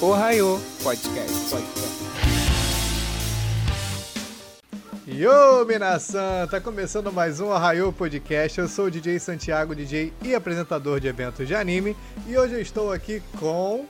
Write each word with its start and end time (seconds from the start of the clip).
Ohio 0.00 0.60
Podcast. 0.80 1.50
Podcast. 1.50 1.98
Yo, 5.08 5.64
Minasan! 5.66 6.46
Tá 6.46 6.60
começando 6.60 7.12
mais 7.12 7.40
um 7.40 7.50
Arraio 7.50 7.92
Podcast. 7.92 8.60
Eu 8.60 8.68
sou 8.68 8.84
o 8.84 8.90
DJ 8.92 9.18
Santiago, 9.18 9.74
DJ 9.74 10.12
e 10.22 10.36
apresentador 10.36 11.00
de 11.00 11.08
eventos 11.08 11.48
de 11.48 11.54
anime. 11.56 11.96
E 12.28 12.38
hoje 12.38 12.54
eu 12.54 12.60
estou 12.60 12.92
aqui 12.92 13.20
com. 13.40 13.86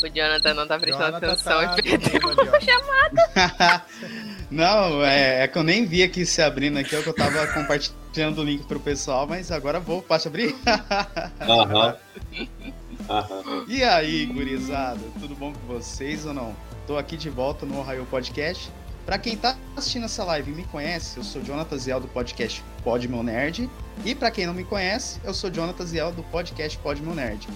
O 0.00 0.08
Jonathan 0.14 0.54
não 0.54 0.68
tá 0.68 0.78
prestando 0.78 1.18
Jonathan 1.18 1.32
atenção 1.32 1.60
tá 1.60 1.76
e 1.78 1.98
perdeu 1.98 2.54
a 2.54 2.60
chamada. 2.60 3.84
Não, 4.48 5.04
é, 5.04 5.42
é 5.42 5.48
que 5.48 5.58
eu 5.58 5.62
nem 5.64 5.84
vi 5.84 6.02
aqui 6.04 6.24
se 6.24 6.40
abrindo 6.40 6.78
aqui, 6.78 6.94
é 6.94 7.02
que 7.02 7.08
eu 7.08 7.14
tava 7.14 7.46
compartilhando 7.48 8.40
o 8.40 8.44
link 8.44 8.64
pro 8.64 8.80
pessoal, 8.80 9.26
mas 9.26 9.50
agora 9.50 9.78
vou, 9.78 10.00
posso 10.00 10.28
abrir? 10.28 10.56
Aham. 11.42 11.74
Aham. 11.74 11.96
E 13.66 13.82
aí, 13.82 14.26
gurizada, 14.26 15.00
tudo 15.18 15.34
bom 15.34 15.52
com 15.52 15.66
vocês 15.66 16.26
ou 16.26 16.34
não? 16.34 16.54
Tô 16.86 16.98
aqui 16.98 17.16
de 17.16 17.30
volta 17.30 17.64
no 17.64 17.78
Ohio 17.78 18.04
Podcast. 18.04 18.70
Pra 19.06 19.18
quem 19.18 19.34
tá 19.34 19.56
assistindo 19.74 20.04
essa 20.04 20.22
live 20.24 20.52
e 20.52 20.54
me 20.54 20.64
conhece, 20.64 21.16
eu 21.16 21.24
sou 21.24 21.42
Jonathan 21.42 21.78
Ziel 21.78 22.00
do 22.00 22.08
podcast 22.08 22.62
Pod 22.84 23.08
Meu 23.08 23.22
Nerd. 23.22 23.70
E 24.04 24.14
pra 24.14 24.30
quem 24.30 24.46
não 24.46 24.52
me 24.52 24.62
conhece, 24.62 25.18
eu 25.24 25.32
sou 25.32 25.50
Jonathan 25.50 25.86
Ziel 25.86 26.12
do 26.12 26.22
podcast 26.24 26.76
Pod 26.78 27.00
Meu 27.00 27.14
Nerd. 27.14 27.48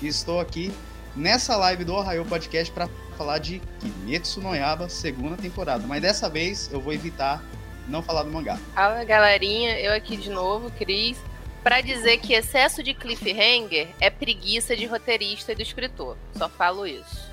E 0.00 0.06
estou 0.06 0.38
aqui 0.38 0.72
nessa 1.16 1.56
live 1.56 1.84
do 1.84 1.94
Ohio 1.94 2.24
Podcast 2.24 2.72
pra 2.72 2.88
falar 3.18 3.38
de 3.38 3.60
Kimetsu 3.80 4.40
no 4.40 4.54
Yaiba, 4.54 4.88
segunda 4.88 5.36
temporada. 5.36 5.84
Mas 5.88 6.00
dessa 6.00 6.28
vez 6.28 6.70
eu 6.72 6.80
vou 6.80 6.92
evitar 6.92 7.42
não 7.88 8.00
falar 8.00 8.22
do 8.22 8.30
mangá. 8.30 8.56
Fala, 8.76 9.02
galerinha. 9.02 9.76
Eu 9.80 9.92
aqui 9.92 10.16
de 10.16 10.30
novo, 10.30 10.70
Cris. 10.78 11.18
Pra 11.62 11.82
dizer 11.82 12.18
que 12.18 12.32
excesso 12.32 12.82
de 12.82 12.94
cliffhanger 12.94 13.88
é 14.00 14.08
preguiça 14.08 14.74
de 14.74 14.86
roteirista 14.86 15.52
e 15.52 15.54
do 15.54 15.60
escritor. 15.60 16.16
Só 16.34 16.48
falo 16.48 16.86
isso. 16.86 17.30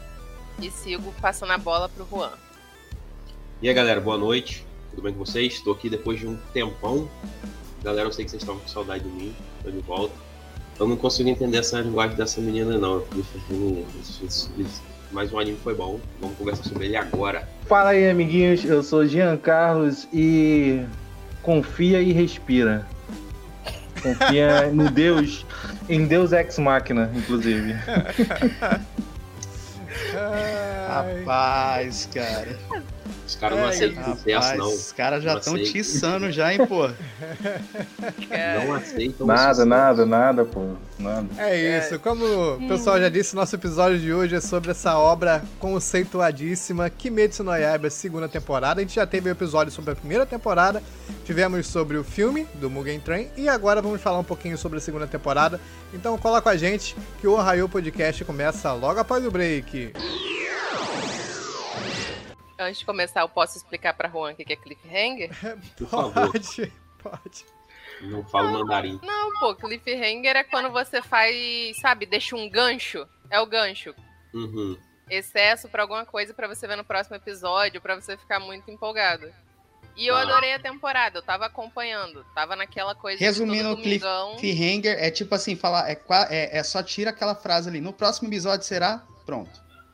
E 0.62 0.70
sigo 0.70 1.14
passando 1.22 1.54
a 1.54 1.58
bola 1.58 1.88
pro 1.88 2.06
Juan. 2.10 2.34
E 3.62 3.70
aí, 3.70 3.74
galera, 3.74 4.02
boa 4.02 4.18
noite. 4.18 4.66
Tudo 4.90 5.02
bem 5.04 5.14
com 5.14 5.20
vocês? 5.20 5.54
Estou 5.54 5.74
aqui 5.74 5.90
depois 5.90 6.20
de 6.20 6.28
um 6.28 6.36
tempão. 6.54 7.10
Galera, 7.82 8.08
eu 8.08 8.12
sei 8.12 8.26
que 8.26 8.32
vocês 8.32 8.44
estavam 8.44 8.62
com 8.62 8.68
saudade 8.68 9.06
de 9.06 9.10
mim. 9.10 9.34
Tô 9.64 9.72
de 9.72 9.80
volta. 9.80 10.14
Eu 10.78 10.88
não 10.88 10.98
consigo 10.98 11.30
entender 11.30 11.60
essa 11.60 11.80
linguagem 11.80 12.18
dessa 12.18 12.42
menina, 12.42 12.78
não. 12.78 13.04
Mas 15.12 15.32
o 15.32 15.40
anime 15.40 15.58
foi 15.64 15.74
bom. 15.74 16.02
Vamos 16.20 16.38
conversar 16.38 16.66
sobre 16.66 16.88
ele 16.88 16.98
agora. 16.98 17.48
Fala 17.66 17.92
aí, 17.92 18.10
amiguinhos. 18.10 18.66
Eu 18.66 18.84
sou 18.84 19.08
Jean 19.08 19.38
Carlos 19.38 20.06
e 20.12 20.84
confia 21.42 22.02
e 22.02 22.12
respira. 22.12 22.86
Confia 24.02 24.70
no 24.72 24.90
Deus, 24.90 25.46
em 25.90 26.06
Deus 26.06 26.32
Ex 26.32 26.58
Machina, 26.58 27.12
inclusive. 27.14 27.74
Rapaz, 30.88 32.08
cara. 32.14 32.58
Os 33.28 33.36
caras 33.36 33.58
não 33.58 33.66
É, 33.66 33.70
aceitam 33.70 34.16
sucesso, 34.16 34.58
não. 34.58 34.68
os 34.68 34.92
caras 34.92 35.24
já 35.24 35.38
estão 35.38 35.56
tiçando 35.58 36.32
já, 36.32 36.54
hein, 36.54 36.66
pô. 36.66 36.88
Não 38.66 38.74
aceitam 38.76 39.28
Nada, 39.28 39.50
sucesso. 39.50 39.66
nada, 39.66 40.06
nada, 40.06 40.46
pô. 40.46 40.74
Nada. 41.00 41.28
É 41.38 41.78
isso, 41.80 42.00
como 42.00 42.26
o 42.56 42.68
pessoal 42.68 43.00
já 43.00 43.10
disse, 43.10 43.36
nosso 43.36 43.56
episódio 43.56 44.00
de 44.00 44.12
hoje 44.14 44.36
é 44.36 44.42
sobre 44.42 44.72
essa 44.72 44.98
obra 44.98 45.44
conceituadíssima 45.60 46.90
Kimetsu 46.90 47.44
no 47.44 47.56
Yaiba, 47.56 47.90
segunda 47.90 48.28
temporada. 48.28 48.80
A 48.82 48.84
gente 48.84 48.96
já 48.96 49.06
teve 49.06 49.30
um 49.30 49.32
episódio 49.32 49.72
sobre 49.72 49.92
a 49.92 49.96
primeira 49.96 50.26
temporada, 50.26 50.82
tivemos 51.24 51.68
sobre 51.68 51.98
o 51.98 52.04
filme 52.04 52.48
do 52.56 52.70
Mugen 52.70 53.00
Train 53.00 53.28
e 53.38 53.48
agora 53.48 53.82
vamos 53.82 54.02
falar 54.02 54.20
um 54.20 54.24
pouquinho 54.24 54.58
sobre 54.58 54.78
a 54.80 54.82
segunda 54.82 55.06
temporada. 55.08 55.60
Então 55.94 56.18
cola 56.18 56.42
com 56.42 56.50
a 56.50 56.58
gente 56.58 56.96
que 57.22 57.28
o 57.28 57.34
Ohio 57.34 57.70
Podcast 57.70 58.24
começa 58.26 58.74
logo 58.74 59.00
após 59.00 59.26
o 59.26 59.32
break. 59.32 59.94
Antes 62.60 62.80
de 62.80 62.86
começar, 62.86 63.22
eu 63.22 63.30
posso 63.30 63.58
explicar 63.58 63.94
pra 63.94 64.10
Juan 64.10 64.32
o 64.32 64.36
que 64.36 64.52
é 64.52 64.56
cliffhanger? 64.56 65.30
Por 65.78 65.88
favor, 65.88 66.32
Pode, 66.32 66.74
pode. 67.02 67.46
não 68.02 68.24
falo 68.26 68.52
mandarim. 68.52 69.00
Não, 69.04 69.34
pô, 69.40 69.56
cliffhanger 69.56 70.36
é 70.36 70.44
quando 70.44 70.72
você 70.72 71.02
faz, 71.02 71.78
sabe, 71.80 72.06
deixa 72.06 72.36
um 72.36 72.50
gancho. 72.50 73.08
É 73.30 73.40
o 73.40 73.46
gancho. 73.46 73.94
Uhum. 74.34 74.78
excesso 75.10 75.70
pra 75.70 75.84
alguma 75.84 76.06
coisa 76.06 76.34
pra 76.34 76.50
você 76.50 76.68
ver 76.68 76.76
no 76.76 76.84
próximo 76.84 77.16
episódio, 77.16 77.80
pra 77.82 77.96
você 77.96 78.18
ficar 78.18 78.40
muito 78.42 78.70
empolgado. 78.70 79.32
E 79.96 80.06
eu 80.06 80.16
Ah. 80.16 80.22
adorei 80.24 80.54
a 80.54 80.60
temporada, 80.60 81.18
eu 81.20 81.24
tava 81.24 81.46
acompanhando, 81.46 82.26
tava 82.36 82.56
naquela 82.58 82.94
coisa 82.94 83.18
Resumindo, 83.18 83.70
de 83.78 83.84
domingão. 83.84 84.36
cliffhanger 84.36 84.98
é 85.00 85.10
tipo 85.10 85.34
assim, 85.34 85.56
falar, 85.56 85.90
é, 85.90 85.98
é, 86.30 86.58
é 86.58 86.64
só 86.64 86.84
tira 86.84 87.12
aquela 87.12 87.34
frase 87.36 87.70
ali. 87.70 87.80
No 87.80 87.94
próximo 87.94 88.28
episódio 88.28 88.66
será? 88.68 89.02
Pronto. 89.26 89.50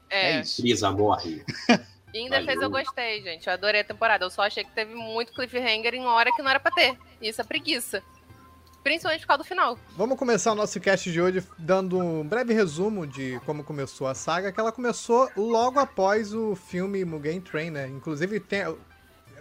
É, 0.09 0.31
É, 0.37 0.41
isso. 0.41 0.61
Brisa 0.63 0.91
morre. 0.91 1.45
e 2.13 2.19
em 2.19 2.29
defesa 2.29 2.63
eu 2.63 2.69
gostei, 2.69 3.21
gente. 3.21 3.47
Eu 3.47 3.53
adorei 3.53 3.81
a 3.81 3.83
temporada. 3.83 4.23
Eu 4.23 4.29
só 4.29 4.43
achei 4.43 4.63
que 4.63 4.71
teve 4.71 4.93
muito 4.93 5.33
cliffhanger 5.33 5.95
em 5.95 6.05
hora 6.05 6.31
que 6.31 6.41
não 6.43 6.49
era 6.49 6.59
pra 6.59 6.71
ter. 6.71 6.97
Isso 7.21 7.41
é 7.41 7.43
preguiça. 7.43 8.03
Principalmente 8.83 9.21
por 9.21 9.27
causa 9.27 9.43
do 9.43 9.47
final. 9.47 9.79
Vamos 9.95 10.19
começar 10.19 10.51
o 10.51 10.55
nosso 10.55 10.79
cast 10.79 11.09
de 11.11 11.21
hoje 11.21 11.41
dando 11.57 11.97
um 11.97 12.27
breve 12.27 12.53
resumo 12.53 13.07
de 13.07 13.39
como 13.45 13.63
começou 13.63 14.07
a 14.07 14.13
saga, 14.13 14.51
que 14.51 14.59
ela 14.59 14.71
começou 14.71 15.29
logo 15.37 15.79
após 15.79 16.33
o 16.33 16.53
filme 16.53 17.03
Mugen 17.05 17.39
Train, 17.39 17.71
né? 17.71 17.87
Inclusive 17.87 18.41
tem, 18.41 18.63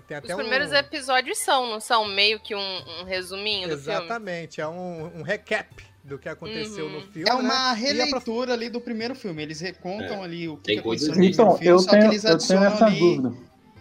tem 0.06 0.16
Os 0.19 0.25
até 0.25 0.34
primeiros 0.37 0.71
um... 0.71 0.77
episódios 0.77 1.39
são, 1.39 1.69
não 1.69 1.81
são? 1.81 2.06
Meio 2.06 2.39
que 2.39 2.54
um, 2.54 3.00
um 3.00 3.04
resuminho 3.04 3.69
do 3.69 3.77
filme. 3.77 3.99
Exatamente, 3.99 4.60
é 4.60 4.69
um, 4.69 5.19
um 5.19 5.22
recap 5.22 5.91
do 6.05 6.19
que 6.19 6.29
aconteceu 6.29 6.87
Uhum. 6.87 6.93
no 6.93 7.01
filme. 7.03 7.29
É 7.31 7.33
né? 7.35 7.41
uma 7.41 7.55
a 7.71 7.73
releitura 7.73 8.53
ali 8.53 8.69
do 8.69 8.81
primeiro 8.81 9.15
filme. 9.15 9.43
Eles 9.43 9.61
recontam 9.61 10.21
É. 10.23 10.25
ali 10.25 10.49
o 10.49 10.57
que, 10.57 10.65
Tem 10.65 10.75
que 10.77 10.81
aconteceu 10.81 11.15
no 11.15 11.23
Então, 11.25 11.55
primeiro 11.55 11.59
filme, 11.59 11.69
eu 11.71 11.79
só 11.79 11.91
que 11.91 11.97
tenho, 11.97 12.11
eles 12.13 12.25
eu 12.25 12.29
tenho 12.29 12.35
adicionam 12.37 12.67
essa 12.67 12.85
ali. 12.87 12.99
dúvida. 12.99 13.33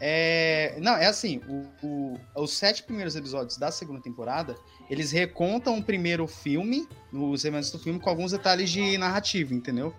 É, 0.03 0.77
não, 0.81 0.93
é 0.93 1.05
assim, 1.05 1.41
o- 1.47 1.65
o- 1.85 2.19
os 2.43 2.53
sete 2.53 2.81
primeiros 2.83 3.15
episódios 3.15 3.57
da 3.57 3.71
segunda 3.71 4.01
temporada, 4.01 4.55
eles 4.89 5.11
recontam 5.11 5.77
o 5.77 5.83
primeiro 5.83 6.25
filme, 6.27 6.87
os 7.13 7.45
eventos 7.45 7.71
do 7.71 7.77
filme, 7.77 7.99
com 7.99 8.09
alguns 8.09 8.31
detalhes 8.31 8.69
de 8.71 8.97
narrativa, 8.97 9.53
entendeu? 9.53 9.93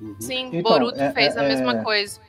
Uhum. 0.00 0.16
Sim, 0.20 0.50
Então, 0.52 0.62
Boruto 0.72 1.00
é- 1.00 1.12
fez 1.12 1.34
a 1.36 1.44
é- 1.44 1.48
mesma 1.48 1.78
é- 1.78 1.82
coisa. 1.82 2.20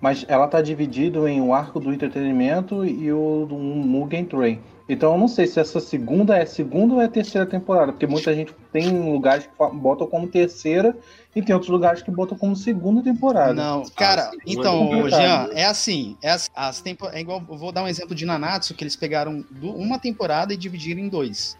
Mas 0.00 0.24
ela 0.26 0.48
tá 0.48 0.60
dividida 0.62 1.18
em 1.30 1.40
o 1.40 1.52
arco 1.54 1.78
do 1.78 1.92
entretenimento 1.92 2.84
e 2.84 3.12
o 3.12 3.44
do 3.46 3.56
Mugen 3.56 4.24
Train. 4.24 4.60
Então 4.88 5.12
eu 5.12 5.18
não 5.18 5.28
sei 5.28 5.46
se 5.46 5.60
essa 5.60 5.80
segunda 5.80 6.36
é 6.36 6.44
segunda 6.44 6.94
ou 6.94 7.00
é 7.00 7.08
terceira 7.08 7.46
temporada, 7.46 7.92
porque 7.92 8.06
muita 8.06 8.34
gente 8.34 8.52
tem 8.72 8.88
lugares 9.10 9.46
que 9.46 9.52
botam 9.76 10.06
como 10.06 10.26
terceira 10.26 10.96
e 11.34 11.40
tem 11.40 11.54
outros 11.54 11.70
lugares 11.70 12.02
que 12.02 12.10
botam 12.10 12.36
como 12.36 12.54
segunda 12.56 13.02
temporada. 13.02 13.54
Não, 13.54 13.84
cara, 13.96 14.30
sim, 14.30 14.38
então, 14.46 14.84
muito 14.84 15.10
Jean, 15.10 15.48
é 15.52 15.64
assim, 15.64 16.16
é, 16.20 16.30
as, 16.30 16.50
as 16.54 16.80
tempo, 16.80 17.06
é 17.08 17.20
igual, 17.20 17.42
eu 17.48 17.56
vou 17.56 17.72
dar 17.72 17.84
um 17.84 17.88
exemplo 17.88 18.14
de 18.14 18.26
Nanatsu, 18.26 18.74
que 18.74 18.82
eles 18.82 18.96
pegaram 18.96 19.44
du- 19.50 19.72
uma 19.72 19.98
temporada 19.98 20.52
e 20.52 20.56
dividiram 20.56 21.00
em 21.00 21.08
dois, 21.08 21.56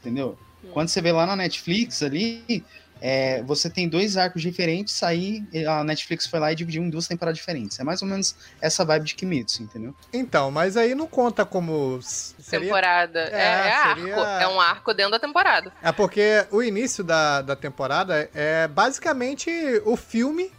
entendeu? 0.00 0.36
Quando 0.72 0.88
você 0.88 1.00
vê 1.00 1.12
lá 1.12 1.26
na 1.26 1.36
Netflix 1.36 2.02
ali, 2.02 2.64
é, 3.06 3.42
você 3.42 3.68
tem 3.68 3.86
dois 3.86 4.16
arcos 4.16 4.40
diferentes, 4.40 5.02
aí 5.02 5.44
a 5.68 5.84
Netflix 5.84 6.26
foi 6.26 6.40
lá 6.40 6.50
e 6.50 6.54
dividiu 6.54 6.82
em 6.82 6.88
duas 6.88 7.06
temporadas 7.06 7.36
diferentes. 7.36 7.78
É 7.78 7.84
mais 7.84 8.00
ou 8.00 8.08
menos 8.08 8.34
essa 8.62 8.82
vibe 8.82 9.04
de 9.04 9.14
Kimetsu, 9.14 9.62
entendeu? 9.62 9.94
Então, 10.10 10.50
mas 10.50 10.74
aí 10.74 10.94
não 10.94 11.06
conta 11.06 11.44
como... 11.44 12.00
Seria... 12.02 12.66
Temporada. 12.66 13.20
É, 13.30 13.34
É, 13.34 13.42
é 13.42 13.72
arco. 13.74 14.00
seria- 14.00 14.14
É 14.40 14.48
um 14.48 14.58
arco 14.58 14.94
dentro 14.94 15.12
da 15.12 15.18
temporada. 15.18 15.70
É 15.82 15.92
porque 15.92 16.46
o 16.50 16.62
início 16.62 17.04
da, 17.04 17.42
da 17.42 17.54
temporada 17.54 18.30
é 18.34 18.66
basicamente 18.68 19.50
o 19.84 19.96
filme 19.96 20.50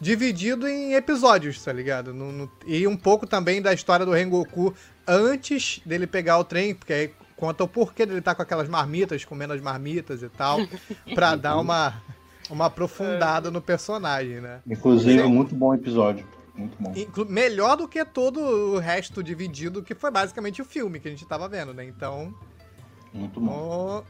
dividido 0.00 0.68
em 0.68 0.92
episódios, 0.94 1.62
tá 1.64 1.72
ligado? 1.72 2.12
No- 2.12 2.30
no- 2.32 2.52
e 2.66 2.86
um 2.86 2.96
pouco 2.98 3.26
também 3.26 3.62
da 3.62 3.72
história 3.72 4.04
do 4.04 4.12
Rengoku 4.12 4.74
antes 5.06 5.80
dele 5.86 6.06
pegar 6.06 6.36
o 6.38 6.44
trem, 6.44 6.74
porque 6.74 6.92
aí 6.92 7.10
conta 7.38 7.62
o 7.64 7.68
porquê 7.68 8.04
dele 8.04 8.18
estar 8.18 8.34
com 8.34 8.42
aquelas 8.42 8.68
marmitas, 8.68 9.24
comendo 9.24 9.52
as 9.54 9.60
marmitas 9.60 10.22
e 10.22 10.28
tal, 10.28 10.58
pra 11.14 11.36
dar 11.36 11.56
uma, 11.58 11.94
uma 12.50 12.66
aprofundada 12.66 13.50
no 13.50 13.62
personagem, 13.62 14.40
né? 14.40 14.60
Inclusive, 14.66 15.22
Sim. 15.22 15.28
muito 15.28 15.54
bom 15.54 15.72
episódio. 15.72 16.26
Muito 16.54 16.76
bom. 16.80 16.92
Inclu- 16.96 17.26
melhor 17.26 17.76
do 17.76 17.86
que 17.86 18.04
todo 18.04 18.40
o 18.40 18.78
resto 18.80 19.22
dividido, 19.22 19.82
que 19.82 19.94
foi 19.94 20.10
basicamente 20.10 20.60
o 20.60 20.64
filme 20.64 20.98
que 20.98 21.06
a 21.06 21.10
gente 21.12 21.24
tava 21.24 21.48
vendo, 21.48 21.72
né? 21.72 21.84
Então, 21.84 22.34
Muito 23.14 23.40
bom. 23.40 23.52
ó, 23.52 24.02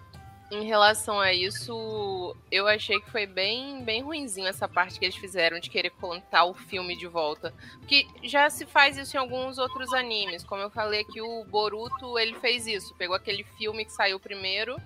Em 0.50 0.64
relação 0.64 1.20
a 1.20 1.30
isso, 1.30 2.34
eu 2.50 2.66
achei 2.66 2.98
que 3.00 3.10
foi 3.10 3.26
bem, 3.26 3.84
bem 3.84 4.02
ruinzinho 4.02 4.46
essa 4.46 4.66
parte 4.66 4.98
que 4.98 5.04
eles 5.04 5.16
fizeram 5.16 5.60
de 5.60 5.68
querer 5.68 5.90
contar 5.90 6.46
o 6.46 6.54
filme 6.54 6.96
de 6.96 7.06
volta. 7.06 7.52
Porque 7.80 8.06
já 8.22 8.48
se 8.48 8.64
faz 8.64 8.96
isso 8.96 9.14
em 9.16 9.20
alguns 9.20 9.58
outros 9.58 9.92
animes. 9.92 10.42
Como 10.42 10.62
eu 10.62 10.70
falei 10.70 11.02
aqui, 11.02 11.20
o 11.20 11.44
Boruto, 11.44 12.18
ele 12.18 12.34
fez 12.34 12.66
isso. 12.66 12.94
Pegou 12.94 13.14
aquele 13.14 13.44
filme 13.58 13.84
que 13.84 13.92
saiu 13.92 14.18
primeiro 14.18 14.76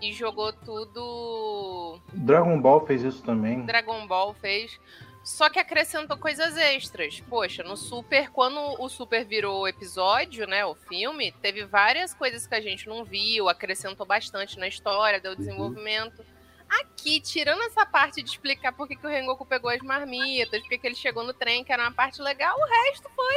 e 0.00 0.12
jogou 0.12 0.52
tudo... 0.52 2.00
Dragon 2.12 2.60
Ball 2.60 2.86
fez 2.86 3.02
isso 3.02 3.22
também. 3.24 3.66
Dragon 3.66 4.06
Ball 4.06 4.34
fez. 4.34 4.78
Só 5.26 5.50
que 5.50 5.58
acrescentou 5.58 6.16
coisas 6.16 6.56
extras. 6.56 7.20
Poxa, 7.28 7.64
no 7.64 7.76
Super, 7.76 8.30
quando 8.30 8.60
o 8.80 8.88
Super 8.88 9.24
virou 9.24 9.66
episódio, 9.66 10.46
né, 10.46 10.64
o 10.64 10.76
filme, 10.76 11.32
teve 11.42 11.64
várias 11.64 12.14
coisas 12.14 12.46
que 12.46 12.54
a 12.54 12.60
gente 12.60 12.88
não 12.88 13.04
viu, 13.04 13.48
acrescentou 13.48 14.06
bastante 14.06 14.56
na 14.56 14.68
história, 14.68 15.20
deu 15.20 15.34
desenvolvimento. 15.34 16.24
Aqui, 16.68 17.20
tirando 17.20 17.60
essa 17.62 17.84
parte 17.84 18.22
de 18.22 18.30
explicar 18.30 18.72
por 18.72 18.86
que, 18.86 18.94
que 18.94 19.04
o 19.04 19.10
Rengoku 19.10 19.44
pegou 19.44 19.68
as 19.68 19.80
marmitas, 19.80 20.60
por 20.60 20.68
que 20.68 20.86
ele 20.86 20.94
chegou 20.94 21.24
no 21.24 21.34
trem, 21.34 21.64
que 21.64 21.72
era 21.72 21.82
uma 21.82 21.92
parte 21.92 22.22
legal, 22.22 22.56
o 22.56 22.86
resto 22.86 23.10
foi 23.16 23.34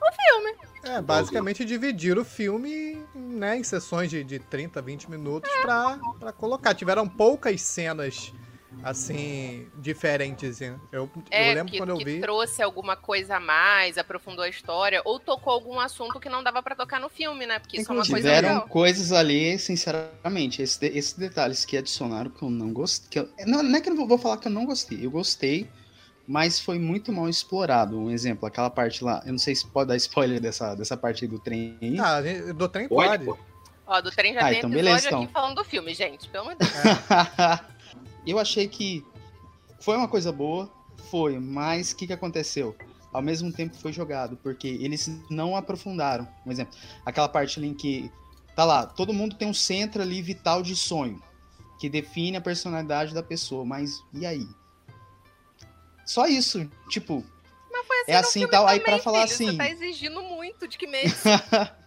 o 0.00 0.12
filme. 0.14 0.56
É, 0.82 1.02
basicamente 1.02 1.62
dividir 1.62 2.18
o 2.18 2.24
filme 2.24 3.06
né, 3.14 3.58
em 3.58 3.62
sessões 3.62 4.08
de, 4.08 4.24
de 4.24 4.38
30, 4.38 4.80
20 4.80 5.10
minutos 5.10 5.50
pra, 5.60 6.00
pra 6.18 6.32
colocar. 6.32 6.74
Tiveram 6.74 7.06
poucas 7.06 7.60
cenas 7.60 8.32
assim, 8.82 9.68
diferentes. 9.78 10.60
hein? 10.60 10.74
Eu, 10.90 11.10
É, 11.30 11.50
eu 11.50 11.54
lembro 11.54 11.72
que, 11.72 11.78
quando 11.78 11.90
eu 11.90 11.98
que 11.98 12.04
vi. 12.04 12.20
trouxe 12.20 12.62
alguma 12.62 12.96
coisa 12.96 13.36
a 13.36 13.40
mais, 13.40 13.98
aprofundou 13.98 14.44
a 14.44 14.48
história, 14.48 15.00
ou 15.04 15.18
tocou 15.20 15.52
algum 15.52 15.78
assunto 15.80 16.18
que 16.20 16.28
não 16.28 16.42
dava 16.42 16.62
pra 16.62 16.74
tocar 16.74 17.00
no 17.00 17.08
filme, 17.08 17.46
né? 17.46 17.58
Porque 17.58 17.80
isso 17.80 17.90
é 17.90 17.94
uma 17.94 18.02
coisa 18.06 18.16
Tiveram 18.28 18.48
legal. 18.48 18.68
coisas 18.68 19.12
ali, 19.12 19.58
sinceramente, 19.58 20.62
esse 20.62 20.78
de- 20.80 20.96
esses 20.98 21.12
detalhes 21.14 21.64
que 21.64 21.76
adicionaram 21.76 22.30
que 22.30 22.42
eu 22.42 22.50
não 22.50 22.72
gostei. 22.72 23.08
que 23.10 23.18
eu- 23.18 23.28
não, 23.46 23.62
não 23.62 23.76
é 23.76 23.80
que 23.80 23.88
eu 23.88 23.94
não 23.94 24.06
vou- 24.06 24.18
falar 24.18 24.36
que 24.36 24.48
eu 24.48 24.52
não 24.52 24.64
gostei, 24.66 25.04
eu 25.04 25.10
gostei, 25.10 25.68
mas 26.26 26.60
foi 26.60 26.78
muito 26.78 27.12
mal 27.12 27.28
explorado. 27.28 27.98
Um 27.98 28.10
exemplo, 28.10 28.46
aquela 28.46 28.70
parte 28.70 29.02
lá, 29.04 29.22
eu 29.26 29.32
não 29.32 29.38
sei 29.38 29.54
se 29.54 29.66
pode 29.66 29.88
dar 29.88 29.96
spoiler 29.96 30.40
dessa, 30.40 30.74
dessa 30.74 30.96
parte 30.96 31.24
aí 31.24 31.30
do 31.30 31.38
trem. 31.38 31.76
aí. 31.82 31.98
Ah, 31.98 32.20
do 32.52 32.68
trem 32.68 32.88
Pode. 32.88 33.28
Ó, 33.84 34.00
do 34.00 34.10
trem 34.12 34.32
já 34.32 34.40
Ah, 34.40 34.48
tem 34.48 34.58
então 34.58 34.70
episódio 34.70 34.84
beleza, 34.90 35.08
aqui 35.08 35.16
então. 35.24 35.28
falando 35.32 35.56
do 35.56 35.64
filme, 35.64 35.92
gente. 35.92 36.28
Pelo 36.28 36.44
amor 36.44 36.54
de 36.56 36.60
Deus. 36.60 36.72
eu 38.30 38.38
achei 38.38 38.68
que 38.68 39.04
foi 39.80 39.96
uma 39.96 40.08
coisa 40.08 40.30
boa, 40.30 40.70
foi, 41.10 41.38
mas 41.38 41.92
o 41.92 41.96
que, 41.96 42.06
que 42.06 42.12
aconteceu? 42.12 42.76
Ao 43.12 43.20
mesmo 43.20 43.52
tempo 43.52 43.76
foi 43.76 43.92
jogado, 43.92 44.36
porque 44.42 44.68
eles 44.68 45.10
não 45.28 45.54
aprofundaram. 45.56 46.26
Um 46.46 46.50
exemplo, 46.50 46.76
aquela 47.04 47.28
parte 47.28 47.58
ali 47.58 47.68
em 47.68 47.74
que 47.74 48.10
tá 48.56 48.64
lá, 48.64 48.86
todo 48.86 49.12
mundo 49.12 49.36
tem 49.36 49.46
um 49.48 49.52
centro 49.54 50.00
ali 50.02 50.22
vital 50.22 50.62
de 50.62 50.74
sonho, 50.76 51.22
que 51.78 51.88
define 51.88 52.36
a 52.36 52.40
personalidade 52.40 53.12
da 53.12 53.22
pessoa, 53.22 53.64
mas 53.64 54.02
e 54.14 54.24
aí? 54.24 54.46
Só 56.06 56.26
isso, 56.26 56.68
tipo, 56.88 57.24
Mas 57.70 57.86
foi 57.86 57.96
assim 58.00 58.10
É 58.12 58.16
assim, 58.16 58.46
tal, 58.48 58.66
aí 58.66 58.80
pra 58.80 58.98
falar 58.98 59.26
filho, 59.26 59.36
Você 59.36 59.44
assim- 59.44 59.56
tá 59.58 59.68
exigindo 59.70 60.22
muito 60.22 60.66
de 60.68 60.78
que 60.78 60.86
mês. 60.86 61.22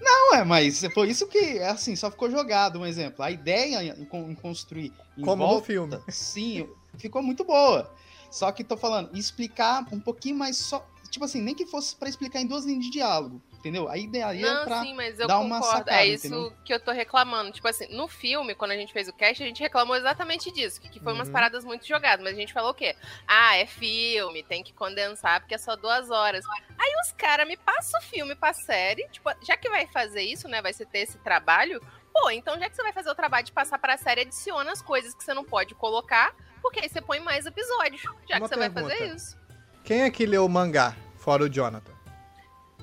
não 0.00 0.34
é, 0.34 0.44
mas 0.44 0.80
foi 0.92 1.08
isso 1.10 1.26
que, 1.26 1.58
assim, 1.60 1.94
só 1.96 2.10
ficou 2.10 2.30
jogado, 2.30 2.78
um 2.78 2.86
exemplo. 2.86 3.22
A 3.24 3.30
ideia 3.30 3.82
em, 3.96 4.04
con- 4.04 4.28
em 4.30 4.34
construir 4.34 4.92
em 5.16 5.22
Como 5.22 5.42
no 5.44 5.48
volta, 5.50 5.66
filme. 5.66 5.98
sim, 6.08 6.68
ficou 6.98 7.22
muito 7.22 7.44
boa. 7.44 7.90
Só 8.30 8.50
que 8.50 8.64
tô 8.64 8.76
falando, 8.76 9.16
explicar 9.16 9.86
um 9.92 10.00
pouquinho 10.00 10.36
mais 10.36 10.56
só, 10.56 10.84
tipo 11.08 11.24
assim, 11.24 11.40
nem 11.40 11.54
que 11.54 11.66
fosse 11.66 11.94
pra 11.94 12.08
explicar 12.08 12.40
em 12.40 12.46
duas 12.46 12.64
linhas 12.64 12.84
de 12.84 12.90
diálogo, 12.90 13.40
entendeu? 13.68 13.88
A 13.88 13.96
ideia 13.96 14.46
é 14.46 14.64
pra 14.64 14.82
sim, 14.82 14.94
mas 14.94 15.18
eu 15.18 15.26
dar 15.26 15.38
uma 15.38 15.56
concordo. 15.58 15.78
sacada, 15.78 16.02
é 16.02 16.06
isso 16.06 16.26
entendeu? 16.26 16.52
que 16.64 16.72
eu 16.74 16.78
tô 16.80 16.92
reclamando. 16.92 17.50
Tipo 17.52 17.66
assim, 17.68 17.86
no 17.94 18.06
filme, 18.06 18.54
quando 18.54 18.72
a 18.72 18.76
gente 18.76 18.92
fez 18.92 19.08
o 19.08 19.12
cast, 19.12 19.42
a 19.42 19.46
gente 19.46 19.60
reclamou 19.62 19.96
exatamente 19.96 20.50
disso. 20.52 20.80
Que, 20.80 20.88
que 20.88 21.00
foi 21.00 21.12
umas 21.12 21.28
Uhum. 21.28 21.32
paradas 21.32 21.64
muito 21.64 21.86
jogadas. 21.86 22.22
Mas 22.22 22.34
a 22.36 22.40
gente 22.40 22.52
falou 22.52 22.70
o 22.70 22.74
quê? 22.74 22.94
Ah, 23.26 23.56
é 23.56 23.66
filme, 23.66 24.42
tem 24.42 24.62
que 24.62 24.72
condensar 24.72 25.40
porque 25.40 25.54
é 25.54 25.58
só 25.58 25.74
duas 25.76 26.10
horas. 26.10 26.44
Aí 26.78 26.92
os 27.04 27.12
caras 27.12 27.46
me 27.48 27.56
passam 27.56 27.98
o 28.00 28.02
filme 28.02 28.34
pra 28.34 28.52
série. 28.52 29.08
Tipo, 29.08 29.30
já 29.42 29.56
que 29.56 29.68
vai 29.70 29.86
fazer 29.86 30.22
isso, 30.22 30.46
né? 30.48 30.60
Vai 30.60 30.72
ser 30.72 30.86
ter 30.86 30.98
esse 31.00 31.18
trabalho. 31.18 31.80
Pô, 32.12 32.30
então 32.30 32.58
já 32.60 32.68
que 32.68 32.76
você 32.76 32.82
vai 32.82 32.92
fazer 32.92 33.10
o 33.10 33.14
trabalho 33.14 33.44
de 33.44 33.52
passar 33.52 33.78
pra 33.78 33.96
série, 33.96 34.20
adiciona 34.20 34.70
as 34.70 34.80
coisas 34.82 35.14
que 35.14 35.24
você 35.24 35.34
não 35.34 35.44
pode 35.44 35.74
colocar. 35.74 36.34
Porque 36.62 36.80
aí 36.80 36.88
você 36.88 37.00
põe 37.00 37.20
mais 37.20 37.44
episódios. 37.46 38.02
Já 38.28 38.38
Uma 38.38 38.48
que 38.48 38.54
você 38.54 38.56
vai 38.56 38.70
pergunta. 38.70 38.94
fazer 38.96 39.14
isso. 39.14 39.36
Quem 39.84 40.02
é 40.02 40.10
que 40.10 40.24
leu 40.24 40.44
o 40.44 40.48
mangá, 40.48 40.96
fora 41.16 41.42
o 41.44 41.48
Jonathan? 41.48 41.92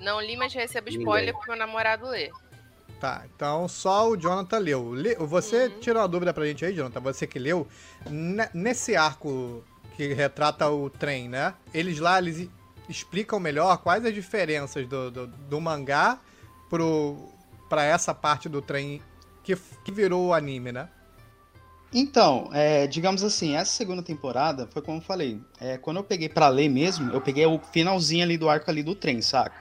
Não 0.01 0.19
li, 0.21 0.36
mas 0.36 0.53
recebo 0.53 0.88
Ninguém. 0.89 1.01
spoiler 1.01 1.33
pro 1.38 1.48
meu 1.50 1.57
namorado 1.57 2.07
ler. 2.07 2.31
Tá, 3.00 3.24
então 3.36 3.68
só 3.68 4.09
o 4.09 4.18
Jonathan 4.18 4.57
leu. 4.59 4.94
Le- 4.94 5.15
Você 5.15 5.65
Uhum. 5.68 5.80
tirou 5.80 6.01
uma 6.01 6.07
dúvida 6.07 6.33
pra 6.33 6.45
gente 6.45 6.63
aí, 6.65 6.74
Jonathan, 6.75 7.00
você 7.00 7.25
que 7.25 7.39
leu. 7.39 7.68
Ne- 8.09 8.50
Nesse 8.53 8.95
arco 8.95 9.63
que 9.95 10.13
retrata 10.13 10.69
o 10.69 10.89
trem, 10.89 11.27
né? 11.27 11.53
Eles 11.74 12.00
lá, 12.00 12.19
eles 12.19 12.48
explicam 12.88 13.39
melhor 13.39 13.77
quais 13.80 14.06
as 14.06 14.13
diferenças 14.13 14.88
do, 14.88 15.09
do, 15.09 15.27
do 15.27 15.62
mangá 15.62 16.19
pro, 16.69 17.30
pra 17.69 17.83
essa 17.83 18.13
parte 18.13 18.47
do 18.50 18.62
trem 18.62 19.01
que, 19.44 19.56
que 19.83 19.92
virou 19.92 20.27
o 20.27 20.33
anime, 20.33 20.71
né? 20.71 20.88
Então, 21.94 22.50
é, 22.54 22.88
digamos 22.88 23.21
assim, 23.24 23.56
essa 23.56 23.71
segunda 23.71 24.01
temporada 24.01 24.68
foi 24.71 24.81
como 24.81 25.00
eu 25.00 25.01
falei. 25.01 25.42
é, 25.59 25.77
quando 25.77 25.97
eu 25.97 26.04
peguei 26.04 26.30
pra 26.30 26.47
ler 26.47 26.69
mesmo, 26.69 27.12
eu 27.12 27.19
peguei 27.19 27.45
o 27.45 27.59
finalzinho 27.59 28.24
ali 28.24 28.38
do 28.38 28.50
arco 28.50 28.69
ali 28.71 28.81
do 28.81 28.95
trem, 28.95 29.21
saca? 29.21 29.54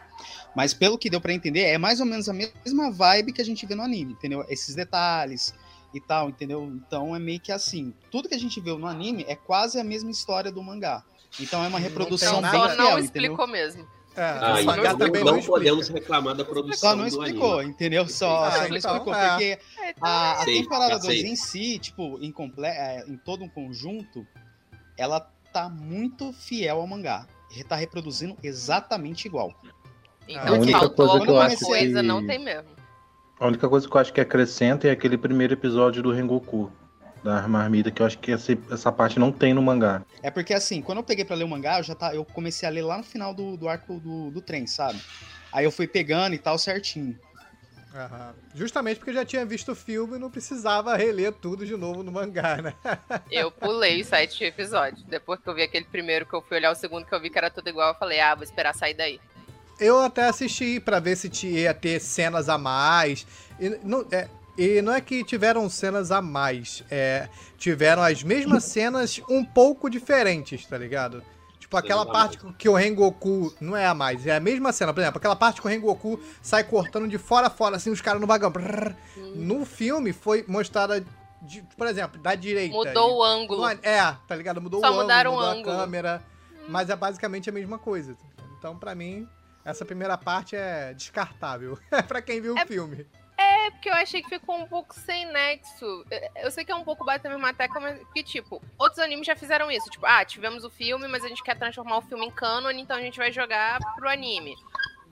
Mas 0.55 0.73
pelo 0.75 0.99
que 0.99 1.11
deu 1.11 1.21
pra 1.21 1.33
entender, 1.33 1.63
é 1.63 1.79
mais 1.79 2.01
ou 2.01 2.07
menos 2.07 2.29
a 2.29 2.33
mesma 2.33 2.91
vibe 2.91 3.33
que 3.33 3.41
a 3.41 3.45
gente 3.45 3.65
vê 3.67 3.75
no 3.75 3.83
anime, 3.83 4.13
entendeu? 4.13 4.45
Esses 4.49 4.75
detalhes 4.75 5.55
e 5.95 6.01
tal, 6.01 6.29
entendeu? 6.29 6.65
Então 6.65 7.15
é 7.15 7.19
meio 7.19 7.41
que 7.41 7.53
assim. 7.53 7.93
Tudo 8.11 8.29
que 8.29 8.35
a 8.35 8.39
gente 8.39 8.61
viu 8.61 8.79
no 8.79 8.87
anime 8.87 9.25
é 9.29 9.35
quase 9.37 9.79
a 9.79 9.85
mesma 9.85 10.11
história 10.11 10.51
do 10.53 10.63
mangá. 10.63 11.03
Então 11.39 11.65
é 11.65 11.69
uma 11.69 11.79
Não 11.79 11.85
reprodução 11.89 12.39
Então 12.39 12.51
bem 12.51 12.61
só 12.61 12.69
não 12.69 12.75
fiel, 12.77 12.99
entendeu? 12.99 13.05
explicou 13.33 13.47
mesmo. 13.47 13.87
É, 14.17 14.23
Ah, 14.25 14.61
então 14.61 14.77
não, 14.77 14.99
também 14.99 15.23
não 15.25 15.37
não 15.37 15.43
podemos 15.43 15.89
reclamar 15.89 16.35
da 16.35 16.45
produção 16.45 16.91
Só 16.91 16.97
não 16.97 17.07
explicou, 17.07 17.63
entendeu? 17.63 18.09
Só, 18.09 18.45
Ah, 18.45 18.51
só 18.51 18.59
não 18.69 18.77
então, 18.77 18.93
explicou, 18.97 19.15
é. 19.15 19.29
porque 19.29 19.45
É, 19.45 19.91
então, 19.91 20.09
a, 20.09 20.11
a 20.11 20.33
Aceito, 20.43 20.63
temporada 20.65 20.99
2 20.99 21.05
aceito. 21.05 21.27
em 21.27 21.37
si, 21.37 21.79
tipo, 21.79 22.19
em, 22.21 22.33
comple 22.33 22.67
é, 22.67 23.05
em 23.07 23.17
todo 23.17 23.45
um 23.45 23.49
conjunto, 23.49 24.27
ela 24.99 25.21
tá 25.53 25.69
muito 25.69 26.33
fiel 26.33 26.81
ao 26.81 26.87
mangá. 26.89 27.25
Ele 27.53 27.63
tá 27.65 27.77
reproduzindo 27.77 28.37
exatamente 28.43 29.27
igual. 29.27 29.53
Então, 30.31 30.47
A 30.47 30.51
se 30.57 30.61
única 30.61 30.79
faltou 30.79 30.97
coisa 31.09 31.13
que 31.13 31.17
eu 31.31 31.35
alguma 31.37 31.47
acho 31.47 31.65
coisa, 31.67 32.01
que- 32.01 32.07
não 32.07 32.25
tem 32.27 32.39
mesmo. 32.39 32.71
A 33.39 33.47
única 33.47 33.69
coisa 33.69 33.89
que 33.89 33.97
eu 33.97 34.01
acho 34.01 34.13
que 34.13 34.21
acrescenta 34.21 34.87
é 34.87 34.91
aquele 34.91 35.17
primeiro 35.19 35.55
episódio 35.55 36.03
do 36.03 36.13
Rengoku, 36.13 36.71
da 37.25 37.49
marmita, 37.49 37.91
que 37.91 38.01
eu 38.01 38.07
acho 38.07 38.19
que 38.19 38.33
essa, 38.33 38.57
essa 38.71 38.93
parte 38.93 39.19
não 39.19 39.33
tem 39.33 39.53
no 39.55 39.63
mangá. 39.63 40.03
É 40.23 40.31
porque 40.31 40.55
assim, 40.55 40.81
quando 40.83 40.99
eu 40.99 41.05
peguei 41.05 41.25
pra 41.25 41.35
ler 41.35 41.45
o 41.45 41.49
mangá, 41.49 41.79
eu 41.79 41.83
já 41.83 41.95
tá, 41.95 42.15
eu 42.15 42.25
comecei 42.25 42.69
a 42.69 42.71
ler 42.71 42.83
lá 42.83 42.99
no 42.99 43.03
final 43.03 43.35
do, 43.35 43.57
do 43.57 43.69
arco 43.69 43.99
do, 43.99 44.31
do 44.31 44.41
trem, 44.41 44.67
sabe? 44.67 45.01
Aí 45.53 45.65
eu 45.65 45.73
fui 45.73 45.87
pegando 45.87 46.35
e 46.35 46.39
tal 46.39 46.59
certinho. 46.59 47.19
Aham. 47.95 48.35
Justamente 48.55 48.99
porque 48.99 49.11
eu 49.11 49.15
já 49.15 49.25
tinha 49.25 49.45
visto 49.45 49.73
o 49.73 49.75
filme 49.75 50.17
e 50.17 50.19
não 50.19 50.31
precisava 50.31 50.95
reler 50.97 51.33
tudo 51.33 51.67
de 51.67 51.77
novo 51.77 52.03
no 52.05 52.13
mangá, 52.13 52.63
né? 52.63 52.75
Eu 53.31 53.51
pulei 53.51 54.01
os 54.01 54.07
sete 54.07 54.45
episódios. 54.45 55.03
Depois 55.05 55.41
que 55.41 55.49
eu 55.49 55.55
vi 55.55 55.63
aquele 55.63 55.85
primeiro, 55.85 56.27
que 56.27 56.35
eu 56.35 56.43
fui 56.43 56.57
olhar 56.57 56.71
o 56.73 56.75
segundo, 56.75 57.05
que 57.07 57.15
eu 57.15 57.21
vi 57.21 57.31
que 57.31 57.39
era 57.39 57.49
tudo 57.51 57.69
igual, 57.69 57.89
eu 57.93 57.95
falei, 57.95 58.19
ah, 58.21 58.35
vou 58.35 58.43
esperar 58.45 58.75
sair 58.75 58.95
daí. 58.95 59.21
Eu 59.81 60.01
até 60.03 60.29
assisti 60.29 60.79
pra 60.79 61.01
ver 61.01 61.17
se 61.17 61.29
ia 61.47 61.73
ter 61.75 62.01
cenas 62.01 62.49
a 62.49 62.59
mais. 62.59 63.27
E 63.59 63.71
não 63.83 64.05
é, 64.11 64.29
e 64.59 64.83
não 64.83 64.93
é 64.93 65.01
que 65.01 65.25
tiveram 65.25 65.69
cenas 65.71 66.11
a 66.11 66.21
mais. 66.21 66.85
É, 66.91 67.29
tiveram 67.57 68.03
as 68.03 68.23
mesmas 68.23 68.65
cenas 68.71 69.21
um 69.29 69.45
pouco 69.45 69.89
diferentes, 69.89 70.67
tá 70.67 70.77
ligado? 70.77 71.23
Tipo, 71.59 71.77
aquela 71.77 72.05
parte 72.05 72.39
que 72.59 72.69
o 72.69 72.75
Rengoku 72.75 73.55
não 73.61 73.77
é 73.77 73.87
a 73.87 73.95
mais, 73.95 74.27
é 74.27 74.35
a 74.37 74.41
mesma 74.41 74.73
cena. 74.73 74.93
Por 74.93 75.01
exemplo, 75.01 75.19
aquela 75.19 75.37
parte 75.37 75.61
que 75.61 75.67
o 75.67 75.71
Rengoku 75.71 76.19
sai 76.43 76.65
cortando 76.65 77.07
de 77.09 77.17
fora 77.17 77.47
a 77.47 77.51
fora, 77.51 77.77
assim, 77.77 77.91
os 77.91 78.01
caras 78.01 78.21
no 78.21 78.27
vagão. 78.27 78.51
Brrr. 78.51 78.95
No 79.37 79.65
filme 79.65 80.13
foi 80.13 80.45
mostrada, 80.49 81.05
de- 81.43 81.63
por 81.77 81.87
exemplo, 81.87 82.21
da 82.21 82.35
direita. 82.35 82.75
Mudou 82.75 83.13
o 83.13 83.17
No 83.19 83.23
ângulo. 83.25 83.69
É, 83.83 84.17
tá 84.27 84.35
ligado? 84.35 84.61
Mudou 84.61 84.81
Só 84.81 84.87
o 84.87 84.89
ângulo, 84.91 85.03
mudaram 85.05 85.35
o 85.35 85.39
ângulo. 85.41 85.75
a 85.77 85.79
câmera. 85.79 86.23
Mas 86.69 86.91
é 86.91 86.97
basicamente 86.97 87.49
a 87.49 87.53
mesma 87.53 87.79
coisa. 87.79 88.17
Então, 88.59 88.77
pra 88.77 88.95
mim, 88.95 89.27
essa 89.65 89.85
primeira 89.85 90.17
parte 90.19 90.57
é 90.57 90.93
descartável. 90.95 91.79
pra 92.09 92.23
quem 92.23 92.41
viu 92.41 92.55
o 92.55 92.67
filme. 92.67 93.07
É 93.37 93.71
porque 93.71 93.89
eu 93.89 93.95
achei 93.95 94.23
que 94.23 94.29
ficou 94.29 94.57
um 94.59 94.67
pouco 94.67 94.95
sem 94.95 95.25
nexo. 95.33 96.05
Eu- 96.37 96.51
sei 96.51 96.65
que 96.65 96.71
é 96.73 96.75
um 96.75 96.85
pouco 96.85 97.05
bater 97.05 97.29
a 97.29 97.31
mesma 97.31 97.55
tecla, 97.55 97.81
mas 97.81 98.01
que, 98.13 98.23
tipo, 98.23 98.63
outros 98.79 98.99
animes 98.99 99.27
já 99.27 99.35
fizeram 99.35 99.71
isso. 99.71 99.89
Tipo, 99.89 100.05
ah, 100.05 100.23
tivemos 100.25 100.63
o 100.65 100.71
filme, 100.71 101.09
mas 101.09 101.25
a 101.25 101.29
gente 101.29 101.43
quer 101.43 101.57
transformar 101.57 101.99
o 101.99 102.03
filme 102.03 102.27
em 102.27 102.31
canon, 102.31 102.71
então 102.73 102.97
a 102.97 103.01
gente 103.01 103.17
vai 103.17 103.33
jogar 103.33 103.79
pro 103.97 104.09
anime. 104.11 104.55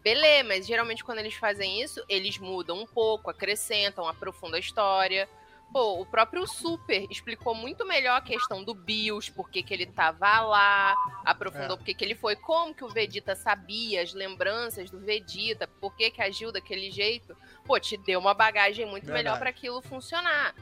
Beleza, 0.03 0.45
mas 0.47 0.67
geralmente 0.67 1.03
quando 1.03 1.19
eles 1.19 1.35
fazem 1.35 1.83
isso, 1.83 2.05
eles 2.09 2.39
mudam 2.39 2.79
um 2.81 2.87
pouco, 2.87 3.31
acrescentam, 3.31 4.07
aprofundam 4.07 4.57
a 4.57 4.61
história. 4.61 5.29
Pô, 5.73 6.01
o 6.01 6.07
próprio 6.07 6.47
Super 6.47 7.07
explicou 7.11 7.55
muito 7.55 7.87
melhor 7.87 8.17
a 8.17 8.23
questão 8.23 8.65
do 8.65 8.75
Bills, 8.75 9.31
por 9.31 9.51
que 9.51 9.63
ele 9.69 9.85
tava 9.87 10.41
lá, 10.41 10.97
aprofundou 11.25 11.75
É. 11.75 11.77
por 11.77 11.85
que 11.85 12.05
ele 12.05 12.15
foi, 12.15 12.37
como 12.37 12.75
que 12.75 12.83
o 12.85 12.89
Vegeta 12.89 13.37
sabia, 13.37 14.03
as 14.03 14.15
lembranças 14.15 14.91
do 14.91 14.99
Vegeta, 14.99 15.69
por 15.81 15.95
que 15.95 16.11
que 16.11 16.23
agiu 16.23 16.51
daquele 16.51 16.91
jeito. 16.91 17.37
Pô, 17.65 17.79
te 17.79 17.99
deu 17.99 18.19
uma 18.19 18.33
bagagem 18.33 18.87
muito 18.87 19.05
Verdade. 19.05 19.25
melhor 19.25 19.39
pra 19.39 19.51
aquilo 19.51 19.83
funcionar. 19.83 20.55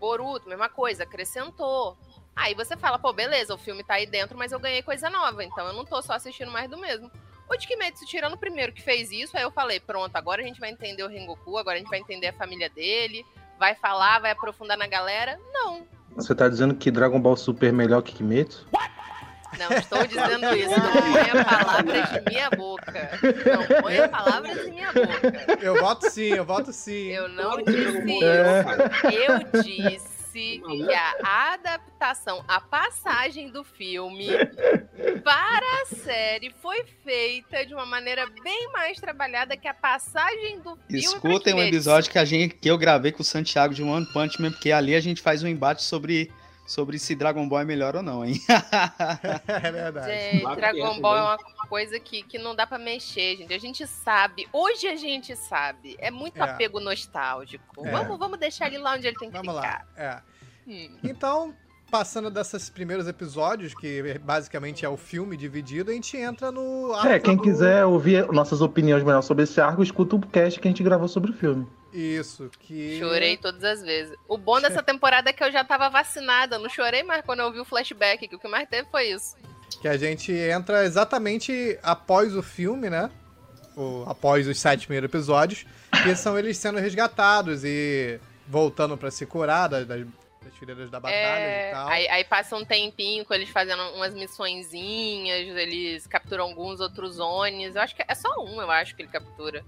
Boruto, 0.00 0.48
mesma 0.48 0.68
coisa, 0.70 1.02
acrescentou. 1.02 1.96
Aí 2.34 2.54
você 2.54 2.76
fala, 2.76 2.98
pô, 2.98 3.12
beleza, 3.12 3.54
o 3.54 3.58
filme 3.58 3.84
tá 3.84 3.94
aí 3.94 4.06
dentro, 4.06 4.36
mas 4.38 4.52
eu 4.52 4.58
ganhei 4.58 4.82
coisa 4.82 5.08
nova, 5.10 5.44
então 5.44 5.66
eu 5.66 5.72
não 5.74 5.84
tô 5.84 6.00
só 6.02 6.14
assistindo 6.14 6.50
mais 6.50 6.68
do 6.68 6.78
mesmo. 6.78 7.10
O 7.48 7.56
de 7.56 7.66
Kimetsu, 7.66 8.04
tirando 8.06 8.34
o 8.34 8.38
primeiro 8.38 8.72
que 8.72 8.82
fez 8.82 9.10
isso, 9.10 9.36
aí 9.36 9.42
eu 9.42 9.50
falei, 9.50 9.80
pronto, 9.80 10.16
agora 10.16 10.42
a 10.42 10.44
gente 10.44 10.58
vai 10.60 10.70
entender 10.70 11.02
o 11.02 11.08
Rengoku, 11.08 11.56
agora 11.56 11.76
a 11.76 11.78
gente 11.78 11.88
vai 11.88 12.00
entender 12.00 12.26
a 12.28 12.32
família 12.32 12.68
dele, 12.68 13.24
vai 13.58 13.74
falar, 13.74 14.20
vai 14.20 14.30
aprofundar 14.30 14.76
na 14.76 14.86
galera. 14.86 15.38
Não, 15.52 15.86
Você 16.14 16.34
tá 16.34 16.48
dizendo 16.48 16.74
que 16.74 16.90
Dragon 16.90 17.20
Ball 17.20 17.36
Super 17.36 17.68
é 17.68 17.72
melhor 17.72 18.02
que 18.02 18.12
Kimetsu? 18.14 18.66
não 19.58 19.72
estou 19.72 20.06
dizendo 20.06 20.54
isso, 20.54 20.70
não 20.78 21.12
ponha 21.12 21.44
palavras 21.44 22.10
de 22.10 22.30
minha 22.30 22.50
boca. 22.50 23.10
Não 23.46 23.82
ponha 23.82 24.08
palavras 24.08 24.64
de 24.64 24.70
minha 24.70 24.92
boca. 24.92 25.58
Eu 25.62 25.80
voto 25.80 26.10
sim, 26.10 26.34
eu 26.34 26.44
voto 26.44 26.72
sim. 26.72 27.06
Eu 27.08 27.28
não 27.28 27.56
disse 27.62 28.02
isso. 28.02 29.06
Eu 29.12 29.62
disse 29.62 30.15
disse 30.36 30.60
que 30.60 30.92
a 30.92 31.54
adaptação, 31.54 32.44
a 32.46 32.60
passagem 32.60 33.50
do 33.50 33.64
filme 33.64 34.28
para 35.24 35.82
a 35.82 35.86
série 35.86 36.52
foi 36.60 36.84
feita 37.02 37.64
de 37.64 37.72
uma 37.72 37.86
maneira 37.86 38.26
bem 38.44 38.70
mais 38.72 38.98
trabalhada 39.00 39.56
que 39.56 39.66
a 39.66 39.74
passagem 39.74 40.60
do 40.60 40.76
filme. 40.76 40.98
Escutem 40.98 41.54
um 41.54 41.62
episódio 41.62 42.10
que, 42.10 42.18
a 42.18 42.24
gente, 42.24 42.54
que 42.54 42.70
eu 42.70 42.76
gravei 42.76 43.12
com 43.12 43.22
o 43.22 43.24
Santiago 43.24 43.72
de 43.72 43.82
One 43.82 44.06
Punch 44.12 44.40
Man, 44.40 44.52
porque 44.52 44.70
ali 44.70 44.94
a 44.94 45.00
gente 45.00 45.22
faz 45.22 45.42
um 45.42 45.48
embate 45.48 45.82
sobre 45.82 46.30
sobre 46.66 46.98
se 46.98 47.14
Dragon 47.14 47.48
Ball 47.48 47.60
é 47.60 47.64
melhor 47.64 47.96
ou 47.96 48.02
não, 48.02 48.24
hein? 48.24 48.40
é 49.46 49.70
verdade. 49.70 50.12
Gente, 50.12 50.56
Dragon 50.56 51.00
Ball 51.00 51.16
é 51.16 51.22
uma 51.22 51.38
coisa 51.68 51.98
que, 52.00 52.22
que 52.22 52.38
não 52.38 52.54
dá 52.54 52.66
para 52.66 52.78
mexer, 52.78 53.36
gente. 53.36 53.54
A 53.54 53.58
gente 53.58 53.86
sabe, 53.86 54.48
hoje 54.52 54.86
a 54.88 54.96
gente 54.96 55.36
sabe. 55.36 55.96
É 55.98 56.10
muito 56.10 56.38
é. 56.38 56.42
apego 56.42 56.80
nostálgico. 56.80 57.86
É. 57.86 57.90
Vamos, 57.90 58.18
vamos 58.18 58.38
deixar 58.38 58.66
ele 58.66 58.78
lá 58.78 58.94
onde 58.94 59.06
ele 59.06 59.16
tem 59.16 59.30
que 59.30 59.36
vamos 59.36 59.54
ficar. 59.54 59.86
Lá. 59.96 60.02
É. 60.02 60.22
Hum. 60.68 60.98
Então, 61.04 61.54
passando 61.90 62.30
desses 62.30 62.68
primeiros 62.68 63.06
episódios, 63.06 63.74
que 63.74 64.18
basicamente 64.18 64.84
é 64.84 64.88
o 64.88 64.96
filme 64.96 65.36
dividido, 65.36 65.90
a 65.90 65.94
gente 65.94 66.16
entra 66.16 66.50
no 66.50 66.92
É, 67.04 67.18
quem 67.18 67.36
do... 67.36 67.42
quiser 67.42 67.84
ouvir 67.84 68.26
nossas 68.32 68.60
opiniões 68.60 69.02
melhor 69.02 69.22
sobre 69.22 69.44
esse 69.44 69.60
arco, 69.60 69.82
escuta 69.82 70.16
o 70.16 70.20
cast 70.20 70.58
que 70.58 70.66
a 70.66 70.70
gente 70.70 70.82
gravou 70.82 71.08
sobre 71.08 71.30
o 71.30 71.34
filme. 71.34 71.66
Isso, 71.96 72.50
que. 72.60 72.98
Chorei 72.98 73.38
todas 73.38 73.64
as 73.64 73.80
vezes. 73.80 74.14
O 74.28 74.36
bom 74.36 74.60
dessa 74.60 74.82
temporada 74.84 75.30
é 75.30 75.32
que 75.32 75.42
eu 75.42 75.50
já 75.50 75.64
tava 75.64 75.88
vacinada. 75.88 76.58
Não 76.58 76.68
chorei 76.68 77.02
mais 77.02 77.24
quando 77.24 77.40
eu 77.40 77.50
vi 77.50 77.58
o 77.58 77.64
flashback, 77.64 78.28
que 78.28 78.36
o 78.36 78.38
que 78.38 78.46
mais 78.46 78.68
teve 78.68 78.86
foi 78.90 79.10
isso. 79.10 79.34
Que 79.80 79.88
a 79.88 79.96
gente 79.96 80.30
entra 80.30 80.84
exatamente 80.84 81.78
após 81.82 82.36
o 82.36 82.42
filme, 82.42 82.90
né? 82.90 83.10
O, 83.74 84.04
após 84.06 84.46
os 84.46 84.58
sete 84.58 84.86
primeiros 84.86 85.08
episódios, 85.08 85.64
que 86.02 86.14
são 86.14 86.38
eles 86.38 86.58
sendo 86.58 86.78
resgatados 86.78 87.64
e 87.64 88.20
voltando 88.46 88.96
para 88.96 89.10
se 89.10 89.24
curar 89.24 89.68
das, 89.68 89.86
das, 89.86 90.06
fileiras 90.58 90.90
da 90.90 91.00
batalha 91.00 91.18
é, 91.18 91.68
e 91.68 91.72
tal. 91.72 91.88
Aí, 91.88 92.08
aí, 92.08 92.24
passa 92.24 92.56
um 92.56 92.64
tempinho 92.64 93.24
com 93.24 93.34
eles 93.34 93.48
fazendo 93.48 93.82
umas 93.94 94.14
missõezinhas, 94.14 95.48
eles 95.56 96.06
capturam 96.06 96.44
alguns 96.44 96.80
outros 96.80 97.18
Onis. 97.18 97.74
Eu 97.74 97.82
acho 97.82 97.96
que 97.96 98.04
é 98.06 98.14
só 98.14 98.28
um, 98.44 98.60
eu 98.60 98.70
acho 98.70 98.94
que 98.94 99.02
ele 99.02 99.10
captura. 99.10 99.64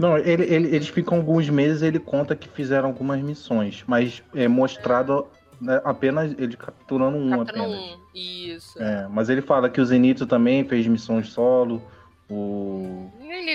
Não, 0.00 0.16
ele, 0.16 0.44
ele, 0.44 0.74
eles 0.74 0.88
ficam 0.88 1.18
alguns 1.18 1.50
meses 1.50 1.82
ele 1.82 1.98
conta 1.98 2.34
que 2.34 2.48
fizeram 2.48 2.88
algumas 2.88 3.20
missões, 3.20 3.84
mas 3.86 4.22
é 4.34 4.48
mostrado 4.48 5.26
né, 5.60 5.78
apenas 5.84 6.32
ele 6.38 6.56
capturando 6.56 7.18
um 7.18 7.28
capturando 7.28 7.74
apenas. 7.74 7.96
um, 7.96 8.00
isso. 8.14 8.82
É, 8.82 9.06
mas 9.08 9.28
ele 9.28 9.42
fala 9.42 9.68
que 9.68 9.78
o 9.78 9.84
Zenitsu 9.84 10.26
também 10.26 10.64
fez 10.64 10.86
missões 10.86 11.28
solo, 11.28 11.82
o, 12.30 13.12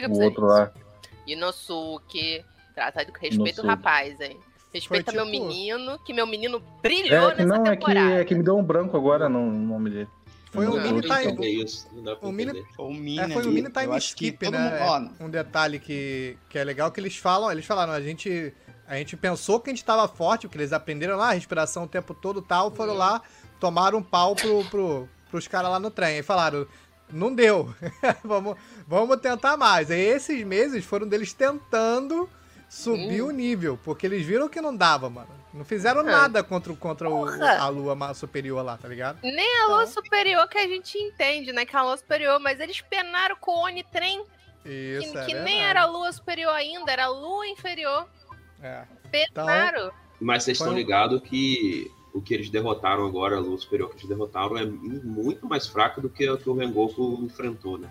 o 0.07 0.23
outro 0.23 0.45
lá. 0.45 0.71
Inosuke, 1.25 2.45
trata 2.75 3.03
de 3.03 3.11
respeito 3.19 3.63
o 3.63 3.65
rapaz, 3.65 4.21
hein. 4.21 4.37
Respeita 4.71 5.11
tipo... 5.11 5.23
meu 5.23 5.25
menino, 5.25 5.97
que 6.05 6.13
meu 6.13 6.27
menino 6.27 6.61
brilhou 6.83 7.31
é, 7.31 7.35
nessa 7.37 7.57
não, 7.57 7.63
temporada. 7.63 8.11
É 8.11 8.15
que, 8.17 8.21
é 8.21 8.25
que 8.25 8.35
me 8.35 8.43
deu 8.43 8.55
um 8.55 8.63
branco 8.63 8.95
agora 8.95 9.27
no 9.27 9.49
nome 9.49 9.89
dele. 9.89 10.09
Foi 10.55 10.67
o 10.67 10.81
Mini 10.81 11.07
tá 11.07 11.21
Isso, 11.21 11.87
o 12.21 12.31
Mini, 12.31 12.65
o 12.77 12.93
Mini, 12.93 13.19
é, 13.19 13.29
foi 13.29 13.45
o 13.45 13.51
Mini 13.51 13.69
Time 13.69 13.97
Skip, 13.97 14.49
né? 14.49 14.79
Mundo, 14.79 15.11
um 15.19 15.29
detalhe 15.29 15.79
que, 15.79 16.37
que 16.49 16.57
é 16.57 16.63
legal 16.63 16.91
que 16.91 16.99
eles 16.99 17.17
falam, 17.17 17.51
eles 17.51 17.65
falaram, 17.65 17.93
a 17.93 18.01
gente 18.01 18.53
a 18.87 18.95
gente 18.97 19.17
pensou 19.17 19.59
que 19.59 19.69
a 19.69 19.73
gente 19.73 19.83
tava 19.83 20.07
forte, 20.07 20.47
porque 20.47 20.59
eles 20.59 20.71
aprenderam 20.71 21.17
lá 21.17 21.29
a 21.29 21.33
respiração 21.33 21.83
o 21.83 21.87
tempo 21.87 22.13
todo 22.13 22.41
tal, 22.41 22.71
foram 22.71 22.93
uhum. 22.93 22.99
lá, 22.99 23.21
tomaram 23.59 23.97
um 23.97 24.03
pau 24.03 24.35
pro, 24.35 24.63
pro, 24.65 25.09
pros 25.29 25.47
caras 25.47 25.71
lá 25.71 25.79
no 25.79 25.89
trem. 25.89 26.19
E 26.19 26.23
falaram, 26.23 26.67
não 27.11 27.33
deu, 27.33 27.73
vamos, 28.23 28.55
vamos 28.87 29.17
tentar 29.17 29.57
mais. 29.57 29.89
Aí 29.89 29.99
esses 29.99 30.43
meses 30.45 30.85
foram 30.85 31.07
deles 31.07 31.33
tentando 31.33 32.29
subir 32.75 33.21
hum. 33.21 33.27
o 33.27 33.31
nível, 33.31 33.79
porque 33.81 34.05
eles 34.05 34.25
viram 34.25 34.49
que 34.49 34.59
não 34.59 34.75
dava, 34.75 35.09
mano. 35.09 35.29
Não 35.53 35.63
fizeram 35.63 36.01
é. 36.01 36.03
nada 36.03 36.43
contra, 36.43 36.73
contra 36.75 37.09
o, 37.09 37.25
a 37.25 37.69
lua 37.69 38.13
superior 38.13 38.61
lá, 38.61 38.77
tá 38.77 38.89
ligado? 38.89 39.19
Nem 39.23 39.61
a 39.61 39.67
lua 39.67 39.83
então... 39.83 39.93
superior 39.93 40.45
que 40.49 40.57
a 40.57 40.67
gente 40.67 40.97
entende, 40.97 41.53
né? 41.53 41.65
Que 41.65 41.73
é 41.73 41.79
a 41.79 41.83
lua 41.83 41.95
superior, 41.95 42.37
mas 42.39 42.59
eles 42.59 42.81
penaram 42.81 43.37
com 43.37 43.51
o 43.51 43.63
Oni-Trem. 43.63 44.25
Isso, 44.65 45.11
que, 45.13 45.17
é 45.17 45.25
que 45.25 45.33
nem 45.35 45.63
era 45.63 45.83
a 45.83 45.85
lua 45.85 46.11
superior 46.11 46.51
ainda, 46.51 46.91
era 46.91 47.05
a 47.05 47.09
lua 47.09 47.47
inferior. 47.47 48.09
É. 48.61 48.83
Penaram. 49.09 49.85
Então, 49.85 49.91
mas 50.19 50.43
vocês 50.43 50.57
estão 50.59 50.73
ligados 50.73 51.21
que 51.21 51.89
o 52.13 52.21
que 52.21 52.33
eles 52.33 52.49
derrotaram 52.49 53.05
agora, 53.05 53.37
a 53.37 53.39
lua 53.39 53.57
superior 53.57 53.89
que 53.89 53.95
eles 53.95 54.09
derrotaram, 54.09 54.57
é 54.57 54.65
muito 54.65 55.47
mais 55.47 55.65
fraco 55.65 56.01
do 56.01 56.09
que 56.09 56.29
o 56.29 56.37
que 56.37 56.49
o 56.49 56.53
Rengoku 56.53 57.21
enfrentou, 57.23 57.77
né? 57.77 57.89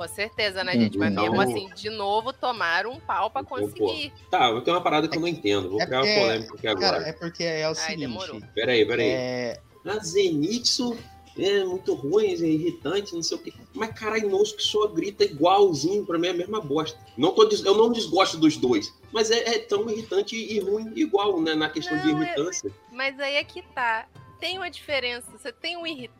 Com 0.00 0.08
certeza, 0.08 0.64
né, 0.64 0.72
gente? 0.72 0.96
Mas 0.96 1.12
mesmo 1.12 1.38
assim, 1.38 1.68
de 1.74 1.90
novo, 1.90 2.32
tomaram 2.32 2.90
um 2.90 2.98
pau 2.98 3.28
pra 3.28 3.44
conseguir. 3.44 4.10
Pô, 4.10 4.30
tá, 4.30 4.48
eu 4.48 4.62
tenho 4.62 4.74
uma 4.74 4.82
parada 4.82 5.06
que 5.06 5.14
eu 5.14 5.20
não 5.20 5.28
entendo. 5.28 5.68
Vou 5.68 5.78
é 5.78 5.84
criar 5.84 6.02
uma 6.02 6.14
polêmica 6.14 6.54
aqui 6.54 6.66
agora. 6.66 6.92
Cara, 6.92 7.08
é 7.10 7.12
porque 7.12 7.44
é 7.44 7.68
o 7.68 7.74
seguinte. 7.74 8.00
Demorou. 8.00 8.40
Peraí, 8.54 8.86
peraí. 8.86 9.10
É... 9.10 9.60
A 9.84 9.98
Zenitsu 9.98 10.96
é 11.38 11.64
muito 11.64 11.92
ruim, 11.92 12.28
é 12.28 12.46
irritante, 12.46 13.14
não 13.14 13.22
sei 13.22 13.36
o 13.36 13.40
quê. 13.42 13.52
Mas, 13.74 13.90
caralho, 13.92 14.30
que 14.42 14.62
só 14.62 14.86
grita 14.86 15.22
igualzinho, 15.22 16.06
pra 16.06 16.18
mim 16.18 16.28
é 16.28 16.30
a 16.30 16.34
mesma 16.34 16.62
bosta. 16.62 16.98
Não 17.18 17.32
tô, 17.34 17.46
eu 17.46 17.76
não 17.76 17.92
desgosto 17.92 18.38
dos 18.38 18.56
dois, 18.56 18.90
mas 19.12 19.30
é, 19.30 19.56
é 19.56 19.58
tão 19.58 19.86
irritante 19.90 20.34
e 20.34 20.58
ruim 20.60 20.90
igual, 20.96 21.42
né, 21.42 21.54
na 21.54 21.68
questão 21.68 21.98
não, 21.98 22.04
de 22.04 22.08
é- 22.08 22.12
irritância. 22.12 22.68
É... 22.68 22.94
Mas 22.94 23.20
aí 23.20 23.34
é 23.34 23.44
que 23.44 23.60
tá 23.60 24.08
tem 24.40 24.56
uma 24.56 24.70
diferença. 24.70 25.30
Você 25.30 25.52
tem 25.52 25.76
um 25.76 25.86
irritante, 25.86 26.19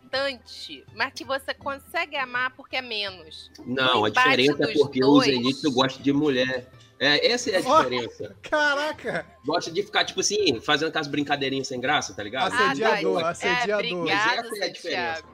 mas 0.94 1.12
que 1.12 1.24
você 1.24 1.54
consegue 1.54 2.16
amar 2.16 2.50
porque 2.56 2.76
é 2.76 2.82
menos. 2.82 3.50
Não, 3.64 4.04
a 4.04 4.10
diferença 4.10 4.64
é 4.64 4.72
porque 4.72 5.00
dois... 5.00 5.28
o 5.28 5.30
Zenitsu 5.30 5.72
gosta 5.72 6.02
de 6.02 6.12
mulher. 6.12 6.70
É, 6.98 7.32
essa 7.32 7.50
é 7.50 7.56
a 7.56 7.60
diferença. 7.60 8.36
Oh, 8.36 8.48
caraca! 8.48 9.26
Gosta 9.44 9.70
de 9.70 9.82
ficar, 9.82 10.04
tipo 10.04 10.20
assim, 10.20 10.60
fazendo 10.60 10.88
aquelas 10.88 11.08
brincadeirinhas 11.08 11.68
sem 11.68 11.80
graça, 11.80 12.12
tá 12.12 12.22
ligado? 12.22 12.52
Assediador, 12.52 13.18
ah, 13.18 13.22
tá. 13.22 13.30
assediador. 13.30 13.84
É, 13.84 13.94
obrigado, 13.94 14.46
essa 14.46 14.64
é 14.64 14.64
a 14.64 14.72
diferença. 14.72 15.24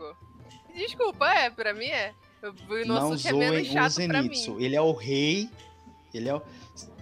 Desculpa, 0.75 1.29
é, 1.29 1.51
pra 1.51 1.75
mim 1.75 1.87
é. 1.87 2.13
O 2.43 2.87
nosso 2.87 3.29
é 3.29 3.33
menos 3.33 3.67
chato 3.67 3.87
o 3.87 3.95
Zenitsu. 3.95 4.61
Ele 4.61 4.77
é 4.77 4.81
o 4.81 4.93
rei, 4.93 5.51
ele 6.15 6.29
é 6.29 6.35
o... 6.35 6.43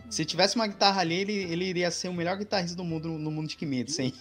Se 0.09 0.25
tivesse 0.25 0.55
uma 0.55 0.67
guitarra 0.67 1.01
ali, 1.01 1.17
ele, 1.17 1.33
ele 1.33 1.65
iria 1.65 1.91
ser 1.91 2.09
o 2.09 2.15
melhor 2.15 2.37
guitarrista 2.39 2.77
do 2.77 2.85
mundo 2.85 3.09
no 3.09 3.31
mundo 3.33 3.49
de 3.49 3.57
Kimetsu, 3.57 4.01
hein? 4.01 4.15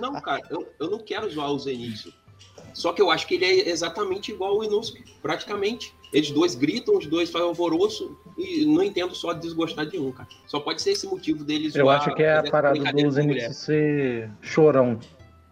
Não, 0.00 0.12
cara, 0.20 0.42
eu, 0.48 0.72
eu 0.78 0.88
não 0.88 1.00
quero 1.00 1.28
zoar 1.28 1.50
o 1.50 1.58
Zenitsu. 1.58 2.14
Só 2.74 2.92
que 2.92 3.00
eu 3.00 3.10
acho 3.10 3.26
que 3.26 3.34
ele 3.34 3.44
é 3.44 3.68
exatamente 3.68 4.32
igual 4.32 4.52
ao 4.52 4.64
Inosuke, 4.64 5.04
praticamente. 5.22 5.94
Eles 6.12 6.30
dois 6.30 6.54
gritam, 6.54 6.96
os 6.96 7.06
dois 7.06 7.30
fazem 7.30 7.46
alvoroço 7.46 8.18
e 8.36 8.64
não 8.66 8.82
entendo 8.82 9.14
só 9.14 9.32
desgostar 9.32 9.86
de 9.86 9.98
um, 9.98 10.10
cara. 10.10 10.28
Só 10.46 10.58
pode 10.58 10.82
ser 10.82 10.90
esse 10.90 11.06
motivo 11.06 11.44
deles 11.44 11.74
Eu 11.74 11.88
acho 11.88 12.12
que 12.14 12.22
é 12.22 12.36
a 12.36 12.42
parada 12.42 12.78
do 12.78 13.10
Zenitsu 13.10 13.54
ser 13.54 14.30
chorão. 14.40 14.98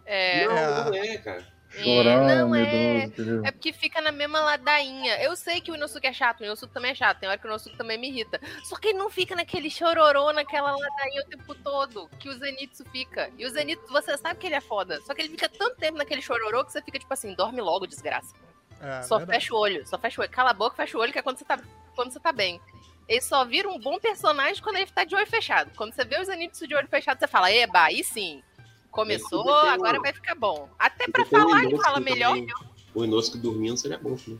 É... 0.05 0.45
Não, 0.47 0.85
não 0.85 0.93
é, 0.95 1.17
cara. 1.17 1.58
Chorão, 1.69 2.27
é, 2.27 2.35
não 2.35 2.55
é. 2.55 3.11
É 3.43 3.51
porque 3.51 3.71
fica 3.71 4.01
na 4.01 4.11
mesma 4.11 4.39
ladainha. 4.39 5.21
Eu 5.21 5.35
sei 5.35 5.61
que 5.61 5.71
o 5.71 5.75
Inosuke 5.75 6.07
é 6.07 6.13
chato, 6.13 6.41
o 6.41 6.43
Inosuke 6.43 6.73
também 6.73 6.91
é 6.91 6.95
chato. 6.95 7.19
Tem 7.19 7.29
hora 7.29 7.37
que 7.37 7.45
o 7.45 7.49
Inosuke 7.49 7.77
também 7.77 7.97
me 7.97 8.09
irrita. 8.09 8.41
Só 8.63 8.75
que 8.75 8.89
ele 8.89 8.97
não 8.97 9.09
fica 9.09 9.35
naquele 9.35 9.69
chororô, 9.69 10.33
naquela 10.33 10.71
ladainha 10.71 11.21
o 11.21 11.29
tempo 11.29 11.53
todo, 11.55 12.09
que 12.19 12.27
o 12.27 12.33
Zenitsu 12.33 12.83
fica. 12.85 13.29
E 13.37 13.45
o 13.45 13.49
Zenitsu, 13.49 13.87
você 13.87 14.17
sabe 14.17 14.39
que 14.39 14.47
ele 14.47 14.55
é 14.55 14.61
foda. 14.61 14.99
Só 15.01 15.13
que 15.13 15.21
ele 15.21 15.29
fica 15.29 15.47
tanto 15.47 15.77
tempo 15.77 15.97
naquele 15.97 16.21
chororô 16.21 16.65
que 16.65 16.71
você 16.71 16.81
fica 16.81 16.97
tipo 16.97 17.13
assim, 17.13 17.35
dorme 17.35 17.61
logo, 17.61 17.85
desgraça. 17.85 18.33
É, 18.81 19.03
só 19.03 19.17
verdade. 19.17 19.39
fecha 19.39 19.53
o 19.53 19.57
olho, 19.57 19.87
só 19.87 19.97
fecha 19.99 20.19
o 20.19 20.23
olho. 20.23 20.31
Cala 20.31 20.49
a 20.49 20.53
boca, 20.53 20.75
fecha 20.75 20.97
o 20.97 21.01
olho, 21.01 21.11
que 21.11 21.19
é 21.19 21.21
quando 21.21 21.37
você 21.37 21.45
tá, 21.45 21.59
quando 21.95 22.11
você 22.11 22.19
tá 22.19 22.31
bem. 22.31 22.59
Ele 23.07 23.21
só 23.21 23.45
vira 23.45 23.69
um 23.69 23.79
bom 23.79 23.99
personagem 23.99 24.61
quando 24.61 24.77
ele 24.77 24.87
tá 24.87 25.03
de 25.03 25.15
olho 25.15 25.27
fechado. 25.27 25.71
Quando 25.75 25.93
você 25.93 26.03
vê 26.03 26.19
o 26.19 26.23
Zenitsu 26.23 26.67
de 26.67 26.75
olho 26.75 26.87
fechado, 26.87 27.19
você 27.19 27.27
fala, 27.27 27.51
eba, 27.51 27.83
aí 27.83 28.03
sim. 28.03 28.43
Começou, 28.91 29.49
agora 29.49 29.99
vai 29.99 30.13
ficar 30.13 30.35
bom. 30.35 30.69
Até 30.77 31.07
pra 31.07 31.25
falar, 31.25 31.63
ele 31.63 31.77
fala 31.77 31.99
melhor. 31.99 32.35
Também, 32.35 32.47
o 32.93 33.03
Inosuke 33.03 33.37
dormindo 33.37 33.77
seria 33.77 33.97
bom, 33.97 34.17
né? 34.27 34.37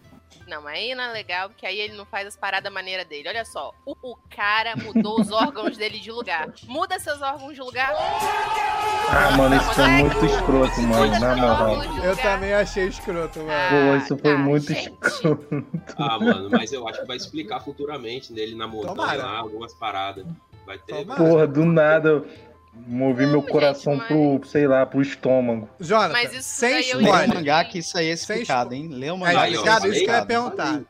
Não, 0.48 0.66
aí 0.68 0.96
não 0.96 1.04
é 1.04 1.12
legal, 1.12 1.50
porque 1.50 1.66
aí 1.66 1.80
ele 1.80 1.96
não 1.96 2.06
faz 2.06 2.28
as 2.28 2.36
paradas 2.36 2.74
maneira 2.74 3.06
dele. 3.06 3.30
Olha 3.30 3.46
só, 3.46 3.72
o, 3.86 3.96
o, 4.02 4.16
cara 4.36 4.76
mudou 4.76 5.22
os 5.22 5.32
órgãos 5.32 5.78
dele 5.78 6.00
de 6.00 6.12
lugar. 6.12 6.52
Muda 6.64 6.98
seus 7.00 7.22
órgãos 7.22 7.54
de 7.54 7.62
lugar. 7.62 7.94
Ah, 9.12 9.38
mano, 9.38 9.56
isso 9.56 9.74
foi 9.74 9.88
muito 9.88 10.26
escroto, 10.26 10.82
mano, 10.82 11.20
na 11.20 11.36
moral. 11.36 11.84
Eu 12.04 12.18
também 12.18 12.54
achei 12.54 12.88
escroto, 12.88 13.40
mano. 13.40 13.52
Ah, 13.52 13.70
Pô, 13.70 13.98
isso 13.98 14.18
foi 14.18 14.34
tá, 14.34 14.38
muito 14.40 14.74
gente. 14.74 15.08
escroto. 15.08 15.66
Ah, 15.98 16.20
mano, 16.20 16.50
mas 16.50 16.74
eu 16.74 16.88
acho 16.88 17.02
que 17.02 17.08
vai 17.08 17.18
explicar 17.18 17.60
futuramente 17.60 18.34
dele 18.34 18.56
na 18.56 18.68
montanha 18.68 19.24
lá, 19.24 19.38
algumas 19.38 19.74
paradas. 19.76 20.26
Vai 20.66 20.80
ter. 20.80 21.06
Porra, 21.06 21.46
do 21.46 21.64
nada 21.66 22.26
movi 22.74 23.26
meu 23.26 23.42
coração 23.42 23.96
gente, 23.96 24.08
pro, 24.08 24.42
sei 24.46 24.68
lá, 24.68 24.86
pro 24.86 25.02
estômago. 25.02 25.70
Jonathan, 25.80 26.14
mas 26.14 26.34
isso 26.34 26.50
sem 26.50 26.80
spoiler. 26.82 27.12
Lê 27.12 27.26
o 27.26 27.36
mangá 27.36 27.66
que 27.66 27.80
isso 27.80 27.98
aí 27.98 28.10
é 28.10 28.14
explicado, 28.14 28.74
hein? 28.74 28.88
Lê 28.90 29.10
o 29.12 29.18
mangá. 29.18 29.48
É 29.48 29.52
explicado, 29.52 29.88
isso 29.88 30.06
que 30.06 30.10
eu 30.10 30.16
ia 30.16 30.26
perguntar. 30.26 30.82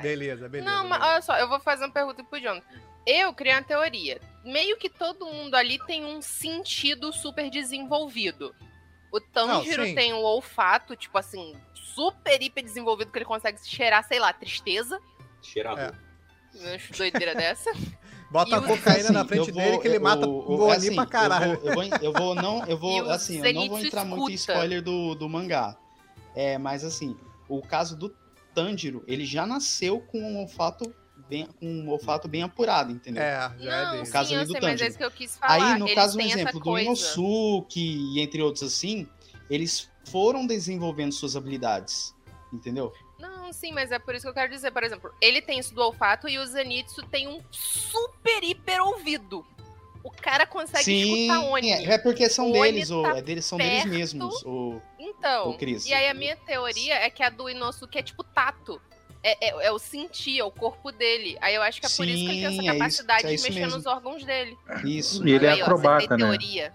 Beleza, 0.00 0.48
beleza. 0.48 0.70
Não, 0.70 0.88
mas 0.88 1.02
olha 1.02 1.22
só, 1.22 1.38
eu 1.38 1.48
vou 1.48 1.60
fazer 1.60 1.84
uma 1.84 1.92
pergunta 1.92 2.22
pro 2.22 2.40
Jonathan. 2.40 2.66
Eu 3.06 3.32
criei 3.32 3.54
uma 3.54 3.62
teoria. 3.62 4.20
Meio 4.44 4.76
que 4.76 4.88
todo 4.88 5.26
mundo 5.26 5.54
ali 5.54 5.78
tem 5.86 6.04
um 6.04 6.20
sentido 6.20 7.12
super 7.12 7.50
desenvolvido. 7.50 8.54
O 9.10 9.20
Tanjiro 9.20 9.86
Não, 9.86 9.94
tem 9.94 10.12
um 10.12 10.22
olfato, 10.22 10.94
tipo 10.94 11.16
assim, 11.16 11.54
super 11.74 12.40
hiper 12.42 12.62
desenvolvido, 12.62 13.10
que 13.10 13.18
ele 13.18 13.24
consegue 13.24 13.58
cheirar, 13.64 14.06
sei 14.06 14.18
lá, 14.18 14.32
tristeza. 14.32 15.00
Cheirador. 15.42 15.94
É. 16.60 16.78
Doideira 16.96 17.34
dessa. 17.34 17.70
Bota 18.30 18.50
E 18.50 18.54
a 18.54 18.58
o- 18.58 18.62
cocaína 18.66 19.04
Assim, 19.04 19.12
na 19.12 19.24
frente 19.24 19.48
eu 19.48 19.54
vou- 19.54 19.62
dele 19.62 19.78
que 19.78 19.88
ele 19.88 19.96
eu- 19.96 20.00
mata 20.02 20.26
o 20.28 20.60
Oni 20.62 20.72
assim, 20.76 20.94
pra 20.94 21.06
caralho. 21.06 21.58
Eu 21.64 21.74
vou, 21.74 21.82
eu 21.82 21.90
vou, 21.92 21.98
eu 22.02 22.12
vou 22.12 22.34
não, 22.34 22.64
eu 22.66 22.76
vou, 22.78 23.02
o 23.04 23.10
assim, 23.10 23.38
eu 23.44 23.54
não 23.54 23.68
vou 23.68 23.78
entrar 23.78 24.04
muito 24.04 24.30
em 24.30 24.34
escuta. 24.34 24.52
spoiler 24.52 24.82
do, 24.82 25.14
do 25.14 25.28
mangá. 25.28 25.76
É, 26.34 26.58
mas 26.58 26.84
assim, 26.84 27.16
o 27.48 27.62
caso 27.62 27.96
do 27.96 28.14
Tanjiro, 28.54 29.02
ele 29.06 29.24
já 29.24 29.46
nasceu 29.46 30.00
com 30.00 30.20
um 30.20 30.38
olfato 30.40 30.92
bem, 31.28 31.46
com 31.58 31.66
um 31.66 31.88
olfato 31.88 32.28
bem 32.28 32.42
apurado, 32.42 32.92
entendeu? 32.92 33.22
É, 33.22 33.50
já 33.58 33.74
é 33.76 33.84
Não, 33.84 33.92
dele. 33.92 34.06
sim, 34.06 34.12
caso 34.12 34.34
eu 34.34 34.38
ali 34.40 34.46
do 34.46 34.52
sei, 34.52 34.60
mas 34.60 34.68
é 34.68 34.72
Tanjiro. 34.72 34.88
isso 34.90 34.98
que 34.98 35.04
eu 35.04 35.10
quis 35.10 35.36
falar. 35.36 35.54
Aí, 35.72 35.78
no 35.78 35.86
Eles 35.86 35.94
caso, 35.94 36.18
um 36.18 36.20
exemplo 36.20 36.60
do. 36.60 36.78
Inosuke 36.78 37.80
e 37.80 38.20
entre 38.20 38.42
outros 38.42 38.62
assim, 38.62 39.06
eles 39.48 39.88
foram 40.04 40.46
desenvolvendo 40.46 41.12
suas 41.12 41.34
habilidades, 41.34 42.14
entendeu? 42.52 42.92
Não, 43.48 43.52
sim, 43.54 43.72
mas 43.72 43.90
é 43.90 43.98
por 43.98 44.14
isso 44.14 44.24
que 44.24 44.28
eu 44.28 44.34
quero 44.34 44.50
dizer, 44.52 44.70
por 44.70 44.82
exemplo, 44.84 45.10
ele 45.22 45.40
tem 45.40 45.58
isso 45.58 45.74
do 45.74 45.80
olfato 45.80 46.28
e 46.28 46.38
o 46.38 46.44
Zenitsu 46.46 47.00
tem 47.06 47.26
um 47.26 47.40
super 47.50 48.44
hiper 48.44 48.82
ouvido. 48.82 49.42
O 50.04 50.10
cara 50.10 50.46
consegue 50.46 50.92
escutar 50.92 51.40
Oni. 51.50 51.70
é, 51.72 51.92
é 51.94 51.98
porque 51.98 52.28
são 52.28 52.50
O 52.50 52.56
Oni 52.58 52.72
deles, 52.72 52.90
o, 52.90 53.02
tá 53.02 53.16
é 53.16 53.22
deles, 53.22 53.44
são 53.46 53.56
deles 53.56 53.72
perto. 53.84 53.88
mesmos. 53.88 54.42
O, 54.44 54.80
Então, 54.98 55.48
Ô, 55.50 55.54
Cris. 55.56 55.86
e 55.86 55.94
aí 55.94 56.08
a 56.08 56.14
minha 56.14 56.36
teoria 56.36 56.94
é 56.94 57.08
que 57.08 57.22
a 57.22 57.30
do 57.30 57.48
Inosuke 57.48 57.98
é 57.98 58.02
tipo 58.02 58.22
tato. 58.22 58.78
É, 59.22 59.48
é, 59.48 59.66
é 59.66 59.72
o 59.72 59.78
sentir, 59.78 60.38
é 60.38 60.44
o 60.44 60.50
corpo 60.50 60.92
dele. 60.92 61.36
Aí 61.40 61.54
eu 61.54 61.62
acho 61.62 61.80
que 61.80 61.86
é 61.86 61.90
por 61.90 62.06
isso 62.06 62.24
que 62.24 62.30
ele 62.30 62.40
tem 62.40 62.40
Sim, 62.40 62.44
essa 62.44 62.54
é 62.54 62.64
isso- 62.64 62.72
capacidade 62.78 63.24
é 63.24 63.28
de 63.30 63.34
isso 63.34 63.44
mexer 63.48 63.60
mesmo. 63.60 63.76
nos 63.76 63.86
órgãos 63.86 64.24
dele. 64.24 64.56
isso. 64.84 65.26
E 65.26 65.32
ele 65.32 65.46
é 65.46 65.52
Aí, 65.52 65.60
ó, 65.60 65.64
acrobata, 65.64 66.08
tem 66.08 66.18
né? 66.18 66.24
teoria. 66.26 66.74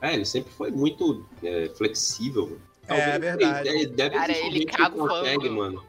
É, 0.00 0.14
ele 0.14 0.24
sempre 0.24 0.52
foi 0.52 0.70
muito 0.70 1.24
é, 1.42 1.68
flexível. 1.76 2.46
mano. 2.88 3.00
É, 3.00 3.18
verdade. 3.18 3.64
Deve, 3.70 3.86
deve 3.86 4.14
Cara, 4.16 4.32
ele 4.36 4.66
cavando. 4.66 5.08
consegue, 5.08 5.48
mano. 5.50 5.84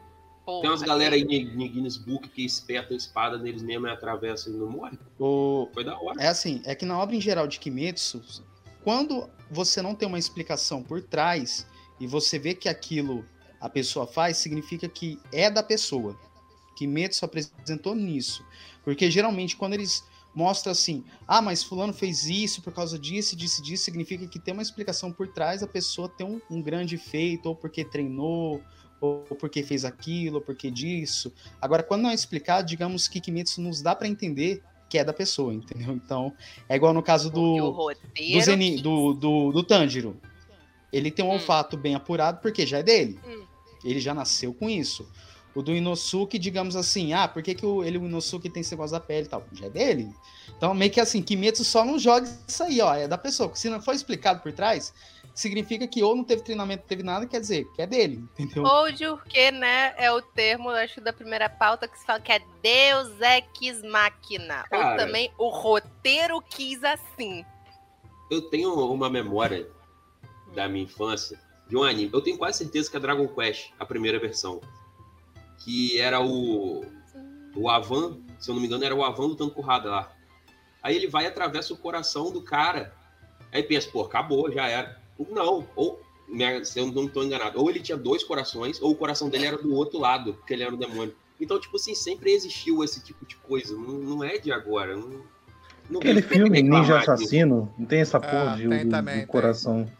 Porra, 0.46 0.60
Tem 0.60 0.70
umas 0.70 0.82
galera 0.82 1.16
aí 1.16 1.24
no 1.24 1.68
Guinness 1.68 1.96
Book 1.96 2.28
que 2.28 2.44
espetam 2.44 2.94
a 2.94 2.96
espada 2.96 3.36
neles 3.36 3.62
mesmo 3.62 3.88
e 3.88 3.90
atravessam 3.90 4.54
e 4.54 4.56
não 4.56 4.70
morre. 4.70 4.96
O, 5.18 5.68
Foi 5.74 5.82
da 5.82 5.98
hora. 5.98 6.22
É 6.22 6.28
assim, 6.28 6.62
é 6.64 6.72
que 6.72 6.86
na 6.86 6.96
obra 6.96 7.16
em 7.16 7.20
geral 7.20 7.48
de 7.48 7.58
Kimetsu, 7.58 8.22
quando 8.84 9.28
você 9.50 9.82
não 9.82 9.92
tem 9.92 10.06
uma 10.06 10.20
explicação 10.20 10.84
por 10.84 11.02
trás 11.02 11.66
e 11.98 12.06
você 12.06 12.38
vê 12.38 12.54
que 12.54 12.68
aquilo 12.68 13.24
a 13.60 13.68
pessoa 13.68 14.06
faz, 14.06 14.36
significa 14.36 14.88
que 14.88 15.18
é 15.32 15.50
da 15.50 15.64
pessoa. 15.64 16.16
Kimetsu 16.76 17.24
apresentou 17.24 17.96
nisso. 17.96 18.44
Porque 18.84 19.10
geralmente 19.10 19.56
quando 19.56 19.72
eles 19.72 20.04
mostram 20.32 20.70
assim, 20.70 21.02
ah, 21.26 21.42
mas 21.42 21.64
fulano 21.64 21.92
fez 21.92 22.26
isso 22.26 22.62
por 22.62 22.72
causa 22.72 22.96
disso, 22.96 23.34
disso, 23.34 23.60
disso, 23.60 23.82
significa 23.82 24.28
que 24.28 24.38
tem 24.38 24.54
uma 24.54 24.62
explicação 24.62 25.10
por 25.10 25.26
trás, 25.26 25.60
a 25.60 25.66
pessoa 25.66 26.08
tem 26.08 26.24
um, 26.24 26.40
um 26.48 26.62
grande 26.62 26.96
feito, 26.96 27.46
ou 27.46 27.56
porque 27.56 27.84
treinou, 27.84 28.62
ou 29.00 29.24
porque 29.38 29.62
fez 29.62 29.84
aquilo, 29.84 30.36
ou 30.36 30.40
porque 30.40 30.70
disso. 30.70 31.32
Agora, 31.60 31.82
quando 31.82 32.02
não 32.02 32.10
é 32.10 32.14
explicado, 32.14 32.66
digamos 32.66 33.08
que 33.08 33.20
Kimetsu 33.20 33.60
nos 33.60 33.82
dá 33.82 33.94
pra 33.94 34.08
entender 34.08 34.62
que 34.88 34.98
é 34.98 35.04
da 35.04 35.12
pessoa, 35.12 35.52
entendeu? 35.52 35.94
Então, 35.94 36.32
é 36.68 36.76
igual 36.76 36.94
no 36.94 37.02
caso 37.02 37.30
do, 37.30 37.72
do, 37.72 38.40
Zeni, 38.40 38.80
do, 38.80 39.14
do, 39.14 39.52
do 39.52 39.62
Tanjiro. 39.62 40.16
Ele 40.92 41.10
tem 41.10 41.24
um 41.24 41.28
Hum. 41.28 41.32
olfato 41.32 41.76
bem 41.76 41.94
apurado 41.94 42.40
porque 42.40 42.64
já 42.64 42.78
é 42.78 42.82
dele. 42.82 43.18
Hum. 43.26 43.44
Ele 43.84 44.00
já 44.00 44.14
nasceu 44.14 44.54
com 44.54 44.70
isso. 44.70 45.06
O 45.54 45.62
do 45.62 45.74
Inosuke, 45.74 46.38
digamos 46.38 46.76
assim, 46.76 47.14
ah, 47.14 47.26
por 47.26 47.42
que, 47.42 47.54
que 47.54 47.64
o, 47.64 47.82
ele, 47.82 47.96
o 47.96 48.04
Inosuke 48.04 48.50
tem 48.50 48.60
esse 48.60 48.72
negócio 48.72 48.92
da 48.92 49.00
pele 49.00 49.26
e 49.26 49.28
tal? 49.28 49.44
Já 49.52 49.66
é 49.66 49.70
dele. 49.70 50.08
Então, 50.56 50.74
meio 50.74 50.90
que 50.90 51.00
assim, 51.00 51.22
Kimetsu 51.22 51.64
só 51.64 51.84
não 51.84 51.98
joga 51.98 52.28
isso 52.46 52.62
aí, 52.62 52.80
ó, 52.80 52.94
é 52.94 53.08
da 53.08 53.16
pessoa. 53.16 53.50
Se 53.54 53.68
não 53.68 53.80
for 53.80 53.94
explicado 53.94 54.40
por 54.40 54.52
trás, 54.52 54.92
significa 55.36 55.86
que 55.86 56.02
ou 56.02 56.16
não 56.16 56.24
teve 56.24 56.42
treinamento, 56.42 56.84
teve 56.88 57.02
nada, 57.02 57.26
quer 57.26 57.40
dizer, 57.40 57.70
que 57.72 57.82
é 57.82 57.86
dele, 57.86 58.24
entendeu? 58.32 58.64
Ou 58.64 58.90
de 58.90 59.06
porque, 59.06 59.50
né, 59.50 59.94
é 59.98 60.10
o 60.10 60.22
termo, 60.22 60.70
acho, 60.70 60.98
da 61.02 61.12
primeira 61.12 61.46
pauta 61.46 61.86
que 61.86 61.98
se 61.98 62.06
fala 62.06 62.18
que 62.18 62.32
é 62.32 62.40
Deus 62.62 63.10
ex 63.20 63.82
máquina. 63.82 64.64
Ou 64.72 64.96
também 64.96 65.30
o 65.36 65.48
roteiro 65.48 66.40
quis 66.40 66.82
assim. 66.82 67.44
Eu 68.30 68.40
tenho 68.48 68.74
uma 68.90 69.10
memória 69.10 69.68
da 70.54 70.66
minha 70.68 70.84
infância 70.84 71.38
de 71.68 71.76
um 71.76 71.82
anime. 71.82 72.10
Eu 72.12 72.22
tenho 72.22 72.38
quase 72.38 72.58
certeza 72.58 72.90
que 72.90 72.96
é 72.96 73.00
Dragon 73.00 73.28
Quest, 73.28 73.72
a 73.78 73.84
primeira 73.84 74.18
versão. 74.18 74.60
Que 75.58 76.00
era 76.00 76.20
o. 76.20 76.84
O 77.54 77.70
Avan, 77.70 78.18
se 78.38 78.50
eu 78.50 78.54
não 78.54 78.60
me 78.60 78.66
engano, 78.66 78.84
era 78.84 78.94
o 78.94 79.02
Avan 79.04 79.26
lutando 79.26 79.50
com 79.50 79.60
o 79.60 79.64
Radar. 79.64 80.14
Aí 80.82 80.96
ele 80.96 81.08
vai 81.08 81.24
e 81.24 81.26
atravessa 81.26 81.72
o 81.72 81.76
coração 81.76 82.30
do 82.30 82.42
cara. 82.42 82.94
Aí 83.52 83.62
pensa, 83.62 83.88
pô, 83.90 84.02
acabou, 84.02 84.50
já 84.50 84.66
era. 84.68 85.05
Não, 85.30 85.66
ou. 85.76 86.00
minha- 86.28 86.64
Se 86.64 86.78
eu 86.80 86.86
não 86.90 87.04
estou 87.06 87.22
enganado, 87.24 87.60
ou 87.60 87.70
ele 87.70 87.78
tinha 87.80 87.96
dois 87.96 88.24
corações, 88.24 88.80
ou 88.82 88.90
o 88.90 88.96
coração 88.96 89.28
dele 89.28 89.46
era 89.46 89.56
do 89.58 89.72
outro 89.74 89.98
lado, 89.98 90.34
porque 90.34 90.52
ele 90.54 90.62
era 90.64 90.74
um 90.74 90.78
demônio. 90.78 91.14
Então, 91.40 91.60
tipo 91.60 91.76
assim, 91.76 91.94
sempre 91.94 92.32
existiu 92.32 92.82
esse 92.82 93.02
tipo 93.02 93.24
de 93.26 93.36
coisa. 93.36 93.74
Não, 93.76 93.92
não 93.98 94.24
é 94.24 94.36
de 94.38 94.50
agora. 94.50 94.96
Não, 94.96 95.22
não 95.88 96.00
Aquele 96.00 96.22
filme 96.22 96.62
Ninja. 96.62 96.98
Assassino, 96.98 97.72
não 97.78 97.86
tem 97.86 98.00
essa 98.00 98.18
porra 98.18 98.52
Ah, 98.54 98.56
de, 98.56 98.68
tem 98.68 98.84
do, 98.86 98.90
também, 98.90 99.14
do 99.14 99.18
tem. 99.18 99.26
coração. 99.26 99.90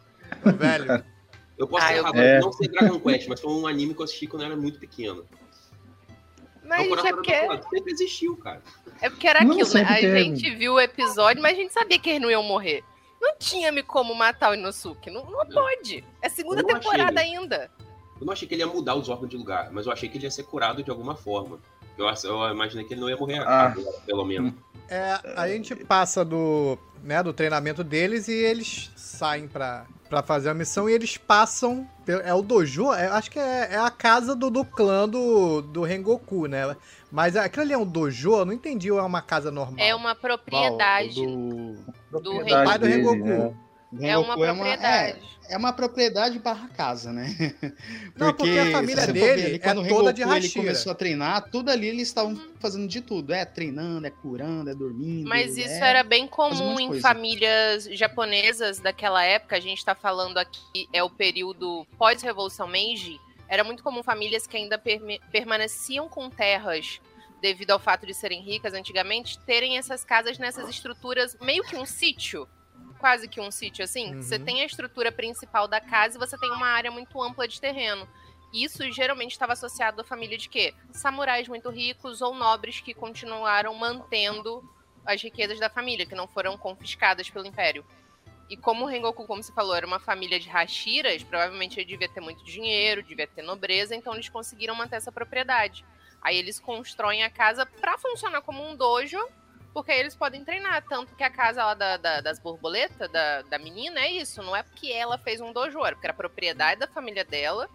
Velho. 0.45 1.05
Eu 1.59 1.67
posso 1.67 1.87
Ah, 1.87 1.93
eu- 1.95 2.03
errado, 2.03 2.19
É. 2.19 2.39
não 2.41 2.53
sei 2.53 2.69
Dragon 2.69 3.01
Quest, 3.01 3.29
mas 3.29 3.41
foi 3.41 3.51
um 3.51 3.67
anime 3.67 3.95
que 3.95 4.01
eu 4.01 4.05
assisti 4.05 4.27
quando 4.27 4.43
eu 4.43 4.47
era 4.49 4.57
muito 4.57 4.79
pequeno. 4.79 5.25
Mas 6.63 6.85
Então, 6.87 6.93
o 6.93 6.97
gente, 6.99 7.07
é 7.09 7.13
porque, 7.15 7.69
sempre 7.71 7.93
existiu, 7.93 8.37
cara. 8.37 8.63
é 9.01 9.09
porque 9.09 9.27
era 9.27 9.43
Não, 9.45 9.53
aquilo, 9.53 9.73
né? 9.73 9.83
A 9.83 9.95
teve. 9.95 10.19
gente 10.23 10.55
viu 10.55 10.75
o 10.75 10.81
episódio, 10.81 11.41
mas 11.43 11.57
a 11.57 11.61
gente 11.63 11.73
sabia 11.73 11.99
que 11.99 12.11
eles 12.11 12.21
não 12.21 12.31
iam 12.31 12.43
morrer. 12.43 12.83
Não 13.21 13.37
tinha-me 13.39 13.83
como 13.83 14.15
matar 14.15 14.51
o 14.51 14.55
Inosuke. 14.55 15.11
Não, 15.11 15.25
não 15.31 15.47
pode. 15.47 16.05
É 16.23 16.29
segunda 16.29 16.63
temporada 16.65 17.21
achei. 17.21 17.37
ainda. 17.37 17.71
Eu 18.21 18.27
não 18.27 18.33
achei 18.33 18.47
que 18.49 18.55
ele 18.55 18.63
ia 18.63 18.67
mudar 18.67 18.95
os 18.95 19.09
órgãos 19.09 19.29
de 19.31 19.37
lugar, 19.37 19.71
mas 19.73 19.87
eu 19.87 19.93
achei 19.93 20.09
que 20.09 20.17
ele 20.17 20.25
ia 20.25 20.31
ser 20.31 20.45
curado 20.45 20.83
de 20.83 20.91
alguma 20.91 21.15
forma. 21.17 21.59
Eu, 21.99 22.07
eu 22.25 22.51
imaginei 22.51 22.85
que 22.85 22.95
ele 22.95 23.01
não 23.01 23.09
ia 23.09 23.17
morrer 23.17 23.39
Ah. 23.41 23.67
agora, 23.67 23.93
pelo 24.05 24.25
menos. 24.25 24.53
É, 24.89 25.19
a 25.37 25.49
gente 25.49 25.75
passa 25.75 26.25
do, 26.25 26.79
né, 27.03 27.23
do 27.23 27.33
treinamento 27.33 27.83
deles 27.83 28.29
e 28.29 28.33
eles 28.33 28.91
saem 28.95 29.49
pra, 29.49 29.87
pra 30.09 30.23
fazer 30.23 30.49
a 30.49 30.55
missão 30.55 30.89
e 30.89 30.93
eles 30.93 31.17
passam. 31.17 31.87
É 32.07 32.33
o 32.33 32.41
dojo? 32.41 32.93
É, 32.93 33.09
acho 33.09 33.31
que 33.31 33.39
é, 33.39 33.69
é 33.73 33.79
a 33.79 33.91
casa 33.91 34.35
do, 34.35 34.49
do 34.49 34.65
clã 34.65 35.09
do, 35.09 35.61
do 35.61 35.83
Rengoku, 35.83 36.47
né? 36.47 36.77
Mas 37.11 37.37
aquilo 37.37 37.63
ali 37.63 37.73
é 37.73 37.79
um 37.79 37.85
dojo? 37.87 38.33
Eu 38.37 38.45
não 38.45 38.53
entendi 38.53 38.91
ou 38.93 38.99
é 38.99 39.03
uma 39.03 39.21
casa 39.21 39.51
normal? 39.51 39.85
É 39.85 39.95
uma 39.95 40.15
propriedade. 40.15 41.25
Do, 41.25 42.21
Propriedade 42.23 42.65
pai 42.65 42.79
do 42.79 42.87
dele, 42.87 42.97
Rengoku. 43.03 43.25
né? 43.29 43.55
É 44.01 44.19
uma 44.19 44.35
Rengoku 44.35 44.41
propriedade. 44.41 45.39
É, 45.49 45.55
é 45.55 45.57
uma 45.57 45.73
propriedade 45.73 46.39
barra 46.41 46.69
casa, 46.69 47.13
né? 47.13 47.27
Não, 48.17 48.33
porque 48.35 48.59
a 48.59 48.73
família 48.73 49.07
dele 49.07 49.43
ver 49.43 49.55
é 49.55 49.59
quando 49.59 49.87
toda 49.89 50.13
de 50.13 50.23
Rengoku, 50.23 50.39
ele 50.39 50.51
começou 50.51 50.93
a 50.93 50.95
treinar, 50.95 51.49
tudo 51.51 51.71
ali 51.71 51.87
eles 51.89 52.09
estavam 52.09 52.37
fazendo 52.59 52.89
de 52.89 53.01
tudo. 53.01 53.33
É 53.33 53.45
treinando, 53.45 54.07
é 54.07 54.11
curando, 54.11 54.69
é 54.69 54.75
dormindo. 54.75 55.29
Mas 55.29 55.57
isso 55.57 55.69
é... 55.69 55.91
era 55.91 56.03
bem 56.03 56.25
um 56.25 56.29
comum 56.29 56.75
de 56.75 56.83
em 56.83 57.01
famílias 57.01 57.85
japonesas 57.93 58.81
daquela 58.81 59.23
época. 59.23 59.57
A 59.57 59.61
gente 59.61 59.85
tá 59.85 59.95
falando 59.95 60.39
aqui, 60.39 60.89
é 60.93 61.03
o 61.03 61.11
período 61.11 61.87
pós-revolução 61.97 62.67
Meiji. 62.67 63.21
Era 63.49 63.63
muito 63.63 63.85
comum 63.85 64.03
famílias 64.03 64.47
que 64.47 64.57
ainda 64.57 64.83
permaneciam 65.31 66.09
com 66.09 66.29
terras 66.29 67.01
devido 67.41 67.71
ao 67.71 67.79
fato 67.79 68.05
de 68.05 68.15
serem 68.15 68.43
ricas 68.43 68.75
antigamente, 68.75 69.39
terem 69.41 69.79
essas 69.79 70.05
casas 70.05 70.39
nessas 70.39 70.69
estruturas, 70.69 71.37
meio 71.41 71.63
que 71.63 71.77
um 71.77 71.87
sítio. 71.87 72.49
Quase 73.07 73.29
que 73.29 73.41
um 73.41 73.53
sítio, 73.53 73.85
assim. 73.85 74.17
Uhum. 74.17 74.21
Você 74.21 74.37
tem 74.37 74.63
a 74.63 74.65
estrutura 74.65 75.13
principal 75.13 75.69
da 75.69 75.81
casa 75.81 76.17
e 76.17 76.19
você 76.19 76.37
tem 76.37 76.51
uma 76.51 76.67
área 76.67 76.91
muito 76.91 77.23
ampla 77.23 77.47
de 77.47 77.61
terreno. 77.61 78.05
Isso 78.53 78.83
geralmente 78.91 79.31
estava 79.31 79.53
associado 79.53 80.01
à 80.01 80.05
família 80.05 80.37
de 80.37 80.49
quê? 80.49 80.75
Samurais 80.91 81.47
muito 81.47 81.71
ricos 81.71 82.21
ou 82.21 82.35
nobres 82.35 82.81
que 82.81 82.93
continuaram 82.93 83.73
mantendo 83.77 84.61
as 85.05 85.23
riquezas 85.23 85.61
da 85.61 85.71
família, 85.71 86.05
que 86.05 86.17
não 86.17 86.27
foram 86.27 86.59
confiscadas 86.59 87.31
pelo 87.31 87.47
Império. 87.47 87.87
E 88.51 88.57
como 88.57 88.85
o 88.85 88.89
Rengoku, 88.89 89.25
como 89.25 89.41
você 89.41 89.53
falou, 89.53 89.77
era 89.77 89.87
uma 89.87 90.01
família 90.01 90.41
de 90.41 90.49
Hashiras, 90.49 91.23
provavelmente 91.23 91.79
ele 91.79 91.87
devia 91.87 92.09
ter 92.09 92.21
muito 92.21 92.43
dinheiro, 92.45 93.05
devia 93.05 93.29
ter 93.29 93.43
nobreza, 93.43 93.95
então 93.95 94.15
eles 94.15 94.29
conseguiram 94.29 94.75
manter 94.75 94.97
essa 94.97 95.13
propriedade. 95.13 95.85
Aí 96.21 96.37
eles 96.37 96.59
constroem 96.59 97.23
a 97.23 97.31
casa 97.31 97.65
para 97.65 97.97
funcionar 97.99 98.43
como 98.43 98.69
um 98.69 98.75
dojo, 98.75 99.25
porque 99.77 99.93
aí 99.93 100.01
eles 100.01 100.17
podem 100.17 100.43
treinar. 100.43 100.83
Tanto 100.89 101.15
que 101.15 101.23
a 101.23 101.29
casa 101.29 101.63
lá 101.63 101.75
da, 101.75 101.99
da- 101.99 102.21
das 102.23 102.39
borboletas, 102.39 103.11
da, 103.13 103.43
da 103.43 103.59
menina, 103.59 104.01
é 104.01 104.11
isso. 104.11 104.43
Não 104.43 104.57
é 104.57 104.63
porque 104.63 104.91
ela 104.91 105.19
fez 105.19 105.39
um 105.39 105.53
dojo, 105.53 105.85
era 105.85 105.95
porque 105.95 106.07
era 106.07 106.15
propriedade 106.15 106.81
da 106.81 106.87
família 106.87 107.27
dela. 107.27 107.69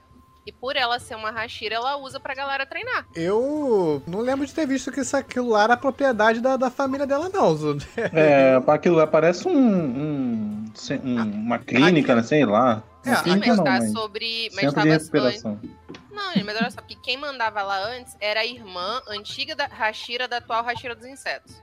E 0.44 0.52
por 0.52 0.76
ela 0.76 0.98
ser 0.98 1.14
uma 1.14 1.30
Hashira, 1.30 1.76
ela 1.76 1.98
usa 1.98 2.20
pra 2.20 2.34
galera 2.34 2.66
treinar. 2.66 3.06
Eu 3.14 4.02
não 4.08 4.22
lembro 4.22 4.48
de 4.48 4.52
ter 4.52 4.66
visto 4.66 4.92
que 4.92 5.02
isso 5.02 5.16
aquilo 5.16 5.50
lá 5.50 5.66
era 5.66 5.78
propriedade 5.78 6.40
da, 6.42 6.58
da 6.58 6.72
família 6.72 7.06
dela, 7.06 7.30
não. 7.30 7.56
É, 8.12 8.60
aquilo 8.66 8.96
lá 8.96 9.06
parece 9.06 9.48
um, 9.48 9.52
um- 9.56 10.74
um- 11.04 11.22
uma 11.46 11.60
clínica, 11.60 12.16
né? 12.16 12.24
Sei 12.24 12.44
lá. 12.44 12.82
É, 13.06 13.12
mas 13.30 13.46
não, 13.58 13.64
tá 13.64 13.72
mas 13.72 13.92
sobre. 13.92 14.50
Mas 14.56 14.74
tava 14.74 14.88
de 14.88 14.94
antes. 14.94 15.08
recuperação. 15.12 15.60
Não, 16.12 16.44
mas 16.44 16.56
olha 16.58 16.72
só, 16.72 16.82
porque 16.82 16.96
quem 16.96 17.18
mandava 17.18 17.62
lá 17.62 17.78
antes 17.90 18.16
era 18.20 18.40
a 18.42 18.46
irmã 18.46 19.00
antiga 19.08 19.56
da 19.56 19.68
Hashira, 19.68 20.28
da 20.28 20.38
atual 20.38 20.64
Hashira 20.64 20.96
dos 20.96 21.06
Insetos. 21.06 21.62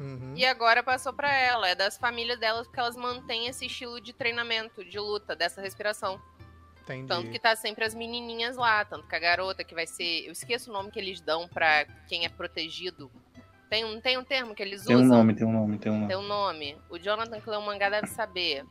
Uhum. 0.00 0.32
E 0.34 0.44
agora 0.46 0.82
passou 0.82 1.12
pra 1.12 1.30
ela. 1.32 1.68
É 1.68 1.74
das 1.74 1.96
famílias 1.98 2.38
delas 2.40 2.66
porque 2.66 2.80
elas 2.80 2.96
mantêm 2.96 3.46
esse 3.46 3.66
estilo 3.66 4.00
de 4.00 4.12
treinamento, 4.14 4.82
de 4.84 4.98
luta, 4.98 5.36
dessa 5.36 5.60
respiração. 5.60 6.20
Entendi. 6.82 7.06
Tanto 7.06 7.30
que 7.30 7.38
tá 7.38 7.54
sempre 7.54 7.84
as 7.84 7.94
menininhas 7.94 8.56
lá. 8.56 8.84
Tanto 8.84 9.06
que 9.06 9.14
a 9.14 9.18
garota 9.18 9.62
que 9.62 9.74
vai 9.74 9.86
ser. 9.86 10.24
Eu 10.26 10.32
esqueço 10.32 10.70
o 10.70 10.72
nome 10.72 10.90
que 10.90 10.98
eles 10.98 11.20
dão 11.20 11.46
pra 11.46 11.84
quem 12.08 12.24
é 12.24 12.28
protegido 12.28 13.10
Tem, 13.68 13.84
um- 13.84 14.00
tem 14.00 14.18
um 14.18 14.24
termo 14.24 14.52
que 14.52 14.62
eles 14.62 14.84
Tem 14.84 14.96
um 14.96 15.00
usam? 15.04 15.18
nome, 15.18 15.32
tem 15.32 15.46
um 15.46 15.52
nome, 15.52 15.78
tem 15.78 15.92
um 15.92 15.94
nome. 15.96 16.08
Tem 16.08 16.16
um 16.16 16.22
nome. 16.26 16.76
O 16.90 16.98
Jonathan 16.98 17.40
que 17.40 17.48
leu 17.48 17.60
o 17.60 17.62
mangá 17.64 17.88
deve 17.88 18.08
saber. 18.08 18.64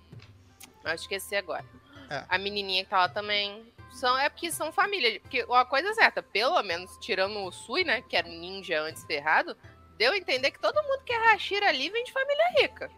Eu 0.84 0.94
esqueci 0.94 1.36
agora. 1.38 1.64
É. 2.10 2.26
A 2.28 2.38
menininha 2.38 2.84
que 2.84 2.90
tá 2.90 2.98
lá 2.98 3.08
também. 3.10 3.64
São, 3.92 4.18
é 4.18 4.28
porque 4.30 4.52
são 4.52 4.72
família. 4.74 5.20
Porque 5.22 5.44
uma 5.46 5.64
coisa 5.64 5.90
é 5.90 5.94
certa, 5.94 6.22
pelo 6.22 6.62
menos 6.64 6.92
tirando 7.00 7.38
o 7.46 7.52
Sui, 7.52 7.84
né? 7.86 8.02
Que 8.02 8.18
era 8.18 8.28
um 8.28 8.40
ninja 8.40 8.82
antes 8.82 9.04
ferrado, 9.06 9.56
deu 10.00 10.14
a 10.14 10.18
entender 10.18 10.50
que 10.50 10.60
todo 10.60 10.76
mundo 10.82 11.04
que 11.06 11.14
é 11.14 11.18
Hashira 11.34 11.68
ali 11.68 11.90
vem 11.92 12.04
de 12.04 12.12
família 12.12 12.46
rica. 12.62 12.90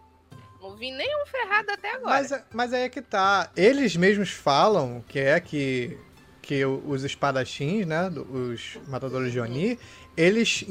Não 0.61 0.75
vi 0.77 0.91
nenhum 0.91 1.25
ferrado 1.25 1.71
até 1.71 1.89
agora. 1.95 2.09
Mas, 2.11 2.31
é- 2.31 2.45
mas 2.53 2.71
aí 2.71 2.83
é 2.83 2.89
que 2.89 3.01
tá. 3.01 3.49
Eles 3.57 3.95
mesmos 3.97 4.29
falam 4.29 5.03
que 5.09 5.17
é 5.19 5.39
que, 5.39 5.97
que 6.41 6.63
os 6.63 7.03
espadachins, 7.03 7.85
né? 7.87 8.09
Os 8.09 8.77
matadores 8.87 9.31
de 9.31 9.39
Oni, 9.39 9.79
eles. 10.15 10.63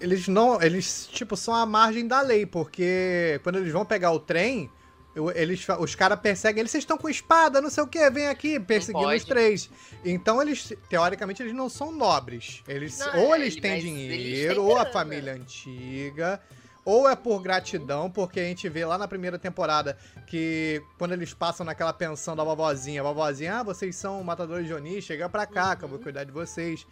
Eles 0.00 0.26
não. 0.26 0.60
Eles, 0.62 1.06
tipo, 1.12 1.36
são 1.36 1.54
à 1.54 1.66
margem 1.66 2.06
da 2.06 2.22
lei, 2.22 2.46
porque 2.46 3.38
quando 3.42 3.56
eles 3.58 3.70
vão 3.72 3.84
pegar 3.84 4.10
o 4.12 4.18
trem, 4.18 4.70
eu- 5.16 5.30
eles, 5.32 5.66
os 5.80 5.94
caras 5.96 6.20
perseguem 6.20 6.60
eles, 6.60 6.70
vocês 6.70 6.82
estão 6.82 6.96
com 6.98 7.08
espada, 7.08 7.60
não 7.60 7.70
sei 7.70 7.82
o 7.82 7.86
que, 7.88 8.08
vem 8.10 8.28
aqui, 8.28 8.60
perseguindo 8.60 9.08
os 9.08 9.24
três. 9.24 9.68
Então 10.04 10.40
eles, 10.40 10.72
teoricamente, 10.88 11.42
eles 11.42 11.54
não 11.54 11.68
são 11.68 11.90
nobres. 11.90 12.62
Eles, 12.68 12.98
Não, 12.98 13.24
ou 13.24 13.34
é, 13.34 13.38
eles 13.40 13.54
ele- 13.54 13.60
têm 13.62 13.70
mas 13.72 13.84
eles 13.84 13.94
dinheiro, 13.96 14.54
têm 14.54 14.62
ou 14.62 14.76
a 14.78 14.86
família 14.86 15.32
antiga. 15.34 16.40
Ou 16.84 17.08
é 17.08 17.16
por 17.16 17.42
gratidão, 17.42 18.08
porque 18.08 18.38
a 18.38 18.44
gente 18.44 18.68
vê 18.68 18.84
lá 18.84 18.96
na 18.96 19.08
primeira 19.08 19.36
temporada 19.40 19.98
que 20.24 20.80
quando 20.96 21.10
eles 21.14 21.34
passam 21.34 21.66
naquela 21.66 21.92
pensão 21.92 22.36
da 22.36 22.44
vovozinha, 22.44 23.00
a 23.00 23.04
vovozinha, 23.04 23.56
ah, 23.56 23.62
vocês 23.64 23.96
são 23.96 24.22
matadores 24.22 24.68
de 24.68 24.72
Oni, 24.72 25.02
chega 25.02 25.28
pra 25.28 25.46
cá, 25.46 25.74
que 25.74 25.82
eu 25.84 25.88
vou 25.88 25.98
cuidar 25.98 26.22
de 26.22 26.30
vocês. 26.30 26.86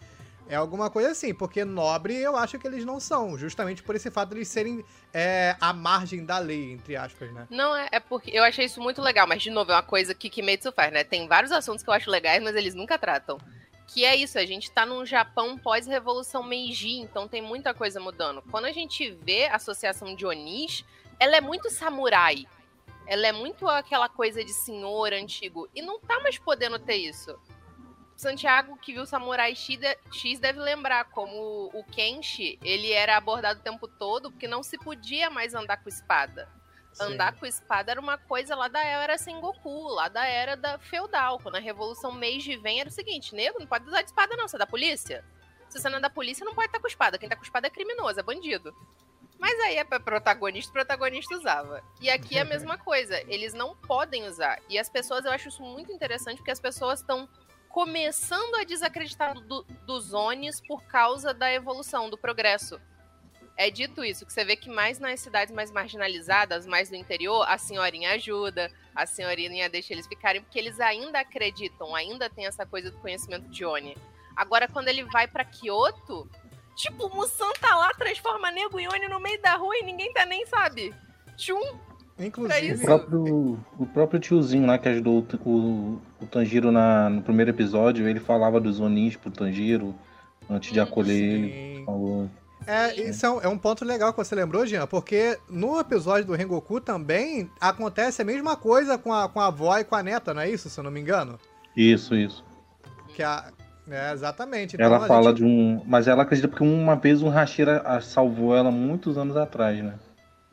É 0.48 0.56
alguma 0.56 0.90
coisa 0.90 1.10
assim, 1.10 1.32
porque 1.32 1.64
nobre 1.64 2.14
eu 2.14 2.36
acho 2.36 2.58
que 2.58 2.66
eles 2.66 2.84
não 2.84 3.00
são, 3.00 3.36
justamente 3.38 3.82
por 3.82 3.96
esse 3.96 4.10
fato 4.10 4.30
de 4.30 4.36
eles 4.36 4.48
serem 4.48 4.84
é, 5.12 5.56
à 5.60 5.72
margem 5.72 6.24
da 6.24 6.38
lei, 6.38 6.72
entre 6.72 6.96
aspas, 6.96 7.32
né? 7.32 7.46
Não, 7.50 7.74
é, 7.74 7.88
é 7.92 8.00
porque 8.00 8.30
eu 8.30 8.44
achei 8.44 8.66
isso 8.66 8.80
muito 8.80 9.00
legal, 9.00 9.26
mas 9.26 9.42
de 9.42 9.50
novo, 9.50 9.72
é 9.72 9.74
uma 9.74 9.82
coisa 9.82 10.14
que 10.14 10.28
Kimetsu 10.28 10.70
faz, 10.72 10.92
né? 10.92 11.02
Tem 11.02 11.26
vários 11.26 11.50
assuntos 11.50 11.82
que 11.82 11.88
eu 11.88 11.94
acho 11.94 12.10
legais, 12.10 12.42
mas 12.42 12.54
eles 12.54 12.74
nunca 12.74 12.98
tratam. 12.98 13.38
Que 13.86 14.04
é 14.04 14.16
isso, 14.16 14.38
a 14.38 14.44
gente 14.44 14.70
tá 14.70 14.84
num 14.84 15.04
Japão 15.04 15.58
pós-revolução 15.58 16.42
Meiji, 16.42 16.98
então 16.98 17.28
tem 17.28 17.42
muita 17.42 17.72
coisa 17.72 18.00
mudando. 18.00 18.42
Quando 18.50 18.66
a 18.66 18.72
gente 18.72 19.10
vê 19.10 19.46
a 19.46 19.56
associação 19.56 20.14
de 20.14 20.26
Onis, 20.26 20.84
ela 21.18 21.36
é 21.36 21.40
muito 21.40 21.70
samurai. 21.70 22.46
Ela 23.06 23.26
é 23.26 23.32
muito 23.32 23.68
aquela 23.68 24.08
coisa 24.08 24.42
de 24.42 24.52
senhor 24.52 25.12
antigo. 25.12 25.68
E 25.74 25.82
não 25.82 26.00
tá 26.00 26.20
mais 26.20 26.38
podendo 26.38 26.78
ter 26.78 26.96
isso. 26.96 27.38
Santiago, 28.16 28.76
que 28.76 28.92
viu 28.92 29.04
Samurai 29.06 29.54
X, 29.54 29.78
de- 29.78 29.98
X 30.12 30.38
deve 30.38 30.60
lembrar 30.60 31.04
como 31.06 31.70
o 31.74 31.84
Kenshi, 31.92 32.58
ele 32.62 32.92
era 32.92 33.16
abordado 33.16 33.60
o 33.60 33.62
tempo 33.62 33.88
todo 33.88 34.30
porque 34.30 34.46
não 34.46 34.62
se 34.62 34.78
podia 34.78 35.28
mais 35.30 35.54
andar 35.54 35.78
com 35.82 35.88
espada. 35.88 36.48
Andar 37.00 37.32
com 37.36 37.44
espada 37.44 37.90
era 37.90 38.00
uma 38.00 38.16
coisa 38.16 38.54
lá 38.54 38.68
da 38.68 38.80
era 38.80 39.18
Sengoku, 39.18 39.88
lá 39.88 40.06
da 40.06 40.24
era 40.26 40.56
da 40.56 40.78
feudal. 40.78 41.40
Quando 41.40 41.56
a 41.56 41.60
Revolução 41.60 42.12
Meiji 42.12 42.56
vem, 42.56 42.78
era 42.80 42.88
o 42.88 42.92
seguinte: 42.92 43.34
nego, 43.34 43.58
não 43.58 43.66
pode 43.66 43.84
usar 43.88 44.02
de 44.02 44.10
espada, 44.10 44.36
não. 44.36 44.46
Você 44.46 44.54
é 44.54 44.60
da 44.60 44.66
polícia? 44.66 45.24
Se 45.68 45.80
você 45.80 45.88
não 45.88 45.98
é 45.98 46.00
da 46.00 46.08
polícia, 46.08 46.44
não 46.44 46.54
pode 46.54 46.68
estar 46.68 46.78
com 46.78 46.86
espada. 46.86 47.18
Quem 47.18 47.28
tá 47.28 47.34
com 47.34 47.42
espada 47.42 47.66
é 47.66 47.70
criminoso, 47.70 48.20
é 48.20 48.22
bandido. 48.22 48.72
Mas 49.40 49.58
aí 49.60 49.76
é 49.76 49.82
pra 49.82 49.98
protagonista, 49.98 50.70
o 50.70 50.72
protagonista 50.72 51.34
usava. 51.34 51.82
E 52.00 52.08
aqui 52.08 52.38
é 52.38 52.42
a 52.42 52.44
mesma 52.44 52.78
coisa. 52.84 53.18
Eles 53.26 53.52
não 53.54 53.74
podem 53.76 54.24
usar. 54.28 54.60
E 54.68 54.78
as 54.78 54.88
pessoas, 54.88 55.24
eu 55.24 55.32
acho 55.32 55.48
isso 55.48 55.62
muito 55.62 55.90
interessante, 55.92 56.36
porque 56.36 56.52
as 56.52 56.60
pessoas 56.60 57.00
estão 57.00 57.28
começando 57.74 58.54
a 58.54 58.62
desacreditar 58.62 59.34
do, 59.34 59.64
dos 59.84 60.14
Onis 60.14 60.60
por 60.60 60.84
causa 60.84 61.34
da 61.34 61.52
evolução, 61.52 62.08
do 62.08 62.16
progresso. 62.16 62.80
É 63.56 63.68
dito 63.68 64.04
isso, 64.04 64.24
que 64.24 64.32
você 64.32 64.44
vê 64.44 64.54
que 64.54 64.70
mais 64.70 65.00
nas 65.00 65.18
cidades 65.18 65.52
mais 65.52 65.72
marginalizadas, 65.72 66.68
mais 66.68 66.88
no 66.88 66.94
interior, 66.94 67.44
a 67.48 67.58
senhorinha 67.58 68.12
ajuda, 68.12 68.70
a 68.94 69.04
senhorinha 69.06 69.68
deixa 69.68 69.92
eles 69.92 70.06
ficarem, 70.06 70.40
porque 70.40 70.56
eles 70.56 70.78
ainda 70.78 71.18
acreditam, 71.18 71.96
ainda 71.96 72.30
tem 72.30 72.46
essa 72.46 72.64
coisa 72.64 72.92
do 72.92 72.98
conhecimento 72.98 73.48
de 73.48 73.64
Oni. 73.64 73.96
Agora, 74.36 74.68
quando 74.68 74.86
ele 74.86 75.02
vai 75.06 75.26
pra 75.26 75.44
Kyoto, 75.44 76.30
tipo, 76.76 77.06
o 77.06 77.12
Musan 77.12 77.52
tá 77.60 77.74
lá, 77.74 77.92
transforma 77.94 78.52
nego 78.52 78.78
em 78.78 78.86
Oni 78.86 79.08
no 79.08 79.18
meio 79.18 79.42
da 79.42 79.56
rua 79.56 79.76
e 79.78 79.82
ninguém 79.82 80.12
tá 80.12 80.24
nem, 80.24 80.46
sabe? 80.46 80.94
Tchum! 81.36 81.76
O 82.18 82.22
Inclusive, 82.22 82.68
isso. 82.74 82.84
próprio, 82.84 83.58
o 83.78 83.86
próprio 83.86 84.20
tiozinho 84.20 84.66
lá 84.66 84.78
que 84.78 84.88
ajudou 84.88 85.26
o, 85.44 85.48
o, 85.50 86.00
o 86.22 86.26
Tanjiro 86.26 86.70
na, 86.70 87.10
no 87.10 87.22
primeiro 87.22 87.50
episódio, 87.50 88.08
ele 88.08 88.20
falava 88.20 88.60
dos 88.60 88.78
Onis 88.78 89.16
pro 89.16 89.30
Tanjiro 89.32 89.94
antes 90.48 90.72
de 90.72 90.78
acolher 90.78 91.12
ele. 91.20 91.48
sim. 91.78 91.84
Falou. 91.84 92.30
É, 92.66 92.94
isso 93.08 93.26
é 93.26 93.30
um, 93.30 93.40
é 93.42 93.48
um 93.48 93.58
ponto 93.58 93.84
legal 93.84 94.12
que 94.12 94.16
você 94.16 94.34
lembrou, 94.34 94.64
Jean, 94.64 94.86
porque 94.86 95.38
no 95.50 95.78
episódio 95.78 96.24
do 96.24 96.32
Rengoku 96.34 96.80
também 96.80 97.50
acontece 97.60 98.22
a 98.22 98.24
mesma 98.24 98.56
coisa 98.56 98.96
com 98.96 99.12
a, 99.12 99.28
com 99.28 99.38
a 99.40 99.48
avó 99.48 99.76
e 99.76 99.84
com 99.84 99.94
a 99.96 100.02
neta, 100.02 100.32
não 100.32 100.40
é 100.40 100.48
isso, 100.48 100.70
se 100.70 100.78
eu 100.80 100.84
não 100.84 100.90
me 100.90 101.00
engano? 101.00 101.38
Isso, 101.76 102.14
isso. 102.14 102.42
Que 103.14 103.22
a, 103.22 103.44
é, 103.90 104.12
exatamente. 104.12 104.76
Então, 104.76 104.86
ela 104.86 105.06
fala 105.06 105.30
gente- 105.30 105.38
de 105.38 105.44
um. 105.44 105.82
Mas 105.84 106.08
ela 106.08 106.22
acredita 106.22 106.48
porque 106.48 106.64
uma 106.64 106.96
vez 106.96 107.20
um 107.22 107.28
Hashira 107.28 107.82
salvou 108.00 108.56
ela 108.56 108.70
muitos 108.70 109.18
anos 109.18 109.36
atrás, 109.36 109.82
né? 109.82 109.94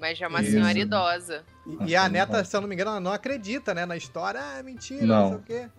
Mas 0.01 0.17
já 0.17 0.25
é 0.25 0.29
uma 0.29 0.41
Isso. 0.41 0.51
senhora 0.51 0.79
idosa. 0.79 1.43
E, 1.85 1.91
e 1.91 1.95
a 1.95 2.09
neta, 2.09 2.43
se 2.43 2.55
eu 2.55 2.61
não 2.61 2.67
me 2.67 2.73
engano, 2.73 2.89
ela 2.89 2.99
não 2.99 3.13
acredita, 3.13 3.71
né, 3.75 3.85
na 3.85 3.95
história. 3.95 4.41
Ah, 4.43 4.57
é 4.57 4.63
mentira, 4.63 5.05
não, 5.05 5.15
Não. 5.15 5.27
sei 5.29 5.37
o 5.37 5.41
quê. 5.43 5.69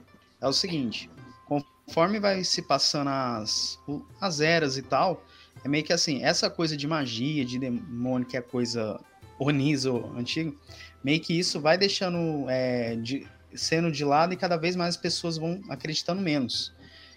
É 0.41 0.47
o 0.47 0.53
seguinte, 0.53 1.11
conforme 1.45 2.21
vai 2.21 2.45
se 2.45 2.63
passando 2.63 3.09
as, 3.09 3.81
as 4.21 4.41
eras 4.41 4.77
e 4.77 4.83
tal, 4.83 5.25
é 5.65 5.69
meio 5.69 5.83
que 5.83 5.93
assim, 5.93 6.23
essa 6.23 6.49
coisa 6.49 6.77
de 6.77 6.87
magia, 6.87 7.45
de 7.45 7.59
demônio, 7.59 8.27
que 8.27 8.37
é 8.37 8.41
coisa 8.41 9.01
oniso 9.41 10.13
antigo, 10.17 10.57
meio 11.03 11.21
que 11.21 11.37
isso 11.37 11.61
vai 11.61 11.77
deixando 11.77 12.49
é, 12.49 12.95
de, 12.95 13.27
sendo 13.53 13.91
de 13.91 14.05
lado 14.05 14.33
e 14.33 14.37
cada 14.37 14.57
vez 14.57 14.77
mais 14.77 14.91
as 14.91 15.01
pessoas 15.01 15.37
vão 15.37 15.61
acreditando 15.69 16.23
menos. 16.23 16.73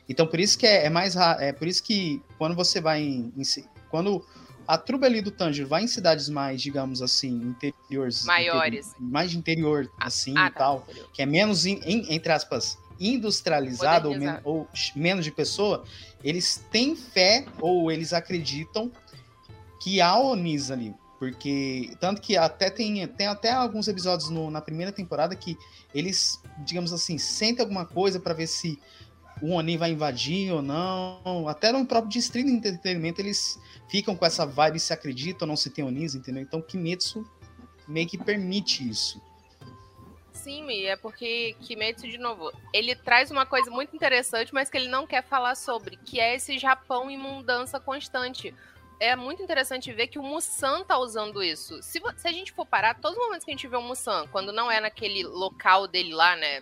Então 0.10 0.26
por 0.26 0.40
isso 0.40 0.58
que 0.58 0.66
é, 0.66 0.86
é 0.86 0.90
mais 0.90 1.16
é 1.16 1.52
por 1.52 1.68
isso 1.68 1.84
que 1.84 2.22
quando 2.38 2.56
você 2.56 2.82
vai 2.82 3.02
em, 3.02 3.34
em 3.38 3.44
quando 3.90 4.26
a 4.68 4.78
trupe 4.78 5.06
ali 5.06 5.22
do 5.22 5.32
Tanjiro 5.32 5.68
vai 5.68 5.84
em 5.84 5.88
cidades 5.88 6.28
mais, 6.30 6.62
digamos 6.62 7.02
assim, 7.02 7.30
interiores, 7.56 8.24
Maiores. 8.26 8.88
interi- 8.90 9.04
mais 9.12 9.32
de 9.32 9.38
interior 9.38 9.92
assim 10.00 10.34
Ah, 10.38 10.48
e 10.48 10.52
tá. 10.52 10.58
tal, 10.60 10.88
que 11.14 11.22
é 11.22 11.26
menos, 11.26 11.66
in- 11.66 11.82
em- 11.86 12.14
entre 12.14 12.32
aspas, 12.32 12.78
industrializado 13.00 14.10
ou, 14.10 14.18
men- 14.18 14.40
ou 14.44 14.68
menos 14.96 15.26
de 15.26 15.32
pessoa, 15.32 15.84
eles 16.24 16.64
têm 16.72 16.96
fé 16.96 17.46
ou 17.60 17.92
eles 17.92 18.14
acreditam 18.14 18.92
que 19.82 20.00
há 20.02 20.18
Onis 20.18 20.72
ali. 20.72 20.94
Porque, 21.18 21.92
tanto 22.00 22.22
que 22.22 22.36
até 22.36 22.70
tem, 22.70 23.08
tem 23.08 23.28
até 23.28 23.52
alguns 23.52 23.88
episódios 23.88 24.30
no- 24.30 24.52
na 24.52 24.62
primeira 24.62 24.92
temporada 24.92 25.36
que 25.36 25.58
eles, 25.94 26.40
digamos 26.66 26.92
assim, 26.92 27.18
sentem 27.18 27.62
alguma 27.64 27.86
coisa 27.86 28.20
para 28.20 28.34
ver 28.34 28.48
se 28.48 28.78
o 29.42 29.54
Oni 29.54 29.78
vai 29.78 29.92
invadir 29.92 30.52
ou 30.52 30.62
não. 30.62 31.48
Até 31.48 31.72
no 31.72 31.86
próprio 31.86 32.12
Distrito 32.12 32.48
de 32.48 32.54
Entretenimento 32.54 33.22
eles 33.22 33.60
ficam 33.90 34.16
com 34.16 34.26
essa 34.26 34.46
vibe 34.46 34.80
se 34.80 34.94
acreditam 34.94 35.46
ou 35.46 35.50
não 35.50 35.56
se 35.56 35.70
tem 35.70 35.84
Onis, 35.84 36.16
entendeu? 36.16 36.42
Então 36.42 36.62
Kimetsu 36.62 37.26
meio 37.88 38.08
que 38.08 38.18
permite 38.18 38.88
isso. 38.88 39.22
Sim, 40.32 40.64
Mi, 40.64 40.86
é 40.86 40.96
porque 40.96 41.56
Kimetsu, 41.62 42.08
de 42.08 42.18
novo, 42.18 42.52
ele 42.72 42.96
traz 42.96 43.32
uma 43.32 43.46
coisa 43.46 43.72
muito 43.72 43.96
interessante, 43.96 44.54
mas 44.54 44.70
que 44.70 44.78
ele 44.78 44.88
não 44.88 45.08
quer 45.08 45.24
falar 45.24 45.56
sobre, 45.56 45.98
que 45.98 46.20
é 46.20 46.36
esse 46.36 46.60
Japão 46.60 47.10
em 47.10 47.18
mudança 47.18 47.80
constante. 47.80 48.54
É 49.00 49.16
muito 49.16 49.42
interessante 49.42 49.92
ver 49.92 50.08
que 50.08 50.20
o 50.20 50.24
Musan 50.24 50.84
tá 50.84 50.98
usando 51.00 51.44
isso. 51.44 51.82
Se, 51.82 52.00
se 52.18 52.28
a 52.28 52.32
gente 52.32 52.54
for 52.54 52.66
parar, 52.66 52.94
todos 52.94 53.18
os 53.18 53.24
momentos 53.24 53.44
que 53.44 53.52
a 53.52 53.56
gente 53.56 53.68
vê 53.68 53.76
o 53.76 53.82
Musan, 53.82 54.28
quando 54.28 54.54
não 54.54 54.72
é 54.72 54.80
naquele 54.80 55.24
local 55.24 55.88
dele 55.88 56.14
lá, 56.14 56.36
né? 56.36 56.62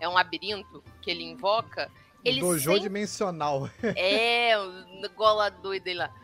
É 0.00 0.08
um 0.08 0.12
labirinto 0.12 0.82
que 1.02 1.10
ele 1.10 1.24
invoca. 1.24 1.90
Ele 2.24 2.40
Dojo 2.40 2.70
sempre 2.70 2.80
dimensional. 2.80 3.70
é, 3.96 4.58
o 4.58 5.08
gola 5.14 5.48
doida 5.50 5.94
lá. 5.94 6.14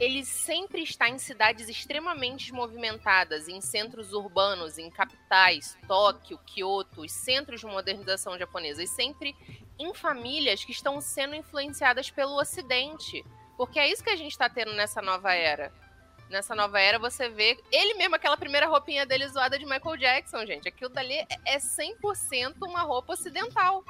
Ele 0.00 0.24
sempre 0.24 0.82
está 0.82 1.08
em 1.08 1.18
cidades 1.18 1.68
extremamente 1.68 2.52
movimentadas, 2.52 3.46
em 3.46 3.60
centros 3.60 4.12
urbanos, 4.12 4.76
em 4.76 4.90
capitais, 4.90 5.78
Tóquio, 5.86 6.38
Kyoto, 6.38 7.02
os 7.02 7.12
centros 7.12 7.60
de 7.60 7.66
modernização 7.66 8.36
japonesa, 8.36 8.82
e 8.82 8.88
sempre 8.88 9.36
em 9.78 9.94
famílias 9.94 10.64
que 10.64 10.72
estão 10.72 11.00
sendo 11.00 11.36
influenciadas 11.36 12.10
pelo 12.10 12.36
Ocidente. 12.36 13.24
Porque 13.56 13.78
é 13.78 13.88
isso 13.88 14.02
que 14.02 14.10
a 14.10 14.16
gente 14.16 14.32
está 14.32 14.48
tendo 14.48 14.72
nessa 14.72 15.00
nova 15.00 15.32
era. 15.32 15.72
Nessa 16.34 16.52
nova 16.52 16.80
era, 16.80 16.98
você 16.98 17.28
vê 17.28 17.56
ele 17.70 17.94
mesmo, 17.94 18.16
aquela 18.16 18.36
primeira 18.36 18.66
roupinha 18.66 19.06
dele 19.06 19.28
zoada 19.28 19.56
de 19.56 19.64
Michael 19.64 19.96
Jackson, 19.96 20.44
gente. 20.44 20.66
Aquilo 20.66 20.90
dali 20.90 21.14
é- 21.14 21.26
é 21.46 21.58
100% 21.60 22.56
uma 22.66 22.82
roupa 22.82 23.12
ocidental. 23.12 23.84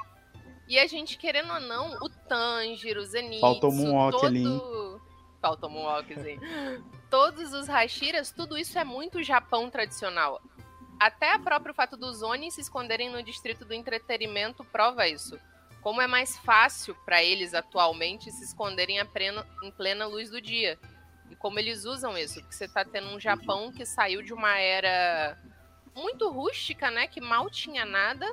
E 0.67 0.77
a 0.77 0.85
gente, 0.85 1.17
querendo 1.17 1.51
ou 1.51 1.59
não, 1.59 1.97
o 2.03 2.07
Tanjiro, 2.07 3.01
o 3.01 3.03
Zenitsu... 3.03 3.41
Faltou 3.41 3.71
Moonwalk 3.71 4.11
todo... 4.11 4.25
ali? 4.27 4.43
Faltou 5.41 5.69
Moonwalkzinho. 5.71 6.39
Todos 7.09 7.51
os 7.51 7.67
Hashiras, 7.67 8.31
tudo 8.31 8.55
isso 8.59 8.77
é 8.77 8.83
muito 8.83 9.23
Japão 9.23 9.67
tradicional. 9.67 10.39
Até 10.99 11.35
o 11.35 11.39
próprio 11.39 11.73
fato 11.73 11.97
dos 11.97 12.21
Oni 12.21 12.51
se 12.51 12.61
esconderem 12.61 13.09
no 13.09 13.23
distrito 13.23 13.65
do 13.65 13.73
entretenimento 13.73 14.63
prova 14.65 15.07
isso. 15.07 15.39
Como 15.81 15.99
é 15.99 16.05
mais 16.05 16.37
fácil 16.37 16.95
para 17.05 17.23
eles 17.23 17.55
atualmente 17.55 18.31
se 18.31 18.43
esconderem 18.43 19.03
pleno- 19.07 19.45
em 19.63 19.71
plena 19.71 20.05
luz 20.05 20.29
do 20.29 20.39
dia. 20.39 20.79
E 21.29 21.35
como 21.35 21.57
eles 21.59 21.85
usam 21.85 22.17
isso, 22.17 22.39
porque 22.39 22.55
você 22.55 22.67
tá 22.67 22.85
tendo 22.85 23.07
um 23.09 23.19
Japão 23.19 23.71
que 23.71 23.85
saiu 23.85 24.21
de 24.21 24.33
uma 24.33 24.57
era 24.59 25.37
muito 25.95 26.29
rústica, 26.29 26.91
né? 26.91 27.07
Que 27.07 27.19
mal 27.21 27.49
tinha 27.49 27.85
nada. 27.85 28.25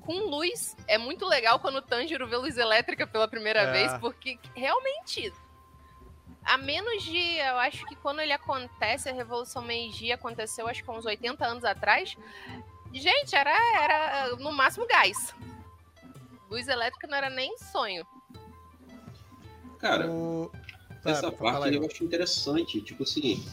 Com 0.00 0.14
luz. 0.28 0.76
É 0.88 0.98
muito 0.98 1.24
legal 1.26 1.60
quando 1.60 1.76
o 1.76 1.82
Tanjiro 1.82 2.26
vê 2.26 2.36
luz 2.36 2.58
elétrica 2.58 3.06
pela 3.06 3.28
primeira 3.28 3.60
É. 3.60 3.70
vez, 3.72 3.92
porque 3.98 4.38
realmente. 4.54 5.32
A 6.44 6.56
menos 6.58 7.04
de. 7.04 7.36
Eu 7.38 7.56
acho 7.58 7.86
que 7.86 7.94
quando 7.94 8.18
ele 8.20 8.32
acontece, 8.32 9.08
a 9.08 9.12
Revolução 9.12 9.62
Meiji 9.62 10.10
aconteceu, 10.10 10.66
acho 10.66 10.82
que 10.82 10.90
uns 10.90 11.06
80 11.06 11.46
anos 11.46 11.64
atrás. 11.64 12.16
Gente, 12.92 13.36
era, 13.36 13.56
era 13.80 14.36
no 14.36 14.50
máximo 14.52 14.84
gás. 14.88 15.32
Luz 16.50 16.66
elétrica 16.66 17.06
não 17.06 17.16
era 17.16 17.30
nem 17.30 17.56
sonho. 17.58 18.04
Cara, 19.78 20.06
O... 20.10 20.50
Essa 21.04 21.32
parte 21.32 21.74
eu 21.74 21.84
acho 21.84 22.04
interessante. 22.04 22.80
Tipo 22.80 23.02
assim, 23.02 23.44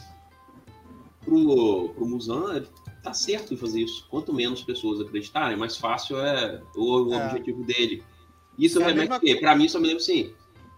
pro, 1.24 1.90
pro 1.94 2.06
Musan, 2.06 2.64
tá 3.02 3.12
certo 3.12 3.54
em 3.54 3.56
fazer 3.56 3.80
isso. 3.82 4.06
Quanto 4.08 4.32
menos 4.32 4.62
pessoas 4.62 5.00
acreditarem, 5.00 5.56
mais 5.56 5.76
fácil 5.76 6.18
é 6.18 6.62
o, 6.76 7.08
o 7.08 7.14
É. 7.14 7.26
objetivo 7.26 7.64
dele. 7.64 8.02
Isso 8.58 8.80
É 8.80 8.86
remete 8.86 9.24
mesma? 9.24 9.40
Pra 9.40 9.56
mim, 9.56 9.68
só 9.68 9.78
me 9.78 9.86
lembro 9.88 10.02
assim, 10.02 10.32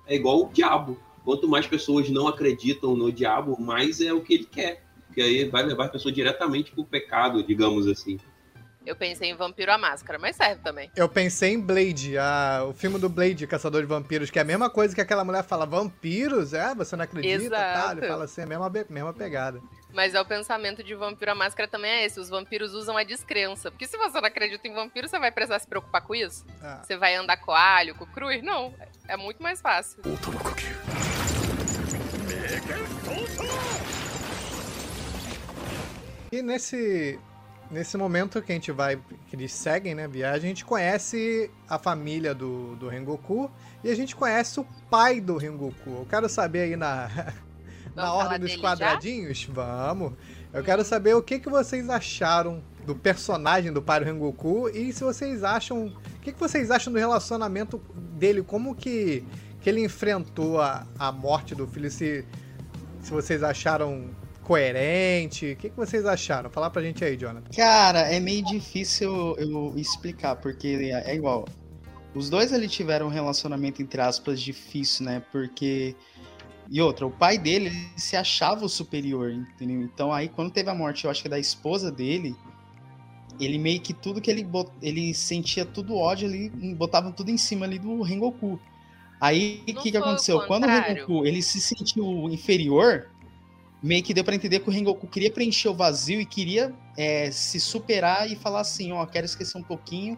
é 0.06 0.14
igual 0.14 0.44
o 0.44 0.48
diabo. 0.52 0.98
Quanto 1.24 1.48
mais 1.48 1.66
pessoas 1.66 2.11
não 2.11 2.26
acreditam 2.26 2.96
no 2.96 3.12
diabo, 3.12 3.61
mais 3.61 4.00
é 4.00 4.12
o 4.12 4.20
que 4.20 4.35
ele 4.35 4.44
quer. 4.46 4.85
Porque 5.06 5.20
aí 5.20 5.44
vai 5.48 5.62
levar 5.62 5.87
a 5.87 5.88
pessoa 5.88 6.11
diretamente 6.11 6.72
pro 6.72 6.85
pecado, 6.85 7.42
digamos 7.42 7.87
assim. 7.87 8.18
Eu 8.85 8.97
pensei 8.97 9.31
em 9.31 9.35
Vampiro 9.37 9.71
à 9.73 9.79
Máscara, 9.79 10.18
mas 10.18 10.35
serve 10.35 10.61
também. 10.62 10.90
Eu 10.97 11.09
pensei 11.09 11.53
em 11.53 11.61
Blade, 11.61 12.18
a- 12.18 12.64
o 12.68 12.73
filme 12.73 12.99
do 12.99 13.09
Blade, 13.09 13.47
Caçador 13.47 13.81
de 13.81 13.87
Vampiros, 13.87 14.29
que 14.31 14.38
é 14.38 14.42
a 14.42 14.45
mesma 14.45 14.68
coisa 14.68 14.92
que 14.95 15.01
aquela 15.01 15.25
mulher 15.25 15.45
fala, 15.45 15.64
vampiros? 15.64 16.53
É, 16.53 16.75
você 16.75 16.97
não 16.97 17.05
acredita? 17.05 17.45
Exato. 17.45 17.87
Tá? 17.88 17.92
Ele 17.97 18.09
fala 18.09 18.25
assim, 18.25 18.42
a 18.42 18.47
mesma, 18.47 18.71
mesma 18.90 19.12
pegada. 19.14 19.61
Mas 19.95 20.14
é 20.14 20.21
o 20.21 20.25
pensamento 20.25 20.83
de 20.83 20.95
Vampiro 20.97 21.31
à 21.31 21.35
Máscara 21.35 21.68
também 21.68 21.90
é 21.90 22.05
esse. 22.07 22.18
Os 22.18 22.29
vampiros 22.29 22.73
usam 22.75 22.97
a 22.97 23.05
descrença. 23.05 23.71
Porque 23.71 23.87
se 23.87 23.97
você 23.97 24.21
não 24.21 24.27
acredita 24.27 24.66
em 24.66 24.73
vampiro, 24.75 25.07
você 25.07 25.18
vai 25.18 25.31
precisar 25.31 25.59
se 25.61 25.66
preocupar 25.68 26.01
com 26.03 26.14
isso? 26.14 26.45
Ah. 26.62 26.81
Você 26.83 26.97
vai 26.97 27.14
andar 27.14 27.37
com 27.37 27.53
alho, 27.53 27.95
com 27.95 28.07
cruz? 28.07 28.42
Não. 28.42 28.75
É 29.07 29.16
muito 29.16 29.42
mais 29.42 29.61
fácil. 29.61 30.01
E 36.31 36.40
nesse, 36.42 37.18
nesse 37.72 37.96
momento 37.96 38.42
que 38.42 38.52
a 38.52 38.54
gente 38.54 38.70
vai, 38.70 38.96
que 39.26 39.35
eles 39.35 39.52
seguem, 39.52 39.94
né, 39.94 40.06
viagem, 40.06 40.44
a 40.44 40.48
gente 40.48 40.64
conhece 40.64 41.50
a 41.66 41.78
família 41.78 42.35
do, 42.35 42.76
do 42.76 42.87
Rengoku 42.87 43.50
e 43.82 43.90
a 43.90 43.96
gente 43.96 44.14
conhece 44.14 44.61
o 44.61 44.66
pai 44.90 45.20
do 45.20 45.38
Rengoku. 45.38 45.90
Eu 45.90 46.06
quero 46.08 46.28
saber 46.28 46.61
aí 46.61 46.76
na, 46.76 47.11
na 47.96 48.12
ordem 48.12 48.38
dos 48.38 48.56
quadradinhos, 48.56 49.48
vamos. 49.50 50.12
Eu 50.52 50.62
quero 50.62 50.85
saber 50.85 51.14
o 51.14 51.22
que, 51.22 51.38
que 51.38 51.48
vocês 51.48 51.88
acharam 51.88 52.62
do 52.85 52.94
personagem 52.94 53.72
do 53.72 53.80
pai 53.80 54.00
do 54.00 54.06
Rengoku 54.06 54.68
e 54.68 54.92
se 54.92 55.02
vocês 55.02 55.42
acham, 55.42 55.87
o 55.87 56.20
que, 56.20 56.30
que 56.32 56.38
vocês 56.38 56.70
acham 56.70 56.92
do 56.92 56.98
relacionamento 56.98 57.78
dele, 57.94 58.42
como 58.42 58.74
que, 58.74 59.24
que 59.62 59.70
ele 59.70 59.82
enfrentou 59.82 60.61
a, 60.61 60.87
a 60.98 61.11
morte 61.11 61.54
do 61.54 61.66
filho, 61.66 61.90
se, 61.90 62.22
se 63.00 63.11
vocês 63.11 63.42
acharam 63.42 64.11
coerente, 64.52 65.52
o 65.52 65.56
que, 65.56 65.70
que 65.70 65.76
vocês 65.76 66.04
acharam? 66.04 66.50
Fala 66.50 66.68
pra 66.68 66.82
gente 66.82 67.02
aí, 67.02 67.16
Jonathan. 67.16 67.48
Cara, 67.56 68.00
é 68.00 68.20
meio 68.20 68.44
difícil 68.44 69.34
eu 69.38 69.72
explicar, 69.76 70.36
porque 70.36 70.90
é 70.92 71.14
igual. 71.14 71.46
Os 72.14 72.28
dois 72.28 72.52
ali 72.52 72.68
tiveram 72.68 73.06
um 73.06 73.08
relacionamento, 73.08 73.80
entre 73.80 74.02
aspas, 74.02 74.38
difícil, 74.42 75.06
né? 75.06 75.22
Porque. 75.32 75.96
E 76.70 76.82
outra, 76.82 77.06
o 77.06 77.10
pai 77.10 77.38
dele 77.38 77.68
ele 77.68 77.88
se 77.96 78.14
achava 78.14 78.66
o 78.66 78.68
superior, 78.68 79.30
entendeu? 79.30 79.80
Então 79.80 80.12
aí, 80.12 80.28
quando 80.28 80.50
teve 80.50 80.68
a 80.68 80.74
morte, 80.74 81.06
eu 81.06 81.10
acho 81.10 81.22
que 81.22 81.30
da 81.30 81.38
esposa 81.38 81.90
dele, 81.90 82.36
ele 83.40 83.56
meio 83.56 83.80
que 83.80 83.94
tudo 83.94 84.20
que 84.20 84.30
ele 84.30 84.44
bot... 84.44 84.70
ele 84.82 85.14
sentia 85.14 85.64
tudo 85.64 85.96
ódio 85.96 86.28
ali, 86.28 86.50
botava 86.74 87.10
tudo 87.10 87.30
em 87.30 87.38
cima 87.38 87.64
ali 87.64 87.78
do 87.78 88.02
Rengoku. 88.02 88.60
Aí, 89.18 89.62
o 89.62 89.74
que, 89.80 89.92
que 89.92 89.96
aconteceu? 89.96 90.42
Quando 90.42 90.64
o? 90.64 90.66
Rengoku 90.66 91.24
ele 91.24 91.40
se 91.40 91.60
sentiu 91.60 92.28
inferior, 92.30 93.08
meio 93.83 94.03
que 94.03 94.14
deu 94.14 94.23
pra 94.23 94.35
entender 94.35 94.61
que 94.61 94.68
o 94.68 94.73
Rengoku 94.73 95.07
queria 95.07 95.31
preencher 95.31 95.68
o 95.68 95.75
vazio 95.75 96.21
e 96.21 96.25
queria 96.25 96.73
é, 96.97 97.31
se 97.31 97.59
superar 97.59 98.31
e 98.31 98.37
falar 98.37 98.61
assim, 98.61 98.92
ó, 98.92 99.05
quero 99.05 99.27
esquecer 99.27 99.59
um 99.59 99.62
pouquinho 99.62 100.16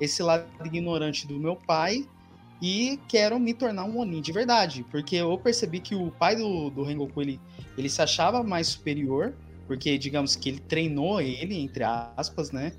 esse 0.00 0.22
lado 0.22 0.46
ignorante 0.64 1.26
do 1.26 1.38
meu 1.38 1.54
pai 1.54 2.06
e 2.60 2.98
quero 3.08 3.38
me 3.38 3.54
tornar 3.54 3.84
um 3.84 3.98
Onin 3.98 4.20
de 4.20 4.32
verdade. 4.32 4.84
Porque 4.90 5.16
eu 5.16 5.38
percebi 5.38 5.80
que 5.80 5.94
o 5.94 6.10
pai 6.10 6.34
do, 6.34 6.70
do 6.70 6.82
Rengoku, 6.82 7.20
ele, 7.20 7.40
ele 7.78 7.88
se 7.88 8.02
achava 8.02 8.42
mais 8.42 8.68
superior, 8.68 9.34
porque 9.66 9.96
digamos 9.96 10.34
que 10.34 10.48
ele 10.48 10.58
treinou 10.60 11.20
ele, 11.20 11.56
entre 11.56 11.84
aspas, 11.84 12.50
né? 12.50 12.72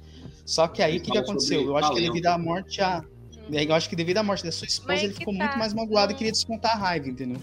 Só 0.46 0.68
que 0.68 0.82
aí 0.82 0.98
o 0.98 1.02
que, 1.02 1.12
que 1.12 1.18
aconteceu? 1.18 1.62
Eu 1.62 1.78
acho 1.78 1.94
que 1.94 2.02
devido 2.02 2.26
à 2.28 2.38
morte 2.38 2.82
a... 2.82 3.04
Eu 3.52 3.76
acho 3.76 3.88
que 3.88 3.96
devido 3.96 4.18
à 4.18 4.24
morte 4.24 4.44
da 4.44 4.52
sua 4.52 4.66
esposa, 4.66 4.94
Mas 4.94 5.04
ele 5.04 5.14
ficou 5.14 5.32
tá, 5.32 5.46
muito 5.46 5.58
mais 5.60 5.72
magoado 5.72 6.12
e 6.12 6.16
queria 6.16 6.32
descontar 6.32 6.72
a 6.72 6.80
raiva, 6.80 7.08
entendeu? 7.08 7.40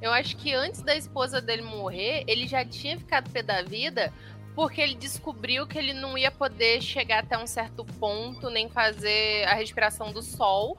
Eu 0.00 0.12
acho 0.12 0.36
que 0.36 0.52
antes 0.52 0.82
da 0.82 0.94
esposa 0.94 1.40
dele 1.40 1.62
morrer, 1.62 2.24
ele 2.26 2.46
já 2.46 2.64
tinha 2.64 2.98
ficado 2.98 3.30
pé 3.30 3.42
da 3.42 3.62
vida 3.62 4.12
porque 4.54 4.80
ele 4.80 4.94
descobriu 4.94 5.66
que 5.66 5.76
ele 5.76 5.92
não 5.92 6.16
ia 6.16 6.30
poder 6.30 6.80
chegar 6.80 7.18
até 7.22 7.36
um 7.36 7.46
certo 7.46 7.84
ponto, 7.84 8.48
nem 8.48 8.70
fazer 8.70 9.44
a 9.46 9.54
respiração 9.54 10.12
do 10.12 10.22
sol, 10.22 10.78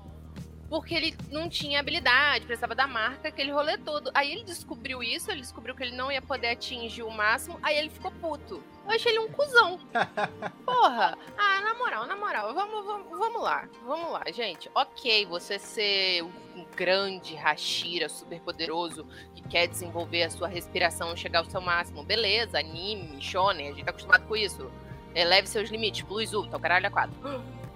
porque 0.69 0.93
ele 0.93 1.15
não 1.31 1.47
tinha 1.47 1.79
habilidade, 1.79 2.45
precisava 2.45 2.75
da 2.75 2.87
marca, 2.87 3.29
aquele 3.29 3.51
rolê 3.51 3.77
todo. 3.77 4.11
Aí 4.13 4.31
ele 4.31 4.43
descobriu 4.43 5.01
isso, 5.01 5.31
ele 5.31 5.41
descobriu 5.41 5.75
que 5.75 5.83
ele 5.83 5.95
não 5.95 6.11
ia 6.11 6.21
poder 6.21 6.49
atingir 6.49 7.03
o 7.03 7.11
máximo, 7.11 7.57
aí 7.61 7.77
ele 7.77 7.89
ficou 7.89 8.11
puto. 8.11 8.61
Eu 8.85 8.91
achei 8.91 9.11
ele 9.11 9.19
um 9.19 9.29
cuzão. 9.29 9.79
Porra! 10.65 11.17
Ah, 11.37 11.61
na 11.61 11.73
moral, 11.73 12.05
na 12.05 12.15
moral, 12.15 12.53
vamos, 12.53 12.85
vamos, 12.85 13.17
vamos 13.17 13.41
lá, 13.41 13.67
vamos 13.85 14.11
lá, 14.11 14.23
gente. 14.31 14.69
Ok, 14.75 15.25
você 15.25 15.57
ser 15.59 16.23
um 16.23 16.65
grande 16.75 17.35
Hashira, 17.35 18.09
super 18.09 18.41
poderoso, 18.41 19.05
que 19.35 19.41
quer 19.43 19.67
desenvolver 19.67 20.23
a 20.23 20.29
sua 20.29 20.47
respiração 20.47 21.13
e 21.13 21.17
chegar 21.17 21.39
ao 21.39 21.45
seu 21.45 21.61
máximo, 21.61 22.03
beleza, 22.03 22.59
anime, 22.59 23.21
shonen, 23.21 23.69
a 23.69 23.73
gente 23.73 23.85
tá 23.85 23.91
acostumado 23.91 24.27
com 24.27 24.35
isso. 24.35 24.71
Eleve 25.15 25.47
seus 25.47 25.69
limites, 25.69 26.03
plus 26.03 26.33
ultra, 26.33 26.57
o 26.57 26.59
caralho 26.59 26.87
a 26.87 26.91
quatro. 26.91 27.15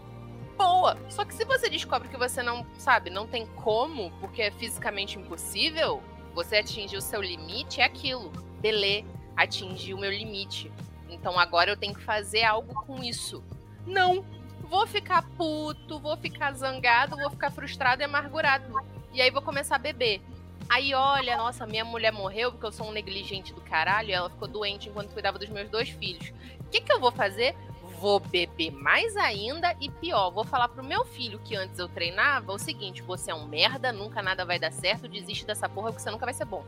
Boa! 0.62 0.95
Só 1.10 1.26
que 1.26 1.34
se 1.34 1.43
você 1.43 1.67
descobre 1.67 2.08
que 2.08 2.17
você 2.17 2.43
não, 2.43 2.63
sabe, 2.78 3.10
não 3.10 3.26
tem 3.26 3.47
como, 3.47 4.12
porque 4.19 4.43
é 4.43 4.52
fisicamente 4.52 5.17
impossível, 5.17 6.04
você 6.36 6.58
atingir 6.58 6.97
o 6.97 7.02
seu 7.02 7.19
limite, 7.19 7.82
é 7.82 7.84
aquilo. 7.84 8.32
Belê, 8.60 9.04
atingi 9.36 9.91
o 9.91 9.97
meu 9.97 10.12
limite. 10.12 10.71
Então 11.10 11.39
agora 11.39 11.71
eu 11.71 11.78
tenho 11.78 11.95
que 11.95 12.04
fazer 12.04 12.43
algo 12.43 12.76
com 12.86 13.04
isso. 13.04 13.43
Não! 13.88 14.24
Vou 14.62 14.86
ficar 14.86 15.24
puto, 15.36 16.00
vou 16.00 16.15
ficar 16.15 16.54
zangado, 16.54 17.17
vou 17.17 17.32
ficar 17.32 17.50
frustrado 17.50 18.04
e 18.04 18.06
amargurado. 18.06 18.71
E 19.12 19.19
aí 19.19 19.32
vou 19.32 19.41
começar 19.41 19.78
a 19.78 19.80
beber. 19.80 20.21
Aí 20.69 20.93
olha, 20.93 21.38
nossa, 21.38 21.65
minha 21.65 21.84
mulher 21.84 22.12
morreu 22.12 22.52
porque 22.52 22.67
eu 22.67 22.71
sou 22.71 22.88
um 22.88 22.91
negligente 22.91 23.52
do 23.52 23.62
caralho 23.62 24.10
e 24.10 24.13
ela 24.13 24.30
ficou 24.30 24.47
doente 24.47 24.89
enquanto 24.89 25.12
cuidava 25.12 25.39
dos 25.39 25.50
meus 25.50 25.71
dois 25.71 25.89
filhos. 25.89 26.32
O 26.60 26.69
que, 26.69 26.82
que 26.82 26.93
eu 26.93 27.00
vou 27.00 27.12
fazer? 27.12 27.56
Vou 28.01 28.19
beber 28.19 28.71
mais 28.71 29.15
ainda 29.15 29.75
e 29.79 29.87
pior, 29.87 30.31
vou 30.31 30.43
falar 30.43 30.67
pro 30.69 30.83
meu 30.83 31.05
filho 31.05 31.39
que 31.43 31.55
antes 31.55 31.77
eu 31.77 31.87
treinava 31.87 32.51
o 32.51 32.57
seguinte: 32.57 33.03
você 33.03 33.29
é 33.29 33.35
um 33.35 33.47
merda, 33.47 33.91
nunca 33.91 34.23
nada 34.23 34.43
vai 34.43 34.57
dar 34.57 34.73
certo, 34.73 35.07
desiste 35.07 35.45
dessa 35.45 35.69
porra 35.69 35.91
porque 35.91 36.01
você 36.01 36.09
nunca 36.09 36.25
vai 36.25 36.33
ser 36.33 36.45
bom. 36.45 36.65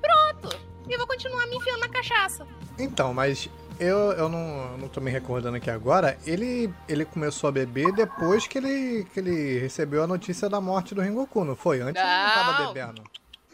Pronto! 0.00 0.56
E 0.88 0.92
eu 0.92 0.96
vou 0.96 1.08
continuar 1.08 1.44
me 1.48 1.56
enfiando 1.56 1.80
na 1.80 1.88
cachaça. 1.88 2.46
Então, 2.78 3.12
mas 3.12 3.50
eu, 3.80 4.12
eu 4.12 4.28
não, 4.28 4.72
eu 4.72 4.78
não 4.78 4.88
tô 4.88 5.00
me 5.00 5.10
recordando 5.10 5.56
aqui 5.56 5.70
agora. 5.70 6.16
Ele, 6.24 6.72
ele 6.88 7.04
começou 7.04 7.48
a 7.48 7.52
beber 7.52 7.92
depois 7.92 8.46
que 8.46 8.58
ele, 8.58 9.08
que 9.12 9.18
ele 9.18 9.58
recebeu 9.58 10.04
a 10.04 10.06
notícia 10.06 10.48
da 10.48 10.60
morte 10.60 10.94
do 10.94 11.00
Rengoku, 11.00 11.44
não 11.44 11.56
foi? 11.56 11.80
Antes 11.80 12.00
ele 12.00 12.10
não 12.10 12.30
tava 12.30 12.62
Não. 12.62 12.72
bebendo. 12.72 13.02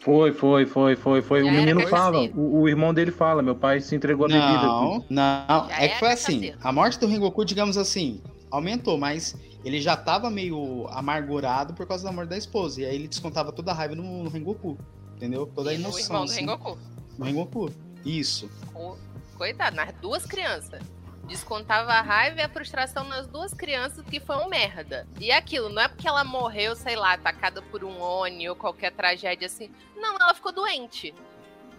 Foi, 0.05 0.31
foi, 0.31 0.65
foi, 0.67 0.95
foi, 0.95 1.21
foi. 1.23 1.43
Já 1.43 1.49
o 1.49 1.51
menino 1.51 1.87
fala, 1.87 2.21
o, 2.35 2.61
o 2.61 2.69
irmão 2.69 2.93
dele 2.93 3.09
fala, 3.09 3.41
meu 3.41 3.55
pai 3.55 3.81
se 3.81 3.95
entregou 3.95 4.27
à 4.27 4.29
bebida. 4.29 4.61
Não, 4.67 5.03
não. 5.09 5.67
Já 5.67 5.81
É 5.81 5.87
que 5.87 5.97
foi 5.99 6.11
assim. 6.11 6.53
A 6.61 6.71
morte 6.71 6.99
do 6.99 7.07
Rengoku, 7.07 7.43
digamos 7.43 7.75
assim, 7.75 8.21
aumentou, 8.51 8.99
mas 8.99 9.35
ele 9.63 9.81
já 9.81 9.97
tava 9.97 10.29
meio 10.29 10.87
amargurado 10.91 11.73
por 11.73 11.87
causa 11.87 12.03
da 12.03 12.11
morte 12.11 12.29
da 12.29 12.37
esposa. 12.37 12.81
E 12.81 12.85
aí 12.85 12.93
ele 12.93 13.07
descontava 13.07 13.51
toda 13.51 13.71
a 13.71 13.73
raiva 13.73 13.95
no, 13.95 14.23
no 14.23 14.29
Rengoku. 14.29 14.77
Entendeu? 15.15 15.49
Toda 15.55 15.71
a 15.71 15.73
E 15.73 15.77
o 15.77 15.79
emoção. 15.79 15.99
irmão 16.03 16.25
do 16.25 16.31
assim, 16.31 16.39
Rengoku. 16.41 16.77
no 17.17 17.25
Rengoku. 17.25 17.71
Isso. 18.05 18.47
Co- 18.71 18.97
Coitado, 19.35 19.75
nas 19.75 19.91
duas 20.01 20.23
crianças. 20.23 20.81
Descontava 21.27 21.91
a 21.93 22.01
raiva 22.01 22.39
e 22.39 22.43
a 22.43 22.49
frustração 22.49 23.03
nas 23.03 23.25
duas 23.27 23.53
crianças 23.53 24.05
que 24.05 24.19
foi 24.19 24.35
um 24.37 24.47
merda. 24.47 25.07
E 25.19 25.31
é 25.31 25.37
aquilo, 25.37 25.69
não 25.69 25.81
é 25.81 25.87
porque 25.87 26.07
ela 26.07 26.23
morreu, 26.23 26.75
sei 26.75 26.95
lá, 26.95 27.13
atacada 27.13 27.61
por 27.63 27.83
um 27.83 27.99
Oni 28.01 28.47
ou 28.49 28.55
qualquer 28.55 28.91
tragédia 28.91 29.47
assim. 29.47 29.71
Não, 29.95 30.15
ela 30.15 30.33
ficou 30.33 30.51
doente. 30.51 31.13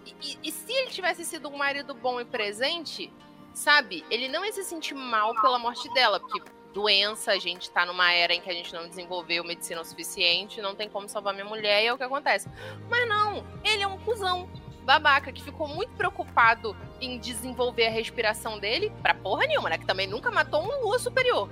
E, 0.04 0.10
e- 0.20 0.38
e 0.44 0.52
se 0.52 0.72
ele 0.72 0.90
tivesse 0.90 1.24
sido 1.24 1.48
um 1.48 1.56
marido 1.56 1.94
bom 1.94 2.20
e 2.20 2.24
presente, 2.24 3.12
sabe? 3.54 4.04
Ele 4.10 4.28
não 4.28 4.44
ia 4.44 4.52
se 4.52 4.64
sentir 4.64 4.94
mal 4.94 5.32
pela 5.40 5.58
morte 5.58 5.88
dela, 5.94 6.18
porque 6.18 6.42
doença, 6.72 7.32
a 7.32 7.38
gente 7.38 7.70
tá 7.70 7.86
numa 7.86 8.12
era 8.12 8.34
em 8.34 8.40
que 8.40 8.50
a 8.50 8.52
gente 8.52 8.72
não 8.74 8.86
desenvolveu 8.88 9.42
medicina 9.42 9.80
o 9.80 9.84
suficiente, 9.84 10.60
não 10.60 10.74
tem 10.74 10.90
como 10.90 11.08
salvar 11.08 11.32
minha 11.32 11.46
mulher 11.46 11.82
e 11.82 11.86
é 11.86 11.92
o 11.92 11.96
que 11.96 12.02
acontece. 12.04 12.48
Mas 12.90 13.08
não, 13.08 13.46
ele 13.64 13.82
é 13.82 13.86
um 13.86 13.98
cuzão. 14.00 14.48
Babaca 14.86 15.32
que 15.32 15.42
ficou 15.42 15.66
muito 15.68 15.90
preocupado 15.90 16.74
em 17.00 17.18
desenvolver 17.18 17.88
a 17.88 17.90
respiração 17.90 18.58
dele 18.58 18.90
pra 19.02 19.12
porra 19.12 19.46
nenhuma, 19.46 19.68
né? 19.68 19.76
Que 19.76 19.84
também 19.84 20.06
nunca 20.06 20.30
matou 20.30 20.62
um 20.62 20.84
lua 20.84 20.98
superior. 20.98 21.50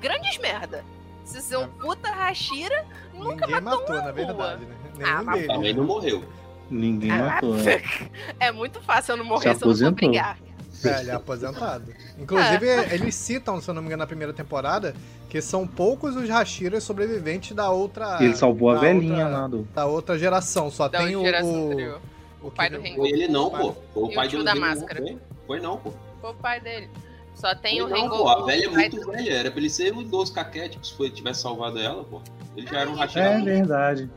Grandes 0.00 0.38
merda. 0.38 0.82
Se 1.24 1.40
ser 1.42 1.58
um 1.58 1.68
puta 1.68 2.10
Hashira, 2.10 2.84
nunca 3.12 3.46
Ninguém 3.46 3.60
matou, 3.60 3.80
matou, 3.80 3.94
uma 3.94 4.02
na 4.02 4.04
lua. 4.10 4.12
verdade, 4.12 4.64
né? 4.64 4.74
Ah, 5.04 5.22
mas. 5.22 5.46
Também 5.46 5.74
não 5.74 5.84
morreu. 5.84 6.24
Ninguém 6.70 7.10
Ah, 7.12 7.18
matou. 7.34 7.54
né? 7.56 7.82
É 8.40 8.50
muito 8.50 8.80
fácil 8.80 9.12
eu 9.12 9.16
não 9.18 9.24
morrer 9.24 9.52
Se 9.54 9.58
se 9.60 9.64
eu 9.64 9.68
não 9.68 9.76
for 9.76 9.92
brigar. 9.92 10.38
É, 10.82 11.00
ele 11.00 11.10
é 11.10 11.14
aposentado. 11.14 11.92
Inclusive, 12.18 12.66
eles 12.90 13.14
citam, 13.14 13.60
se 13.60 13.68
eu 13.68 13.74
não 13.74 13.82
me 13.82 13.88
engano, 13.88 14.00
na 14.00 14.06
primeira 14.06 14.32
temporada, 14.32 14.94
que 15.28 15.42
são 15.42 15.66
poucos 15.66 16.16
os 16.16 16.28
Hashiras 16.30 16.82
sobreviventes 16.82 17.54
da 17.54 17.68
outra. 17.70 18.16
Ele 18.18 18.34
salvou 18.34 18.70
a 18.70 18.76
velhinha 18.76 19.24
outra- 19.26 19.38
lá 19.40 19.46
do. 19.46 19.62
Da 19.74 19.84
outra 19.86 20.18
geração. 20.18 20.70
Só 20.70 20.88
Da 20.88 21.00
tem 21.04 21.14
o. 21.16 21.20
geração 21.22 21.68
o, 21.68 21.72
anterior. 21.72 22.00
O 22.42 22.50
pai 22.50 22.70
do 22.70 22.80
Rengoku. 22.80 23.00
Foi 23.02 23.10
ele 23.10 23.28
não, 23.28 23.50
pô. 23.50 23.72
Foi 23.92 24.02
o 24.04 24.14
pai 24.14 24.28
tio 24.28 24.38
do 24.38 24.44
da 24.44 24.54
máscara. 24.54 25.00
Foi? 25.02 25.18
Foi 25.46 25.60
não, 25.60 25.76
pô. 25.76 25.92
Foi 26.20 26.30
o 26.30 26.34
pai 26.34 26.60
dele. 26.60 26.90
Só 27.34 27.54
tem 27.54 27.78
Foi 27.80 27.86
o 27.86 27.88
não, 27.88 27.96
Rengoku. 27.96 28.22
pô. 28.22 28.28
A 28.28 28.44
velha 28.44 28.64
é 28.64 28.68
muito 28.68 29.00
do- 29.00 29.10
velha. 29.12 29.32
Era 29.32 29.50
pra 29.50 29.60
ele 29.60 29.70
ser 29.70 29.92
um 29.94 30.00
idoso 30.02 30.32
caquético 30.32 30.84
se 30.86 30.94
foi, 30.94 31.10
tivesse 31.10 31.42
salvado 31.42 31.78
ela, 31.78 32.04
pô. 32.04 32.20
Ele 32.56 32.66
já 32.66 32.80
era 32.80 32.90
um 32.90 32.94
Hashira. 32.94 33.24
É 33.24 33.32
muito- 33.34 33.44
verdade. 33.46 34.10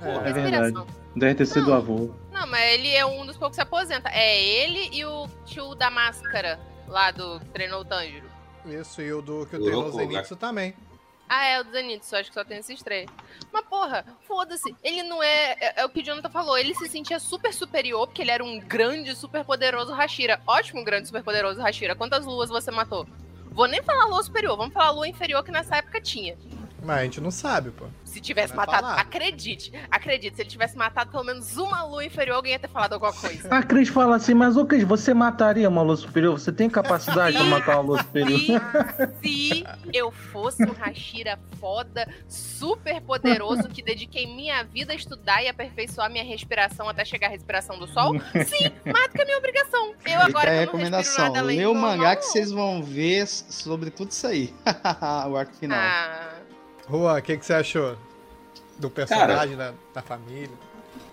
Pô, 0.00 0.06
É, 0.08 0.28
É 0.28 0.32
verdade. 0.32 0.76
Deve 1.16 1.34
ter 1.34 1.46
sido 1.46 1.70
o 1.70 1.74
avô. 1.74 2.10
Não, 2.32 2.46
mas 2.46 2.72
ele 2.74 2.88
é 2.94 3.04
um 3.04 3.26
dos 3.26 3.36
poucos 3.36 3.56
que 3.56 3.62
se 3.62 3.66
aposenta. 3.66 4.08
É 4.10 4.40
ele 4.42 4.90
e 4.96 5.04
o 5.04 5.26
tio 5.44 5.74
da 5.74 5.90
máscara 5.90 6.58
lá 6.86 7.10
do 7.10 7.40
que 7.40 7.46
treinou 7.46 7.80
o 7.80 7.84
Tanjiro. 7.84 8.26
Isso, 8.66 9.02
e 9.02 9.12
o 9.12 9.20
do 9.20 9.44
que 9.46 9.56
o 9.56 9.60
treinou 9.60 9.86
o 9.86 9.92
Zenitsu 9.92 10.36
também. 10.36 10.74
Ah, 11.32 11.46
é 11.46 11.60
o 11.60 11.64
do 11.64 11.70
Zenitsu, 11.70 12.16
acho 12.16 12.28
que 12.28 12.34
só 12.34 12.42
tem 12.42 12.58
esses 12.58 12.82
três. 12.82 13.08
Mas, 13.52 13.64
porra, 13.66 14.04
foda-se. 14.26 14.74
Ele 14.82 15.04
não 15.04 15.22
é, 15.22 15.52
é. 15.60 15.74
É 15.76 15.84
o 15.84 15.88
que 15.88 16.00
o 16.00 16.02
Jonathan 16.02 16.28
falou. 16.28 16.58
Ele 16.58 16.74
se 16.74 16.88
sentia 16.88 17.20
super 17.20 17.54
superior, 17.54 18.08
porque 18.08 18.20
ele 18.20 18.32
era 18.32 18.42
um 18.42 18.58
grande, 18.58 19.14
super 19.14 19.44
poderoso 19.44 19.92
Hashira. 19.92 20.42
Ótimo, 20.44 20.82
grande, 20.82 21.06
super 21.06 21.22
poderoso 21.22 21.60
Hashira. 21.60 21.94
Quantas 21.94 22.26
luas 22.26 22.50
você 22.50 22.72
matou? 22.72 23.06
Vou 23.52 23.68
nem 23.68 23.80
falar 23.80 24.06
lua 24.06 24.22
superior, 24.24 24.56
vamos 24.56 24.74
falar 24.74 24.90
lua 24.90 25.06
inferior 25.06 25.44
que 25.44 25.52
nessa 25.52 25.76
época 25.76 26.00
tinha. 26.00 26.36
Mas 26.82 26.98
a 26.98 27.02
gente 27.04 27.20
não 27.20 27.30
sabe, 27.30 27.70
pô. 27.70 27.86
Se 28.04 28.20
tivesse 28.20 28.54
matado, 28.54 28.86
falar. 28.88 29.00
acredite, 29.00 29.72
acredite, 29.90 30.34
se 30.36 30.42
ele 30.42 30.50
tivesse 30.50 30.76
matado 30.76 31.10
pelo 31.10 31.22
menos 31.24 31.56
uma 31.56 31.84
lua 31.84 32.04
inferior, 32.04 32.36
alguém 32.36 32.52
ia 32.52 32.58
ter 32.58 32.68
falado 32.68 32.94
alguma 32.94 33.12
coisa. 33.12 33.48
A 33.54 33.62
Cris 33.62 33.88
fala 33.88 34.16
assim, 34.16 34.34
mas 34.34 34.56
ô 34.56 34.66
Cris, 34.66 34.82
você 34.82 35.14
mataria 35.14 35.68
uma 35.68 35.82
lua 35.82 35.96
superior? 35.96 36.38
Você 36.38 36.50
tem 36.50 36.68
capacidade 36.68 37.36
pra 37.36 37.44
matar 37.46 37.76
uma 37.76 37.82
lua 37.82 38.02
superior? 38.02 38.40
Se, 39.22 39.48
se 39.48 39.64
eu 39.92 40.10
fosse 40.10 40.64
um 40.64 40.72
Hashira 40.72 41.38
foda, 41.60 42.08
super 42.28 43.00
poderoso, 43.02 43.68
que 43.68 43.82
dediquei 43.82 44.26
minha 44.26 44.62
vida 44.64 44.92
a 44.92 44.96
estudar 44.96 45.42
e 45.42 45.48
aperfeiçoar 45.48 46.10
minha 46.10 46.24
respiração 46.24 46.88
até 46.88 47.04
chegar 47.04 47.28
à 47.28 47.30
respiração 47.30 47.78
do 47.78 47.86
sol, 47.86 48.14
sim, 48.46 48.72
mais 48.92 49.08
do 49.08 49.12
que 49.12 49.22
a 49.22 49.24
minha 49.24 49.38
obrigação. 49.38 49.88
Eu 49.88 49.94
Fica 50.00 50.24
agora 50.24 50.62
a 50.62 50.66
que 50.66 50.74
eu 50.74 50.78
não 50.80 50.88
respiro 50.88 50.90
recomendação. 50.90 51.24
nada 51.26 51.38
além 51.40 51.58
Lê 51.58 51.66
o 51.66 51.74
mangá 51.74 52.16
que 52.16 52.24
vocês 52.24 52.50
vão 52.50 52.82
ver 52.82 53.26
sobre 53.26 53.90
tudo 53.90 54.10
isso 54.10 54.26
aí. 54.26 54.52
o 55.28 55.36
arco 55.36 55.54
final. 55.54 55.78
Ah, 55.78 56.39
Juan, 56.90 57.18
o 57.18 57.22
que, 57.22 57.36
que 57.36 57.44
você 57.46 57.54
achou? 57.54 57.96
Do 58.78 58.90
personagem, 58.90 59.56
da, 59.56 59.72
da 59.94 60.02
família? 60.02 60.50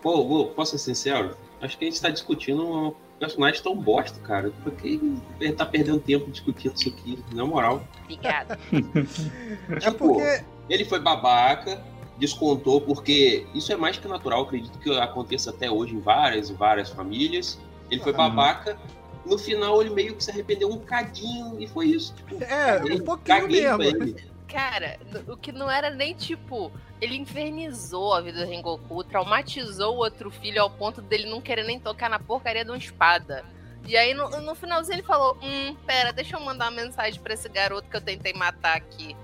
Pô, 0.01 0.25
vou- 0.27 0.47
posso 0.47 0.71
ser 0.71 0.77
sincero? 0.79 1.35
Acho 1.61 1.77
que 1.77 1.85
a 1.85 1.89
gente 1.89 2.01
tá 2.01 2.09
discutindo 2.09 2.65
um 2.65 2.93
personagem 3.19 3.61
tão 3.61 3.75
bosta, 3.75 4.19
cara. 4.21 4.51
Por 4.63 4.71
que 4.73 4.99
ele 5.39 5.53
tá 5.53 5.65
perdendo 5.65 5.99
tempo 5.99 6.29
discutindo 6.31 6.75
isso 6.75 6.89
aqui? 6.89 7.19
Na 7.33 7.45
moral. 7.45 7.83
obrigada. 8.03 8.57
É 9.69 9.79
Tipo, 9.79 9.97
porque. 10.15 10.43
Ele 10.69 10.83
foi 10.83 10.99
babaca, 10.99 11.81
descontou, 12.17 12.81
porque 12.81 13.45
isso 13.53 13.71
é 13.71 13.75
mais 13.77 13.97
que 13.97 14.05
natural, 14.07 14.41
acredito 14.43 14.77
que 14.79 14.89
aconteça 14.99 15.49
até 15.49 15.71
hoje 15.71 15.95
em 15.95 15.99
várias 16.01 16.49
e 16.49 16.53
várias 16.53 16.89
famílias. 16.89 17.57
Ele 17.89 18.01
foi 18.01 18.11
Uhum. 18.11 18.17
babaca, 18.17 18.77
no 19.25 19.37
final 19.37 19.81
ele 19.81 19.91
meio 19.91 20.13
que 20.15 20.21
se 20.23 20.29
arrependeu 20.29 20.69
um 20.69 20.79
cadinho 20.79 21.55
e 21.57 21.67
foi 21.67 21.87
isso. 21.87 22.13
Tipo, 22.15 22.43
É, 22.43 22.81
um 22.93 22.99
pouquinho 22.99 23.47
mesmo. 23.47 24.15
Cara, 24.47 24.97
o 25.27 25.35
que 25.35 25.51
não 25.51 25.69
era 25.69 25.89
nem 25.89 26.13
tipo. 26.13 26.71
Ele 26.99 27.15
infernizou 27.15 28.13
a 28.13 28.21
vida 28.21 28.43
do 28.43 28.49
Rengoku, 28.49 29.03
traumatizou 29.03 29.95
o 29.95 29.97
outro 29.97 30.31
filho 30.31 30.61
ao 30.61 30.69
ponto 30.69 31.01
dele 31.01 31.29
não 31.29 31.41
querer 31.41 31.63
nem 31.63 31.79
tocar 31.79 32.09
na 32.09 32.17
porcaria 32.17 32.63
de 32.63 32.71
uma 32.71 32.77
espada. 32.77 33.45
E 33.85 33.95
aí 33.95 34.13
no, 34.13 34.29
no 34.41 34.55
finalzinho 34.55 34.95
ele 34.95 35.03
falou: 35.03 35.37
Hum, 35.43 35.75
pera, 35.85 36.11
deixa 36.11 36.35
eu 36.35 36.41
mandar 36.41 36.65
uma 36.65 36.81
mensagem 36.83 37.19
pra 37.21 37.33
esse 37.33 37.47
garoto 37.49 37.89
que 37.89 37.97
eu 37.97 38.01
tentei 38.01 38.33
matar 38.33 38.77
aqui. 38.77 39.15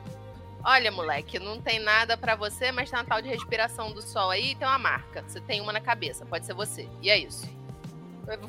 Olha, 0.64 0.92
moleque, 0.92 1.40
não 1.40 1.60
tem 1.60 1.80
nada 1.80 2.16
pra 2.16 2.36
você, 2.36 2.72
mas 2.72 2.90
tem 2.90 2.98
uma 2.98 3.06
tal 3.06 3.22
de 3.22 3.28
respiração 3.28 3.92
do 3.92 4.02
sol 4.02 4.30
aí 4.30 4.56
tem 4.56 4.66
uma 4.68 4.80
marca. 4.80 5.24
Você 5.28 5.42
tem 5.42 5.60
uma 5.60 5.74
na 5.74 5.82
cabeça, 5.82 6.26
pode 6.26 6.46
ser 6.46 6.54
você. 6.54 6.88
E 7.02 7.10
é 7.10 7.18
isso. 7.18 7.50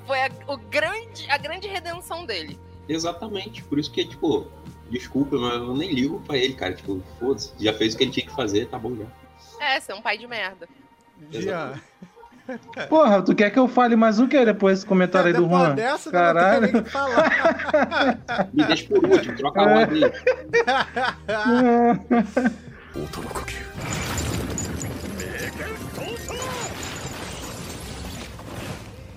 Foi 0.07 0.21
a, 0.21 0.31
o 0.47 0.57
grande, 0.57 1.29
a 1.29 1.37
grande 1.37 1.67
redenção 1.67 2.25
dele. 2.25 2.59
Exatamente, 2.89 3.65
por 3.65 3.79
isso 3.79 3.91
que, 3.91 4.05
tipo, 4.05 4.47
desculpa, 4.91 5.37
mas 5.37 5.55
eu 5.55 5.77
nem 5.77 5.93
ligo 5.93 6.21
pra 6.21 6.37
ele, 6.37 6.55
cara. 6.55 6.75
Tipo, 6.75 7.01
foda-se, 7.19 7.53
já 7.59 7.73
fez 7.73 7.95
o 7.95 7.97
que 7.97 8.05
ele 8.05 8.11
tinha 8.11 8.27
que 8.27 8.35
fazer, 8.35 8.69
tá 8.69 8.79
bom 8.79 8.95
já. 8.97 9.07
É, 9.65 9.81
ser 9.81 9.95
um 9.95 10.03
pai 10.03 10.19
de 10.19 10.27
merda. 10.27 10.69
Jean. 11.31 11.81
Porra, 12.91 13.23
tu 13.23 13.35
quer 13.35 13.49
que 13.51 13.59
eu 13.59 13.67
fale 13.67 13.97
mais 13.97 14.21
o 14.21 14.29
que 14.29 14.45
depois 14.45 14.79
desse 14.79 14.87
comentário 14.87 15.29
aí 15.29 15.33
do 15.33 15.49
Juan? 15.49 15.75
dessa, 15.75 16.11
Caralho. 16.11 16.71
não. 16.73 16.85
Me 18.53 18.65
deixa 18.65 18.87
por 18.87 19.03
último, 19.03 19.35
troca 19.37 19.61
a 19.61 19.65
ordem. 19.65 20.05
aí. 20.13 20.13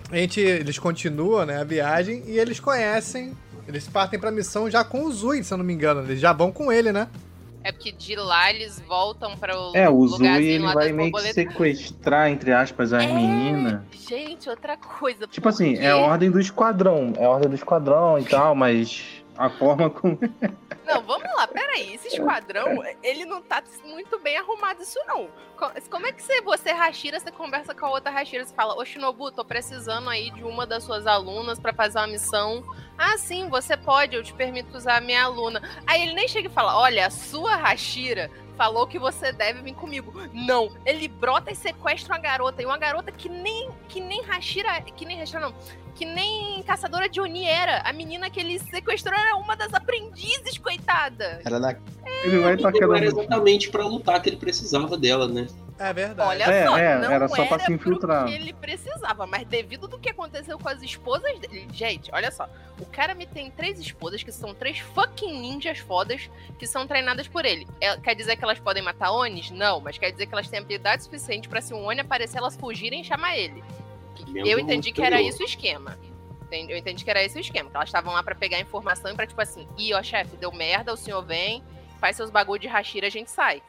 A 0.09 0.15
gente, 0.15 0.39
eles 0.39 0.79
continuam, 0.79 1.45
né, 1.45 1.59
a 1.59 1.65
viagem 1.65 2.23
e 2.27 2.39
eles 2.39 2.61
conhecem, 2.61 3.35
eles 3.67 3.87
partem 3.87 4.19
pra 4.19 4.31
missão 4.31 4.69
já 4.69 4.83
com 4.83 5.03
o 5.03 5.11
Zui, 5.11 5.43
se 5.43 5.53
eu 5.53 5.57
não 5.57 5.65
me 5.65 5.73
engano. 5.73 6.01
Eles 6.01 6.19
já 6.19 6.33
vão 6.33 6.51
com 6.51 6.71
ele, 6.71 6.91
né? 6.91 7.07
É 7.63 7.71
porque 7.71 7.91
de 7.91 8.15
lá 8.15 8.49
eles 8.49 8.79
voltam 8.87 9.35
para 9.35 9.59
o 9.59 9.75
É, 9.75 9.89
o 9.89 10.07
Zui 10.07 10.27
ele 10.45 10.65
vai 10.73 10.91
meio 10.93 11.11
que 11.11 11.33
sequestrar, 11.33 12.29
entre 12.29 12.53
aspas, 12.53 12.93
as 12.93 13.03
É, 13.03 13.07
meninas. 13.07 13.81
Gente, 13.91 14.49
outra 14.49 14.77
coisa. 14.77 15.27
Tipo 15.27 15.49
assim, 15.49 15.75
por 15.75 15.83
é 15.83 15.91
a 15.91 15.95
quê? 15.95 15.99
ordem 16.01 16.31
do 16.31 16.39
esquadrão. 16.39 17.13
É 17.17 17.25
a 17.25 17.29
ordem 17.29 17.49
do 17.49 17.55
esquadrão 17.55 18.17
e 18.17 18.23
tal, 18.23 18.55
mas 18.55 19.03
a 19.37 19.49
forma 19.49 19.89
como. 19.89 20.17
Não, 20.87 21.01
vamos 21.01 21.27
lá, 21.35 21.45
peraí. 21.45 21.95
Esse 21.95 22.07
esquadrão, 22.07 22.81
ele 23.03 23.25
não 23.25 23.41
tá 23.41 23.61
muito 23.85 24.17
bem 24.19 24.37
arrumado 24.37 24.81
isso, 24.81 24.97
não. 25.05 25.27
Co- 25.57 25.69
Como 25.89 26.05
é 26.07 26.13
que 26.13 26.23
você, 26.23 26.39
você 26.41 26.71
Hashira, 26.71 27.19
você 27.19 27.29
conversa 27.29 27.75
com 27.75 27.85
a 27.87 27.89
outra 27.89 28.09
Hashira, 28.09 28.45
você 28.45 28.53
fala, 28.53 28.73
ô 28.73 28.85
Shinobu, 28.85 29.29
tô 29.33 29.43
precisando 29.43 30.09
aí 30.09 30.31
de 30.31 30.45
uma 30.45 30.65
das 30.65 30.85
suas 30.85 31.05
alunas 31.05 31.59
pra 31.59 31.73
fazer 31.73 31.97
uma 31.99 32.07
missão. 32.07 32.63
Ah, 32.97 33.17
sim, 33.17 33.47
você 33.47 33.77
pode, 33.77 34.15
eu 34.15 34.23
te 34.23 34.33
permito 34.33 34.75
usar 34.75 34.97
a 34.97 35.01
minha 35.01 35.23
aluna. 35.23 35.61
Aí 35.85 36.01
ele 36.01 36.13
nem 36.13 36.27
chega 36.27 36.47
e 36.47 36.51
fala, 36.51 36.77
olha, 36.77 37.05
a 37.05 37.09
sua 37.11 37.55
Hashira 37.55 38.31
falou 38.57 38.87
que 38.87 38.97
você 38.97 39.31
deve 39.31 39.61
vir 39.61 39.75
comigo. 39.75 40.11
Não, 40.33 40.75
ele 40.83 41.07
brota 41.07 41.51
e 41.51 41.55
sequestra 41.55 42.15
uma 42.15 42.19
garota. 42.19 42.61
E 42.61 42.65
uma 42.65 42.77
garota 42.77 43.11
que 43.11 43.29
nem, 43.29 43.69
que 43.87 44.01
nem 44.01 44.23
Hashira, 44.23 44.81
que 44.81 45.05
nem 45.05 45.19
Hashira 45.19 45.39
não, 45.41 45.53
que 45.97 46.05
nem 46.05 46.61
caçadora 46.61 47.09
de 47.09 47.19
Oni 47.19 47.45
era. 47.45 47.81
A 47.81 47.91
menina 47.91 48.29
que 48.29 48.39
ele 48.39 48.59
sequestrou 48.59 49.17
era 49.17 49.35
uma 49.35 49.55
das 49.55 49.73
aprendizes, 49.73 50.57
coitada. 50.57 51.41
Era 51.43 51.59
da... 51.59 51.75
Ele 52.23 52.39
vai 52.39 52.55
Não 52.55 52.95
era 52.95 53.05
exatamente 53.05 53.69
pra 53.69 53.83
lutar 53.85 54.21
que 54.21 54.29
ele 54.29 54.37
precisava 54.37 54.95
dela, 54.97 55.27
né? 55.27 55.47
É 55.79 55.93
verdade. 55.93 56.29
Olha 56.29 56.43
É, 56.43 56.67
só, 56.67 56.77
é, 56.77 56.99
não 56.99 57.11
era 57.11 57.27
só 57.27 57.45
pra 57.45 57.59
se 57.59 57.65
pro 57.65 57.73
infiltrar. 57.75 58.25
que 58.25 58.33
ele 58.33 58.53
precisava, 58.53 59.27
mas 59.27 59.45
devido 59.45 59.87
do 59.87 59.99
que 59.99 60.09
aconteceu 60.09 60.57
com 60.57 60.69
as 60.69 60.81
esposas 60.81 61.37
dele. 61.39 61.67
Gente, 61.71 62.09
olha 62.13 62.31
só. 62.31 62.49
O 62.79 62.85
cara 62.85 63.13
me 63.13 63.25
tem 63.27 63.51
três 63.51 63.79
esposas 63.79 64.23
que 64.23 64.31
são 64.31 64.53
três 64.55 64.79
fucking 64.79 65.39
ninjas 65.39 65.79
fodas 65.79 66.29
que 66.57 66.65
são 66.65 66.87
treinadas 66.87 67.27
por 67.27 67.45
ele. 67.45 67.67
É, 67.81 67.95
quer 67.97 68.15
dizer 68.15 68.35
que 68.37 68.43
elas 68.43 68.59
podem 68.59 68.83
matar 68.83 69.11
Onis? 69.11 69.51
Não, 69.51 69.79
mas 69.79 69.97
quer 69.97 70.11
dizer 70.11 70.25
que 70.25 70.33
elas 70.33 70.47
têm 70.47 70.59
habilidade 70.59 71.03
suficiente 71.03 71.47
pra 71.47 71.61
se 71.61 71.73
um 71.73 71.85
Oni 71.85 72.01
aparecer, 72.01 72.37
elas 72.37 72.55
fugirem 72.55 73.01
e 73.01 73.03
chamar 73.03 73.37
ele. 73.37 73.63
Eu 74.35 74.59
entendi 74.59 74.91
que 74.91 75.01
era 75.01 75.21
isso 75.21 75.41
o 75.41 75.45
esquema. 75.45 75.97
Eu 76.51 76.77
entendi 76.77 77.03
que 77.03 77.09
era 77.09 77.23
esse 77.23 77.37
o 77.37 77.41
esquema. 77.41 77.69
Que 77.69 77.75
elas 77.75 77.89
estavam 77.89 78.13
lá 78.13 78.23
pra 78.23 78.35
pegar 78.35 78.59
informação 78.59 79.11
e 79.11 79.15
pra, 79.15 79.27
tipo 79.27 79.41
assim, 79.41 79.67
ih, 79.77 79.93
ó, 79.93 80.01
chefe, 80.01 80.37
deu 80.37 80.51
merda, 80.51 80.93
o 80.93 80.97
senhor 80.97 81.21
vem, 81.23 81.63
faz 81.99 82.15
seus 82.15 82.29
bagulho 82.29 82.61
de 82.61 82.67
Hashira, 82.67 83.07
a 83.07 83.11
gente 83.11 83.29
sai. 83.29 83.61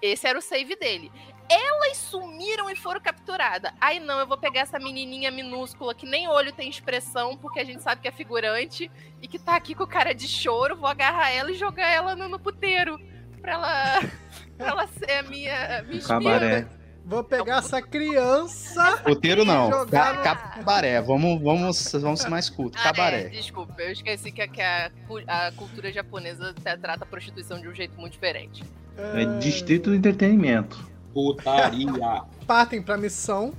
Esse 0.00 0.26
era 0.26 0.38
o 0.38 0.42
save 0.42 0.76
dele. 0.76 1.10
Elas 1.48 1.96
sumiram 1.96 2.70
e 2.70 2.76
foram 2.76 3.00
capturadas. 3.00 3.72
Aí 3.80 3.98
não, 3.98 4.20
eu 4.20 4.26
vou 4.26 4.38
pegar 4.38 4.60
essa 4.60 4.78
menininha 4.78 5.32
minúscula 5.32 5.94
que 5.94 6.06
nem 6.06 6.28
olho 6.28 6.52
tem 6.52 6.68
expressão, 6.68 7.36
porque 7.36 7.58
a 7.58 7.64
gente 7.64 7.82
sabe 7.82 8.00
que 8.00 8.08
é 8.08 8.12
figurante 8.12 8.90
e 9.20 9.26
que 9.26 9.38
tá 9.38 9.56
aqui 9.56 9.74
com 9.74 9.84
cara 9.84 10.14
de 10.14 10.28
choro. 10.28 10.76
Vou 10.76 10.88
agarrar 10.88 11.30
ela 11.30 11.50
e 11.50 11.54
jogar 11.54 11.88
ela 11.88 12.14
no, 12.14 12.28
no 12.28 12.38
puteiro. 12.38 12.98
Pra 13.40 13.52
ela, 13.52 14.00
pra 14.56 14.68
ela 14.68 14.86
ser 14.86 15.10
a 15.10 15.22
minha, 15.24 15.82
minha 15.82 16.02
Cabaré. 16.02 16.68
Vou 17.10 17.24
pegar 17.24 17.58
essa 17.58 17.82
criança. 17.82 19.02
Roteiro 19.04 19.44
não. 19.44 19.68
Jogar 19.70 20.22
Cabaré. 20.22 21.02
Vamos, 21.02 21.42
vamos, 21.42 21.92
vamos 21.92 22.20
ser 22.20 22.28
mais 22.28 22.48
culto. 22.48 22.78
Ah, 22.78 22.80
é, 22.80 22.84
Cabaré. 22.84 23.28
desculpa, 23.30 23.74
eu 23.82 23.90
esqueci 23.90 24.30
que, 24.30 24.40
a- 24.40 24.46
que 24.48 24.62
a, 24.62 24.90
a 25.26 25.52
cultura 25.52 25.92
japonesa 25.92 26.54
tra- 26.62 26.78
trata 26.78 27.02
a 27.04 27.06
prostituição 27.06 27.60
de 27.60 27.66
um 27.66 27.74
jeito 27.74 27.98
muito 28.00 28.12
diferente. 28.12 28.62
É 28.96 29.24
distrito 29.40 29.90
de 29.90 29.96
entretenimento. 29.96 30.88
Putaria. 31.12 32.22
partem 32.46 32.80
pra 32.80 32.96
missão 32.96 33.52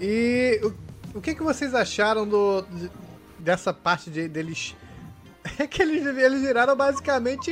e 0.00 0.60
o- 0.62 0.84
O 1.18 1.20
que, 1.22 1.34
que 1.34 1.42
vocês 1.42 1.74
acharam 1.74 2.26
do, 2.28 2.62
de- 2.70 2.90
dessa 3.38 3.72
parte 3.72 4.10
de, 4.10 4.28
deles. 4.28 4.76
É 5.58 5.66
que 5.66 5.80
eles, 5.82 6.04
eles 6.06 6.40
viraram 6.42 6.74
basicamente 6.76 7.50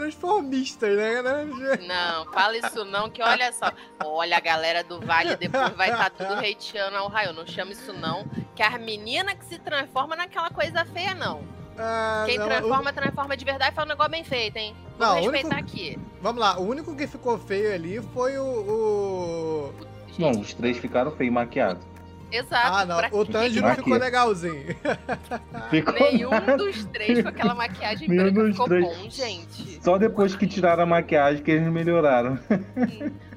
transformistas, 0.00 0.94
né? 0.96 1.22
né? 1.22 1.46
Não, 1.86 2.30
fala 2.32 2.56
isso 2.56 2.84
não, 2.84 3.08
que 3.08 3.22
olha 3.22 3.50
só. 3.52 3.72
Olha, 4.04 4.36
a 4.36 4.40
galera 4.40 4.84
do 4.84 5.00
Vale 5.00 5.36
depois 5.36 5.70
vai 5.74 5.90
estar 5.90 6.10
tudo 6.10 6.34
hateando 6.34 6.96
ao 6.96 7.08
raio. 7.08 7.32
Não 7.32 7.46
chama 7.46 7.72
isso 7.72 7.92
não, 7.92 8.24
que 8.54 8.62
as 8.62 8.78
meninas 8.80 9.34
que 9.34 9.44
se 9.46 9.58
transformam 9.58 10.16
naquela 10.16 10.50
coisa 10.50 10.84
feia, 10.84 11.14
não. 11.14 11.42
Ah, 11.78 12.24
Quem 12.26 12.38
não, 12.38 12.46
transforma, 12.46 12.92
transforma 12.92 13.36
de 13.36 13.44
verdade 13.44 13.74
faz 13.74 13.86
um 13.86 13.90
negócio 13.90 14.10
bem 14.10 14.24
feito, 14.24 14.56
hein? 14.56 14.74
Não, 14.98 15.08
Vamos 15.08 15.26
o 15.26 15.28
único- 15.28 15.48
respeitar 15.48 15.58
aqui. 15.58 15.98
o- 15.98 16.22
vamos 16.22 16.40
lá, 16.40 16.58
o 16.58 16.62
único 16.66 16.96
que 16.96 17.06
ficou 17.06 17.38
feio 17.38 17.74
ali 17.74 18.00
foi 18.14 18.38
o. 18.38 18.44
o- 18.44 19.74
Não, 20.18 20.30
os 20.30 20.54
três 20.54 20.78
ficaram 20.78 21.10
feio 21.12 21.30
maquiados. 21.32 21.82
Exato. 22.30 22.76
Ah, 22.76 22.84
não, 22.84 23.20
o? 23.20 23.24
Tanjiro 23.24 23.62
Maquia. 23.66 23.84
ficou 23.84 23.98
legalzinho. 23.98 24.64
Ficou 25.70 25.94
Nenhum 25.94 26.30
dos 26.56 26.84
três 26.86 27.22
com 27.22 27.28
aquela 27.28 27.54
maquiagem 27.54 28.08
Nenhum 28.08 28.32
branca 28.32 28.50
ficou 28.52 28.66
três. 28.68 28.84
bom, 28.84 29.10
gente. 29.10 29.78
Só 29.82 29.96
depois 29.96 30.34
que 30.34 30.46
tiraram 30.46 30.82
a 30.82 30.86
maquiagem 30.86 31.42
que 31.42 31.50
eles 31.50 31.68
melhoraram. 31.72 32.38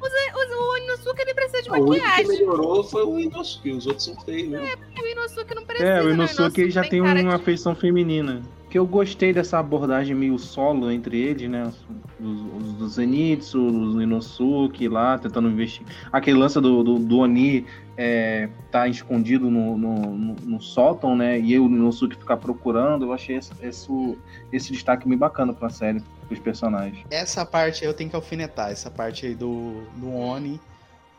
O, 0.02 0.74
o 0.74 0.78
Inosuke 0.78 1.22
ele 1.22 1.34
precisa 1.34 1.62
de 1.64 1.70
O 1.70 1.74
único 1.74 1.92
que 1.94 2.00
maquiagem. 2.00 2.28
melhorou 2.28 2.84
foi 2.84 3.04
o 3.04 3.20
Inosuke, 3.20 3.72
os 3.72 3.86
outros 3.86 4.06
são 4.06 4.16
feios 4.22 4.48
mesmo. 4.50 4.68
O 5.02 5.08
Inosuke 5.08 5.56
não 5.56 5.66
precisa. 5.66 5.90
É, 5.90 6.02
o 6.02 6.06
né? 6.08 6.14
Inosuke 6.14 6.62
ele 6.62 6.72
já 6.72 6.84
tem 6.84 7.04
cara 7.04 7.22
uma 7.22 7.38
de- 7.38 7.44
feição 7.46 7.76
feminina. 7.76 8.42
Que 8.70 8.78
eu 8.78 8.86
gostei 8.86 9.34
dessa 9.34 9.58
abordagem 9.58 10.16
meio 10.16 10.38
solo 10.38 10.92
entre 10.92 11.18
eles, 11.20 11.50
né? 11.50 11.72
Os, 12.20 12.64
os 12.68 12.74
do 12.74 12.88
Zenitsu, 12.88 13.60
o 13.60 14.02
Inosuke 14.02 14.88
lá, 14.88 15.18
tentando 15.18 15.50
investir. 15.50 15.86
Aquele 16.12 16.38
lance 16.38 16.62
do, 16.62 16.84
do, 16.84 17.00
do 17.00 17.18
Oni 17.18 17.66
é, 17.98 18.48
tá 18.72 18.88
escondido 18.88 19.50
no, 19.50 19.76
no, 19.78 19.96
no, 20.16 20.36
no 20.36 20.62
sótão, 20.62 21.16
né? 21.16 21.40
E 21.40 21.54
eu, 21.54 21.66
o 21.66 21.68
Inosuke 21.68 22.16
ficar 22.16 22.38
procurando. 22.38 23.06
Eu 23.06 23.14
achei 23.14 23.38
esse, 23.38 23.52
esse, 23.62 24.18
esse 24.54 24.72
destaque 24.72 25.08
bem 25.10 25.18
bacana 25.18 25.52
pra 25.52 25.70
série, 25.70 26.04
dos 26.30 26.38
personagens. 26.40 27.04
Essa 27.10 27.44
parte 27.46 27.84
eu 27.84 27.94
tenho 27.94 28.10
que 28.10 28.16
alfinetar, 28.16 28.70
essa 28.70 28.92
parte 28.92 29.26
aí 29.26 29.34
do, 29.34 29.82
do 29.98 30.14
Oni 30.14 30.60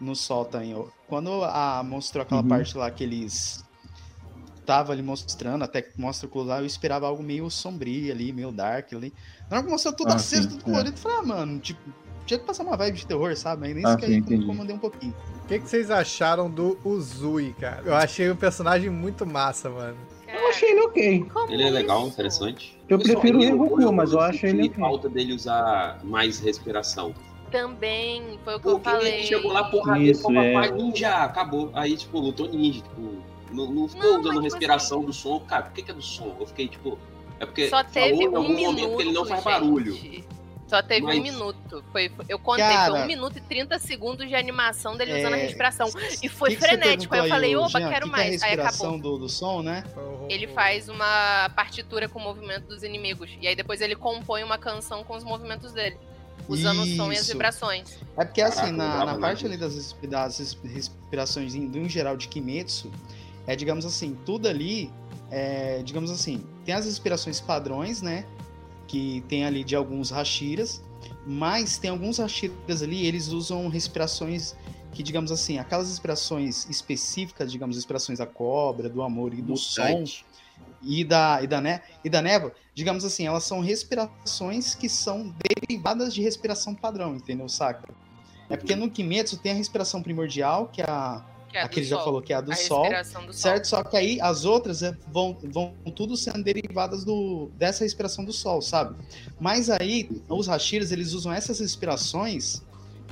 no 0.01 0.15
sótão. 0.15 0.89
Quando 1.09 1.43
a 1.45 1.83
mostrou 1.83 2.23
aquela 2.23 2.43
Uhum. 2.43 2.49
parte 2.49 2.79
lá 2.79 2.91
que 2.91 3.03
eles 3.03 3.65
tava 4.67 4.93
ali 4.93 5.03
mostrando, 5.03 5.63
até 5.65 5.83
que 5.83 6.01
mostra 6.01 6.29
o 6.33 6.43
lá, 6.43 6.61
eu 6.61 6.67
esperava 6.67 7.07
algo 7.07 7.23
meio 7.23 7.51
sombrio 7.51 8.13
ali, 8.13 8.33
meio 8.33 8.53
dark 8.53 8.93
ali. 8.93 9.13
Na 9.51 9.57
hora 9.57 9.67
que 9.67 9.71
mostrou 9.73 9.95
tudo 9.95 10.13
Ah, 10.13 10.17
tudo 10.49 10.61
é. 10.61 10.65
colorido, 10.65 10.97
eu 10.97 11.01
falei, 11.01 11.19
ah, 11.19 11.23
mano, 11.23 11.59
tipo, 11.59 11.81
tinha 12.27 12.39
que 12.39 12.47
passar 12.47 12.63
uma 12.63 12.77
vibe 12.77 12.99
de 12.99 13.07
terror, 13.07 13.35
sabe? 13.37 13.67
Aí 13.67 13.75
nem 13.75 13.85
Ah, 13.85 13.89
isso 13.89 13.99
que 13.99 14.05
aí 14.05 14.17
incomodei 14.17 14.75
um 14.75 14.79
pouquinho. 14.79 15.15
O 15.45 15.49
que, 15.49 15.59
que 15.59 15.69
vocês 15.69 15.91
acharam 15.91 16.49
do 16.49 16.79
Uzui, 16.85 17.53
cara? 17.55 17.83
Eu 17.85 17.95
achei 17.95 18.31
o 18.31 18.37
personagem 18.37 18.89
muito 18.91 19.27
massa, 19.27 19.69
mano. 19.69 19.97
Eu 20.33 20.49
achei 20.49 20.71
ele 20.71 20.81
ok. 20.83 21.25
Como 21.33 21.53
Ele 21.53 21.65
é 21.65 21.71
legal, 21.71 22.01
isso? 22.03 22.09
interessante. 22.11 22.79
Eu 22.89 22.99
prefiro 23.01 23.39
o 23.39 23.43
Rengoku, 23.43 23.83
eu- 23.83 23.93
mas 23.93 24.13
eu 24.13 24.19
eu 24.19 24.25
acho 24.25 24.47
ele 24.47 24.69
falta 24.71 25.09
dele 25.09 25.33
usar 25.33 25.99
mais 26.05 26.39
respiração. 26.39 27.13
Também, 27.51 28.39
foi 28.45 28.55
o 28.55 28.61
que 28.61 28.69
eu 28.69 28.73
Porque 28.79 28.91
falei. 28.91 29.13
ele 29.15 29.23
chegou 29.25 29.53
lá, 29.53 29.65
porra, 29.65 29.99
Isso, 29.99 30.23
com 30.23 30.33
é. 30.33 30.53
papai 30.53 30.71
ninja, 30.71 31.11
acabou. 31.25 31.71
Aí, 31.75 31.97
tipo, 31.97 32.21
lutou 32.21 32.49
ninja, 32.49 32.81
tipo, 32.81 33.25
não, 33.53 33.71
não 33.73 33.89
ficou 33.89 34.13
Não, 34.15 34.21
usando 34.21 34.41
respiração 34.41 35.03
do 35.05 35.13
som. 35.13 35.41
Cara, 35.41 35.65
por 35.65 35.73
que, 35.73 35.83
que 35.83 35.91
é 35.91 35.95
do 35.95 36.03
som? 36.03 36.37
Eu 36.39 36.47
fiquei, 36.47 36.69
tipo. 36.69 36.99
É 37.39 37.47
porque 37.47 37.69
Só 37.69 37.83
teve 37.83 38.09
falou 38.11 38.23
em 38.23 38.29
um 38.29 38.37
algum 38.37 38.49
minuto. 38.55 38.73
momento 38.81 38.97
que 38.97 39.03
ele 39.03 39.13
não 39.13 39.25
faz 39.25 39.43
gente. 39.43 39.53
barulho. 39.53 40.25
Só 40.69 40.81
teve 40.83 41.03
Mas- 41.07 41.19
um 41.19 41.23
minuto. 41.23 41.85
Foi, 41.91 42.13
eu 42.29 42.39
contei, 42.39 42.63
Cara- 42.65 42.93
foi 42.93 43.01
um 43.03 43.07
minuto 43.07 43.39
e 43.39 43.41
30 43.41 43.77
segundos 43.81 44.29
de 44.29 44.37
animação 44.37 44.97
dele 44.97 45.19
usando 45.19 45.35
a 45.35 45.39
É, 45.39 45.43
respiração. 45.43 45.89
E 46.23 46.29
foi 46.29 46.51
Que 46.51 46.57
que 46.57 46.63
frenético. 46.63 47.13
Aí 47.15 47.21
eu 47.23 47.29
falei, 47.29 47.57
ô, 47.57 47.63
oba, 47.63 47.81
Jean? 47.81 47.89
quero 47.91 48.07
que 48.07 48.13
que 48.13 48.21
é 48.21 48.23
a 48.23 48.27
mais. 48.29 48.43
Aí 48.43 48.51
respiração 48.51 48.91
acabou. 48.95 49.13
do, 49.19 49.25
do 49.25 49.29
som, 49.29 49.63
né? 49.63 49.83
Ele 50.29 50.47
faz 50.47 50.89
uma 50.89 51.51
partitura 51.57 52.09
com 52.09 52.21
o 52.21 52.23
movimento 52.23 52.69
dos 52.69 52.85
inimigos. 52.85 53.31
E 53.41 53.49
aí 53.49 53.57
depois 53.57 53.81
ele 53.81 53.97
compõe 53.97 54.45
uma 54.45 54.59
canção 54.59 55.03
com 55.03 55.17
os 55.17 55.25
movimentos 55.25 55.73
dele. 55.73 55.97
Usando 56.49 56.83
o 56.83 56.87
som 56.97 57.11
e 57.13 57.17
as 57.17 57.23
Isso. 57.23 57.33
vibrações. 57.33 57.99
É 58.17 58.25
porque 58.25 58.41
assim, 58.41 58.77
Caraca, 58.77 58.77
na, 58.77 58.99
na 58.99 59.05
mais 59.07 59.19
parte 59.19 59.47
ali 59.47 59.57
das, 59.57 59.93
das 60.03 60.57
respirações 60.65 61.55
em, 61.55 61.65
em 61.67 61.89
geral 61.89 62.17
de 62.17 62.29
Kimetsu, 62.29 62.91
é, 63.51 63.57
digamos 63.57 63.85
assim, 63.85 64.17
tudo 64.25 64.47
ali, 64.47 64.93
é, 65.29 65.83
digamos 65.83 66.09
assim, 66.09 66.47
tem 66.65 66.73
as 66.73 66.85
respirações 66.85 67.41
padrões, 67.41 68.01
né? 68.01 68.25
Que 68.87 69.25
tem 69.29 69.45
ali 69.45 69.65
de 69.65 69.75
alguns 69.75 70.13
Hashiras, 70.13 70.81
mas 71.27 71.77
tem 71.77 71.91
alguns 71.91 72.21
Hashiras 72.21 72.81
ali, 72.81 73.05
eles 73.05 73.27
usam 73.27 73.67
respirações 73.67 74.55
que, 74.93 75.03
digamos 75.03 75.33
assim, 75.33 75.59
aquelas 75.59 75.89
respirações 75.89 76.71
específicas, 76.71 77.51
digamos, 77.51 77.75
respirações 77.75 78.21
da 78.21 78.27
cobra, 78.27 78.89
do 78.89 79.03
amor 79.03 79.35
e 79.35 79.43
do 79.43 79.57
som, 79.57 80.05
e 80.81 81.03
da, 81.05 81.43
e 81.43 81.49
da, 81.49 81.61
né, 81.61 81.83
e 82.05 82.09
da 82.09 82.23
névoa, 82.23 82.55
digamos 82.73 83.05
assim, 83.05 83.27
elas 83.27 83.43
são 83.43 83.61
respirações 83.61 84.77
que 84.77 84.89
são 84.89 85.35
derivadas 85.59 86.15
de 86.15 86.23
respiração 86.23 86.73
padrão, 86.73 87.17
entendeu, 87.17 87.49
saca? 87.49 87.93
É 88.49 88.57
porque 88.57 88.77
no 88.77 88.89
Kimetsu 88.89 89.39
tem 89.39 89.51
a 89.51 89.57
respiração 89.57 90.01
primordial, 90.01 90.69
que 90.69 90.81
é 90.81 90.87
a, 90.89 91.25
Que 91.51 91.57
é 91.57 91.63
a 91.63 91.65
do 91.65 91.71
que 91.71 91.81
ele 91.81 91.87
já 91.87 91.97
sol. 91.97 92.05
falou 92.05 92.23
que 92.23 92.33
é 92.33 92.37
a 92.37 92.41
do 92.41 92.53
a 92.53 92.57
sol, 92.57 92.87
do 93.27 93.33
certo? 93.33 93.67
Só 93.67 93.83
que 93.83 93.97
aí 93.97 94.21
as 94.21 94.45
outras 94.45 94.83
é, 94.83 94.97
vão, 95.09 95.37
vão 95.43 95.75
tudo 95.95 96.17
sendo 96.17 96.43
derivadas 96.45 97.05
do, 97.05 97.51
dessa 97.57 97.83
respiração 97.83 98.25
do 98.25 98.33
sol, 98.33 98.63
sabe? 98.63 98.97
Mas 99.41 99.69
aí 99.69 100.09
os 100.29 100.47
Hashiras, 100.47 100.93
eles 100.93 101.13
usam 101.13 101.33
essas 101.33 101.59
respirações 101.59 102.63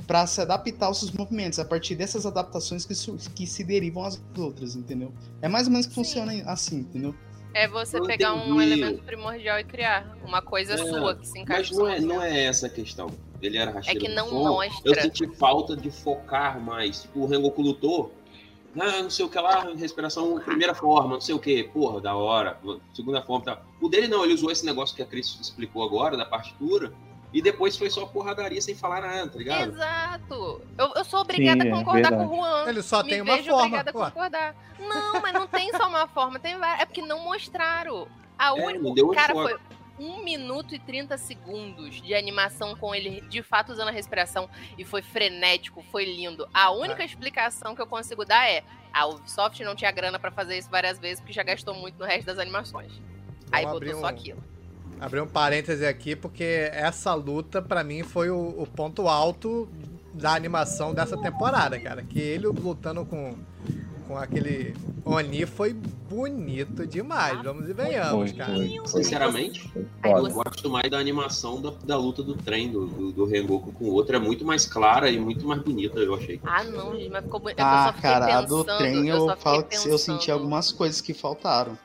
para 0.07 0.25
se 0.25 0.41
adaptar 0.41 0.87
aos 0.87 0.99
seus 0.99 1.11
movimentos, 1.11 1.59
a 1.59 1.65
partir 1.65 1.95
dessas 1.95 2.25
adaptações 2.25 2.85
que, 2.85 2.93
que 3.35 3.45
se 3.45 3.63
derivam 3.63 4.03
às 4.03 4.19
outras, 4.37 4.75
entendeu? 4.75 5.13
É 5.41 5.47
mais 5.47 5.67
ou 5.67 5.71
menos 5.71 5.85
que 5.85 5.93
Sim. 5.93 6.03
funciona 6.03 6.31
assim, 6.49 6.77
entendeu? 6.77 7.11
sol. 7.11 7.29
É 7.53 7.67
você 7.67 7.97
Eu 7.97 8.05
pegar 8.05 8.33
um 8.33 8.61
entendi. 8.61 8.73
elemento 8.81 9.03
primordial 9.03 9.59
e 9.59 9.63
criar 9.63 10.15
uma 10.23 10.41
coisa 10.41 10.73
É, 10.73 10.77
sua 10.77 11.15
que 11.15 11.27
se 11.27 11.39
encaixa 11.39 11.73
Mas 11.75 11.77
não 11.77 11.87
é, 11.87 11.99
não 11.99 12.21
é 12.21 12.45
essa 12.45 12.67
a 12.67 12.69
questão. 12.69 13.09
Ele 13.41 13.57
era 13.57 13.71
rasteiro 13.71 14.05
É 14.05 14.07
que 14.07 14.13
não 14.15 14.31
mostra. 14.31 14.81
Eu 14.83 15.01
senti 15.01 15.27
falta 15.35 15.75
de 15.75 15.89
focar 15.89 16.59
mais. 16.59 17.03
Tipo, 17.03 17.21
o 17.21 17.25
Rengoku 17.25 17.61
lutou. 17.61 18.13
Ah, 18.77 19.01
não 19.03 19.09
sei 19.09 19.25
o 19.25 19.29
que 19.29 19.39
lá, 19.39 19.61
respiração, 19.77 20.39
primeira 20.39 20.75
forma, 20.75 21.13
não 21.15 21.21
sei 21.21 21.33
o 21.33 21.39
que, 21.39 21.63
porra, 21.63 21.99
da 22.01 22.15
hora, 22.15 22.59
segunda 22.93 23.21
forma, 23.21 23.45
tá. 23.45 23.61
O 23.81 23.89
dele 23.89 24.07
não, 24.07 24.23
ele 24.23 24.33
usou 24.33 24.51
esse 24.51 24.65
negócio 24.65 24.95
que 24.95 25.01
a 25.01 25.05
Cris 25.05 25.37
explicou 25.41 25.83
agora, 25.83 26.15
da 26.15 26.25
partitura, 26.25 26.93
e 27.33 27.41
depois 27.41 27.77
foi 27.77 27.89
só 27.89 28.05
porradaria 28.05 28.61
sem 28.61 28.75
falar 28.75 29.01
nada, 29.01 29.29
tá 29.29 29.37
ligado? 29.37 29.71
Exato. 29.71 30.61
Eu, 30.77 30.91
eu 30.95 31.05
sou 31.05 31.21
obrigada 31.21 31.61
Sim, 31.63 31.67
a 31.69 31.71
é 31.71 31.77
concordar 31.77 32.09
verdade. 32.09 32.29
com 32.29 32.35
o 32.35 32.41
Juan. 32.41 32.65
Ele 32.69 32.81
só 32.81 33.03
Me 33.03 33.09
tem 33.09 33.21
uma 33.21 33.35
vejo 33.35 33.49
forma. 33.51 33.65
obrigada 33.65 33.91
a 33.91 33.97
Ué. 33.99 34.05
concordar. 34.11 34.55
Não, 34.79 35.21
mas 35.21 35.33
não 35.33 35.47
tem 35.47 35.71
só 35.71 35.87
uma 35.87 36.07
forma, 36.07 36.39
tem 36.39 36.57
várias. 36.57 36.81
É 36.81 36.85
porque 36.85 37.01
não 37.03 37.19
mostraram. 37.23 38.07
A 38.37 38.47
É, 38.47 38.51
única. 38.65 39.13
cara, 39.13 39.33
foi 39.33 39.57
1 39.99 40.23
minuto 40.23 40.73
e 40.73 40.79
30 40.79 41.17
segundos 41.17 42.01
de 42.01 42.13
animação 42.15 42.75
com 42.75 42.95
ele 42.95 43.21
de 43.21 43.43
fato 43.43 43.71
usando 43.71 43.89
a 43.89 43.91
respiração 43.91 44.49
e 44.77 44.85
foi 44.85 45.01
frenético, 45.01 45.83
foi 45.91 46.05
lindo. 46.05 46.47
A 46.53 46.71
única 46.71 47.03
explicação 47.03 47.75
que 47.75 47.81
eu 47.81 47.87
consigo 47.87 48.23
dar 48.25 48.49
é: 48.49 48.63
a 48.93 49.05
Ubisoft 49.05 49.63
não 49.63 49.75
tinha 49.75 49.91
grana 49.91 50.17
pra 50.17 50.31
fazer 50.31 50.57
isso 50.57 50.69
várias 50.69 50.97
vezes 50.97 51.19
porque 51.19 51.33
já 51.33 51.43
gastou 51.43 51.73
muito 51.75 51.99
no 51.99 52.05
resto 52.05 52.25
das 52.27 52.39
animações. 52.39 52.91
Aí 53.51 53.65
Vamos 53.65 53.79
botou 53.79 53.89
abrir 53.89 53.99
só 53.99 54.05
um- 54.05 54.09
aquilo. 54.09 54.43
Abrir 55.01 55.21
um 55.21 55.27
parêntese 55.27 55.85
aqui, 55.85 56.13
porque 56.15 56.69
essa 56.73 57.13
luta, 57.13 57.61
pra 57.61 57.83
mim, 57.85 58.03
foi 58.03 58.29
o, 58.29 58.55
o 58.61 58.67
ponto 58.67 59.07
alto 59.07 59.69
da 60.13 60.33
animação 60.33 60.93
dessa 60.93 61.15
temporada, 61.17 61.79
cara. 61.79 62.03
Que 62.03 62.19
ele 62.19 62.47
lutando 62.47 63.05
com, 63.05 63.37
com 64.09 64.17
aquele 64.17 64.73
Oni 65.05 65.45
foi 65.45 65.71
bonito 65.71 66.87
demais. 66.87 67.39
Vamos 67.43 67.69
e 67.69 67.73
venhamos, 67.73 68.31
Foi, 68.31 68.39
cara. 68.39 68.55
foi, 68.55 68.77
foi. 68.87 69.03
Sinceramente, 69.03 69.71
eu 70.03 70.31
gosto 70.31 70.67
mais 70.67 70.89
da 70.89 70.97
animação 70.97 71.61
da, 71.61 71.71
da 71.85 71.95
luta 71.95 72.23
do 72.23 72.35
trem 72.35 72.71
do, 72.71 72.87
do, 72.87 73.11
do 73.11 73.25
Rengoku 73.25 73.71
com 73.71 73.85
o 73.85 73.93
outro, 73.93 74.15
é 74.15 74.19
muito 74.19 74.43
mais 74.43 74.65
clara 74.65 75.11
e 75.11 75.19
muito 75.19 75.47
mais 75.47 75.61
bonita, 75.61 75.99
eu 75.99 76.15
achei. 76.15 76.41
Ah, 76.43 76.63
não, 76.63 76.95
gente, 76.95 77.09
mas 77.11 77.23
ficou 77.23 77.39
bonito. 77.39 77.59
Ah, 77.59 77.83
eu 77.85 77.87
só 77.87 77.93
fiquei 77.93 78.09
cara, 78.09 78.25
a 78.25 78.41
pensando, 78.41 78.63
do 78.63 78.77
trem 78.77 79.07
eu, 79.07 79.29
eu, 79.29 79.37
falo 79.37 79.63
que 79.63 79.75
eu 79.87 79.97
senti 79.99 80.31
algumas 80.31 80.71
coisas 80.71 80.99
que 80.99 81.13
faltaram. 81.13 81.77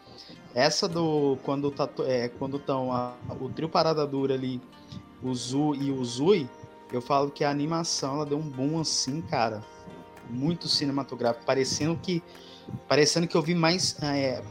Essa 0.54 0.88
do. 0.88 1.36
Quando 1.42 1.70
tá, 1.70 1.86
é, 2.06 2.28
quando 2.28 2.56
estão 2.56 2.88
o 3.38 3.50
trio 3.50 3.68
Parada 3.68 4.06
Dura 4.06 4.32
ali, 4.32 4.62
o 5.22 5.34
Zu 5.34 5.74
e 5.74 5.90
o 5.90 6.02
Zui, 6.02 6.48
eu 6.90 7.02
falo 7.02 7.30
que 7.30 7.44
a 7.44 7.50
animação 7.50 8.14
ela 8.14 8.24
deu 8.24 8.38
um 8.38 8.48
boom 8.48 8.80
assim, 8.80 9.20
cara. 9.20 9.62
Muito 10.30 10.68
cinematográfico. 10.68 11.44
Parecendo 11.44 11.96
que. 11.96 12.22
Parecendo 12.88 13.26
que 13.26 13.36
eu 13.36 13.42
vi 13.42 13.54
mais. 13.54 13.96
é, 14.02 14.42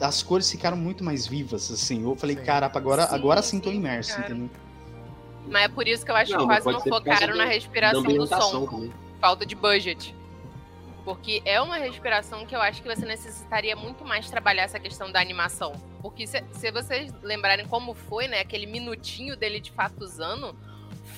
as 0.00 0.22
cores 0.22 0.50
ficaram 0.50 0.76
muito 0.76 1.04
mais 1.04 1.26
vivas, 1.26 1.70
assim. 1.70 2.02
Eu 2.02 2.16
falei, 2.16 2.36
Sim. 2.36 2.44
caraca, 2.44 2.78
agora, 2.78 3.06
Sim, 3.06 3.14
agora 3.14 3.42
sim 3.42 3.60
tô 3.60 3.70
imerso, 3.70 4.16
cara. 4.16 4.30
entendeu? 4.30 4.50
Mas 5.46 5.64
é 5.64 5.68
por 5.68 5.86
isso 5.86 6.04
que 6.04 6.10
eu 6.10 6.16
acho 6.16 6.32
Não, 6.32 6.40
que 6.40 6.46
quase 6.46 6.66
não 6.66 6.80
focaram 6.80 7.36
na 7.36 7.44
respiração 7.44 8.02
do 8.02 8.26
som. 8.26 8.66
também. 8.66 8.92
Falta 9.20 9.44
de 9.44 9.54
budget. 9.54 10.14
Porque 11.04 11.42
é 11.44 11.60
uma 11.60 11.76
respiração 11.76 12.46
que 12.46 12.54
eu 12.54 12.60
acho 12.60 12.82
que 12.82 12.88
você 12.88 13.04
necessitaria 13.06 13.74
muito 13.74 14.04
mais 14.04 14.30
trabalhar 14.30 14.62
essa 14.64 14.78
questão 14.78 15.10
da 15.10 15.20
animação. 15.20 15.72
Porque 16.02 16.26
se, 16.26 16.42
se 16.52 16.70
vocês 16.70 17.12
lembrarem 17.22 17.66
como 17.66 17.94
foi, 17.94 18.28
né, 18.28 18.40
aquele 18.40 18.66
minutinho 18.66 19.36
dele 19.36 19.60
de 19.60 19.72
fato 19.72 20.02
usando, 20.02 20.54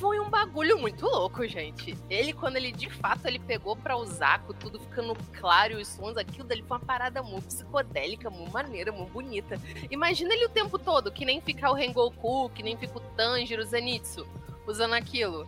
Foi 0.03 0.19
um 0.19 0.29
bagulho 0.29 0.81
muito 0.81 1.07
louco, 1.07 1.47
gente. 1.47 1.97
Ele, 2.11 2.33
quando 2.33 2.57
ele 2.57 2.73
de 2.73 2.91
fato 2.91 3.25
ele 3.27 3.39
pegou 3.39 3.77
pra 3.77 3.97
usar, 3.97 4.41
com 4.41 4.53
tudo 4.53 4.81
ficando 4.81 5.17
claro 5.39 5.75
e 5.79 5.83
os 5.83 5.87
sons, 5.87 6.17
aquilo 6.17 6.45
dali 6.49 6.61
foi 6.67 6.77
uma 6.77 6.85
parada 6.85 7.23
muito 7.23 7.47
psicodélica, 7.47 8.29
muito 8.29 8.51
maneira, 8.53 8.91
muito 8.91 9.13
bonita. 9.13 9.61
Imagina 9.93 10.35
ele 10.35 10.47
o 10.47 10.49
tempo 10.49 10.77
todo, 10.77 11.13
que 11.13 11.25
nem 11.25 11.41
fica 11.41 11.71
o 11.71 11.75
Rengoku, 11.75 12.51
que 12.51 12.65
nem 12.65 12.77
fica 12.77 12.99
o 12.99 13.01
Tanjiro, 13.01 13.63
o 13.63 13.65
Zenitsu, 13.65 14.27
usando 14.67 14.95
aquilo. 14.95 15.47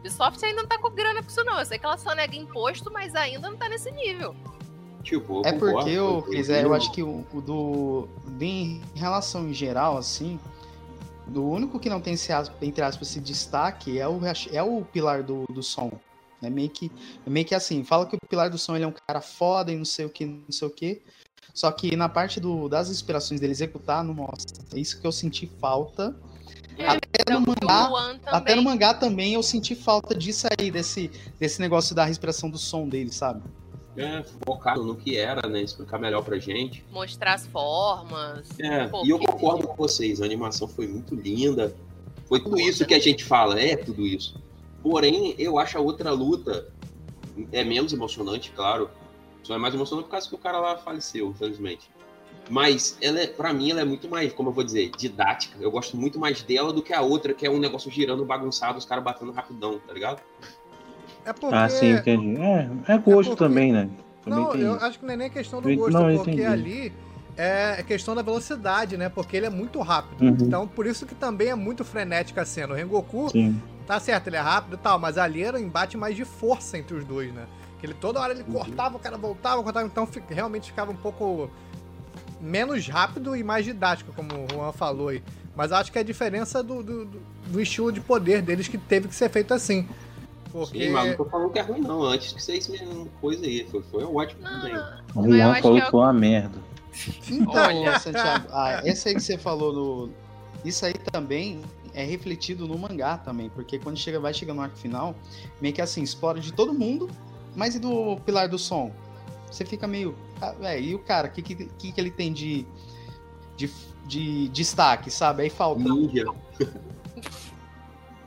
Ubisoft 0.00 0.44
ainda 0.44 0.62
não 0.62 0.68
tá 0.68 0.78
com 0.78 0.90
grana 0.90 1.22
pra 1.22 1.30
isso, 1.30 1.44
não. 1.44 1.60
Eu 1.60 1.64
sei 1.64 1.78
que 1.78 1.86
ela 1.86 1.96
só 1.96 2.12
nega 2.12 2.34
imposto, 2.34 2.92
mas 2.92 3.14
ainda 3.14 3.48
não 3.48 3.56
tá 3.56 3.68
nesse 3.68 3.92
nível. 3.92 4.34
Tipo, 5.04 5.42
eu 5.42 5.48
É 5.48 5.52
porque, 5.52 5.90
eu- 5.90 6.22
Cris, 6.22 6.50
é, 6.50 6.64
eu 6.64 6.74
acho 6.74 6.90
que 6.90 7.04
o, 7.04 7.24
o 7.32 7.40
do. 7.40 8.08
Em 8.40 8.82
relação 8.96 9.48
em 9.48 9.54
geral, 9.54 9.96
assim. 9.96 10.40
O 11.34 11.40
único 11.40 11.78
que 11.78 11.88
não 11.88 12.00
tem 12.00 12.14
entre 12.62 12.82
aspas, 12.82 13.10
esse 13.10 13.20
destaque 13.20 13.98
é 13.98 14.08
o, 14.08 14.20
é 14.50 14.62
o 14.62 14.84
pilar 14.84 15.22
do, 15.22 15.44
do 15.46 15.62
som. 15.62 15.90
É 16.42 16.50
meio, 16.50 16.68
que, 16.68 16.90
é 17.24 17.30
meio 17.30 17.46
que 17.46 17.54
assim, 17.54 17.84
fala 17.84 18.04
que 18.04 18.16
o 18.16 18.28
pilar 18.28 18.50
do 18.50 18.58
som 18.58 18.74
ele 18.74 18.84
é 18.84 18.88
um 18.88 18.94
cara 19.06 19.20
foda 19.20 19.70
e 19.70 19.76
não 19.76 19.84
sei 19.84 20.04
o 20.04 20.10
que, 20.10 20.26
não 20.26 20.50
sei 20.50 20.66
o 20.66 20.70
que. 20.70 21.02
Só 21.54 21.70
que 21.70 21.94
na 21.94 22.08
parte 22.08 22.40
do, 22.40 22.68
das 22.68 22.90
inspirações 22.90 23.40
dele 23.40 23.52
executar, 23.52 24.02
não 24.02 24.14
mostra. 24.14 24.64
É 24.74 24.78
isso 24.80 25.00
que 25.00 25.06
eu 25.06 25.12
senti 25.12 25.46
falta. 25.60 26.16
Até 26.78 27.32
no 27.32 27.40
Então, 27.40 27.40
mangá, 27.40 28.18
até 28.26 28.54
no 28.56 28.62
também. 28.62 28.64
mangá 28.64 28.94
também 28.94 29.34
eu 29.34 29.42
senti 29.42 29.74
falta 29.74 30.14
disso 30.14 30.48
aí, 30.58 30.70
desse, 30.70 31.10
desse 31.38 31.60
negócio 31.60 31.94
da 31.94 32.04
respiração 32.04 32.50
do 32.50 32.58
som 32.58 32.88
dele, 32.88 33.12
sabe? 33.12 33.42
É, 33.96 34.22
focado 34.46 34.82
no 34.82 34.96
que 34.96 35.18
era, 35.18 35.46
né? 35.48 35.60
Explicar 35.60 35.98
melhor 35.98 36.24
pra 36.24 36.38
gente. 36.38 36.84
Mostrar 36.90 37.34
as 37.34 37.46
formas. 37.46 38.48
É, 38.58 38.86
Pô, 38.86 39.04
e 39.04 39.10
eu 39.10 39.18
concordo 39.18 39.68
com 39.68 39.76
vocês, 39.76 40.22
a 40.22 40.24
animação 40.24 40.66
foi 40.66 40.86
muito 40.86 41.14
linda. 41.14 41.74
Foi 42.26 42.40
tudo 42.40 42.58
isso 42.58 42.86
que 42.86 42.94
a 42.94 42.98
gente 42.98 43.24
fala, 43.24 43.60
é 43.60 43.76
tudo 43.76 44.06
isso. 44.06 44.40
Porém, 44.82 45.34
eu 45.38 45.58
acho 45.58 45.76
a 45.76 45.80
outra 45.80 46.10
luta 46.10 46.68
é 47.52 47.62
menos 47.62 47.92
emocionante, 47.92 48.50
claro. 48.52 48.90
Só 49.42 49.54
é 49.54 49.58
mais 49.58 49.74
emocionante 49.74 50.06
por 50.06 50.12
causa 50.12 50.28
que 50.28 50.34
o 50.34 50.38
cara 50.38 50.58
lá 50.58 50.78
faleceu, 50.78 51.28
infelizmente. 51.28 51.90
Mas 52.48 52.96
ela 53.00 53.20
é, 53.20 53.26
para 53.26 53.52
mim, 53.52 53.70
ela 53.70 53.80
é 53.80 53.84
muito 53.84 54.08
mais, 54.08 54.32
como 54.32 54.48
eu 54.48 54.52
vou 54.52 54.64
dizer, 54.64 54.90
didática. 54.96 55.56
Eu 55.60 55.70
gosto 55.70 55.96
muito 55.96 56.18
mais 56.18 56.42
dela 56.42 56.72
do 56.72 56.82
que 56.82 56.92
a 56.92 57.00
outra, 57.00 57.34
que 57.34 57.46
é 57.46 57.50
um 57.50 57.58
negócio 57.58 57.90
girando 57.90 58.24
bagunçado, 58.24 58.78
os 58.78 58.84
caras 58.84 59.04
batendo 59.04 59.32
rapidão, 59.32 59.78
tá 59.78 59.92
ligado? 59.92 60.22
É 61.24 61.32
porque. 61.32 61.54
Ah, 61.54 61.68
sim, 61.68 61.92
entendi. 61.92 62.36
É, 62.40 62.68
é 62.94 62.98
gosto 62.98 63.30
porque- 63.30 63.44
também, 63.44 63.72
né? 63.72 63.88
Também 64.24 64.38
Não, 64.38 64.54
eu 64.54 64.76
isso. 64.76 64.84
acho 64.84 64.98
que 65.00 65.04
não 65.06 65.14
é 65.14 65.16
nem 65.16 65.30
questão 65.30 65.60
do 65.60 65.74
gosto, 65.74 65.92
não, 65.92 66.08
eu 66.10 66.16
porque 66.18 66.30
entendi. 66.30 66.46
ali 66.46 66.92
é 67.36 67.82
questão 67.82 68.14
da 68.14 68.22
velocidade, 68.22 68.96
né? 68.96 69.08
Porque 69.08 69.36
ele 69.36 69.46
é 69.46 69.50
muito 69.50 69.80
rápido. 69.80 70.22
Uhum. 70.22 70.36
Então, 70.40 70.68
por 70.68 70.86
isso 70.86 71.04
que 71.06 71.14
também 71.14 71.48
é 71.48 71.54
muito 71.54 71.84
frenética 71.84 72.42
a 72.42 72.44
cena. 72.44 72.72
O 72.72 72.76
Rengoku, 72.76 73.30
Sim. 73.30 73.60
tá 73.86 73.98
certo, 73.98 74.28
ele 74.28 74.36
é 74.36 74.40
rápido 74.40 74.74
e 74.74 74.78
tal, 74.78 74.98
mas 74.98 75.18
ali 75.18 75.42
era 75.42 75.56
um 75.58 75.60
embate 75.60 75.96
mais 75.96 76.14
de 76.14 76.24
força 76.24 76.78
entre 76.78 76.94
os 76.96 77.04
dois, 77.04 77.32
né? 77.32 77.46
Que 77.80 77.86
ele 77.86 77.94
toda 77.94 78.20
hora 78.20 78.32
ele 78.32 78.44
cortava, 78.44 78.96
o 78.96 79.00
cara 79.00 79.16
voltava, 79.18 79.60
cortava, 79.62 79.86
então 79.86 80.08
realmente 80.28 80.66
ficava 80.68 80.92
um 80.92 80.96
pouco 80.96 81.50
menos 82.40 82.86
rápido 82.88 83.36
e 83.36 83.42
mais 83.42 83.64
didático, 83.64 84.12
como 84.12 84.28
o 84.34 84.46
Juan 84.52 84.72
falou 84.72 85.08
aí. 85.08 85.22
Mas 85.56 85.70
acho 85.72 85.90
que 85.92 85.98
é 85.98 86.00
a 86.00 86.04
diferença 86.04 86.62
do, 86.62 86.82
do- 86.82 87.04
do 87.46 87.60
estilo 87.60 87.90
de 87.92 88.00
poder 88.00 88.40
deles 88.40 88.68
que 88.68 88.78
teve 88.78 89.08
que 89.08 89.14
ser 89.14 89.28
feito 89.30 89.52
assim. 89.52 89.86
Porque. 90.52 90.84
Sim, 90.84 90.90
mas 90.90 91.08
não 91.08 91.16
tô 91.16 91.24
falando 91.24 91.50
que 91.50 91.58
é 91.58 91.62
ruim, 91.62 91.80
não. 91.80 92.02
Antes 92.02 92.32
que 92.32 92.42
vocês 92.42 92.68
me 92.68 92.78
coisa 93.20 93.44
aí. 93.44 93.66
Foi, 93.70 93.82
foi 93.82 94.04
ótimo 94.04 94.42
Não, 94.42 94.60
também. 94.60 94.76
O 95.14 95.50
acho 95.50 95.62
falou 95.62 95.80
que 95.80 95.86
é 95.86 95.90
foi 95.90 96.00
uma 96.00 96.12
merda. 96.12 96.58
Olha, 97.48 97.98
Santiago, 97.98 98.48
ah, 98.50 98.82
esse 98.84 99.08
aí 99.08 99.14
que 99.14 99.22
você 99.22 99.38
falou 99.38 99.72
no. 99.72 100.10
Isso 100.62 100.84
aí 100.84 100.92
também 100.92 101.62
é 101.94 102.04
refletido 102.04 102.68
no 102.68 102.78
mangá 102.78 103.16
também, 103.16 103.48
porque 103.48 103.78
quando 103.78 103.96
chega, 103.96 104.20
vai 104.20 104.32
chegando 104.32 104.58
no 104.58 104.62
arco 104.62 104.76
final, 104.76 105.14
meio 105.60 105.74
que 105.74 105.80
assim, 105.80 106.02
explora 106.02 106.38
de 106.38 106.52
todo 106.52 106.72
mundo, 106.72 107.10
mas 107.56 107.74
e 107.74 107.78
do 107.78 108.16
pilar 108.24 108.48
do 108.48 108.58
som? 108.58 108.92
Você 109.50 109.64
fica 109.64 109.86
meio. 109.86 110.14
Ah, 110.40 110.52
véi, 110.52 110.90
e 110.90 110.94
o 110.94 110.98
cara, 110.98 111.28
o 111.28 111.30
que, 111.30 111.42
que, 111.42 111.54
que 111.54 111.92
que 111.92 112.00
ele 112.00 112.10
tem 112.10 112.32
de, 112.32 112.66
de, 113.56 113.70
de 114.06 114.48
destaque, 114.48 115.10
sabe? 115.10 115.42
Aí 115.42 115.50
falta. 115.50 115.82
Ninja. 115.82 116.26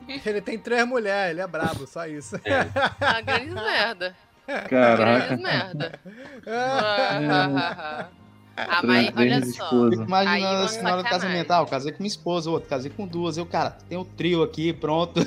Ele 0.24 0.40
tem 0.40 0.58
três 0.58 0.86
mulheres, 0.86 1.32
ele 1.32 1.40
é 1.40 1.46
brabo, 1.46 1.86
só 1.86 2.06
isso. 2.06 2.36
Ah, 3.00 3.20
grandes 3.20 3.54
merda. 3.54 4.16
Caraca. 4.46 5.26
Grandes 5.26 5.42
merda. 5.44 6.00
Ah, 6.46 8.08
ah, 8.56 8.82
mas 8.84 9.12
olha 9.16 9.44
só. 9.44 9.64
esposas. 9.64 10.06
Imaginando 10.06 10.46
Aí, 10.46 10.64
assim, 10.64 10.82
na 10.82 10.92
hora 10.92 11.02
do 11.02 11.04
sacanagem. 11.04 11.10
casamento, 11.10 11.50
ah, 11.50 11.58
eu 11.58 11.66
casei 11.66 11.92
com 11.92 11.98
minha 11.98 12.08
esposa, 12.08 12.50
outro, 12.50 12.68
casei 12.68 12.90
com 12.90 13.06
duas, 13.06 13.36
eu, 13.36 13.44
cara, 13.46 13.70
tem 13.70 13.98
o 13.98 14.04
trio 14.04 14.42
aqui, 14.42 14.72
pronto. 14.72 15.20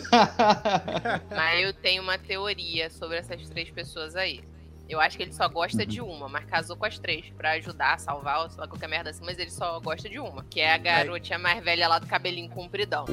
Mas 1.36 1.64
eu 1.64 1.74
tenho 1.74 2.02
uma 2.02 2.18
teoria 2.18 2.90
sobre 2.90 3.18
essas 3.18 3.50
três 3.50 3.70
pessoas 3.70 4.16
aí. 4.16 4.42
Eu 4.88 5.00
acho 5.00 5.18
que 5.18 5.24
ele 5.24 5.34
só 5.34 5.48
gosta 5.48 5.86
de 5.86 6.02
uma, 6.02 6.28
mas 6.28 6.46
casou 6.46 6.76
com 6.76 6.86
as 6.86 6.98
três 6.98 7.30
pra 7.38 7.52
ajudar, 7.52 8.00
salvar, 8.00 8.50
sei 8.50 8.60
lá, 8.60 8.68
qualquer 8.68 8.90
merda 8.90 9.12
assim, 9.12 9.24
mas 9.24 9.38
ele 9.38 9.52
só 9.52 9.80
gosta 9.80 10.10
de 10.10 10.20
uma, 10.20 10.44
que 10.50 10.60
é 10.60 10.74
a 10.74 10.78
garotinha 10.80 11.38
mais 11.38 11.64
velha 11.64 11.88
lá 11.88 12.00
do 12.00 12.08
cabelinho 12.08 12.50
compridão. 12.50 13.06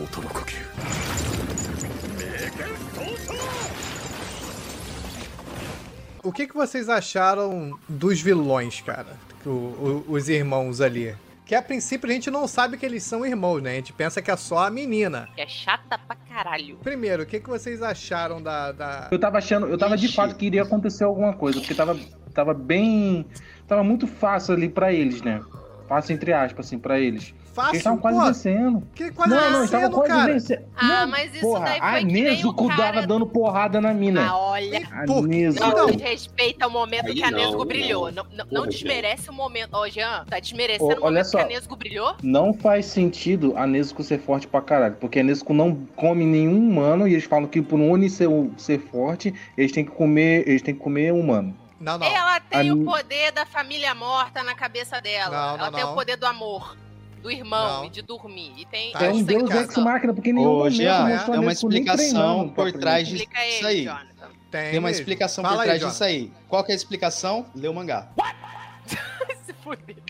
O 6.23 6.33
que, 6.33 6.47
que 6.47 6.55
vocês 6.55 6.89
acharam 6.89 7.79
dos 7.89 8.21
vilões, 8.21 8.81
cara? 8.81 9.17
O- 9.45 9.49
o- 9.51 10.05
os 10.09 10.29
irmãos 10.29 10.81
ali. 10.81 11.15
Que 11.45 11.55
a 11.55 11.63
princípio 11.63 12.11
a 12.11 12.13
gente 12.13 12.29
não 12.29 12.49
sabe 12.49 12.77
que 12.77 12.85
eles 12.85 13.05
são 13.05 13.25
irmãos, 13.25 13.63
né? 13.63 13.71
A 13.71 13.75
gente 13.75 13.93
pensa 13.93 14.21
que 14.21 14.29
é 14.33 14.37
só 14.37 14.67
a 14.67 14.71
menina. 14.71 15.29
Que 15.37 15.43
é 15.43 15.47
chata 15.47 15.97
pra 15.97 16.17
caralho. 16.29 16.77
Primeiro, 16.83 17.23
o 17.23 17.27
que, 17.27 17.39
que 17.39 17.49
vocês 17.49 17.81
acharam 17.81 18.43
da. 18.43 18.73
da... 18.73 19.09
Eu 19.13 19.19
tava 19.21 19.39
achando, 19.39 19.69
eu 19.69 19.79
tava 19.79 19.97
de 19.97 20.07
Ixi. 20.07 20.17
fato 20.17 20.35
que 20.35 20.47
iria 20.47 20.63
acontecer 20.65 21.05
alguma 21.05 21.33
coisa, 21.33 21.61
porque 21.61 21.75
tava, 21.75 21.97
tava 22.35 22.53
bem. 22.53 23.25
Tava 23.69 23.85
muito 23.85 24.09
fácil 24.09 24.55
ali 24.55 24.69
pra 24.69 24.93
eles, 24.93 25.23
né? 25.23 25.41
Fácil 25.89 26.15
entre 26.15 26.33
aspas, 26.33 26.67
assim, 26.67 26.79
pra 26.81 26.99
eles. 26.99 27.33
Porque 27.57 27.77
eles 27.77 27.83
Fácil? 27.83 27.95
estavam 27.95 27.99
quase 27.99 28.19
vencendo. 28.51 28.83
que 28.95 29.11
quase 29.13 29.31
não, 29.35 29.51
não, 29.51 29.61
vencendo, 29.63 29.91
quase 29.91 30.09
cara. 30.09 30.33
vencendo. 30.33 30.63
Ah, 30.77 30.87
Não, 30.87 31.07
mas 31.09 31.33
isso 31.35 31.41
porra, 31.41 31.65
daí 31.65 31.79
foi 31.81 31.89
a 31.89 32.03
Nezuko 32.03 32.65
o 32.65 32.69
cara- 32.69 32.93
dava 32.93 33.07
dando 33.07 33.27
porrada 33.27 33.81
na 33.81 33.95
mina. 33.95 34.27
Ah, 34.29 34.37
olha. 34.37 34.81
Por- 35.07 35.25
a 35.25 35.27
Nezuko. 35.27 35.67
Não. 35.67 35.77
Não 35.77 35.87
desrespeita 35.87 36.67
o 36.67 36.71
momento 36.71 37.07
Aí 37.07 37.15
que 37.15 37.23
a 37.25 37.31
não. 37.31 37.65
brilhou. 37.65 38.13
Não, 38.13 38.25
não, 38.25 38.45
não 38.45 38.47
Porra, 38.63 38.67
desmerece 38.69 39.31
o 39.31 39.33
momento. 39.33 39.71
Ó, 39.73 39.89
Jean, 39.89 40.25
tá 40.29 40.39
desmerecendo 40.39 40.85
Ô, 40.85 40.89
o 40.89 40.91
olha 40.97 41.01
momento 41.03 41.25
só. 41.27 41.39
que 41.39 41.45
a 41.45 41.47
Nesgo 41.49 41.77
brilhou? 41.77 42.15
Não 42.23 42.53
faz 42.53 42.85
sentido 42.87 43.55
a 43.57 43.67
Nezuko 43.67 44.03
ser 44.03 44.19
forte 44.21 44.47
pra 44.47 44.61
caralho, 44.61 44.97
porque 45.01 45.21
a 45.21 45.23
Nezuko 45.23 45.55
não 45.55 45.75
come 45.97 46.27
nenhum 46.27 46.59
humano 46.59 47.09
e 47.09 47.13
eles 47.15 47.25
falam 47.25 47.47
que 47.49 47.63
por 47.63 47.79
um 47.81 47.91
Oni 47.91 48.11
ser, 48.11 48.29
ser 48.59 48.79
forte, 48.81 49.33
eles 49.57 49.73
têm 49.73 49.85
que 49.85 49.91
comer, 49.93 50.47
eles 50.47 50.61
têm 50.61 50.75
que 50.75 50.81
comer 50.81 51.13
humano. 51.13 51.57
Não, 51.81 51.99
não. 51.99 52.07
Ela 52.07 52.41
tem 52.41 52.71
A 52.71 52.75
o 52.75 52.85
poder 52.85 53.33
da 53.33 53.45
família 53.47 53.95
morta 53.95 54.43
na 54.43 54.55
cabeça 54.55 55.01
dela. 55.01 55.31
Não, 55.31 55.55
ela 55.59 55.71
não, 55.71 55.73
tem 55.79 55.85
o 55.85 55.95
poder 55.95 56.17
do 56.17 56.25
amor, 56.27 56.77
do 57.27 57.31
irmão 57.33 57.79
Não. 57.81 57.85
e 57.87 57.91
de 57.91 58.03
dormir. 58.03 58.53
E 58.57 58.65
tem 58.65 58.93
Tá 58.93 59.05
é 59.07 59.11
um 59.11 59.21
deus 59.23 59.51
ex 59.51 59.77
máquina, 59.77 60.15
porque 60.15 60.33
nenhum 60.33 60.49
Ô, 60.49 60.59
momento 60.59 60.81
mostrou 61.09 61.37
é 61.37 61.41
uma 61.41 61.53
explicação 61.53 62.49
por 62.51 62.73
trás 62.73 63.09
de- 63.09 63.17
Explica 63.17 63.47
Isso 63.49 63.59
ele, 63.59 63.67
aí. 63.67 63.85
Jonathan. 63.85 64.29
Tem, 64.49 64.71
Tem 64.71 64.79
uma 64.79 64.91
explicação 64.93 65.43
Fala 65.43 65.57
por 65.57 65.61
aí, 65.63 65.67
trás 65.67 65.81
Jonathan. 65.81 65.93
disso 65.95 66.05
aí. 66.05 66.33
Qual 66.49 66.63
que 66.65 66.71
é 66.71 66.75
a 66.75 66.77
explicação? 66.77 67.47
Lê 67.55 67.67
o 67.67 67.75
mangá. 67.75 68.09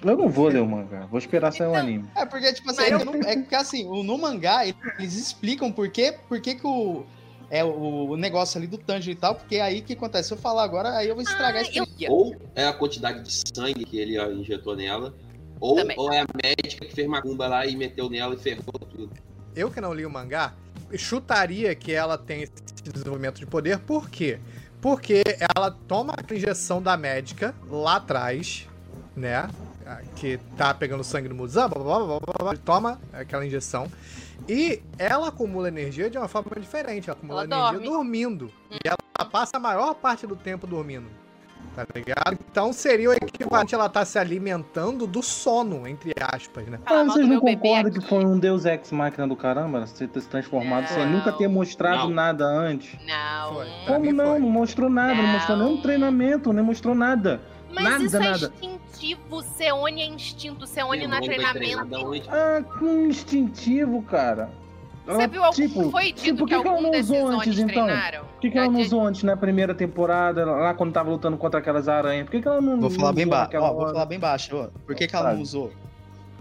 Eu 0.05 0.17
não 0.19 0.29
vou 0.29 0.49
ler 0.49 0.61
o 0.61 0.67
mangá, 0.67 1.07
vou 1.07 1.19
esperar 1.19 1.51
sair 1.51 1.67
o 1.67 1.71
Então, 1.71 1.81
anime. 1.81 2.05
É 2.15 2.27
porque, 2.27 2.53
tipo 2.53 2.71
assim, 2.71 2.83
Mas 2.83 2.89
é, 2.93 2.99
que 3.23 3.27
é 3.27 3.37
porque 3.39 3.55
assim, 3.55 3.87
o- 3.87 4.03
no 4.03 4.19
mangá 4.19 4.67
eles 4.67 5.15
explicam 5.17 5.73
por 5.73 5.89
quê, 5.89 6.15
por 6.29 6.39
que 6.41 6.55
que 6.57 6.67
o. 6.67 7.05
É 7.49 7.65
o, 7.65 8.17
negócio 8.17 8.59
ali 8.59 8.67
do 8.67 8.77
Tanjiro 8.77 9.17
e 9.17 9.21
tal, 9.21 9.35
porque 9.37 9.57
aí 9.61 9.81
que 9.81 9.93
acontece. 9.95 10.29
Se 10.29 10.35
eu 10.35 10.39
falar 10.39 10.65
agora, 10.65 10.91
aí 10.99 11.09
eu 11.09 11.15
vou 11.15 11.23
estragar 11.23 11.63
Ah, 11.63 11.63
esse 11.63 11.79
eu- 11.79 12.13
Ou 12.13 12.37
é 12.55 12.67
a 12.67 12.73
quantidade 12.73 13.23
de 13.23 13.33
sangue 13.57 13.85
que 13.85 13.99
ele 13.99 14.21
injetou 14.35 14.77
nela, 14.77 15.15
ou, 15.61 15.77
Também. 15.77 15.97
ou 15.99 16.13
é 16.13 16.21
a 16.21 16.27
médica 16.43 16.85
que 16.87 16.95
fez 16.95 17.07
macumba 17.09 17.47
lá 17.49 17.67
e 17.67 17.77
meteu 17.77 18.09
nela 18.11 18.35
e 18.35 18.39
ferrou 18.39 18.79
tudo. 18.91 19.11
Eu 19.55 19.71
que 19.71 19.81
não 19.81 19.93
li 19.95 20.05
o 20.05 20.11
mangá, 20.11 20.53
chutaria 20.97 21.75
que 21.75 21.93
ela 21.93 22.19
tem 22.19 22.43
esse 22.43 22.53
desenvolvimento 22.93 23.39
de 23.39 23.47
poder, 23.47 23.79
por 23.79 24.09
quê? 24.11 24.39
Porque 24.81 25.23
ela 25.57 25.71
toma 25.89 26.15
a 26.17 26.35
injeção 26.35 26.81
da 26.83 26.97
médica 26.97 27.55
lá 27.71 27.97
atrás, 27.97 28.69
né? 29.17 29.49
Que 30.17 30.39
tá 30.57 30.75
pegando 30.75 31.03
sangue 31.03 31.29
no 31.29 31.35
Muzan, 31.35 31.69
blá, 31.69 31.83
blá, 31.83 31.99
blá, 31.99 32.21
blá, 32.21 32.35
blá, 32.39 32.57
toma 32.65 33.01
aquela 33.13 33.47
injeção. 33.47 33.91
E 34.49 34.83
ela 34.99 35.29
acumula 35.29 35.69
energia 35.69 36.11
de 36.11 36.19
uma 36.19 36.29
forma 36.29 36.51
diferente. 36.61 37.09
Ela 37.09 37.17
acumula 37.17 37.45
Ela 37.45 37.55
energia 37.57 37.79
dorme. 37.81 37.89
dormindo. 37.89 38.53
E 38.71 38.79
ela 38.87 39.31
passa 39.31 39.57
a 39.57 39.61
maior 39.61 39.95
parte 39.95 40.27
do 40.27 40.37
tempo 40.37 40.67
dormindo. 40.67 41.07
Tá 41.77 41.87
ligado? 41.95 42.39
Então 42.51 42.73
seria 42.73 43.11
o 43.11 43.13
equivalente 43.13 43.75
a 43.75 43.79
ela 43.79 43.87
estar 43.87 44.05
se 44.07 44.19
alimentando 44.19 45.07
do 45.07 45.23
sono, 45.23 45.87
entre 45.87 46.15
aspas, 46.21 46.67
né? 46.67 46.79
Mal 46.89 47.05
vocês 47.05 47.29
não 47.29 47.39
concordam 47.39 47.93
que 47.93 48.01
foi 48.01 48.25
um 48.25 48.39
deus 48.39 48.65
ex 48.65 48.91
máquina 48.93 49.29
do 49.29 49.37
caramba? 49.37 49.87
Você 49.87 50.07
ter 50.09 50.21
se 50.23 50.29
transformado 50.29 50.87
sem 50.89 51.05
Não. 51.05 51.13
nunca 51.13 51.33
ter 51.33 51.49
mostrado 51.49 52.05
Não. 52.05 52.11
nada 52.11 52.47
antes? 52.47 52.99
Não. 53.07 53.55
Foi. 53.55 53.67
Como 53.87 54.13
não? 54.13 54.27
foi. 54.27 54.39
Não 54.41 54.51
mostrou 54.51 54.89
nada, 54.89 55.15
não, 55.15 55.23
Não. 55.23 55.33
mostrou 55.35 55.57
nenhum 55.59 55.81
treinamento, 55.83 56.53
nem 56.53 56.65
mostrou 56.65 56.95
nada. 56.95 57.41
Mas 57.75 57.85
Nada, 57.85 58.05
isso 58.05 58.17
é 58.17 58.21
nada. 58.21 58.53
instintivo. 58.63 59.43
Seone 59.43 60.01
é 60.01 60.07
instinto. 60.07 60.67
Seone 60.67 61.07
não 61.07 61.19
é 61.19 61.21
treinamento. 61.21 62.31
Ah, 62.31 62.63
com 62.79 63.07
instintivo, 63.07 64.01
cara. 64.03 64.49
Você 65.07 65.13
Ela, 65.13 65.27
viu 65.29 65.45
algum. 65.45 65.55
tipo, 65.55 65.91
foi 65.91 66.07
dito 66.07 66.21
tipo, 66.23 66.39
por 66.39 66.49
que, 66.49 66.61
que 66.61 66.69
algum 66.69 66.83
não 66.83 66.91
desses 66.91 67.13
antes, 67.13 67.59
então? 67.61 67.87
treinaram? 67.87 68.25
Por 68.25 68.41
que, 68.41 68.51
que 68.51 68.59
ela 68.59 68.69
não 68.69 68.81
usou 68.81 69.07
antes 69.07 69.23
na 69.23 69.37
primeira 69.37 69.73
temporada, 69.73 70.45
lá 70.45 70.75
quando 70.75 70.93
tava 70.93 71.11
lutando 71.11 71.37
contra 71.37 71.61
aquelas 71.61 71.89
aranhas? 71.89 72.25
Por 72.25 72.33
que, 72.33 72.43
que 72.43 72.49
ela 72.49 72.61
não 72.61 72.81
Vou 72.81 72.91
falar 72.91 73.09
não 73.09 73.15
bem 73.15 73.25
usou 73.25 73.39
baixo. 73.39 73.57
Ó, 73.57 73.73
vou 73.73 73.87
falar 73.93 74.07
bem 74.07 74.19
baixo. 74.19 74.57
ó. 74.57 74.69
Por 74.85 74.97
que, 74.97 75.07
que 75.07 75.15
ela 75.15 75.33
não 75.33 75.43
usou? 75.43 75.73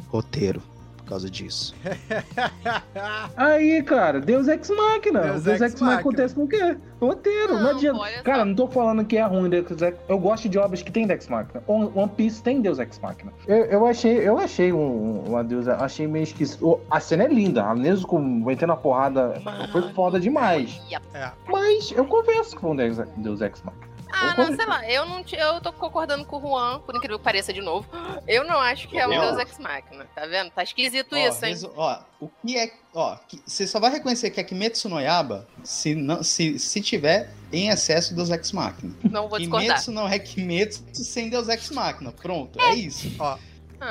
Roteiro. 0.09 0.61
Por 1.06 1.10
causa 1.10 1.30
disso. 1.30 1.76
Aí, 3.38 3.84
cara, 3.84 4.20
Deus 4.20 4.47
Ex 4.47 4.70
Machina. 4.72 5.22
Deus 5.22 5.43
Deus, 5.43 5.47
Ex 5.47 5.62
Ex 5.62 5.74
Machina 5.74 5.86
Machina. 5.91 5.99
acontece 5.99 6.34
por 6.36 6.47
quê? 6.49 6.78
Roteiro, 6.99 7.53
não, 7.53 7.62
Não, 7.64 7.70
adianta. 7.72 8.24
Cara, 8.24 8.43
não 8.43 8.56
tô 8.56 8.68
falando 8.68 9.06
que 9.06 9.16
é 9.18 9.24
ruim 9.24 9.47
Deus 9.49 9.70
Ex 9.82 9.93
Eu 10.10 10.18
gosto 10.18 10.49
de 10.49 10.58
obras 10.58 10.82
que 10.82 10.91
tem 10.91 11.06
Deus 11.06 11.20
Ex 11.20 11.28
Machina. 11.30 11.62
One 11.68 12.10
Piece 12.18 12.41
tem 12.41 12.60
Deus 12.60 12.80
Ex 12.80 12.97
Machina. 12.99 13.32
Eu, 13.47 13.66
eu 13.66 13.86
achei, 13.86 14.18
eu 14.28 14.38
achei 14.39 14.74
um, 14.74 15.24
uma 15.28 15.43
Deus 15.43 15.68
achei 15.68 16.08
meio 16.08 16.24
esquisito. 16.24 16.66
O- 16.68 16.82
A 16.89 16.99
cena 16.99 17.26
é 17.26 17.28
linda, 17.28 17.64
a 17.64 17.76
Nezuko 17.76 18.18
metendo 18.20 18.74
a 18.74 18.78
porrada 18.78 19.39
foi 19.72 19.84
foda 19.93 20.20
demais. 20.20 20.82
É. 21.14 21.30
Mas 21.47 21.91
eu 21.91 22.06
converso 22.06 22.56
com 22.58 22.72
o 22.72 22.76
Deus, 22.76 22.97
Deus 23.18 23.41
Ex 23.41 23.62
Machina. 23.64 23.95
Ah, 24.18 24.34
não, 24.38 24.55
sei 24.55 24.66
lá, 24.66 24.89
eu 24.89 25.05
não 25.05 25.24
eu 25.32 25.61
tô 25.61 25.74
concordando 25.74 26.24
com 26.26 26.38
o 26.38 26.41
Juan, 26.41 26.80
por 26.80 26.95
incrível 26.95 27.18
que 27.18 27.24
pareça 27.24 27.51
de 27.51 27.61
novo. 27.61 27.88
Eu 28.28 28.43
não 28.45 28.57
acho 28.59 28.88
que 28.88 28.97
é 28.97 29.05
um 29.05 29.09
Não. 29.11 29.22
Deus 29.22 29.38
Ex 29.39 29.59
Machina, 29.59 30.05
tá 30.16 30.26
vendo? 30.26 30.49
Tá 30.51 30.63
esquisito 30.63 31.13
Ó, 31.13 31.18
isso, 31.18 31.45
hein? 31.45 31.51
resu- 31.51 31.74
ó, 31.76 31.99
o 32.22 32.30
que 32.41 32.57
é. 32.57 32.72
Ó, 32.93 33.16
que- 33.28 33.41
você 33.45 33.68
só 33.68 33.80
vai 33.80 33.91
reconhecer 33.91 34.30
que 34.32 34.39
é 34.39 34.43
Kimetsu 34.43 34.88
no 34.88 34.99
Yaba 34.99 35.47
se, 35.63 35.93
não, 35.95 36.24
se, 36.24 36.57
se 36.57 36.82
tiver 36.82 37.30
em 37.51 37.70
excesso 37.70 38.16
Deus 38.16 38.30
Ex 38.30 38.51
Machina. 38.51 38.95
Não 39.03 39.28
vou 39.28 39.38
discordar. 39.38 39.68
Kimetsu 39.68 39.91
não 39.91 40.07
é 40.07 40.18
Kimetsu 40.18 40.84
sem 40.93 41.30
Deus 41.30 41.49
Ex 41.49 41.70
Machina. 41.72 42.11
Pronto, 42.11 42.59
é 42.59 42.74
isso. 42.76 43.11
Ah, 43.20 43.38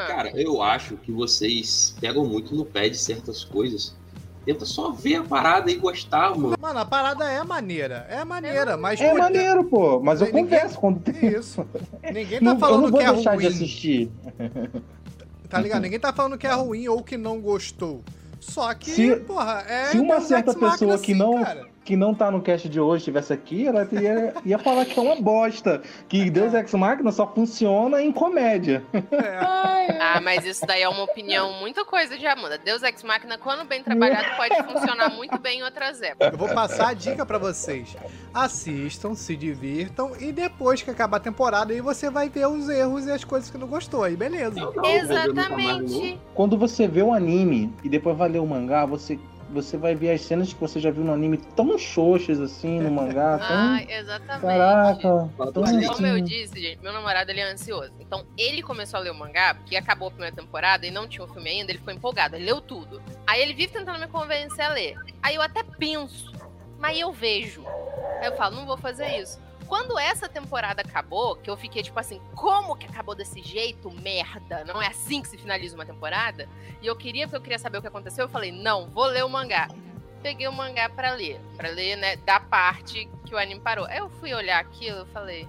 Cara, 0.06 0.30
eu 0.30 0.62
acho 0.62 0.96
que 0.96 1.12
vocês 1.12 1.94
pegam 2.00 2.24
muito 2.24 2.54
no 2.54 2.64
pé 2.64 2.88
de 2.88 2.96
certas 2.96 3.44
coisas. 3.44 3.94
Tenta 4.44 4.66
só 4.66 4.90
ver 4.90 5.16
a 5.16 5.22
parada 5.22 5.70
e 5.70 5.76
gostar, 5.76 6.36
mano. 6.36 6.54
Mano, 6.60 6.78
a 6.78 6.84
parada 6.84 7.24
é 7.24 7.42
maneira. 7.42 8.06
É 8.10 8.22
maneira, 8.24 8.76
mas. 8.76 9.00
É 9.00 9.12
maneiro, 9.14 9.64
pô, 9.64 10.00
mas 10.00 10.20
eu 10.20 10.26
Ninguém- 10.26 10.44
converso 10.44 10.78
quando 10.78 11.00
que 11.00 11.12
tem 11.12 11.30
isso. 11.30 11.66
Ninguém 12.02 12.38
tá 12.40 12.44
Não, 12.44 12.52
eu 12.52 12.58
falando 12.58 12.82
não 12.82 12.90
vou 12.90 13.00
que 13.00 13.06
é 13.06 13.12
deixar 13.12 13.30
de 13.36 13.44
ruim. 13.44 13.46
assistir. 13.54 14.12
Tá 15.48 15.60
ligado? 15.60 15.82
Ninguém 15.82 15.98
tá 16.00 16.12
falando 16.12 16.36
que 16.36 16.46
é 16.46 16.52
ruim 16.52 16.88
ou 16.88 17.02
que 17.02 17.16
não 17.16 17.40
gostou. 17.40 18.02
Só 18.40 18.74
que, 18.74 18.90
Se- 18.90 19.16
porra, 19.16 19.64
é. 19.66 19.86
se 19.86 19.98
uma 19.98 20.20
certa 20.20 20.52
pessoa 20.52 20.98
que 20.98 21.12
sim, 21.12 21.18
não- 21.18 21.42
cara. 21.42 21.66
Que 21.84 21.96
não 21.96 22.14
tá 22.14 22.30
no 22.30 22.40
cast 22.40 22.68
de 22.68 22.80
hoje 22.80 23.02
estivesse 23.02 23.32
aqui, 23.32 23.66
ela 23.66 23.86
ia, 23.92 24.34
ia 24.44 24.58
falar 24.58 24.86
que 24.86 24.98
é 24.98 25.02
uma 25.02 25.16
bosta. 25.16 25.82
Que 26.08 26.30
Deus 26.30 26.54
Ex 26.54 26.72
Machina 26.72 27.12
só 27.12 27.26
funciona 27.26 28.02
em 28.02 28.10
comédia. 28.10 28.82
É. 29.12 29.38
Ah, 30.00 30.20
mas 30.22 30.46
isso 30.46 30.66
daí 30.66 30.82
é 30.82 30.88
uma 30.88 31.02
opinião, 31.02 31.52
muita 31.60 31.84
coisa 31.84 32.16
de 32.16 32.26
Amanda. 32.26 32.56
Deus 32.56 32.82
Ex 32.82 33.02
Machina, 33.02 33.36
quando 33.36 33.66
bem 33.66 33.82
trabalhado, 33.82 34.28
pode 34.36 34.72
funcionar 34.72 35.10
muito 35.10 35.38
bem 35.38 35.60
em 35.60 35.62
outras 35.62 36.00
épocas. 36.00 36.32
Eu 36.32 36.38
vou 36.38 36.48
passar 36.48 36.88
a 36.88 36.94
dica 36.94 37.26
pra 37.26 37.36
vocês. 37.36 37.94
Assistam, 38.32 39.14
se 39.14 39.36
divirtam 39.36 40.12
e 40.18 40.32
depois 40.32 40.82
que 40.82 40.90
acabar 40.90 41.18
a 41.18 41.20
temporada 41.20 41.72
aí 41.72 41.80
você 41.80 42.08
vai 42.08 42.28
ver 42.28 42.46
os 42.46 42.68
erros 42.68 43.06
e 43.06 43.10
as 43.10 43.24
coisas 43.24 43.50
que 43.50 43.58
não 43.58 43.66
gostou. 43.66 44.04
Aí 44.04 44.16
beleza. 44.16 44.58
Exatamente. 44.84 46.18
Quando 46.34 46.56
você 46.56 46.88
vê 46.88 47.02
o 47.02 47.12
anime 47.12 47.72
e 47.82 47.88
depois 47.88 48.16
vai 48.16 48.28
ler 48.28 48.40
o 48.40 48.46
mangá, 48.46 48.86
você, 48.86 49.18
você 49.54 49.76
vai 49.76 49.94
ver 49.94 50.10
as 50.10 50.20
cenas 50.20 50.52
que 50.52 50.60
você 50.60 50.80
já 50.80 50.90
viu 50.90 51.04
no 51.04 51.12
anime 51.12 51.38
tão 51.38 51.78
xoxas 51.78 52.40
assim 52.40 52.80
no 52.80 52.90
mangá. 52.90 53.38
Tão... 53.44 53.56
Ah, 53.56 53.82
exatamente. 53.82 54.42
Caraca. 54.42 55.30
Tão 55.52 55.64
vocês. 55.64 55.88
como 55.88 56.06
eu 56.06 56.14
assim. 56.14 56.24
disse, 56.24 56.60
gente, 56.60 56.82
meu 56.82 56.92
namorado 56.92 57.30
ele 57.30 57.40
é 57.40 57.52
ansioso. 57.52 57.92
Então 58.00 58.26
ele 58.36 58.62
começou 58.62 58.98
a 58.98 59.02
ler 59.02 59.10
o 59.10 59.14
mangá, 59.14 59.54
porque 59.54 59.76
acabou 59.76 60.08
a 60.08 60.10
primeira 60.10 60.34
temporada 60.34 60.86
e 60.86 60.90
não 60.90 61.08
tinha 61.08 61.24
o 61.24 61.28
filme 61.28 61.48
ainda, 61.48 61.70
ele 61.70 61.78
ficou 61.78 61.94
empolgado, 61.94 62.36
ele 62.36 62.44
leu 62.44 62.60
tudo. 62.60 63.00
Aí 63.26 63.40
ele 63.40 63.54
vive 63.54 63.72
tentando 63.72 64.00
me 64.00 64.08
convencer 64.08 64.64
a 64.64 64.70
ler. 64.70 64.96
Aí 65.22 65.36
eu 65.36 65.42
até 65.42 65.62
penso, 65.62 66.32
mas 66.78 66.98
eu 66.98 67.12
vejo. 67.12 67.64
Aí 68.20 68.26
eu 68.26 68.36
falo, 68.36 68.56
não 68.56 68.66
vou 68.66 68.76
fazer 68.76 69.20
isso. 69.20 69.40
Quando 69.74 69.98
essa 69.98 70.28
temporada 70.28 70.82
acabou, 70.82 71.34
que 71.34 71.50
eu 71.50 71.56
fiquei 71.56 71.82
tipo 71.82 71.98
assim, 71.98 72.20
como 72.36 72.76
que 72.76 72.86
acabou 72.86 73.12
desse 73.12 73.42
jeito? 73.42 73.90
Merda, 73.90 74.64
não 74.64 74.80
é 74.80 74.86
assim 74.86 75.20
que 75.20 75.26
se 75.26 75.36
finaliza 75.36 75.74
uma 75.74 75.84
temporada? 75.84 76.48
E 76.80 76.86
eu 76.86 76.94
queria, 76.94 77.26
porque 77.26 77.36
eu 77.38 77.40
queria 77.40 77.58
saber 77.58 77.78
o 77.78 77.80
que 77.80 77.88
aconteceu, 77.88 78.26
eu 78.26 78.28
falei, 78.28 78.52
não, 78.52 78.88
vou 78.90 79.06
ler 79.06 79.24
o 79.24 79.28
mangá. 79.28 79.66
Peguei 80.22 80.46
o 80.46 80.52
mangá 80.52 80.88
pra 80.88 81.14
ler, 81.14 81.40
pra 81.56 81.70
ler, 81.70 81.96
né, 81.96 82.14
da 82.18 82.38
parte 82.38 83.10
que 83.26 83.34
o 83.34 83.36
anime 83.36 83.60
parou. 83.60 83.84
Aí 83.86 83.98
eu 83.98 84.08
fui 84.08 84.32
olhar 84.32 84.60
aquilo, 84.60 84.98
eu 84.98 85.06
falei, 85.06 85.48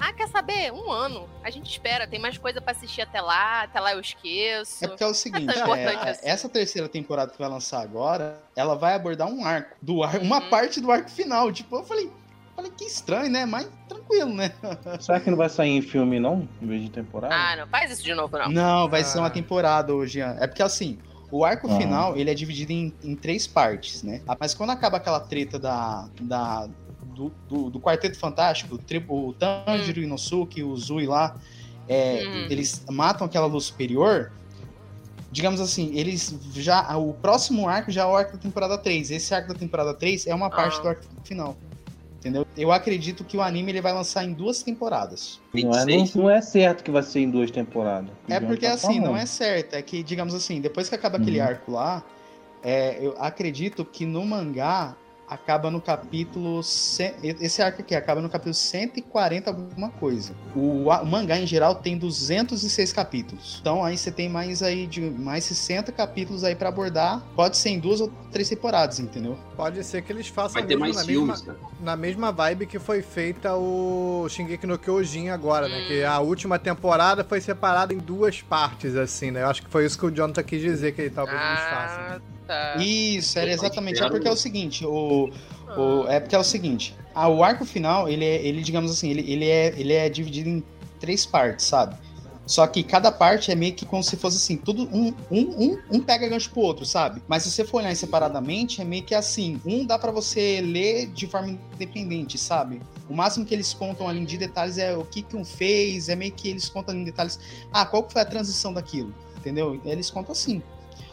ah, 0.00 0.10
quer 0.10 0.28
saber? 0.28 0.72
Um 0.72 0.90
ano. 0.90 1.28
A 1.44 1.50
gente 1.50 1.70
espera, 1.70 2.06
tem 2.06 2.18
mais 2.18 2.38
coisa 2.38 2.62
pra 2.62 2.72
assistir 2.72 3.02
até 3.02 3.20
lá, 3.20 3.64
até 3.64 3.78
lá 3.78 3.92
eu 3.92 4.00
esqueço. 4.00 4.86
É 4.86 4.88
porque 4.88 5.04
é 5.04 5.06
o 5.06 5.12
seguinte, 5.12 5.54
importante 5.54 6.06
é, 6.06 6.10
assim. 6.12 6.26
essa 6.26 6.48
terceira 6.48 6.88
temporada 6.88 7.30
que 7.30 7.38
vai 7.38 7.48
lançar 7.50 7.82
agora, 7.82 8.40
ela 8.56 8.74
vai 8.74 8.94
abordar 8.94 9.28
um 9.28 9.44
arco, 9.44 9.76
do 9.82 10.02
ar, 10.02 10.16
uma 10.22 10.40
Uhum. 10.40 10.48
parte 10.48 10.80
do 10.80 10.90
arco 10.90 11.10
final. 11.10 11.52
Tipo, 11.52 11.76
eu 11.76 11.84
falei, 11.84 12.10
falei 12.56 12.72
que 12.76 12.84
estranho, 12.84 13.30
né? 13.30 13.44
Mas 13.46 13.68
tranquilo, 13.88 14.32
né? 14.34 14.52
Será 15.00 15.20
que 15.20 15.30
não 15.30 15.36
vai 15.36 15.48
sair 15.48 15.70
em 15.70 15.82
filme, 15.82 16.18
não? 16.18 16.48
Em 16.60 16.66
vez 16.66 16.82
de 16.82 16.90
temporada? 16.90 17.34
Ah, 17.34 17.56
não, 17.56 17.66
faz 17.68 17.90
isso 17.92 18.02
de 18.02 18.14
novo, 18.14 18.36
não. 18.38 18.48
Não, 18.50 18.88
vai 18.88 19.02
Ah. 19.02 19.04
ser 19.04 19.18
uma 19.18 19.30
temporada 19.30 19.94
hoje. 19.94 20.20
É 20.20 20.46
porque 20.46 20.62
assim, 20.62 20.98
o 21.30 21.44
arco 21.44 21.68
Ah. 21.70 21.76
final 21.76 22.16
ele 22.16 22.30
é 22.30 22.34
dividido 22.34 22.72
em, 22.72 22.92
em 23.04 23.14
três 23.14 23.46
partes, 23.46 24.02
né? 24.02 24.22
Mas 24.40 24.54
quando 24.54 24.70
acaba 24.70 24.96
aquela 24.96 25.20
treta 25.20 25.58
da, 25.58 26.08
da 26.20 26.68
do, 27.14 27.32
do, 27.48 27.70
do 27.70 27.80
Quarteto 27.80 28.18
Fantástico, 28.18 28.74
o, 28.74 28.78
tri- 28.78 29.04
o 29.08 29.32
Tanjiro 29.34 30.00
Inosuke, 30.00 30.62
o 30.62 30.76
Zui 30.76 31.06
lá, 31.06 31.36
é, 31.88 32.24
Hum. 32.26 32.46
eles 32.50 32.84
matam 32.90 33.26
aquela 33.26 33.46
luz 33.46 33.64
superior. 33.64 34.32
Digamos 35.30 35.60
assim, 35.60 35.90
eles 35.94 36.34
já. 36.54 36.96
O 36.96 37.12
próximo 37.12 37.68
arco 37.68 37.90
já 37.90 38.02
é 38.02 38.06
o 38.06 38.16
arco 38.16 38.32
da 38.32 38.38
temporada 38.38 38.78
3. 38.78 39.10
Esse 39.10 39.34
arco 39.34 39.48
da 39.52 39.58
temporada 39.58 39.92
3 39.92 40.26
é 40.26 40.34
uma 40.34 40.48
parte 40.48 40.78
Ah. 40.78 40.82
do 40.82 40.88
arco 40.88 41.02
final. 41.24 41.56
Entendeu? 42.26 42.44
Eu 42.56 42.72
acredito 42.72 43.22
que 43.22 43.36
o 43.36 43.40
anime 43.42 43.70
ele 43.70 43.80
vai 43.80 43.92
lançar 43.92 44.24
em 44.24 44.32
duas 44.32 44.60
temporadas. 44.60 45.40
Não 45.54 45.70
é, 45.72 45.84
26? 45.84 46.14
não, 46.16 46.22
não 46.24 46.30
é 46.30 46.40
certo 46.40 46.82
que 46.82 46.90
vai 46.90 47.02
ser 47.04 47.20
em 47.20 47.30
duas 47.30 47.52
temporadas. 47.52 48.10
É 48.28 48.40
porque 48.40 48.66
tá 48.66 48.72
assim, 48.74 48.98
não 48.98 49.06
falando. 49.06 49.22
é 49.22 49.26
certo. 49.26 49.74
É 49.74 49.82
que, 49.82 50.02
digamos 50.02 50.34
assim, 50.34 50.60
depois 50.60 50.88
que 50.88 50.94
acaba 50.96 51.18
aquele 51.18 51.38
Uhum. 51.38 51.46
arco 51.46 51.70
lá, 51.70 52.04
é, 52.64 52.98
eu 53.00 53.14
acredito 53.18 53.84
que 53.84 54.04
no 54.04 54.26
mangá 54.26 54.96
acaba 55.28 55.70
no 55.70 55.80
capítulo. 55.80 56.60
Esse 56.60 57.62
arco 57.62 57.82
aqui 57.82 57.94
acaba 57.94 58.20
no 58.20 58.28
capítulo 58.28 58.54
140, 58.54 59.50
alguma 59.50 59.90
coisa. 59.90 60.34
O, 60.54 60.88
o 60.88 61.06
mangá 61.06 61.38
em 61.38 61.46
geral 61.46 61.74
tem 61.74 61.98
206 61.98 62.92
capítulos. 62.92 63.58
Então 63.60 63.84
aí 63.84 63.96
você 63.96 64.10
tem 64.10 64.28
mais 64.28 64.62
aí 64.62 64.86
de 64.86 65.00
mais 65.00 65.44
60 65.44 65.92
capítulos 65.92 66.44
aí 66.44 66.54
pra 66.54 66.68
abordar. 66.68 67.22
Pode 67.34 67.56
ser 67.56 67.70
em 67.70 67.78
duas 67.78 68.00
ou 68.00 68.10
três 68.30 68.48
temporadas, 68.48 69.00
entendeu? 69.00 69.38
Pode 69.56 69.82
ser 69.84 70.02
que 70.02 70.12
eles 70.12 70.28
façam 70.28 70.60
Vai 70.60 70.66
ter 70.68 70.76
mais 70.76 70.96
na, 70.96 71.04
filmes, 71.04 71.40
mesma, 71.40 71.54
cara. 71.54 71.68
na 71.80 71.96
mesma 71.96 72.32
vibe 72.32 72.66
que 72.66 72.78
foi 72.78 73.02
feita 73.02 73.54
o 73.54 74.26
Shingeki 74.28 74.66
no 74.66 74.78
Kyojin 74.78 75.28
agora, 75.30 75.68
né? 75.68 75.86
Que 75.86 76.04
a 76.04 76.18
última 76.20 76.58
temporada 76.58 77.24
foi 77.24 77.40
separada 77.40 77.92
em 77.92 77.98
duas 77.98 78.42
partes, 78.42 78.94
assim, 78.96 79.30
né? 79.30 79.42
Eu 79.42 79.48
acho 79.48 79.62
que 79.62 79.70
foi 79.70 79.86
isso 79.86 79.98
que 79.98 80.06
o 80.06 80.10
Jonathan 80.10 80.42
quis 80.42 80.60
dizer 80.60 80.92
que 80.92 81.08
talvez 81.10 81.40
eles 81.40 81.60
façam. 81.60 82.00
Ah, 82.00 82.20
tá. 82.46 82.76
Isso, 82.82 83.38
era 83.38 83.50
exatamente. 83.50 84.02
É 84.02 84.06
porque 84.06 84.28
é 84.28 84.30
o 84.30 84.36
seguinte, 84.36 84.84
o, 84.86 85.30
O- 85.76 86.06
é 86.08 86.20
porque 86.20 86.34
é 86.34 86.38
o 86.38 86.44
seguinte, 86.44 86.94
ah, 87.14 87.28
o 87.28 87.42
arco 87.44 87.64
final, 87.64 88.08
ele, 88.08 88.24
é, 88.24 88.42
ele 88.46 88.62
digamos 88.62 88.90
assim, 88.90 89.10
ele, 89.10 89.30
ele, 89.30 89.44
é, 89.48 89.74
ele 89.76 89.92
é 89.92 90.08
dividido 90.08 90.48
em 90.48 90.64
três 91.00 91.26
partes, 91.26 91.66
sabe? 91.66 91.96
Só 92.46 92.64
que 92.66 92.84
cada 92.84 93.10
parte 93.10 93.50
é 93.50 93.56
meio 93.56 93.74
que 93.74 93.84
como 93.84 94.02
se 94.04 94.16
fosse 94.16 94.36
assim, 94.36 94.56
tudo 94.56 94.84
um, 94.84 95.12
um, 95.30 95.40
um, 95.40 95.78
um 95.90 96.00
pega 96.00 96.28
gancho 96.28 96.48
pro 96.50 96.60
outro, 96.60 96.86
sabe? 96.86 97.20
Mas 97.26 97.42
se 97.42 97.50
você 97.50 97.64
for 97.64 97.78
olhar 97.78 97.94
separadamente, 97.96 98.80
é 98.80 98.84
meio 98.84 99.02
que 99.02 99.14
assim, 99.16 99.60
um 99.66 99.84
dá 99.84 99.98
pra 99.98 100.12
você 100.12 100.60
ler 100.60 101.08
de 101.08 101.26
forma 101.26 101.58
independente, 101.74 102.38
sabe? 102.38 102.80
O 103.08 103.14
máximo 103.14 103.44
que 103.44 103.52
eles 103.52 103.74
contam 103.74 104.08
ali 104.08 104.24
de 104.24 104.38
detalhes 104.38 104.78
é 104.78 104.96
o 104.96 105.04
que 105.04 105.22
que 105.22 105.36
um 105.36 105.44
fez, 105.44 106.08
é 106.08 106.14
meio 106.14 106.32
que 106.32 106.48
eles 106.48 106.68
contam 106.68 106.92
ali 106.94 107.02
em 107.02 107.04
detalhes, 107.04 107.38
ah, 107.72 107.84
qual 107.84 108.04
que 108.04 108.12
foi 108.12 108.22
a 108.22 108.26
transição 108.26 108.72
daquilo, 108.72 109.12
entendeu? 109.36 109.80
Eles 109.84 110.08
contam 110.10 110.30
assim. 110.32 110.62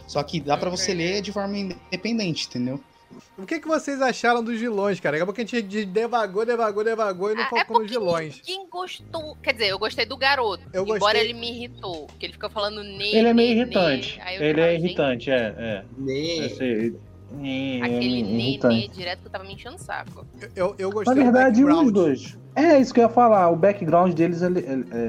Só 0.08 0.22
que 0.24 0.39
dá 0.39 0.58
pra 0.58 0.70
você 0.70 0.91
Entendi. 0.93 1.12
ler 1.14 1.22
de 1.22 1.32
forma 1.32 1.58
independente, 1.58 2.47
entendeu? 2.47 2.80
O 3.38 3.45
que, 3.45 3.60
que 3.60 3.68
vocês 3.68 4.01
acharam 4.01 4.43
dos 4.43 4.60
vilões, 4.60 4.99
cara? 4.99 5.18
Acabou 5.18 5.34
que 5.36 5.41
a 5.41 5.45
gente 5.45 5.86
devagou, 5.86 6.45
devagou, 6.45 6.84
devagou 6.84 7.32
e 7.32 7.36
não 7.36 7.43
Ah, 7.43 7.47
focou 7.47 7.80
nos 7.80 7.91
porque 7.91 7.99
vilões. 7.99 8.41
Ninguém 8.47 8.68
gostou. 8.70 9.36
Quer 9.41 9.54
dizer, 9.54 9.68
eu 9.68 9.78
gostei 9.78 10.06
do 10.06 10.18
garoto. 10.18 10.64
Eu 10.74 10.84
embora 10.84 10.99
gostei- 10.99 11.22
ele 11.22 11.34
me 11.34 11.49
irritou. 11.51 12.08
Porque 12.08 12.26
ele 12.26 12.34
fica 12.34 12.49
falando 12.49 12.84
nele. 12.84 13.16
Ele 13.16 13.28
é 13.28 13.34
meio 13.34 13.51
irritante. 13.51 14.20
Ele 14.39 14.60
é 14.62 14.72
gente, 14.74 14.86
irritante, 14.86 15.30
é. 15.32 15.36
é. 15.58 15.84
Né? 15.97 16.93
É, 17.42 17.80
é 17.80 17.84
Aquele 17.84 18.22
nenê 18.24 18.44
irritante. 18.50 18.88
direto 18.90 19.20
que 19.22 19.28
eu 19.28 19.32
tava 19.32 19.44
me 19.44 19.54
enchendo 19.54 19.76
o 19.76 19.80
saco. 19.80 20.26
Eu, 20.56 20.76
eu 20.78 20.90
Na 20.90 20.94
gostei 20.96 21.16
do 21.16 21.24
verdade, 21.32 21.64
os 21.66 21.92
dois. 21.92 22.38
É, 22.56 22.80
isso 22.80 22.94
que 22.94 23.00
eu 23.00 23.06
ia 23.06 23.10
falar. 23.10 23.50
O 23.50 23.56
background 23.56 24.14
deles 24.14 24.42
é, 24.44 24.48
é- 24.48 24.50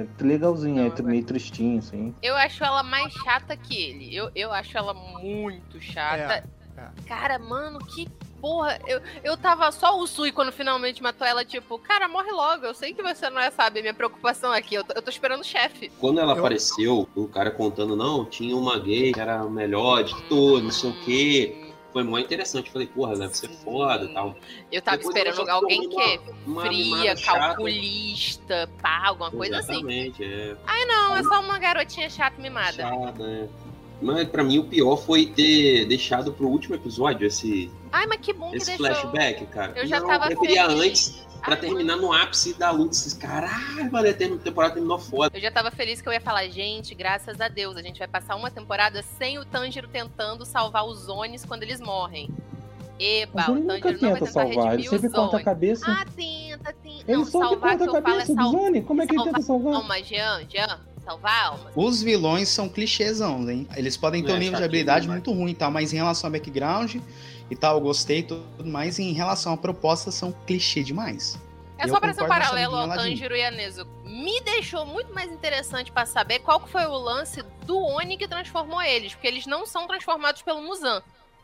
é 0.02 0.06
legalzinho, 0.24 0.76
Não, 0.76 0.84
é 0.84 0.98
é 0.98 1.02
meio 1.02 1.24
tristinho, 1.24 1.78
assim. 1.78 2.14
Eu 2.22 2.34
acho 2.36 2.64
ela 2.64 2.82
mais 2.82 3.12
chata 3.12 3.54
que 3.56 3.74
ele. 3.76 4.14
Eu, 4.16 4.30
eu 4.34 4.50
acho 4.52 4.76
ela 4.78 4.94
muito 4.94 5.80
chata. 5.80 6.44
É, 6.76 6.88
Cara, 7.06 7.38
mano, 7.38 7.78
que 7.78 8.08
porra. 8.40 8.78
Eu, 8.86 9.00
eu 9.22 9.36
tava 9.36 9.70
só 9.70 9.98
o 9.98 10.06
Sui 10.06 10.32
quando 10.32 10.50
finalmente 10.52 11.02
matou 11.02 11.26
ela, 11.26 11.44
tipo, 11.44 11.78
cara, 11.78 12.08
morre 12.08 12.30
logo. 12.32 12.64
Eu 12.64 12.74
sei 12.74 12.92
que 12.92 13.02
você 13.02 13.30
não 13.30 13.40
é, 13.40 13.50
sabe, 13.50 13.80
minha 13.80 13.94
preocupação 13.94 14.50
aqui. 14.52 14.74
Eu 14.74 14.84
tô, 14.84 14.92
eu 14.94 15.00
tô 15.02 15.08
esperando 15.10 15.40
o 15.40 15.44
chefe. 15.44 15.90
Quando 16.00 16.18
ela 16.20 16.32
Eu- 16.32 16.38
apareceu, 16.38 17.08
um 17.16 17.26
cara 17.26 17.50
contando, 17.50 17.94
não, 17.94 18.24
tinha 18.24 18.56
uma 18.56 18.78
gay 18.78 19.12
que 19.12 19.20
era 19.20 19.40
a 19.40 19.48
melhor 19.48 20.02
de 20.02 20.20
todos, 20.24 20.62
não 20.62 20.70
sei 20.70 20.90
o 20.90 21.00
quê. 21.04 21.63
Foi 21.94 22.02
muito 22.02 22.26
interessante. 22.26 22.70
Falei, 22.70 22.86
porra, 22.88 23.16
deve 23.16 23.34
ser 23.34 23.48
foda 23.48 24.04
e 24.04 24.12
tal. 24.12 24.36
Eu 24.70 24.82
tava 24.82 24.98
Depois 24.98 25.16
esperando 25.16 25.46
já 25.46 25.52
alguém 25.54 25.88
que 25.88 26.20
uma 26.46 26.62
fria, 26.66 27.16
chata. 27.16 27.38
calculista, 27.38 28.68
pá, 28.82 29.06
alguma 29.06 29.30
coisa 29.30 29.58
assim. 29.58 29.72
Exatamente, 29.72 30.22
é. 30.24 30.56
Ai 30.66 30.84
não, 30.84 31.16
é 31.16 31.22
só 31.22 31.40
uma 31.40 31.58
garotinha 31.58 32.10
chata 32.10 32.42
mimada. 32.42 32.72
Chata, 32.72 33.22
é. 33.22 33.48
Mas 34.02 34.28
pra 34.28 34.42
mim 34.44 34.58
o 34.58 34.64
pior 34.64 34.96
foi 34.96 35.24
ter 35.26 35.86
deixado 35.86 36.32
pro 36.32 36.48
último 36.48 36.74
episódio 36.74 37.26
esse, 37.26 37.70
Ai, 37.92 38.06
mas 38.06 38.18
que 38.20 38.32
bom 38.32 38.50
que 38.50 38.56
esse 38.56 38.76
deixou. 38.76 38.86
flashback, 38.86 39.46
cara. 39.46 39.72
Eu 39.76 39.86
já 39.86 40.00
Não, 40.00 40.08
tava 40.08 40.30
Eu 40.32 40.40
queria 40.40 40.66
feliz. 40.68 40.80
antes 40.84 41.26
pra 41.44 41.56
terminar 41.56 41.96
no 41.96 42.12
ápice 42.12 42.54
da 42.54 42.70
luta. 42.70 42.92
Esses 42.92 43.12
caralho, 43.14 43.90
mano, 43.92 44.08
a 44.08 44.12
temporada 44.12 44.74
terminou 44.74 44.98
foda. 44.98 45.36
Eu 45.36 45.40
já 45.40 45.50
tava 45.50 45.70
feliz 45.70 46.00
que 46.00 46.08
eu 46.08 46.12
ia 46.12 46.20
falar, 46.20 46.46
gente, 46.48 46.94
graças 46.94 47.40
a 47.40 47.48
Deus, 47.48 47.76
a 47.76 47.82
gente 47.82 47.98
vai 47.98 48.08
passar 48.08 48.36
uma 48.36 48.50
temporada 48.50 49.02
sem 49.02 49.38
o 49.38 49.44
Tanjiro 49.44 49.88
tentando 49.88 50.44
salvar 50.44 50.84
os 50.86 51.00
Zones 51.00 51.44
quando 51.44 51.62
eles 51.62 51.80
morrem. 51.80 52.28
Eba, 52.98 53.32
Mas 53.34 53.48
o 53.48 53.52
Tanjiro 53.52 53.62
nunca 53.62 53.92
não 53.92 53.98
vai 53.98 53.98
tenta 53.98 54.14
tentar 54.14 54.26
salvar, 54.32 54.56
ele 54.56 54.64
redimir 54.82 54.90
sempre 54.90 55.06
os 55.08 55.12
corta 55.12 55.26
a 55.26 55.30
Zones. 55.30 55.44
cabeça. 55.44 55.84
Ah, 55.88 56.04
tenta, 56.16 56.72
tenta. 56.82 57.04
ele 57.08 57.18
Não, 57.18 57.24
salvar 57.24 57.58
corta 57.58 57.76
que 57.76 57.82
a 57.82 57.86
eu 57.86 57.92
falo 57.92 57.96
é 57.96 58.02
cabeça 58.02 58.34
do 58.34 58.42
salvar 58.42 58.60
Zone. 58.62 58.82
Como 58.82 59.02
é 59.02 59.06
que 59.06 59.12
ele 59.12 59.18
salvar 59.18 59.34
tenta 59.34 59.46
salvar? 59.46 59.74
alma, 59.74 60.02
Jean, 60.02 60.40
Jean, 60.48 60.80
salvar 61.04 61.44
alma. 61.46 61.70
Os 61.74 62.02
vilões 62.02 62.48
são 62.48 62.68
clichêzão, 62.68 63.48
hein? 63.50 63.66
Eles 63.76 63.96
podem 63.96 64.22
ter 64.22 64.32
É, 64.32 64.34
um 64.34 64.38
nível 64.38 64.58
de 64.58 64.64
habilidade 64.64 65.08
muito 65.08 65.32
ruim 65.32 65.52
e 65.52 65.54
tal, 65.54 65.70
mas 65.70 65.92
em 65.92 65.96
relação 65.96 66.28
ao 66.28 66.32
background 66.32 66.96
e 67.50 67.56
tal, 67.56 67.76
eu 67.76 67.80
gostei 67.80 68.20
e 68.20 68.22
tudo 68.22 68.64
mais. 68.64 68.98
Em 68.98 69.12
relação 69.12 69.52
à 69.52 69.56
proposta, 69.56 70.10
são 70.10 70.32
clichê 70.46 70.82
demais. 70.82 71.38
É 71.76 71.84
Eu 71.84 71.88
só 71.88 72.00
pra 72.00 72.14
ser 72.14 72.22
um 72.22 72.28
paralelo 72.28 72.76
essa 72.76 72.92
ao 72.92 72.98
Tanjiro 72.98 73.36
e 73.36 73.44
a 73.44 73.50
Nezuko. 73.50 73.90
Me 74.04 74.40
deixou 74.42 74.86
muito 74.86 75.12
mais 75.12 75.30
interessante 75.30 75.90
pra 75.90 76.06
saber 76.06 76.38
qual 76.38 76.60
que 76.60 76.68
foi 76.68 76.86
o 76.86 76.96
lance 76.96 77.42
do 77.66 77.76
Oni 77.76 78.16
que 78.16 78.28
transformou 78.28 78.80
eles. 78.80 79.12
Porque 79.12 79.26
eles 79.26 79.44
não 79.44 79.66
são 79.66 79.86
transformados 79.86 80.40
pelo 80.40 80.62
Muzan. 80.62 81.02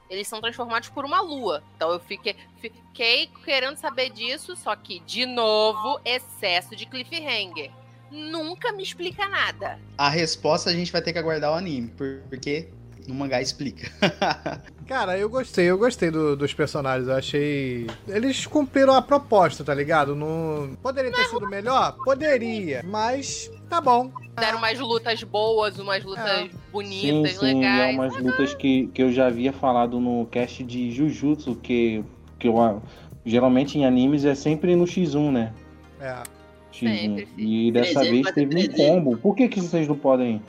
Eles 0.08 0.28
são 0.28 0.40
transformados 0.40 0.88
por 0.88 1.04
uma 1.04 1.20
lua. 1.20 1.62
Então 1.76 1.90
eu 1.90 2.00
fiquei, 2.00 2.36
fiquei 2.60 3.28
querendo 3.44 3.76
saber 3.76 4.10
disso, 4.10 4.56
só 4.56 4.74
que, 4.76 5.00
de 5.00 5.26
novo, 5.26 6.00
excesso 6.04 6.74
de 6.76 6.86
cliffhanger. 6.86 7.70
Nunca 8.10 8.72
me 8.72 8.82
explica 8.82 9.28
nada. 9.28 9.78
A 9.96 10.08
resposta 10.08 10.70
a 10.70 10.72
gente 10.72 10.90
vai 10.90 11.00
ter 11.02 11.12
que 11.12 11.18
aguardar 11.18 11.52
o 11.52 11.54
anime, 11.54 11.88
por- 11.88 12.20
porque 12.28 12.68
no 13.06 13.14
mangá 13.14 13.40
explica. 13.40 13.90
Cara, 14.86 15.16
eu 15.16 15.28
gostei, 15.30 15.66
eu 15.66 15.78
gostei 15.78 16.10
do- 16.10 16.36
dos 16.36 16.52
personagens. 16.52 17.06
Eu 17.08 17.14
achei. 17.14 17.86
Eles 18.08 18.46
cumpriram 18.46 18.92
a 18.94 19.00
proposta, 19.02 19.62
tá 19.62 19.72
ligado? 19.72 20.16
Não... 20.16 20.76
Poderia 20.82 21.12
ter 21.12 21.24
sido 21.26 21.48
melhor? 21.48 21.96
Poderia. 22.04 22.82
Mas 22.84 23.50
tá 23.68 23.80
bom. 23.80 24.10
Deram 24.38 24.58
umas 24.58 24.78
lutas 24.78 25.22
boas, 25.22 25.78
umas 25.78 26.02
lutas 26.04 26.24
É. 26.24 26.42
Sim, 26.42 26.50
bonitas, 26.72 27.36
sim, 27.36 27.46
e 27.46 27.50
é 27.50 27.54
legais. 27.54 27.94
umas 27.94 28.16
lutas 28.16 28.54
que, 28.54 28.86
que 28.88 29.02
eu 29.02 29.12
já 29.12 29.26
havia 29.26 29.52
falado 29.52 30.00
no 30.00 30.26
cast 30.26 30.64
de 30.64 30.90
Jujutsu, 30.90 31.54
que, 31.56 32.02
que 32.38 32.48
eu, 32.48 32.82
geralmente 33.24 33.78
em 33.78 33.84
animes 33.84 34.24
é 34.24 34.34
sempre 34.34 34.74
no 34.74 34.84
X1, 34.84 35.30
né? 35.30 35.52
É. 36.00 36.22
X1. 36.72 36.98
Sempre, 36.98 37.26
sim. 37.26 37.32
E 37.36 37.72
dessa 37.72 38.00
3D, 38.00 38.10
vez 38.10 38.30
teve 38.32 38.54
um 38.56 38.58
3D. 38.58 38.76
combo. 38.76 39.16
Por 39.16 39.34
que, 39.34 39.48
que 39.48 39.60
vocês 39.60 39.86
não 39.88 39.96
podem 39.96 40.42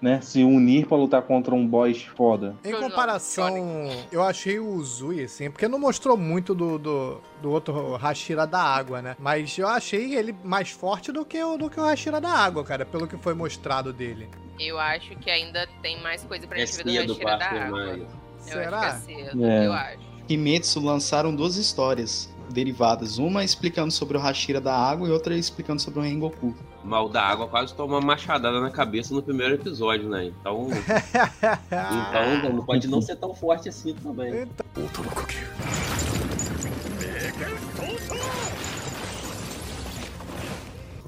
né, 0.00 0.20
se 0.20 0.44
unir 0.44 0.86
pra 0.86 0.96
lutar 0.96 1.22
contra 1.22 1.54
um 1.54 1.66
boss 1.66 2.02
foda? 2.02 2.54
Em 2.64 2.72
comparação, 2.72 3.88
eu 4.12 4.22
achei 4.22 4.58
o 4.58 4.68
Uzui, 4.74 5.24
assim, 5.24 5.50
porque 5.50 5.66
não 5.66 5.78
mostrou 5.78 6.16
muito 6.16 6.54
do, 6.54 6.78
do, 6.78 7.20
do 7.40 7.50
outro 7.50 7.96
Hashira 7.96 8.46
da 8.46 8.60
água, 8.60 9.00
né? 9.00 9.16
Mas 9.18 9.56
eu 9.58 9.66
achei 9.66 10.14
ele 10.14 10.34
mais 10.44 10.70
forte 10.70 11.10
do 11.10 11.24
que, 11.24 11.42
o, 11.42 11.56
do 11.56 11.70
que 11.70 11.80
o 11.80 11.84
Hashira 11.84 12.20
da 12.20 12.30
água, 12.30 12.62
cara, 12.64 12.84
pelo 12.84 13.06
que 13.06 13.16
foi 13.16 13.32
mostrado 13.34 13.92
dele. 13.92 14.28
Eu 14.60 14.78
acho 14.78 15.10
que 15.16 15.30
ainda 15.30 15.66
tem 15.82 16.00
mais 16.02 16.22
coisa 16.24 16.46
pra 16.46 16.58
É 16.58 16.66
gente 16.66 16.84
ver 16.84 17.06
do 17.06 17.12
Hashira 17.14 17.30
da 17.30 17.48
para 17.48 17.66
água. 17.66 17.80
Eu 17.92 18.06
Será? 18.38 18.78
acho 18.80 19.06
que 19.06 19.12
é 19.12 19.24
cedo, 19.24 19.44
É. 19.44 19.66
eu 19.66 19.72
acho. 19.72 19.98
Kimetsu 20.28 20.80
lançaram 20.80 21.34
duas 21.34 21.56
histórias 21.56 22.28
derivadas, 22.50 23.18
uma 23.18 23.44
explicando 23.44 23.90
sobre 23.90 24.16
o 24.16 24.20
Hashira 24.20 24.60
da 24.60 24.74
água 24.74 25.08
e 25.08 25.10
outra 25.10 25.36
explicando 25.36 25.80
sobre 25.80 26.00
o 26.00 26.02
Rengoku. 26.02 26.54
Mal 26.84 27.08
da 27.08 27.22
água 27.22 27.48
quase 27.48 27.74
tomou 27.74 27.98
uma 27.98 28.06
machadada 28.06 28.60
na 28.60 28.70
cabeça 28.70 29.14
no 29.14 29.22
primeiro 29.22 29.54
episódio, 29.54 30.08
né? 30.08 30.26
Então, 30.26 30.68
então 31.70 32.52
não 32.52 32.64
pode 32.64 32.86
não 32.88 33.00
ser 33.00 33.16
tão 33.16 33.34
forte 33.34 33.68
assim 33.68 33.94
também. 33.94 34.46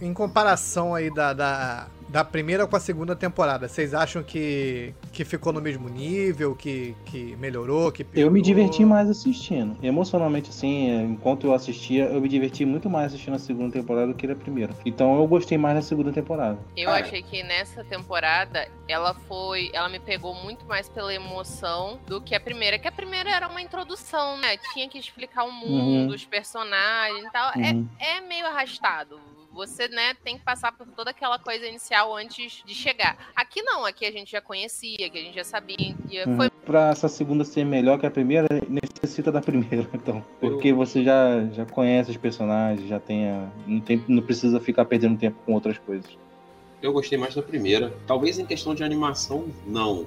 Em 0.00 0.14
comparação 0.14 0.94
aí 0.94 1.12
da, 1.12 1.32
da, 1.32 1.88
da 2.08 2.24
primeira 2.24 2.66
com 2.66 2.74
a 2.76 2.80
segunda 2.80 3.14
temporada, 3.14 3.68
vocês 3.68 3.92
acham 3.92 4.22
que, 4.22 4.94
que 5.12 5.24
ficou 5.24 5.52
no 5.52 5.60
mesmo 5.60 5.88
nível, 5.88 6.54
que, 6.54 6.94
que 7.04 7.36
melhorou, 7.36 7.92
que 7.92 8.02
Eu 8.14 8.30
me 8.30 8.40
piorou? 8.40 8.42
diverti 8.42 8.84
mais 8.84 9.10
assistindo. 9.10 9.76
Emocionalmente, 9.82 10.50
assim, 10.50 10.90
enquanto 11.02 11.46
eu 11.46 11.52
assistia, 11.54 12.06
eu 12.06 12.20
me 12.20 12.28
diverti 12.28 12.64
muito 12.64 12.88
mais 12.88 13.06
assistindo 13.12 13.34
a 13.34 13.38
segunda 13.38 13.72
temporada 13.72 14.06
do 14.08 14.14
que 14.14 14.26
a 14.26 14.34
primeira. 14.34 14.72
Então 14.86 15.16
eu 15.16 15.26
gostei 15.26 15.58
mais 15.58 15.74
da 15.76 15.82
segunda 15.82 16.12
temporada. 16.12 16.58
Eu 16.76 16.90
achei 16.90 17.22
que 17.22 17.42
nessa 17.42 17.84
temporada 17.84 18.66
ela 18.88 19.12
foi. 19.14 19.70
Ela 19.72 19.88
me 19.88 19.98
pegou 20.00 20.34
muito 20.34 20.64
mais 20.66 20.88
pela 20.88 21.12
emoção 21.12 21.98
do 22.06 22.20
que 22.20 22.34
a 22.34 22.40
primeira. 22.40 22.78
Que 22.78 22.88
a 22.88 22.92
primeira 22.92 23.30
era 23.30 23.48
uma 23.48 23.60
introdução, 23.60 24.36
né? 24.38 24.56
Tinha 24.72 24.88
que 24.88 24.98
explicar 24.98 25.44
o 25.44 25.52
mundo, 25.52 26.08
Uhum. 26.08 26.14
os 26.14 26.24
personagens 26.24 27.24
e 27.24 27.30
tal. 27.30 27.52
Uhum. 27.56 27.86
É, 28.00 28.16
é 28.16 28.20
meio 28.20 28.46
arrastado. 28.46 29.20
Você, 29.52 29.88
né, 29.88 30.14
tem 30.22 30.38
que 30.38 30.44
passar 30.44 30.72
por 30.72 30.86
toda 30.88 31.10
aquela 31.10 31.38
coisa 31.38 31.66
inicial 31.66 32.14
antes 32.14 32.62
de 32.64 32.74
chegar. 32.74 33.16
Aqui 33.34 33.62
não, 33.62 33.84
aqui 33.84 34.04
a 34.04 34.12
gente 34.12 34.30
já 34.30 34.40
conhecia, 34.40 35.08
que 35.10 35.18
a 35.18 35.22
gente 35.22 35.34
já 35.34 35.44
sabia. 35.44 35.94
e 36.10 36.24
Uhum. 36.24 36.36
Foi 36.36 36.50
Pra 36.68 36.90
essa 36.90 37.08
segunda 37.08 37.44
ser 37.44 37.64
melhor 37.64 37.98
que 37.98 38.04
a 38.04 38.10
primeira, 38.10 38.46
necessita 38.68 39.32
da 39.32 39.40
primeira, 39.40 39.88
então. 39.94 40.22
Porque 40.38 40.70
você 40.70 41.02
já, 41.02 41.46
já 41.46 41.64
conhece 41.64 42.10
os 42.10 42.16
personagens, 42.18 42.86
já 42.86 43.00
tem, 43.00 43.26
a, 43.26 43.48
não 43.66 43.80
tem. 43.80 44.04
Não 44.06 44.22
precisa 44.22 44.60
ficar 44.60 44.84
perdendo 44.84 45.18
tempo 45.18 45.38
com 45.46 45.54
outras 45.54 45.78
coisas. 45.78 46.10
Eu 46.82 46.92
gostei 46.92 47.18
mais 47.18 47.34
da 47.34 47.42
primeira. 47.42 47.94
Talvez 48.06 48.38
em 48.38 48.44
questão 48.44 48.74
de 48.74 48.84
animação, 48.84 49.46
não. 49.66 50.06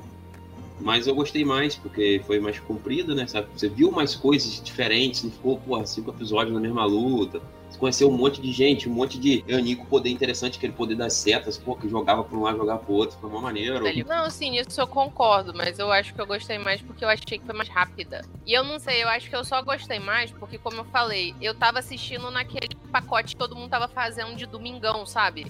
Mas 0.81 1.07
eu 1.07 1.15
gostei 1.15 1.45
mais, 1.45 1.75
porque 1.75 2.21
foi 2.25 2.39
mais 2.39 2.59
comprida, 2.59 3.13
né? 3.13 3.27
Sabe? 3.27 3.47
Você 3.55 3.69
viu 3.69 3.91
mais 3.91 4.15
coisas 4.15 4.61
diferentes, 4.61 5.23
não 5.23 5.31
ficou, 5.31 5.57
porra, 5.59 5.85
cinco 5.85 6.09
episódios 6.09 6.53
na 6.53 6.59
mesma 6.59 6.85
luta. 6.85 7.41
Você 7.69 7.79
conheceu 7.79 8.09
um 8.09 8.17
monte 8.17 8.41
de 8.41 8.51
gente, 8.51 8.89
um 8.89 8.93
monte 8.93 9.17
de 9.17 9.45
Eunico 9.47 9.85
poder 9.85 10.09
interessante, 10.09 10.57
aquele 10.57 10.73
poder 10.73 10.95
das 10.95 11.13
setas, 11.13 11.57
pô, 11.57 11.73
que 11.73 11.87
jogava 11.87 12.21
pra 12.23 12.37
um 12.37 12.41
lado, 12.41 12.57
jogava 12.57 12.79
pro 12.79 12.93
outro, 12.93 13.17
foi 13.17 13.29
uma 13.29 13.39
maneira. 13.39 13.79
Não, 14.05 14.29
sim, 14.29 14.57
isso 14.57 14.81
eu 14.81 14.87
concordo, 14.87 15.53
mas 15.55 15.79
eu 15.79 15.89
acho 15.89 16.13
que 16.13 16.19
eu 16.19 16.27
gostei 16.27 16.57
mais 16.57 16.81
porque 16.81 17.05
eu 17.05 17.09
achei 17.09 17.39
que 17.39 17.45
foi 17.45 17.55
mais 17.55 17.69
rápida. 17.69 18.23
E 18.45 18.51
eu 18.51 18.63
não 18.63 18.77
sei, 18.77 19.03
eu 19.03 19.07
acho 19.07 19.29
que 19.29 19.35
eu 19.35 19.45
só 19.45 19.61
gostei 19.61 19.99
mais 19.99 20.31
porque, 20.31 20.57
como 20.57 20.77
eu 20.77 20.85
falei, 20.85 21.33
eu 21.39 21.55
tava 21.55 21.79
assistindo 21.79 22.29
naquele 22.29 22.75
pacote 22.91 23.35
que 23.35 23.37
todo 23.37 23.55
mundo 23.55 23.69
tava 23.69 23.87
fazendo 23.87 24.35
de 24.35 24.45
domingão, 24.45 25.05
sabe? 25.05 25.49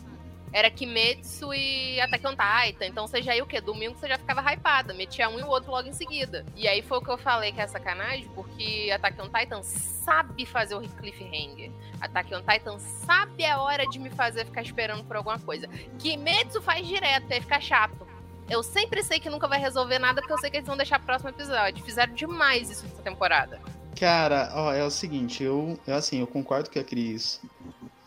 Era 0.53 0.69
Kimetsu 0.69 1.53
e 1.53 1.99
Attack 2.01 2.27
on 2.27 2.31
Titan. 2.31 2.85
Então 2.85 3.07
você 3.07 3.21
já 3.21 3.35
ia 3.35 3.43
o 3.43 3.47
quê? 3.47 3.61
Domingo 3.61 3.95
você 3.95 4.07
já 4.07 4.17
ficava 4.17 4.41
hypada. 4.51 4.93
Metia 4.93 5.29
um 5.29 5.39
e 5.39 5.43
o 5.43 5.47
outro 5.47 5.71
logo 5.71 5.87
em 5.87 5.93
seguida. 5.93 6.45
E 6.55 6.67
aí 6.67 6.81
foi 6.81 6.97
o 6.97 7.01
que 7.01 7.09
eu 7.09 7.17
falei 7.17 7.51
que 7.51 7.61
é 7.61 7.67
sacanagem, 7.67 8.27
porque 8.35 8.91
Attack 8.93 9.21
on 9.21 9.29
Titan 9.29 9.63
sabe 9.63 10.45
fazer 10.45 10.75
o 10.75 10.81
cliffhanger. 10.81 11.71
Attack 12.01 12.33
on 12.35 12.41
Titan 12.41 12.79
sabe 12.79 13.45
a 13.45 13.61
hora 13.61 13.85
de 13.87 13.99
me 13.99 14.09
fazer 14.09 14.45
ficar 14.45 14.61
esperando 14.61 15.03
por 15.03 15.15
alguma 15.15 15.39
coisa. 15.39 15.67
Kimetsu 15.99 16.61
faz 16.61 16.85
direto, 16.87 17.31
aí 17.31 17.39
fica 17.39 17.59
chato. 17.61 18.07
Eu 18.49 18.61
sempre 18.61 19.01
sei 19.01 19.19
que 19.19 19.29
nunca 19.29 19.47
vai 19.47 19.59
resolver 19.59 19.97
nada, 19.97 20.19
porque 20.19 20.33
eu 20.33 20.37
sei 20.37 20.49
que 20.49 20.57
eles 20.57 20.67
vão 20.67 20.75
deixar 20.75 20.99
pro 20.99 21.05
próximo 21.05 21.29
episódio. 21.29 21.83
Fizeram 21.85 22.13
demais 22.13 22.69
isso 22.69 22.85
nessa 22.85 23.01
temporada. 23.01 23.61
Cara, 23.97 24.51
ó, 24.53 24.73
é 24.73 24.83
o 24.83 24.89
seguinte, 24.89 25.43
eu, 25.43 25.79
eu 25.85 25.95
assim, 25.95 26.19
eu 26.19 26.27
concordo 26.27 26.69
com 26.69 26.79
a 26.79 26.83
Cris 26.83 27.39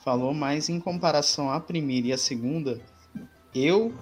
falou, 0.04 0.34
mas 0.34 0.68
em 0.68 0.78
comparação 0.78 1.50
à 1.50 1.58
primeira 1.58 2.08
e 2.08 2.12
à 2.12 2.18
segunda, 2.18 2.80
eu 3.54 3.92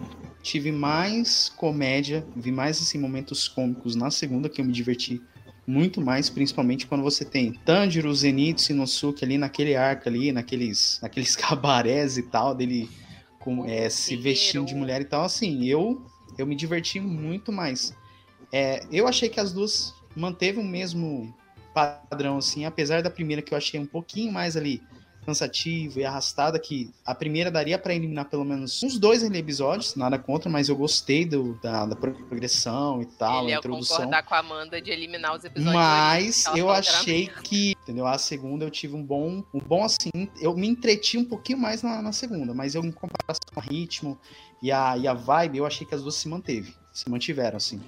tive 0.42 0.72
mais 0.72 1.48
comédia, 1.48 2.26
vi 2.34 2.50
mais 2.50 2.82
assim 2.82 2.98
momentos 2.98 3.46
cômicos 3.46 3.94
na 3.94 4.11
segunda 4.11 4.48
que 4.48 4.61
eu 4.61 4.64
me 4.64 4.72
diverti 4.72 5.22
muito 5.64 6.00
mais, 6.00 6.28
principalmente 6.28 6.88
quando 6.88 7.03
você 7.03 7.24
tem 7.24 7.53
Tanjiro, 7.53 8.12
Zenitsu 8.12 8.72
e 8.72 8.74
Inosuke 8.74 9.24
ali 9.24 9.38
naquele 9.38 9.76
arco 9.76 10.09
ali, 10.09 10.32
naqueles, 10.32 10.98
naqueles 11.00 11.36
cabarés 11.36 12.18
e 12.18 12.22
tal, 12.24 12.53
dele 12.53 12.90
com, 13.38 13.64
é, 13.64 13.88
se 13.88 14.16
vestindo 14.16 14.66
de 14.66 14.74
mulher 14.74 15.00
e 15.00 15.05
tal, 15.05 15.22
assim, 15.24 15.64
eu 15.64 16.05
eu 16.38 16.46
me 16.46 16.57
diverti 16.57 16.98
muito 16.98 17.53
mais. 17.53 17.94
É, 18.50 18.84
eu 18.90 19.07
achei 19.07 19.28
que 19.28 19.38
as 19.38 19.53
duas 19.53 19.94
manteve 20.16 20.59
o 20.59 20.64
mesmo 20.64 21.32
padrão, 21.74 22.38
assim, 22.38 22.64
apesar 22.64 23.03
da 23.03 23.11
primeira 23.11 23.42
que 23.42 23.53
eu 23.53 23.59
achei 23.59 23.78
um 23.78 23.86
pouquinho 23.86 24.32
mais 24.32 24.57
ali 24.57 24.82
cansativa 25.24 26.00
e 26.00 26.04
arrastada, 26.04 26.58
que 26.58 26.90
a 27.04 27.14
primeira 27.14 27.50
daria 27.50 27.78
pra 27.78 27.94
eliminar 27.94 28.26
pelo 28.26 28.44
menos 28.44 28.82
uns 28.82 28.98
dois 28.98 29.22
episódios, 29.22 29.94
nada 29.94 30.18
contra, 30.18 30.50
mas 30.50 30.68
eu 30.68 30.76
gostei 30.76 31.24
do, 31.24 31.54
da, 31.62 31.86
da 31.86 31.96
progressão 31.96 33.00
e 33.00 33.06
tal, 33.06 33.42
Ele 33.42 33.48
a 33.48 33.50
ia 33.50 33.58
introdução. 33.58 33.96
concordar 33.98 34.22
com 34.24 34.34
a 34.34 34.38
Amanda 34.38 34.80
de 34.80 34.90
eliminar 34.90 35.36
os 35.36 35.44
episódios. 35.44 35.74
Mas 35.74 36.44
eu 36.56 36.68
era 36.68 36.78
achei 36.78 37.28
que 37.42 37.74
Entendeu? 37.82 38.06
A 38.06 38.16
segunda 38.16 38.64
eu 38.64 38.70
tive 38.70 38.94
um 38.94 39.02
bom, 39.04 39.42
um 39.52 39.58
bom 39.58 39.84
assim, 39.84 40.10
eu 40.40 40.54
me 40.56 40.68
entreti 40.68 41.18
um 41.18 41.24
pouquinho 41.24 41.58
mais 41.58 41.82
na, 41.82 42.00
na 42.00 42.12
segunda, 42.12 42.54
mas 42.54 42.74
eu 42.74 42.84
em 42.84 42.92
comparação 42.92 43.42
ao 43.56 43.62
ritmo 43.62 44.18
e 44.62 44.70
a, 44.70 44.96
e 44.96 45.08
a 45.08 45.14
vibe, 45.14 45.58
eu 45.58 45.66
achei 45.66 45.84
que 45.84 45.94
as 45.94 46.02
duas 46.02 46.14
se 46.14 46.28
manteve, 46.28 46.74
se 46.92 47.10
mantiveram 47.10 47.56
assim. 47.56 47.80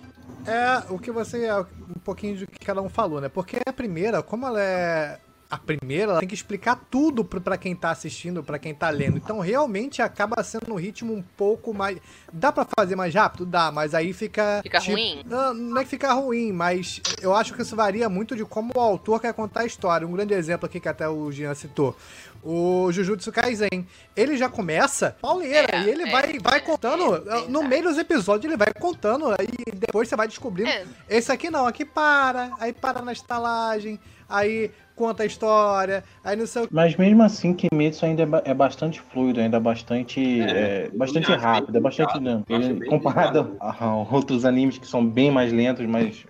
É 0.46 0.92
o 0.92 0.98
que 0.98 1.12
você. 1.12 1.44
é 1.44 1.60
Um 1.60 2.00
pouquinho 2.02 2.36
do 2.38 2.46
que 2.46 2.58
cada 2.64 2.82
um 2.82 2.88
falou, 2.88 3.20
né? 3.20 3.28
Porque 3.28 3.58
a 3.64 3.72
primeira, 3.72 4.22
como 4.22 4.46
ela 4.46 4.60
é. 4.60 5.20
A 5.54 5.58
primeira, 5.58 6.12
ela 6.12 6.18
tem 6.20 6.28
que 6.28 6.34
explicar 6.34 6.76
tudo 6.90 7.24
pra 7.24 7.56
quem 7.56 7.76
tá 7.76 7.90
assistindo, 7.90 8.42
pra 8.42 8.58
quem 8.58 8.74
tá 8.74 8.90
lendo. 8.90 9.16
Então, 9.16 9.38
realmente, 9.38 10.02
acaba 10.02 10.42
sendo 10.42 10.72
um 10.72 10.76
ritmo 10.76 11.14
um 11.14 11.22
pouco 11.22 11.72
mais. 11.72 11.98
Dá 12.32 12.50
pra 12.50 12.66
fazer 12.76 12.96
mais 12.96 13.14
rápido? 13.14 13.46
Dá, 13.46 13.70
mas 13.70 13.94
aí 13.94 14.12
fica. 14.12 14.60
Fica 14.62 14.80
tipo- 14.80 14.92
ruim? 14.92 15.22
Não, 15.26 15.54
não 15.54 15.80
é 15.80 15.84
que 15.84 15.90
fica 15.90 16.12
ruim, 16.12 16.50
mas 16.52 17.00
eu 17.22 17.34
acho 17.34 17.54
que 17.54 17.62
isso 17.62 17.76
varia 17.76 18.08
muito 18.08 18.34
de 18.34 18.44
como 18.44 18.72
o 18.74 18.80
autor 18.80 19.20
quer 19.20 19.32
contar 19.32 19.60
a 19.60 19.66
história. 19.66 20.06
Um 20.06 20.12
grande 20.12 20.34
exemplo 20.34 20.66
aqui 20.66 20.80
que 20.80 20.88
até 20.88 21.08
o 21.08 21.30
Jean 21.30 21.54
citou. 21.54 21.96
O 22.42 22.90
Jujutsu 22.92 23.32
Kaisen. 23.32 23.86
Ele 24.14 24.36
já 24.36 24.48
começa 24.50 25.16
pauleira 25.20 25.76
É, 25.76 25.82
e 25.82 25.88
ele 25.90 26.02
é, 26.02 26.10
vai, 26.12 26.38
vai 26.38 26.58
é, 26.58 26.60
contando. 26.60 27.28
é 27.30 27.48
no 27.48 27.62
meio 27.62 27.84
dos 27.84 27.96
episódios 27.96 28.44
ele 28.44 28.56
vai 28.56 28.72
contando. 28.74 29.28
Aí 29.30 29.48
depois 29.74 30.08
você 30.08 30.16
vai 30.16 30.28
descobrindo. 30.28 30.68
É, 30.68 30.84
Esse 31.08 31.32
aqui 31.32 31.48
não, 31.48 31.66
aqui 31.66 31.84
para, 31.84 32.50
aí 32.60 32.72
para 32.72 33.00
na 33.00 33.12
estalagem, 33.12 33.98
aí 34.28 34.70
conta 34.94 35.22
a 35.22 35.26
história, 35.26 36.04
aí 36.22 36.36
não 36.36 36.46
sei 36.46 36.62
o 36.64 36.68
Mas 36.70 36.96
mesmo 36.96 37.22
assim, 37.22 37.52
Kimetsu 37.54 38.04
ainda 38.06 38.22
é, 38.44 38.50
é 38.50 38.54
bastante 38.54 39.00
fluido, 39.00 39.40
ainda 39.40 39.56
é 39.56 39.60
bastante, 39.60 40.40
É, 40.42 40.86
é, 40.86 40.90
bastante 40.94 41.28
eu 41.30 41.34
acho 41.36 41.44
rápido, 41.44 41.76
é 41.76 41.80
bastante 41.80 42.18
dinâmico. 42.18 42.84
Comparado 42.86 43.56
a 43.60 43.84
a 43.84 43.96
outros 43.96 44.44
animes 44.44 44.78
que 44.78 44.86
são 44.86 45.04
bem 45.04 45.30
mais 45.30 45.52
lentos, 45.52 45.84
mas 45.86 46.24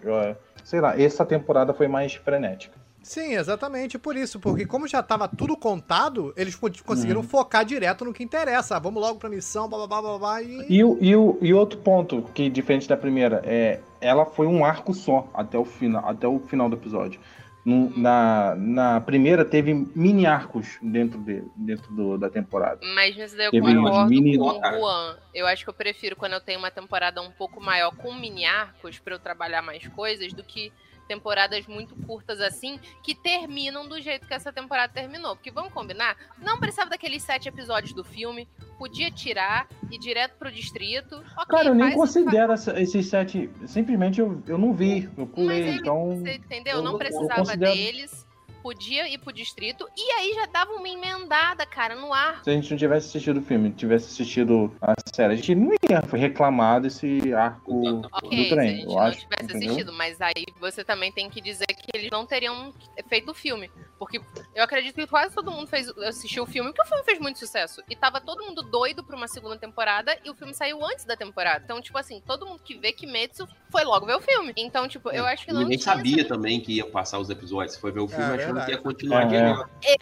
sei 0.64 0.80
lá, 0.80 0.98
essa 1.00 1.24
temporada 1.24 1.74
foi 1.74 1.88
mais 1.88 2.14
frenética. 2.14 2.82
Sim, 3.02 3.34
exatamente 3.34 3.98
por 3.98 4.16
isso, 4.16 4.40
porque 4.40 4.64
como 4.64 4.88
já 4.88 5.02
tava 5.02 5.28
tudo 5.28 5.58
contado, 5.58 6.32
eles 6.38 6.54
conseguiram 6.56 7.20
Uhum. 7.20 7.26
focar 7.26 7.62
direto 7.62 8.02
no 8.02 8.14
que 8.14 8.24
interessa. 8.24 8.76
Ah, 8.76 8.78
vamos 8.78 9.02
logo 9.02 9.18
pra 9.18 9.28
missão, 9.28 9.68
blá 9.68 9.76
blá 9.86 9.86
blá 9.86 10.00
blá, 10.00 10.18
blá 10.18 10.42
e... 10.42 10.66
E, 10.70 10.82
o- 10.82 10.96
e, 11.02 11.14
o- 11.14 11.36
e 11.42 11.52
outro 11.52 11.78
ponto 11.80 12.22
que 12.34 12.48
diferente 12.48 12.88
da 12.88 12.96
primeira 12.96 13.42
é, 13.44 13.80
ela 14.00 14.24
foi 14.24 14.46
um 14.46 14.64
arco 14.64 14.94
só 14.94 15.28
até 15.34 15.58
o 15.58 15.66
final, 15.66 16.08
até 16.08 16.26
o 16.26 16.38
final 16.38 16.66
do 16.70 16.76
episódio. 16.76 17.20
Na, 17.66 18.54
na 18.56 19.00
primeira 19.00 19.42
teve 19.44 19.72
mini 19.94 20.26
arcos 20.26 20.78
dentro 20.82 21.18
dele, 21.18 21.50
dentro 21.56 21.90
do- 21.94 22.18
da 22.18 22.28
temporada. 22.28 22.80
Mas 22.94 23.16
nisso 23.16 23.34
daí 23.36 23.46
eu 23.46 23.50
Teve 23.50 23.74
concordo 23.74 24.10
mini- 24.10 24.36
com 24.36 24.44
o 24.50 24.60
Juan. 24.78 25.16
Eu 25.32 25.46
acho 25.46 25.64
que 25.64 25.70
eu 25.70 25.74
prefiro 25.74 26.14
quando 26.14 26.34
eu 26.34 26.40
tenho 26.42 26.58
uma 26.58 26.70
temporada 26.70 27.22
um 27.22 27.30
pouco 27.30 27.62
maior 27.62 27.90
com 27.96 28.12
mini 28.12 28.44
arcos 28.44 28.98
pra 28.98 29.14
eu 29.14 29.18
trabalhar 29.18 29.62
mais 29.62 29.86
coisas 29.88 30.32
do 30.34 30.42
que 30.42 30.70
temporadas 31.04 31.66
muito 31.66 31.94
curtas 32.06 32.40
assim 32.40 32.78
que 33.02 33.14
terminam 33.14 33.86
do 33.88 34.00
jeito 34.00 34.26
que 34.26 34.34
essa 34.34 34.52
temporada 34.52 34.92
terminou. 34.92 35.36
Porque 35.36 35.50
vamos 35.50 35.72
combinar, 35.72 36.16
não 36.38 36.58
precisava 36.58 36.90
daqueles 36.90 37.22
sete 37.22 37.48
episódios 37.48 37.92
do 37.92 38.02
filme, 38.04 38.48
podia 38.78 39.10
tirar 39.10 39.68
e 39.90 39.96
ir 39.96 39.98
direto 39.98 40.36
pro 40.38 40.50
distrito. 40.50 41.16
Ok, 41.36 41.46
Cara, 41.48 41.68
eu 41.68 41.74
nem 41.74 41.92
considero 41.92 42.52
essa- 42.52 42.78
esses 42.80 43.06
sete. 43.06 43.48
Simplesmente 43.66 44.20
eu, 44.20 44.42
eu 44.46 44.58
não 44.58 44.72
vi, 44.74 45.04
eu 45.16 45.26
Mas 45.26 45.34
pulei, 45.34 45.60
ele- 45.60 45.78
então. 45.78 46.16
Você 46.16 46.34
entendeu? 46.34 46.76
eu 46.76 46.82
Não 46.82 46.84
não- 46.84 46.92
eu 46.92 46.98
precisava 46.98 47.34
considero- 47.36 47.72
deles. 47.74 48.23
Podia 48.64 49.06
ir 49.10 49.18
pro 49.18 49.30
distrito 49.30 49.86
e 49.94 50.10
aí 50.12 50.32
já 50.32 50.46
dava 50.46 50.72
uma 50.72 50.88
emendada, 50.88 51.66
cara, 51.66 51.94
no 51.94 52.14
arco. 52.14 52.44
Se 52.44 52.48
a 52.48 52.54
gente 52.54 52.70
não 52.70 52.78
tivesse 52.78 53.08
assistido 53.08 53.36
o 53.36 53.42
filme, 53.42 53.70
tivesse 53.70 54.06
assistido 54.06 54.74
a 54.80 54.94
série, 55.14 55.34
a 55.34 55.36
gente 55.36 55.54
não 55.54 55.70
ia 55.90 56.00
reclamar 56.16 56.80
desse 56.80 57.34
arco 57.34 58.00
Ok, 58.10 58.30
do 58.30 58.44
se 58.46 58.52
a 58.52 58.56
trem, 58.56 58.76
gente 58.76 58.84
eu 58.84 58.88
não 58.92 58.98
acho. 59.00 59.18
tivesse 59.20 59.44
entendeu? 59.44 59.68
assistido, 59.68 59.92
mas 59.92 60.18
aí 60.18 60.46
você 60.58 60.82
também 60.82 61.12
tem 61.12 61.28
que 61.28 61.42
dizer 61.42 61.66
que 61.66 61.88
eles 61.94 62.10
não 62.10 62.24
teriam 62.24 62.72
feito 63.06 63.32
o 63.32 63.34
filme. 63.34 63.70
Porque 63.98 64.20
eu 64.54 64.62
acredito 64.64 64.94
que 64.96 65.06
quase 65.06 65.34
todo 65.34 65.50
mundo 65.50 65.66
fez, 65.66 65.88
assistiu 65.98 66.42
o 66.42 66.46
filme, 66.46 66.70
porque 66.70 66.82
o 66.82 66.86
filme 66.88 67.04
fez 67.04 67.18
muito 67.18 67.38
sucesso. 67.38 67.82
E 67.88 67.94
tava 67.96 68.20
todo 68.20 68.44
mundo 68.44 68.62
doido 68.62 69.04
pra 69.04 69.16
uma 69.16 69.28
segunda 69.28 69.56
temporada 69.56 70.16
e 70.24 70.30
o 70.30 70.34
filme 70.34 70.52
saiu 70.54 70.84
antes 70.84 71.04
da 71.04 71.16
temporada. 71.16 71.62
Então, 71.64 71.80
tipo 71.80 71.96
assim, 71.96 72.20
todo 72.20 72.46
mundo 72.46 72.62
que 72.62 72.74
vê 72.76 72.92
Kimetsu 72.92 73.46
foi 73.70 73.84
logo 73.84 74.06
ver 74.06 74.16
o 74.16 74.20
filme. 74.20 74.52
Então, 74.56 74.86
tipo, 74.88 75.10
eu 75.10 75.24
acho 75.26 75.44
que 75.46 75.52
não 75.52 75.62
Ninguém 75.62 75.78
tinha 75.78 75.94
sabia 75.94 76.20
essa- 76.20 76.28
também 76.28 76.60
que 76.60 76.74
ia 76.74 76.86
passar 76.86 77.18
os 77.18 77.30
episódios. 77.30 77.76
Foi 77.76 77.90
ver 77.92 78.00
o 78.00 78.08
filme 78.08 78.22
É, 78.24 78.26
achando 78.26 78.38
verdade. 78.46 78.66
que 78.66 78.72
ia 78.72 78.78
continuar 78.78 79.22
É. 79.22 79.26
direto. 79.26 79.70
É. 79.84 79.94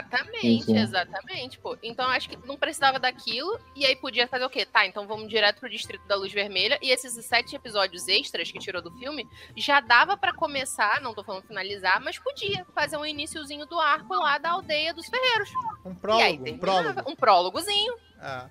Exatamente, 0.00 0.72
exatamente, 0.72 1.58
pô. 1.58 1.76
Então 1.82 2.04
eu 2.06 2.10
acho 2.12 2.28
que 2.28 2.38
não 2.46 2.56
precisava 2.56 2.98
daquilo, 2.98 3.58
e 3.76 3.84
aí 3.86 3.96
podia 3.96 4.26
fazer 4.26 4.44
o 4.44 4.50
quê? 4.50 4.64
Tá, 4.64 4.86
então 4.86 5.06
vamos 5.06 5.28
direto 5.28 5.60
pro 5.60 5.68
Distrito 5.70 6.06
da 6.06 6.14
Luz 6.16 6.32
Vermelha, 6.32 6.78
e 6.82 6.90
esses 6.90 7.12
sete 7.24 7.54
episódios 7.56 8.08
extras 8.08 8.50
que 8.50 8.58
tirou 8.58 8.82
do 8.82 8.90
filme, 8.98 9.26
já 9.56 9.80
dava 9.80 10.16
pra 10.16 10.32
começar, 10.32 11.00
não 11.00 11.14
tô 11.14 11.22
falando 11.22 11.42
finalizar, 11.46 12.00
mas 12.02 12.18
podia 12.18 12.64
fazer 12.74 12.96
um 12.96 13.04
iniciozinho 13.40 13.66
do 13.66 13.78
arco 13.80 14.14
lá 14.14 14.38
da 14.38 14.50
aldeia 14.50 14.92
dos 14.94 15.06
ferreiros. 15.06 15.50
Um 15.84 15.92
e 15.92 16.22
aí 16.22 16.36
prólogo, 16.36 16.50
um 16.52 16.58
prólogo. 16.58 17.10
Um 17.10 17.16
prólogozinho, 17.16 17.94
É. 18.20 18.48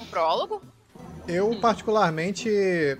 um 0.00 0.06
prólogo. 0.06 0.62
Eu, 1.28 1.54
particularmente, 1.60 2.48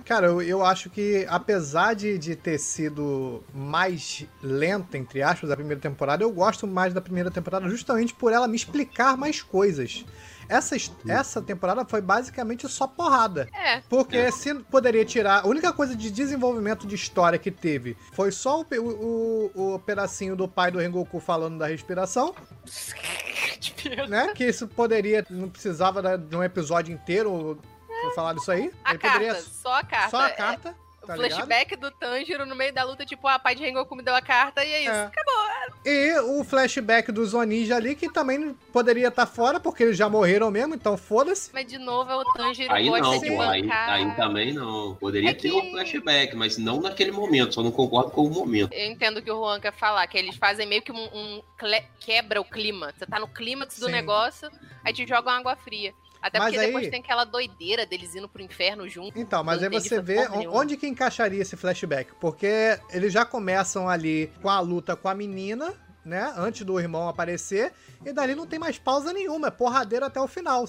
cara, 0.05 0.27
eu, 0.27 0.39
eu 0.41 0.63
acho 0.63 0.89
que, 0.89 1.25
apesar 1.27 1.95
de, 1.95 2.15
de 2.17 2.35
ter 2.35 2.59
sido 2.59 3.43
mais 3.53 4.23
lenta, 4.43 4.97
entre 4.99 5.23
aspas, 5.23 5.49
a 5.49 5.55
primeira 5.55 5.81
temporada, 5.81 6.23
eu 6.23 6.31
gosto 6.31 6.67
mais 6.67 6.93
da 6.93 7.01
primeira 7.01 7.31
temporada 7.31 7.67
justamente 7.67 8.13
por 8.13 8.31
ela 8.31 8.47
me 8.47 8.55
explicar 8.55 9.17
mais 9.17 9.41
coisas. 9.41 10.05
Essa, 10.47 10.75
essa 11.07 11.41
temporada 11.41 11.85
foi 11.85 12.01
basicamente 12.01 12.67
só 12.67 12.87
porrada. 12.87 13.47
É, 13.53 13.81
Porque 13.89 14.17
É. 14.17 14.31
se 14.31 14.53
poderia 14.55 15.05
tirar. 15.05 15.43
A 15.43 15.47
única 15.47 15.71
coisa 15.73 15.95
de 15.95 16.09
desenvolvimento 16.11 16.85
de 16.87 16.95
história 16.95 17.37
que 17.37 17.51
teve 17.51 17.95
foi 18.13 18.31
só 18.31 18.61
o, 18.61 18.65
o, 18.79 19.73
o- 19.75 19.79
pedacinho 19.79 20.35
do 20.35 20.47
pai 20.47 20.71
do 20.71 20.79
Rengoku 20.79 21.19
falando 21.19 21.59
da 21.59 21.67
respiração, 21.67 22.33
né? 24.09 24.33
Que 24.35 24.45
isso 24.45 24.67
poderia. 24.67 25.25
Não 25.29 25.49
precisava 25.49 26.17
de 26.17 26.35
um 26.35 26.43
episódio 26.43 26.93
inteiro 26.93 27.59
pra 28.01 28.11
falar 28.11 28.33
disso 28.33 28.51
aí. 28.51 28.71
a 28.83 28.91
Ele 28.91 28.99
carta, 28.99 29.19
poderia. 29.19 29.41
só 29.41 29.73
a 29.73 29.83
carta. 29.83 30.09
Só 30.09 30.17
a 30.21 30.27
É, 30.27 30.31
carta. 30.31 30.75
o 31.01 31.07
tá 31.07 31.15
ligado? 31.15 31.31
flashback 31.37 31.75
do 31.75 31.91
Tanjiro 31.91 32.45
no 32.45 32.55
meio 32.55 32.73
da 32.73 32.83
luta, 32.83 33.05
tipo, 33.05 33.27
ah, 33.27 33.39
pai 33.39 33.55
de 33.55 33.63
Rengoku 33.63 33.95
me 33.95 34.03
deu 34.03 34.13
a 34.15 34.21
carta 34.21 34.63
e 34.63 34.71
é 34.71 34.81
isso. 34.81 34.91
É. 34.91 35.03
Acabou. 35.05 35.39
E 35.85 36.19
o 36.19 36.43
flashback 36.43 37.09
dos 37.11 37.33
Onija 37.33 37.75
ali, 37.77 37.95
que 37.95 38.11
também 38.11 38.53
poderia 38.73 39.07
estar 39.07 39.25
fora, 39.25 39.59
porque 39.61 39.83
eles 39.83 39.97
já 39.97 40.09
morreram 40.09 40.51
mesmo, 40.51 40.75
então 40.75 40.97
foda-se. 40.97 41.49
Mas 41.53 41.65
de 41.67 41.77
novo 41.77 42.11
é 42.11 42.15
o 42.17 42.23
Tanjiro 42.33 42.73
Aí 42.73 42.89
gosta 42.89 43.05
não, 43.05 43.19
de 43.19 43.27
pô, 43.31 43.41
aí, 43.41 43.71
aí 43.71 44.15
também 44.15 44.53
não. 44.53 44.95
Poderia 44.95 45.29
É 45.29 45.33
ter 45.33 45.49
que- 45.49 45.55
um 45.55 45.71
flashback, 45.71 46.35
mas 46.35 46.57
não 46.57 46.81
naquele 46.81 47.11
momento, 47.11 47.53
só 47.55 47.63
não 47.63 47.71
concordo 47.71 48.11
com 48.11 48.25
o 48.25 48.29
momento. 48.29 48.73
Eu 48.73 48.91
entendo 48.91 49.17
o 49.17 49.21
que 49.21 49.31
o 49.31 49.37
Juan 49.39 49.59
quer 49.59 49.71
falar, 49.73 50.05
que 50.07 50.17
eles 50.17 50.35
fazem 50.35 50.67
meio 50.67 50.81
que 50.81 50.91
um, 50.91 50.97
um 51.15 51.41
cle- 51.57 51.85
quebra 51.99 52.41
o 52.41 52.45
clima. 52.45 52.93
Você 52.97 53.05
tá 53.05 53.17
no 53.19 53.27
clímax 53.27 53.79
do 53.79 53.85
Sim. 53.85 53.91
negócio, 53.91 54.49
aí 54.83 54.91
te 54.93 55.07
jogam 55.07 55.31
água 55.33 55.55
fria. 55.55 55.93
Até 56.21 56.37
Mas 56.39 56.49
porque 56.49 56.59
aí- 56.59 56.67
depois 56.67 56.89
tem 56.89 56.99
aquela 56.99 57.23
doideira 57.23 57.85
deles 57.85 58.13
indo 58.15 58.27
pro 58.27 58.41
inferno 58.41 58.87
junto. 58.89 59.17
Então, 59.17 59.43
mas 59.43 59.63
aí 59.63 59.69
você 59.69 60.01
vê 60.01 60.27
onde 60.49 60.75
que 60.75 60.87
encaixaria 60.87 61.41
esse 61.41 61.55
flashback. 61.55 62.13
Porque 62.19 62.77
eles 62.91 63.13
já 63.13 63.25
começam 63.25 63.87
ali 63.87 64.31
com 64.41 64.49
a 64.49 64.59
luta 64.59 64.95
com 64.95 65.07
a 65.07 65.15
menina, 65.15 65.73
né? 66.03 66.33
Antes 66.35 66.65
do 66.65 66.79
irmão 66.79 67.07
aparecer. 67.07 67.71
E 68.05 68.11
dali 68.11 68.35
não 68.35 68.45
tem 68.45 68.59
mais 68.59 68.77
pausa 68.77 69.13
nenhuma. 69.13 69.47
É 69.47 69.51
porradeira 69.51 70.07
até 70.07 70.19
o 70.19 70.27
final. 70.27 70.65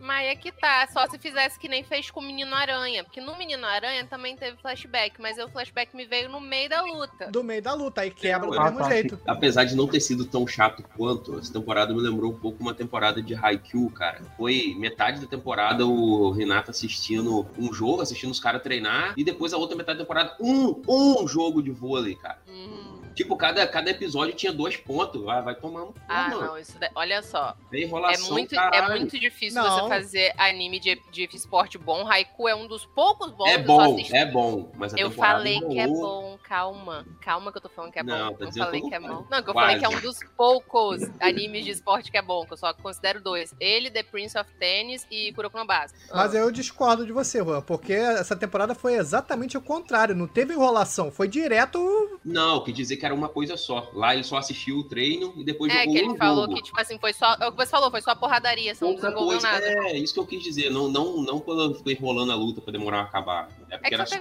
Mas 0.00 0.28
é 0.28 0.34
que 0.34 0.50
tá, 0.50 0.88
só 0.92 1.06
se 1.08 1.18
fizesse 1.18 1.58
que 1.58 1.68
nem 1.68 1.84
fez 1.84 2.10
com 2.10 2.20
o 2.20 2.22
Menino 2.22 2.54
Aranha. 2.54 3.04
Porque 3.04 3.20
no 3.20 3.36
Menino 3.36 3.66
Aranha 3.66 4.04
também 4.06 4.36
teve 4.36 4.56
flashback, 4.56 5.20
mas 5.20 5.38
aí 5.38 5.44
o 5.44 5.48
flashback 5.48 5.94
me 5.94 6.06
veio 6.06 6.28
no 6.28 6.40
meio 6.40 6.68
da 6.68 6.82
luta. 6.82 7.30
Do 7.30 7.44
meio 7.44 7.62
da 7.62 7.74
luta. 7.74 8.00
Aí 8.00 8.10
quebra 8.10 8.50
do 8.50 8.58
mesmo 8.58 8.84
jeito. 8.84 9.20
Apesar 9.26 9.64
de 9.64 9.76
não 9.76 9.86
ter 9.86 10.00
sido 10.00 10.24
tão 10.24 10.46
chato 10.46 10.82
quanto, 10.96 11.38
essa 11.38 11.52
temporada 11.52 11.94
me 11.94 12.00
lembrou 12.00 12.32
um 12.32 12.38
pouco 12.38 12.62
uma 12.62 12.74
temporada 12.74 13.22
de 13.22 13.34
Haikyuu, 13.34 13.90
cara. 13.90 14.22
Foi 14.36 14.74
metade 14.78 15.20
da 15.20 15.26
temporada 15.26 15.86
o 15.86 16.30
Renato 16.30 16.70
assistindo 16.70 17.46
um 17.58 17.72
jogo, 17.72 18.00
assistindo 18.00 18.30
os 18.30 18.40
caras 18.40 18.62
treinar, 18.62 19.14
e 19.16 19.24
depois 19.24 19.52
a 19.52 19.58
outra 19.58 19.76
metade 19.76 19.98
da 19.98 20.04
temporada, 20.04 20.36
um, 20.40 20.82
um 20.88 21.28
jogo 21.28 21.62
de 21.62 21.70
vôlei, 21.70 22.14
cara. 22.14 22.38
Hum. 22.48 22.99
Tipo, 23.14 23.36
cada, 23.36 23.66
cada 23.66 23.90
episódio 23.90 24.34
tinha 24.34 24.52
dois 24.52 24.76
pontos. 24.76 25.22
Vai, 25.22 25.42
vai 25.42 25.54
tomar 25.54 25.80
no 25.80 25.86
cu, 25.88 25.94
Ah, 26.08 26.28
mano. 26.28 26.40
não, 26.46 26.58
isso 26.58 26.78
daí- 26.78 26.90
olha 26.94 27.22
só. 27.22 27.54
Tem 27.70 27.82
É 27.82 27.84
enrolação, 27.86 28.30
muito, 28.30 28.54
é 28.54 28.88
muito 28.98 29.18
difícil 29.18 29.62
Não. 29.62 29.80
você 29.82 29.88
fazer 29.88 30.32
anime 30.38 30.78
de, 30.78 31.00
de 31.10 31.28
esporte 31.34 31.76
bom. 31.78 32.06
Haiku 32.06 32.48
é 32.48 32.54
um 32.54 32.66
dos 32.66 32.86
poucos 32.86 33.30
bons 33.32 33.48
É 33.48 33.58
que 33.58 33.64
bom, 33.64 33.96
é 34.12 34.26
bom, 34.26 34.70
mas 34.76 34.94
a 34.94 34.98
Eu 34.98 35.10
falei 35.10 35.60
que 35.60 35.78
é 35.78 35.86
bom, 35.86 36.38
calma. 36.42 37.04
Calma 37.20 37.50
que 37.52 37.58
eu 37.58 37.62
tô 37.62 37.68
falando 37.68 37.92
que 37.92 37.98
é 37.98 38.02
Não, 38.02 38.30
bom. 38.30 38.36
tá 38.36 38.44
Eu 38.44 38.48
dizendo 38.48 38.64
falei 38.66 38.80
que 38.80 38.88
que 38.88 38.94
é 38.94 38.98
não 39.00 39.08
bom. 39.22 39.26
Não, 39.30 39.42
que 39.42 39.50
eu 39.50 39.54
falei 39.54 39.78
que 39.78 39.84
é 39.84 39.88
Quase. 39.88 39.96
um 40.06 40.08
dos 40.10 40.18
poucos 40.36 41.02
animes 41.20 41.64
de 41.64 41.70
esporte 41.70 42.10
que 42.10 42.16
é 42.18 42.22
bom, 42.22 42.44
que 42.46 42.52
eu 42.52 42.56
só 42.56 42.72
considero 42.74 43.20
dois. 43.20 43.54
Ele, 43.60 43.90
The 43.90 44.02
Prince 44.02 44.38
of 44.38 44.50
Tennis 44.58 45.06
e 45.10 45.32
Kuroko 45.32 45.58
no 45.58 45.66
Base. 45.66 45.94
Mas 46.12 46.34
eu 46.34 46.50
discordo 46.50 47.04
de 47.06 47.12
você, 47.12 47.38
Juan. 47.42 47.60
Porque 47.62 47.92
essa 47.92 48.34
temporada 48.36 48.74
foi 48.74 48.94
exatamente 48.94 49.56
o 49.56 49.60
contrário. 49.60 50.14
Não 50.14 50.26
teve 50.26 50.54
enrolação. 50.54 51.10
Foi 51.10 51.28
direto. 51.28 52.18
Não, 52.24 52.62
quer 52.62 52.72
dizer 52.72 52.96
que 53.00 53.06
era 53.06 53.14
uma 53.14 53.28
coisa 53.28 53.56
só. 53.56 53.90
Lá 53.94 54.14
ele 54.14 54.22
só 54.22 54.36
assistiu 54.36 54.78
o 54.78 54.84
treino 54.84 55.32
e 55.36 55.42
depois 55.42 55.72
É, 55.74 55.78
jogou 55.80 55.92
que 55.94 55.98
ele 55.98 56.08
um 56.10 56.16
falou 56.16 56.42
jogo. 56.44 56.54
que, 56.54 56.62
tipo 56.62 56.80
assim, 56.80 56.98
foi 56.98 57.12
só. 57.12 57.34
É 57.40 57.48
o 57.48 57.50
que 57.50 57.56
você 57.56 57.70
falou, 57.70 57.90
foi 57.90 58.02
só 58.02 58.14
porradaria, 58.14 58.74
você 58.74 58.84
não 58.84 58.92
Outra 58.92 59.08
desenvolveu 59.08 59.40
coisa, 59.40 59.52
nada. 59.52 59.66
é, 59.88 59.98
isso 59.98 60.14
que 60.14 60.20
eu 60.20 60.26
quis 60.26 60.42
dizer. 60.42 60.70
Não, 60.70 60.88
não, 60.88 61.22
não 61.22 61.40
quando 61.40 61.62
eu 61.62 61.74
fiquei 61.74 61.94
enrolando 61.94 62.30
a 62.30 62.36
luta 62.36 62.60
pra 62.60 62.70
demorar 62.72 62.98
a 63.00 63.02
acabar. 63.02 63.48
É 63.70 63.78
porque 63.78 63.86
É 63.86 63.88
que 63.88 63.94
era 63.94 64.06
só. 64.06 64.16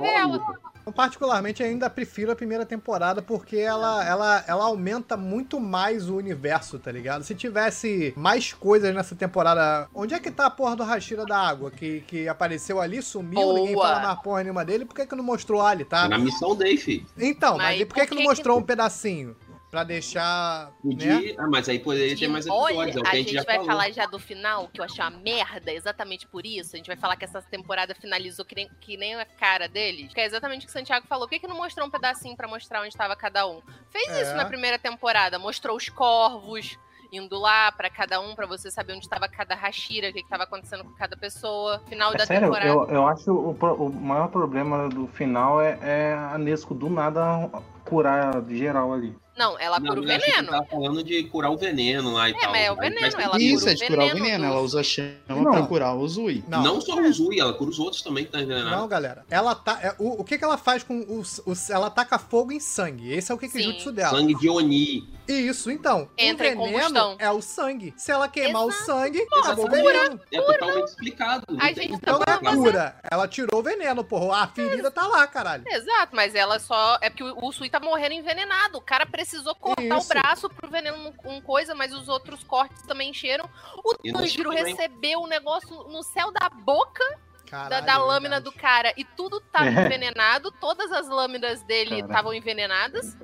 Eu, 0.85 0.93
particularmente, 0.93 1.61
ainda 1.61 1.89
prefiro 1.89 2.31
a 2.31 2.35
primeira 2.35 2.65
temporada 2.65 3.21
porque 3.21 3.57
ela, 3.57 4.03
ela, 4.07 4.43
ela 4.47 4.63
aumenta 4.65 5.15
muito 5.15 5.59
mais 5.59 6.09
o 6.09 6.15
universo, 6.15 6.79
tá 6.79 6.91
ligado? 6.91 7.23
Se 7.23 7.35
tivesse 7.35 8.13
mais 8.17 8.53
coisas 8.53 8.93
nessa 8.95 9.15
temporada. 9.15 9.87
Onde 9.93 10.13
é 10.15 10.19
que 10.19 10.31
tá 10.31 10.45
a 10.47 10.49
porra 10.49 10.75
do 10.75 10.83
Hashira 10.83 11.25
da 11.25 11.37
água? 11.37 11.69
Que, 11.69 12.01
que 12.07 12.27
apareceu 12.27 12.79
ali, 12.81 13.01
sumiu, 13.01 13.39
Boa. 13.39 13.53
ninguém 13.59 13.75
fala 13.75 13.99
mais 13.99 14.19
porra 14.21 14.41
nenhuma 14.43 14.65
dele. 14.65 14.85
Por 14.85 14.95
que, 14.95 15.05
que 15.05 15.15
não 15.15 15.23
mostrou 15.23 15.61
ali, 15.61 15.85
tá? 15.85 16.07
Na 16.09 16.17
missão 16.17 16.55
dele, 16.55 16.77
filho. 16.77 17.05
Então, 17.17 17.57
mas, 17.57 17.67
Mas 17.67 17.81
e 17.81 17.85
por 17.85 17.93
que, 17.95 18.01
por 18.01 18.07
que 18.09 18.15
não 18.15 18.21
que 18.23 18.27
mostrou 18.27 18.57
que- 18.57 18.63
um 18.63 18.65
pedacinho? 18.65 19.35
Pra 19.69 19.83
deixar. 19.83 20.67
Né? 20.67 20.73
Podia. 20.81 21.35
Ah, 21.37 21.47
mas 21.47 21.69
aí 21.69 21.77
poderia 21.77 22.17
ter 22.17 22.27
mais 22.27 22.45
episódios. 22.47 22.77
Olha, 22.79 22.89
é 22.89 22.99
o 22.99 23.01
que 23.03 23.07
a 23.07 23.11
a 23.11 23.15
gente, 23.15 23.25
gente 23.25 23.35
já 23.35 23.43
vai 23.43 23.55
falou. 23.57 23.69
falar 23.71 23.91
já 23.91 24.05
do 24.07 24.17
final, 24.17 24.67
que 24.67 24.81
eu 24.81 24.85
achei 24.85 25.03
uma 25.03 25.11
merda, 25.11 25.71
exatamente 25.71 26.27
por 26.27 26.43
isso. 26.45 26.75
A 26.75 26.77
gente 26.77 26.87
vai 26.87 26.97
falar 26.97 27.15
que 27.15 27.23
essa 27.25 27.39
temporada 27.41 27.93
finalizou 27.93 28.43
que 28.45 28.55
nem, 28.55 28.67
que 28.81 28.97
nem 28.97 29.13
a 29.15 29.25
cara 29.25 29.67
deles. 29.67 30.11
Que 30.11 30.21
é 30.21 30.25
exatamente 30.25 30.63
o 30.63 30.65
que 30.65 30.69
o 30.71 30.73
Santiago 30.73 31.05
falou. 31.07 31.27
Por 31.27 31.33
que, 31.35 31.39
que 31.41 31.47
não 31.47 31.55
mostrou 31.57 31.85
um 31.85 31.91
pedacinho 31.91 32.35
pra 32.35 32.47
mostrar 32.47 32.79
onde 32.79 32.89
estava 32.89 33.15
cada 33.15 33.45
um? 33.47 33.61
Fez 33.91 34.07
É. 34.09 34.23
isso 34.23 34.35
na 34.35 34.45
primeira 34.45 34.79
temporada. 34.79 35.37
Mostrou 35.37 35.77
os 35.77 35.87
corvos 35.87 36.75
indo 37.11 37.39
lá 37.39 37.71
pra 37.71 37.89
cada 37.89 38.19
um, 38.19 38.35
pra 38.35 38.45
você 38.45 38.69
saber 38.69 38.93
onde 38.93 39.03
estava 39.05 39.27
cada 39.27 39.55
Hashira, 39.55 40.09
o 40.09 40.13
que, 40.13 40.21
que 40.21 40.29
tava 40.29 40.43
acontecendo 40.43 40.83
com 40.83 40.93
cada 40.93 41.17
pessoa. 41.17 41.79
Final 41.89 42.13
É 42.13 42.17
da 42.17 42.25
sério, 42.25 42.43
temporada. 42.47 42.69
eu, 42.69 42.87
eu 42.87 43.07
acho 43.07 43.31
o, 43.31 43.51
o 43.51 43.89
maior 43.93 44.27
problema 44.29 44.87
do 44.89 45.07
final 45.07 45.59
é, 45.61 45.77
é 45.81 46.13
a 46.13 46.37
Nesco 46.37 46.73
do 46.75 46.87
nada 46.89 47.49
curar 47.85 48.43
geral 48.49 48.93
ali. 48.93 49.15
Não, 49.39 49.57
ela 49.57 49.79
Não, 49.79 49.87
cura 49.87 50.01
o 50.01 50.05
veneno. 50.05 50.49
Tava 50.49 50.65
falando 50.65 51.01
de 51.01 51.23
curar 51.23 51.49
o 51.49 51.55
veneno 51.57 52.11
lá 52.11 52.29
e 52.29 52.33
É, 52.33 52.39
tal. 52.39 52.51
mas 52.51 52.61
é 52.61 52.71
o 52.71 52.73
Aí 52.81 52.89
veneno, 52.89 53.21
ela. 53.21 53.41
Isso, 53.41 53.69
é 53.69 53.73
de 53.73 53.87
curar 53.87 54.05
o 54.07 54.13
veneno 54.13 54.45
Ela 54.45 54.59
usa 54.59 54.83
chama 54.83 55.13
Não. 55.29 55.51
pra 55.51 55.61
curar 55.63 55.95
o 55.95 56.05
Zui. 56.07 56.43
Não, 56.47 56.61
Não 56.61 56.81
só 56.81 56.99
o 56.99 57.13
Zui, 57.13 57.39
ela 57.39 57.53
cura 57.53 57.69
os 57.69 57.79
outros 57.79 58.01
também 58.01 58.25
que 58.25 58.31
tá 58.31 58.41
envenenado. 58.41 58.75
Não, 58.75 58.85
galera. 58.87 59.23
Ela 59.29 59.55
tá. 59.55 59.79
é, 59.81 59.95
o, 59.97 60.19
o 60.21 60.23
que, 60.25 60.37
que 60.37 60.43
ela 60.43 60.57
faz 60.57 60.83
com 60.83 61.05
os, 61.07 61.41
os. 61.45 61.69
Ela 61.69 61.89
taca 61.89 62.19
fogo 62.19 62.51
em 62.51 62.59
sangue. 62.59 63.13
Esse 63.13 63.31
é 63.31 63.35
o 63.35 63.37
que 63.37 63.47
que 63.47 63.61
jutsu 63.61 63.91
dela. 63.93 64.09
Sangue 64.17 64.35
de 64.35 64.49
Oni. 64.49 65.07
Isso, 65.27 65.69
então. 65.69 66.09
Entra 66.17 66.47
o 66.47 66.49
veneno 66.49 66.73
combustão. 66.79 67.15
é 67.19 67.29
o 67.31 67.39
sangue. 67.41 67.93
Se 67.95 68.11
ela 68.11 68.27
queimar 68.27 68.65
o 68.65 68.69
Exato. 68.69 68.85
sangue, 68.85 69.25
Nossa, 69.29 69.47
acabou 69.53 69.65
o 69.65 69.69
cura. 69.69 69.81
veneno. 69.83 70.19
É 70.33 70.41
totalmente 70.41 70.87
explicado. 70.87 71.45
A 71.59 71.67
gente 71.67 71.93
Então 71.93 72.19
tá 72.19 72.31
é 72.31 72.33
explicar. 72.35 72.55
cura. 72.55 72.95
Ela 73.11 73.27
tirou 73.27 73.59
o 73.59 73.63
veneno, 73.63 74.03
porra. 74.03 74.43
A 74.43 74.47
ferida 74.47 74.89
tá 74.89 75.05
lá, 75.07 75.25
caralho. 75.27 75.63
Exato, 75.67 76.15
mas 76.15 76.33
ela 76.35 76.59
só. 76.59 76.97
É 77.01 77.09
porque 77.09 77.23
o 77.23 77.39
o 77.49 77.51
Sui 77.53 77.69
tá 77.69 77.79
morrendo 77.79 78.13
envenenado. 78.15 78.77
O 78.79 78.81
cara 78.81 79.05
precisou 79.29 79.53
cortar 79.55 79.83
Isso. 79.83 80.05
o 80.05 80.07
braço 80.09 80.49
pro 80.49 80.69
veneno 80.69 81.13
um 81.25 81.39
coisa, 81.41 81.75
mas 81.75 81.93
os 81.93 82.09
outros 82.09 82.43
cortes 82.43 82.81
também 82.83 83.11
encheram. 83.11 83.47
O 83.83 83.95
Tanjiro 83.95 84.49
recebeu 84.49 85.21
o 85.21 85.27
negócio 85.27 85.83
no 85.89 86.01
céu 86.03 86.31
da 86.31 86.49
boca 86.49 87.03
da, 87.45 87.49
Caralho, 87.51 87.85
da 87.85 87.93
é 87.93 87.97
lâmina 87.97 88.39
do 88.41 88.51
verdade. 88.51 88.61
cara 88.61 88.93
e 88.97 89.03
tudo 89.03 89.39
tava 89.39 89.67
É. 89.69 89.69
envenenado. 89.85 90.51
Todas 90.51 90.91
as 90.91 91.07
lâminas 91.07 91.61
dele 91.63 92.01
estavam 92.01 92.33
envenenadas. 92.33 93.15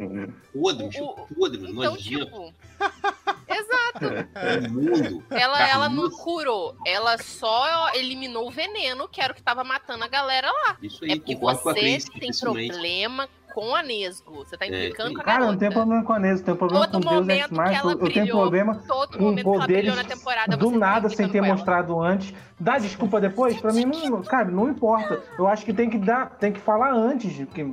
Podre, 0.53 1.01
O- 1.01 1.27
Podre, 1.35 1.61
Então, 1.61 1.73
nojento. 1.93 2.25
tipo. 2.25 2.53
Exato. 3.47 4.65
Imundo. 4.67 5.23
Ela, 5.29 5.67
ela 5.69 5.89
não 5.89 6.09
curou. 6.09 6.75
Ela 6.85 7.17
só 7.19 7.91
eliminou 7.93 8.47
o 8.47 8.51
veneno, 8.51 9.07
que 9.07 9.21
era 9.21 9.31
o 9.31 9.35
que 9.35 9.43
tava 9.43 9.63
matando 9.63 10.03
a 10.03 10.07
galera 10.07 10.51
lá. 10.51 10.77
Isso 10.81 11.03
aí, 11.05 11.11
É 11.11 11.15
porque 11.17 11.35
você 11.35 11.99
tem 12.19 12.31
problema 12.39 13.29
com 13.55 13.73
a 13.73 13.81
Nesgo. 13.81 14.43
Você 14.45 14.57
tá 14.57 14.65
É, 14.65 14.67
implicando 14.67 15.09
sim. 15.09 15.15
com 15.15 15.21
a 15.21 15.23
Cara, 15.23 15.37
garota. 15.39 15.51
não 15.53 15.59
tem 15.59 15.71
problema 15.71 16.03
com 16.03 16.13
a 16.13 16.19
Nesco, 16.19 16.45
tem 16.45 16.55
problema 16.55 16.87
Todo 16.89 17.03
com 17.03 17.09
Deus 17.09 17.27
Ex 17.29 17.49
Machina. 17.49 17.91
Eu 17.91 18.09
tenho 18.11 18.27
problema 18.27 18.75
Todo 18.85 19.17
com 19.17 19.23
momento 19.23 19.43
que 19.43 19.49
ela 19.55 19.65
brilhou 19.65 19.95
poderes 19.95 19.95
na 19.95 20.03
temporada. 20.03 20.57
do 20.57 20.71
tá 20.71 20.77
nada 20.77 21.09
sem 21.09 21.29
ter 21.29 21.41
mostrado 21.41 22.01
antes. 22.01 22.33
Dá 22.59 22.77
desculpa 22.77 23.21
depois? 23.21 23.59
Pra 23.61 23.71
mim, 23.71 23.85
não, 23.85 24.21
cara, 24.23 24.51
não 24.51 24.69
importa. 24.69 25.23
Eu 25.39 25.47
acho 25.47 25.63
que 25.63 25.73
tem 25.73 25.89
que 25.89 25.97
dar, 25.97 26.31
tem 26.37 26.51
que 26.51 26.59
falar 26.59 26.93
antes. 26.93 27.33
Porque, 27.45 27.63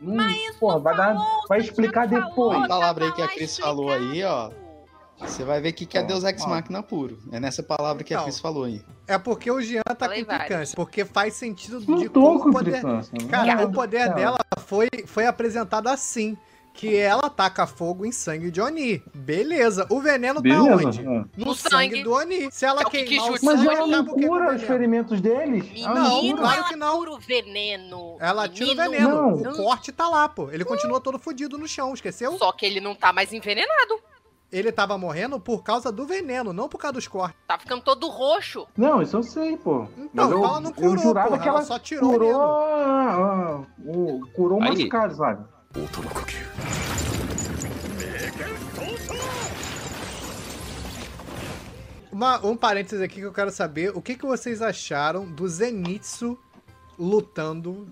não, 0.00 0.24
porra, 0.60 0.78
vai, 0.78 0.96
dar, 0.96 1.16
vai 1.48 1.58
explicar 1.58 2.06
depois. 2.06 2.34
falou, 2.34 2.64
A 2.64 2.68
palavra 2.68 3.04
aí 3.06 3.10
tava 3.10 3.16
que 3.28 3.34
a 3.34 3.36
Cris 3.36 3.58
falou 3.58 3.90
aí, 3.90 4.22
ó. 4.22 4.50
Você 5.26 5.44
vai 5.44 5.60
ver 5.60 5.70
o 5.70 5.72
que, 5.72 5.86
que 5.86 5.96
é 5.96 6.02
Deus 6.02 6.24
Ex. 6.24 6.44
Machina 6.46 6.82
puro. 6.82 7.18
É 7.30 7.40
nessa 7.40 7.62
palavra 7.62 8.04
que 8.04 8.12
a 8.12 8.18
Não. 8.18 8.24
Cris 8.24 8.38
falou 8.38 8.64
aí. 8.64 8.82
É 9.06 9.18
porque 9.18 9.50
o 9.50 9.60
Jean 9.60 9.82
tá 9.82 9.94
Falei 10.06 10.24
com 10.24 10.32
implicância. 10.34 10.76
Porque 10.76 11.04
faz 11.04 11.34
sentido 11.34 11.80
de 11.80 11.90
Não 11.90 12.08
tô 12.08 12.20
como 12.22 12.40
com 12.40 12.48
o 12.50 12.52
poder. 12.52 12.70
implicância. 12.78 13.12
Cara, 13.30 13.54
Não, 13.56 13.64
o 13.64 13.72
poder 13.72 14.08
não. 14.08 14.14
dela 14.14 14.38
foi, 14.58 14.88
foi 15.06 15.26
apresentado 15.26 15.88
assim. 15.88 16.36
Que 16.74 16.96
ela 16.96 17.28
taca 17.28 17.66
fogo 17.66 18.06
em 18.06 18.12
sangue 18.12 18.50
de 18.50 18.58
Oni. 18.58 19.02
Beleza. 19.14 19.86
O 19.90 20.00
veneno 20.00 20.40
Beleza. 20.40 20.64
tá 20.64 20.74
onde? 20.88 21.00
é. 21.00 21.24
No, 21.36 21.54
sangue. 21.54 21.70
sangue. 21.96 22.02
do 22.02 22.12
Oni. 22.12 22.50
Se 22.50 22.64
ela 22.64 22.80
É 22.80 22.86
o 22.86 22.88
queimar 22.90 23.08
o 23.30 23.34
Kikijutsu. 23.34 23.44
Mas 23.44 23.62
ela 23.66 23.86
não 23.86 24.00
o 24.00 24.16
que 24.16 24.24
o 24.24 24.28
cura 24.28 24.44
os 24.46 24.50
veneno? 24.52 24.66
ferimentos 24.66 25.20
deles? 25.20 25.64
Ela 25.76 25.94
não 26.00 26.16
Menino, 26.16 26.36
cura. 26.38 26.42
claro 26.48 26.60
ela 26.60 26.68
que 26.68 26.76
não. 26.76 26.96
cura 26.96 27.10
o 27.12 27.18
veneno. 27.18 28.16
Ela 28.18 28.48
tira 28.48 28.72
o 28.72 28.76
veneno. 28.76 29.36
Não. 29.36 29.52
O 29.52 29.56
corte 29.56 29.92
tá 29.92 30.08
lá, 30.08 30.26
pô. 30.30 30.50
Ele 30.50 30.64
continua 30.64 30.98
todo 30.98 31.18
fudido 31.18 31.58
no 31.58 31.68
chão, 31.68 31.92
esqueceu? 31.92 32.38
Só 32.38 32.50
que 32.52 32.64
ele 32.64 32.80
não 32.80 32.94
tá 32.94 33.12
mais 33.12 33.34
envenenado. 33.34 34.00
Ele 34.52 34.70
tava 34.70 34.98
morrendo 34.98 35.40
por 35.40 35.62
causa 35.62 35.90
do 35.90 36.04
veneno, 36.06 36.52
não 36.52 36.68
por 36.68 36.76
causa 36.76 36.92
dos 36.92 37.08
cortes. 37.08 37.40
Tá 37.48 37.58
ficando 37.58 37.82
todo 37.82 38.06
roxo. 38.08 38.66
Não, 38.76 39.00
isso 39.00 39.16
eu 39.16 39.22
sei, 39.22 39.56
pô. 39.56 39.86
Então, 39.96 40.08
Mas 40.12 40.30
eu, 40.30 40.44
ela 40.44 40.60
não 40.60 40.70
eu 40.70 40.74
curou, 40.74 40.98
jurava 40.98 41.28
porra, 41.30 41.40
que 41.42 41.48
ela 41.48 41.58
ela 41.58 41.66
só 41.66 41.78
tirou 41.78 42.10
o 42.10 42.12
curou, 42.12 42.66
veneno. 42.66 43.66
o- 43.86 44.20
curou 44.34 44.58
o 44.60 44.62
Aí. 44.62 44.68
machucado, 44.70 45.14
sabe? 45.16 45.44
Uma- 52.10 52.44
um 52.44 52.56
parênteses 52.56 53.00
aqui 53.00 53.16
que 53.16 53.22
eu 53.22 53.32
quero 53.32 53.50
saber. 53.50 53.90
O 53.96 54.02
que, 54.02 54.14
que 54.16 54.26
vocês 54.26 54.60
acharam 54.60 55.24
do 55.26 55.48
Zenitsu 55.48 56.38
lutando 56.98 57.88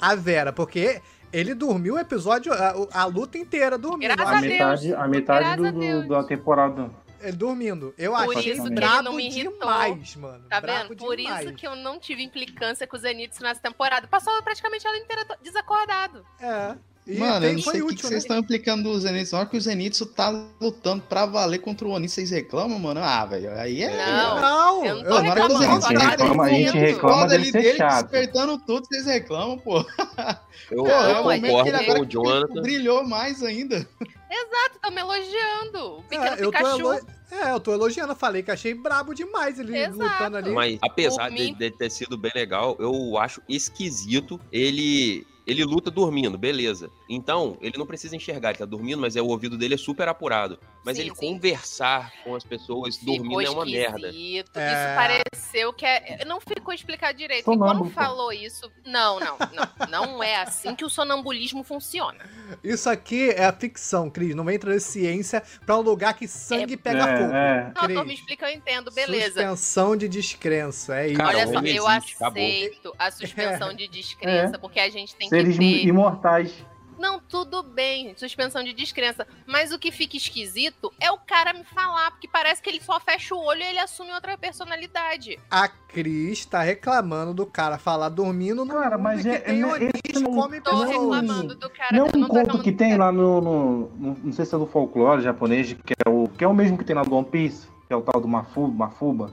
a 0.00 0.14
Vera? 0.14 0.52
Porque 0.52 1.02
ele 1.38 1.54
dormiu 1.54 1.94
o 1.94 1.98
episódio, 1.98 2.52
a, 2.52 2.74
a 3.02 3.04
luta 3.06 3.36
inteira 3.38 3.76
dormindo. 3.76 4.14
Graças 4.14 4.34
A 4.36 4.40
metade, 4.40 4.94
a 4.94 5.08
metade 5.08 5.56
do, 5.56 5.72
Deus. 5.72 6.02
do- 6.06 6.08
da 6.08 6.24
temporada. 6.24 6.90
ele 7.20 7.32
dormindo. 7.36 7.94
Eu 7.98 8.12
Por 8.12 8.36
achei 8.38 8.52
isso 8.52 8.62
que 8.62 8.68
ele 8.68 8.74
brabo 8.74 9.02
não 9.02 9.12
me 9.14 9.26
irritou. 9.26 9.52
demais, 9.58 10.16
mano. 10.16 10.44
Tá 10.48 10.60
brabo 10.60 10.88
vendo? 10.90 10.96
Por 10.98 11.16
demais. 11.16 11.46
isso 11.46 11.54
que 11.54 11.66
eu 11.66 11.74
não 11.74 11.98
tive 11.98 12.22
implicância 12.22 12.86
com 12.86 12.96
o 12.96 12.98
Zenitsu 13.00 13.42
nessa 13.42 13.60
temporada. 13.60 14.06
Passou 14.06 14.32
praticamente 14.42 14.86
ela 14.86 14.96
inteira 14.98 15.24
desacordado. 15.42 16.24
É. 16.40 16.76
E 17.06 17.18
Mano, 17.18 17.44
eu 17.44 17.52
não 17.52 17.62
foi 17.62 17.72
sei 17.74 17.82
o 17.82 17.88
que, 17.88 17.94
né? 17.96 18.00
vocês 18.08 18.22
estão 18.22 18.38
implicando 18.38 18.84
do 18.84 18.98
Zenitsu. 18.98 19.34
Na 19.34 19.40
hora 19.40 19.48
que 19.50 19.56
o 19.58 19.60
Zenitsu 19.60 20.06
tá 20.06 20.30
lutando 20.58 21.02
pra 21.02 21.26
valer 21.26 21.58
contra 21.58 21.86
o 21.86 21.90
Oni, 21.90 22.08
vocês 22.08 22.30
reclamam, 22.30 22.78
mano? 22.78 23.00
Ah, 23.02 23.26
velho, 23.26 23.52
aí 23.58 23.82
é... 23.82 23.94
Não, 23.94 24.40
Não, 24.40 24.84
eu 24.86 24.94
não 24.96 25.02
tô 25.04 25.20
na 25.22 25.30
hora 25.30 25.46
que 25.46 25.52
o 25.52 25.58
Zenitsu 25.58 25.80
só 25.82 25.86
A 25.86 25.90
gente 25.90 26.00
tá 26.00 26.08
reclama, 26.08 26.44
a 26.44 26.48
gente 26.48 26.78
reclama 26.78 27.26
dele 27.26 27.44
ser 27.44 27.62
dele 27.62 27.76
chato. 27.76 28.02
despertando 28.10 28.58
tudo, 28.66 28.86
vocês 28.86 29.04
reclamam, 29.04 29.58
pô. 29.58 29.84
Eu, 30.70 30.84
Pô, 30.84 30.88
eu 30.88 31.22
concordo 31.22 31.84
com 31.84 32.00
o 32.00 32.06
Jonathan. 32.06 32.62
brilhou 32.62 33.04
mais 33.06 33.42
ainda. 33.42 33.76
Exato, 33.76 34.78
tô 34.82 34.90
me 34.90 35.00
elogiando. 35.02 35.98
O 35.98 36.02
pequeno 36.04 36.24
É, 36.24 36.40
eu 36.40 36.50
tô, 36.50 36.58
Pikachu. 36.58 36.80
elo... 36.80 37.00
é, 37.30 37.50
eu 37.52 37.60
tô 37.60 37.72
elogiando. 37.74 38.12
Eu 38.12 38.16
falei 38.16 38.42
que 38.42 38.50
achei 38.50 38.72
brabo 38.72 39.12
demais 39.14 39.58
ele 39.58 39.76
Exato. 39.76 39.98
lutando 39.98 40.36
ali. 40.38 40.50
Mas 40.52 40.78
apesar 40.82 41.28
de, 41.30 41.52
de 41.54 41.70
ter 41.72 41.90
sido 41.90 42.16
bem 42.16 42.32
legal, 42.34 42.76
eu 42.80 43.18
acho 43.18 43.42
esquisito 43.48 44.40
ele. 44.50 45.26
Ele 45.46 45.64
luta 45.64 45.90
dormindo, 45.90 46.38
beleza. 46.38 46.90
Então, 47.08 47.56
ele 47.60 47.76
não 47.76 47.86
precisa 47.86 48.16
enxergar, 48.16 48.50
ele 48.50 48.58
tá 48.58 48.64
dormindo, 48.64 49.00
mas 49.00 49.16
é, 49.16 49.22
o 49.22 49.26
ouvido 49.26 49.58
dele 49.58 49.74
é 49.74 49.78
super 49.78 50.08
apurado. 50.08 50.58
Mas 50.84 50.96
Sim, 50.96 51.04
ele 51.04 51.14
sim. 51.14 51.32
conversar 51.32 52.12
com 52.22 52.34
as 52.34 52.44
pessoas 52.44 52.96
Ficou 52.96 53.16
dormindo 53.16 53.40
é 53.40 53.48
uma 53.50 53.64
merda. 53.64 54.08
Isso 54.10 54.50
É. 54.54 54.94
pareceu 54.94 55.72
que 55.72 55.86
é. 55.86 56.24
Não 56.26 56.40
ficou 56.40 56.74
explicado 56.74 57.16
direito. 57.16 57.50
E 57.50 57.56
quando 57.56 57.88
falou 57.90 58.30
isso. 58.32 58.70
Não, 58.84 59.18
não, 59.18 59.36
não. 59.52 59.88
Não 59.88 60.22
é 60.22 60.36
assim 60.36 60.74
que 60.74 60.84
o 60.84 60.90
sonambulismo 60.90 61.64
funciona. 61.64 62.18
Isso 62.62 62.90
aqui 62.90 63.30
é 63.30 63.46
a 63.46 63.52
ficção, 63.52 64.10
Cris. 64.10 64.34
Não 64.34 64.44
vem 64.44 64.58
trazer 64.58 64.80
ciência 64.80 65.42
pra 65.64 65.76
um 65.78 65.80
lugar 65.80 66.14
que 66.14 66.28
sangue 66.28 66.76
pega 66.76 67.16
fogo. 67.18 67.32
É, 67.34 67.72
Não, 67.74 67.82
Cris. 67.84 67.96
tô 67.98 68.04
me 68.04 68.14
explicando, 68.14 68.52
eu 68.52 68.56
entendo, 68.58 68.90
beleza. 68.92 69.26
Suspensão 69.26 69.96
de 69.96 70.06
descrença, 70.08 70.98
é 71.00 71.08
isso. 71.08 71.16
Cara, 71.16 71.28
Olha 71.38 71.46
só, 71.46 71.52
eu 71.60 71.88
existe, 71.88 72.14
acabou. 72.16 72.42
aceito 72.42 72.94
a 72.98 73.10
suspensão 73.10 73.72
de 73.74 73.88
descrença, 73.88 74.58
porque 74.58 74.78
a 74.80 74.90
gente 74.90 75.16
tem 75.16 75.28
é. 75.28 75.30
Seres 75.30 75.56
que 75.56 75.80
ter. 75.82 75.86
imortais. 75.88 76.52
Não, 77.04 77.20
tudo 77.20 77.62
bem, 77.62 78.16
suspensão 78.16 78.64
de 78.64 78.72
descrença. 78.72 79.26
Mas 79.46 79.72
o 79.72 79.78
que 79.78 79.92
fica 79.92 80.16
esquisito 80.16 80.90
é 80.98 81.10
o 81.12 81.18
cara 81.18 81.52
me 81.52 81.62
falar, 81.62 82.10
porque 82.12 82.26
parece 82.26 82.62
que 82.62 82.70
ele 82.70 82.80
só 82.80 82.98
fecha 82.98 83.34
o 83.34 83.44
olho 83.44 83.60
e 83.60 83.64
ele 83.64 83.78
assume 83.78 84.10
outra 84.10 84.38
personalidade. 84.38 85.38
A 85.50 85.68
Cris 85.68 86.46
tá 86.46 86.62
reclamando 86.62 87.34
do 87.34 87.44
cara 87.44 87.76
falar 87.76 88.08
dormindo 88.08 88.64
no 88.64 88.72
Cara, 88.72 88.96
mas 88.96 89.26
é- 89.26 89.38
tem 89.38 89.62
é- 89.62 89.90
esse 90.02 90.22
não- 90.22 90.32
come 90.34 90.62
Tô 90.62 90.72
Não, 90.72 90.86
reclamando 90.88 91.54
do 91.54 91.68
cara. 91.68 91.94
Não 91.94 92.06
é 92.06 92.08
eu 92.08 92.20
um 92.22 92.26
conto 92.26 92.62
que 92.62 92.72
tem 92.72 92.96
lá 92.96 93.12
no, 93.12 93.38
no- 93.42 93.88
no- 93.90 94.18
Não 94.24 94.32
sei 94.32 94.46
se 94.46 94.54
é 94.54 94.58
do 94.58 94.66
folclore 94.66 95.20
japonês, 95.22 95.74
que 95.84 95.92
é 96.06 96.08
o, 96.08 96.26
que 96.26 96.42
é 96.42 96.48
o 96.48 96.54
mesmo 96.54 96.78
que 96.78 96.84
tem 96.84 96.96
lá 96.96 97.02
do 97.02 97.14
One 97.14 97.26
Piece, 97.26 97.66
que 97.86 97.92
é 97.92 97.96
o 97.96 98.00
tal 98.00 98.18
do 98.18 98.26
Mafu, 98.26 98.66
Mafuba. 98.68 99.30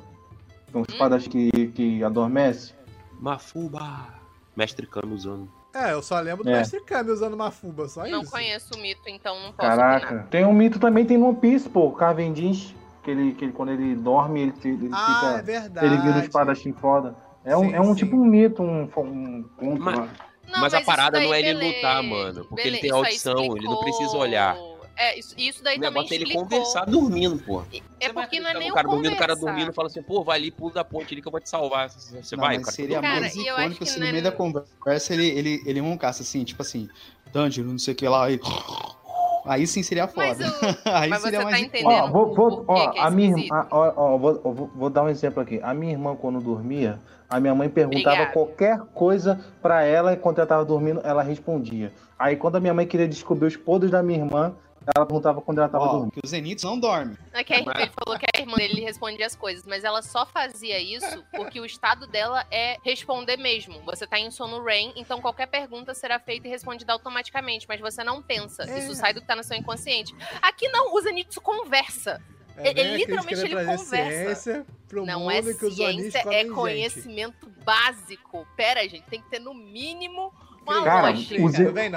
Que 0.70 0.76
é 0.76 0.78
um 0.78 0.84
espadas 0.90 1.26
que, 1.26 1.68
que 1.70 2.04
adormece. 2.04 2.74
Mafuba. 3.18 4.10
Mestre 4.58 4.86
Kami 4.86 5.14
usando. 5.14 5.50
É, 5.74 5.94
eu 5.94 6.02
só 6.02 6.20
lembro 6.20 6.44
do 6.44 6.50
É. 6.50 6.58
Mestre 6.58 6.82
Kami 6.82 7.12
usando 7.12 7.34
uma 7.34 7.50
fuba, 7.50 7.88
só 7.88 8.06
Não 8.06 8.22
isso. 8.24 8.32
conheço 8.32 8.74
o 8.76 8.78
mito, 8.82 9.02
então 9.08 9.36
não 9.40 9.54
posso 9.54 9.70
Caraca. 9.70 10.06
opinar. 10.06 10.28
Tem 10.28 10.46
um 10.46 10.54
mito 10.54 10.80
também, 10.80 11.06
tem 11.06 11.18
no 11.18 11.30
One 11.30 11.38
Piece, 11.38 11.70
pô, 11.70 11.88
o 11.88 11.92
Cavendish, 11.94 12.76
que 13.04 13.12
ele, 13.12 13.34
que 13.34 13.46
ele, 13.46 13.54
quando 13.54 13.72
ele 13.72 13.96
dorme, 13.96 14.42
ele, 14.42 14.54
ele 14.66 14.90
Ah, 14.92 15.22
é 15.36 15.40
fica. 15.40 15.44
verdade. 15.44 15.86
ele 15.86 15.98
vira 15.98 16.16
um 16.16 16.20
espadachim 16.20 16.74
foda. 16.74 17.16
É 17.46 17.56
um, 17.56 17.62
Sim, 17.70 17.74
é 17.74 17.82
um 17.82 17.86
sim. 17.86 17.96
tipo 17.96 18.16
um 18.18 18.26
mito, 18.26 18.62
um, 18.62 18.84
um 18.84 19.44
conto 19.58 19.82
Mas- 19.82 19.98
lá. 19.98 20.08
Não, 20.52 20.60
mas, 20.60 20.74
a 20.74 20.82
parada 20.82 21.18
não 21.22 21.34
é 21.34 21.40
ele 21.40 21.54
lutar, 21.54 22.04
mano. 22.04 22.44
Porque 22.46 22.68
ele 22.68 22.78
tem 22.80 22.92
Beleza, 22.92 23.10
isso 23.16 23.30
aí 23.30 23.34
audição, 23.36 23.56
ele 23.58 23.66
não 23.66 23.78
precisa 23.80 24.18
olhar. 24.18 24.58
É, 25.02 25.18
isso, 25.18 25.34
isso 25.36 25.64
daí 25.64 25.78
O 25.78 25.82
também 25.82 25.94
negócio 25.94 26.14
é 26.14 26.16
ele 26.16 26.24
explicou. 26.26 26.44
conversar 26.48 26.86
dormindo, 26.86 27.40
pô. 27.40 27.64
É 28.00 28.14
porque 28.14 28.40
não 28.40 28.50
é 28.52 28.54
nem 28.54 28.70
o 28.70 28.74
cara 28.74 28.88
dormindo, 28.88 29.14
o 29.14 29.18
cara 29.18 29.36
dormindo 29.36 29.74
fala 29.74 29.88
assim, 29.88 30.04
pô, 30.04 30.24
vai 30.24 30.38
ali, 30.38 30.52
pula 30.52 30.74
da 30.74 30.84
ponte 30.84 31.12
ali 31.12 31.24
que 31.24 31.28
eu 31.28 31.32
vou 31.32 31.42
te 31.42 31.50
salvar. 31.50 31.90
Você 31.90 32.36
Não, 32.36 32.44
vai, 32.44 32.60
cara. 32.60 32.72
seria 32.72 33.02
Cara, 33.02 33.20
mais 33.22 33.36
icônico 33.36 33.84
que 33.84 33.90
se 33.90 34.00
não 34.00 34.06
no 34.06 34.10
é- 34.10 34.12
meio 34.12 34.24
da 34.24 34.32
conversa 34.32 35.14
ele, 35.14 35.26
ele, 35.28 35.64
ele 35.66 35.80
roncasse 35.80 36.22
assim, 36.22 36.44
tipo 36.44 36.62
assim, 36.62 36.88
Dungeon, 37.34 37.64
não 37.66 37.80
sei 37.80 37.94
o 37.96 37.98
que 37.98 38.08
lá, 38.08 38.26
aí. 38.26 38.40
Aí 39.44 39.66
sim 39.66 39.82
seria 39.82 40.08
foda. 40.08 40.38
Mas, 40.38 40.40
o- 40.62 40.78
aí 40.86 41.10
mas 41.10 41.22
seria 41.24 41.40
você 41.40 41.44
tá 41.46 41.50
mais 41.50 41.64
entendendo? 41.66 41.90
Ó, 41.90 42.08
vou, 42.12 42.36
vou, 42.36 42.66
ó, 42.68 42.92
que 42.92 43.00
é 43.00 43.02
a 43.02 43.10
minha 43.10 43.30
irmã, 43.40 43.68
ó, 43.72 43.92
ó, 43.96 44.16
vou, 44.16 44.40
vou, 44.40 44.72
vou 44.76 44.90
dar 44.92 45.02
um 45.02 45.10
exemplo 45.10 45.42
aqui. 45.42 45.60
A 45.64 45.74
minha 45.74 45.94
irmã, 45.94 46.16
quando 46.16 46.40
dormia, 46.40 47.00
a 47.28 47.40
minha 47.40 47.56
mãe 47.56 47.68
perguntava 47.68 48.22
Obrigada. 48.22 48.34
qualquer 48.34 48.80
coisa 48.94 49.44
pra 49.60 49.84
ela 49.84 50.14
enquanto 50.14 50.38
ela 50.38 50.46
tava 50.46 50.64
dormindo, 50.64 51.02
ela 51.04 51.24
respondia. 51.24 51.92
Aí, 52.20 52.36
quando 52.36 52.58
a 52.58 52.60
minha 52.60 52.74
mãe 52.74 52.86
queria 52.86 53.08
descobrir 53.08 53.48
os 53.48 53.58
podres 53.58 53.90
da 53.90 54.04
minha 54.04 54.20
irmã, 54.20 54.56
ela 54.96 55.06
perguntava 55.06 55.42
quando 55.42 55.60
ela 55.60 55.70
tava 55.70 55.84
Ó, 55.86 55.88
dormindo. 55.92 56.12
que 56.12 56.20
os 56.24 56.30
Zenitos 56.32 56.64
não 56.64 56.80
dormem. 56.80 57.16
É 57.34 57.44
que 57.44 57.54
a 57.54 57.60
ele 57.60 57.92
falou 58.04 58.20
que 58.20 58.26
a 58.36 58.40
irmã 58.40 58.56
dele 58.58 58.82
respondia 58.82 59.26
as 59.28 59.36
coisas, 59.36 59.66
mas 59.66 59.84
ela 59.84 60.02
só 60.02 60.26
fazia 60.26 60.80
isso 60.80 61.24
porque 61.36 61.60
o 61.60 61.66
estado 61.66 62.08
dela 62.08 62.46
é 62.50 62.78
responder 62.84 63.38
mesmo. 63.38 63.80
Você 63.82 64.08
tá 64.08 64.20
em 64.20 64.32
sono 64.32 64.64
REM, 64.64 64.92
então 64.96 65.22
qualquer 65.22 65.48
pergunta 65.48 65.94
será 65.94 66.20
feita 66.20 66.48
e 66.48 66.50
respondida 66.52 66.94
automaticamente, 66.94 67.68
mas 67.70 67.80
você 67.80 68.04
não 68.04 68.22
pensa. 68.22 68.64
É. 68.64 68.80
Isso 68.80 68.96
sai 68.96 69.14
do 69.14 69.22
que 69.22 69.28
tá 69.28 69.36
no 69.36 69.44
seu 69.44 69.56
inconsciente. 69.58 70.16
Aqui 70.42 70.68
não, 70.70 70.94
o 70.96 71.02
Zenitsu 71.02 71.40
conversa. 71.42 72.22
É 72.58 72.70
Ele- 72.70 72.82
aqueles 72.82 72.98
literalmente 72.98 73.40
ele 73.40 73.66
conversa. 73.66 74.66
não 74.92 75.20
mundo 75.22 75.32
é 75.32 75.42
que 75.54 75.66
os 75.66 75.80
Onis 75.80 76.12
ciência, 76.12 76.20
é 76.30 76.42
gente. 76.44 76.52
conhecimento 76.52 77.50
básico. 77.64 78.46
Pera, 78.58 78.82
gente, 78.90 79.04
tem 79.04 79.22
que 79.22 79.30
ter 79.30 79.40
no 79.40 79.54
mínimo 79.54 80.34
uma 80.66 80.84
Cara, 80.84 81.10
lógica. 81.10 81.42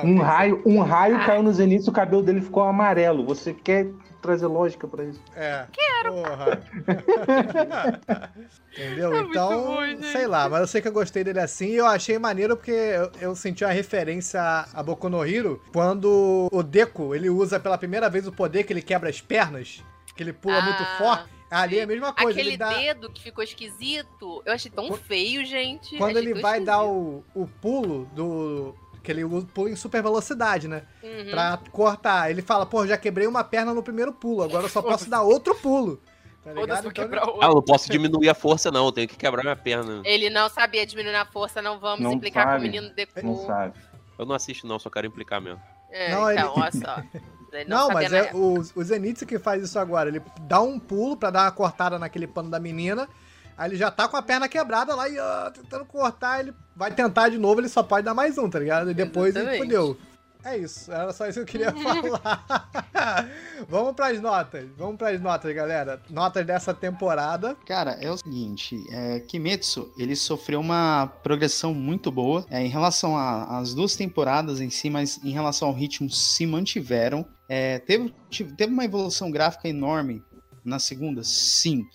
um 0.05 0.19
raio, 0.21 0.63
um 0.65 0.81
raio 0.81 1.17
Ah. 1.17 1.25
caiu 1.27 1.43
no 1.43 1.53
Zenith 1.53 1.87
e 1.87 1.91
o 1.91 1.93
cabelo 1.93 2.23
dele 2.23 2.41
ficou 2.41 2.63
amarelo. 2.63 3.25
Você 3.27 3.53
quer 3.53 3.89
trazer 4.23 4.47
lógica 4.47 4.89
pra 4.89 5.05
isso? 5.05 5.21
É. 5.37 5.67
Quero. 5.73 6.15
Porra. 6.15 6.61
Entendeu? 8.73 9.15
É 9.15 9.21
então, 9.21 9.65
bom, 9.67 10.03
sei 10.13 10.27
lá, 10.27 10.49
mas 10.49 10.61
eu 10.63 10.67
sei 10.67 10.81
que 10.83 10.89
eu 10.89 10.93
gostei 10.93 11.23
dele 11.23 11.41
assim 11.41 11.69
e 11.69 11.77
eu 11.77 11.87
achei 11.87 12.19
maneiro 12.19 12.57
porque 12.57 12.71
eu, 12.73 13.11
eu 13.21 13.37
senti 13.37 13.65
a 13.65 13.71
referência 13.71 14.41
a 14.73 14.83
Boku 14.83 15.09
no 15.09 15.25
Hero 15.25 15.61
quando 15.73 16.49
o 16.51 16.63
Deku, 16.63 17.15
ele 17.15 17.31
usa 17.31 17.61
pela 17.61 17.79
primeira 17.79 18.09
vez 18.11 18.27
o 18.27 18.33
poder 18.33 18.65
que 18.65 18.73
ele 18.73 18.83
quebra 18.83 19.09
as 19.11 19.21
pernas, 19.21 19.83
que 20.17 20.23
ele 20.23 20.33
pula 20.33 20.57
Ah, 20.59 20.63
muito 20.63 20.85
forte. 20.99 21.25
Ali 21.55 21.79
é 21.79 21.83
a 21.83 21.87
mesma 21.87 22.13
coisa, 22.13 22.31
Aquele 22.33 22.51
ele 22.51 22.57
dá 22.57 22.73
dedo 22.73 23.11
que 23.11 23.23
ficou 23.23 23.43
esquisito, 23.45 24.43
eu 24.45 24.53
achei 24.53 24.71
tão 24.71 24.93
feio, 24.95 25.45
gente. 25.45 25.97
quando 25.97 26.17
ele 26.17 26.35
vai 26.35 26.61
dar 26.61 26.85
o, 26.85 27.25
o 27.35 27.47
pulo 27.47 28.07
do 28.15 28.75
que 29.03 29.13
ele 29.13 29.23
pula 29.53 29.71
em 29.71 29.77
super 29.77 30.03
velocidade, 30.03 30.67
né? 30.67 30.83
Uhum. 31.03 31.31
Pra 31.31 31.59
cortar. 31.71 32.31
Ele 32.31 32.41
fala, 32.41 32.65
pô, 32.65 32.87
já 32.87 32.97
quebrei 32.97 33.27
uma 33.27 33.45
perna 33.45 33.75
no 33.75 33.83
primeiro 33.83 34.13
pulo, 34.13 34.43
agora 34.43 34.65
eu 34.65 34.69
só 34.71 34.81
posso 34.81 35.09
dar 35.11 35.23
outro 35.23 35.55
pulo. 35.55 36.01
Tá 36.43 36.53
ligado? 36.53 36.89
Então, 36.89 37.05
o 37.37 37.43
Ah, 37.43 37.47
eu 37.47 37.55
não 37.55 37.63
posso 37.63 37.91
diminuir 37.91 38.29
a 38.29 38.35
força, 38.35 38.71
não. 38.71 38.87
Eu 38.87 38.93
tenho 38.93 39.09
que 39.09 39.17
quebrar 39.17 39.43
minha 39.43 39.57
perna. 39.57 40.03
Ele 40.05 40.29
não 40.29 40.49
sabia 40.51 40.85
diminuir 40.87 41.17
a 41.17 41.25
força, 41.25 41.63
não 41.63 41.79
vamos 41.79 42.01
Não 42.01 42.13
implicar 42.13 42.45
com 42.45 42.51
sabe. 42.53 42.69
o 42.69 42.71
menino 42.71 42.95
Deku. 42.95 43.23
Não 43.23 43.47
sabe. 43.47 43.79
Eu 44.19 44.27
não 44.27 44.35
assisto, 44.35 44.67
não, 44.67 44.79
só 44.79 44.91
quero 44.91 45.07
implicar 45.07 45.41
mesmo. 45.41 45.61
É, 45.91 46.11
Não, 46.11 46.31
então, 46.31 46.53
ele- 46.53 46.61
olha 46.63 46.73
só. 46.73 47.03
Ele 47.61 47.71
Não, 47.71 47.89
sabia 47.89 47.95
mas 47.95 48.13
é 48.13 48.31
o, 48.35 48.63
o 48.75 48.85
Zenitsu 48.85 49.27
que 49.27 49.39
faz 49.39 49.63
isso 49.63 49.79
agora. 49.79 50.09
Ele 50.09 50.23
dá 50.43 50.61
um 50.61 50.79
pulo 50.79 51.17
pra 51.17 51.31
dar 51.31 51.43
uma 51.43 51.51
cortada 51.53 51.99
naquele 51.99 52.27
pano 52.27 52.51
da 52.51 52.61
menina. 52.61 53.09
Aí 53.57 53.71
ele 53.71 53.77
já 53.77 53.91
tá 53.91 54.09
com 54.09 54.17
a 54.17 54.23
perna 54.23 54.49
quebrada 54.49 54.95
lá 54.95 55.09
e 55.09 55.19
ó, 55.19 55.51
tentando 55.51 55.85
cortar. 55.85 56.41
Ele 56.41 56.55
vai 56.75 56.93
tentar 56.93 57.29
de 57.29 57.39
novo, 57.39 57.61
ele 57.61 57.69
só 57.69 57.83
pode 57.83 58.05
dar 58.05 58.15
mais 58.15 58.37
um, 58.37 58.49
tá 58.49 58.59
ligado? 58.59 58.91
E 58.91 58.95
depois 58.95 59.35
ele 59.35 59.45
Exatamente. 59.45 59.63
fudeu. 59.63 59.99
É 60.45 60.59
isso, 60.59 60.93
era 60.93 61.11
só 61.11 61.27
isso 61.27 61.43
que 61.43 61.59
eu 61.59 61.63
queria 61.63 61.73
falar. 61.83 62.69
Vamos 63.67 63.95
pras 63.95 64.21
notas. 64.21 64.69
Vamos 64.77 64.97
pras 64.97 65.19
notas, 65.19 65.55
galera. 65.55 66.03
Notas 66.11 66.45
dessa 66.45 66.75
temporada. 66.75 67.57
Cara, 67.67 67.93
é 67.93 68.11
o 68.11 68.19
seguinte, 68.19 68.85
é, 68.91 69.21
Kimetsu, 69.21 69.91
ele 69.97 70.15
sofreu 70.15 70.61
uma 70.61 71.07
progressão 71.23 71.73
muito 71.73 72.13
boa 72.13 72.45
é, 72.51 72.63
em 72.63 72.69
relação 72.69 73.17
às 73.17 73.73
duas 73.73 73.97
temporadas 73.97 74.61
em 74.61 74.69
si, 74.69 74.91
mas 74.91 75.19
em 75.25 75.31
relação 75.31 75.69
ao 75.69 75.75
ritmo 75.75 76.11
se 76.11 76.47
mantiveram. 76.47 77.25
É, 77.57 77.79
teve, 77.79 78.13
teve 78.57 78.73
uma 78.73 78.85
evolução 78.85 79.31
gráfica 79.31 79.69
enorme 79.69 80.21
na 80.65 80.81
segunda, 80.81 81.23
sim, 81.23 81.87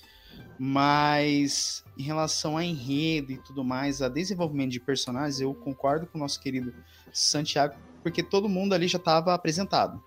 mas 0.57 1.84
em 1.97 2.03
relação 2.03 2.55
a 2.55 2.64
enredo 2.64 3.34
e 3.34 3.38
tudo 3.39 3.62
mais, 3.62 4.01
a 4.01 4.07
desenvolvimento 4.07 4.72
de 4.72 4.80
personagens, 4.80 5.41
eu 5.41 5.53
concordo 5.53 6.07
com 6.07 6.18
o 6.18 6.22
nosso 6.22 6.39
querido 6.39 6.74
Santiago, 7.12 7.76
porque 8.01 8.24
todo 8.24 8.47
mundo 8.47 8.74
ali 8.74 8.88
já 8.88 8.99
estava 8.99 9.34
apresentado. 9.34 10.01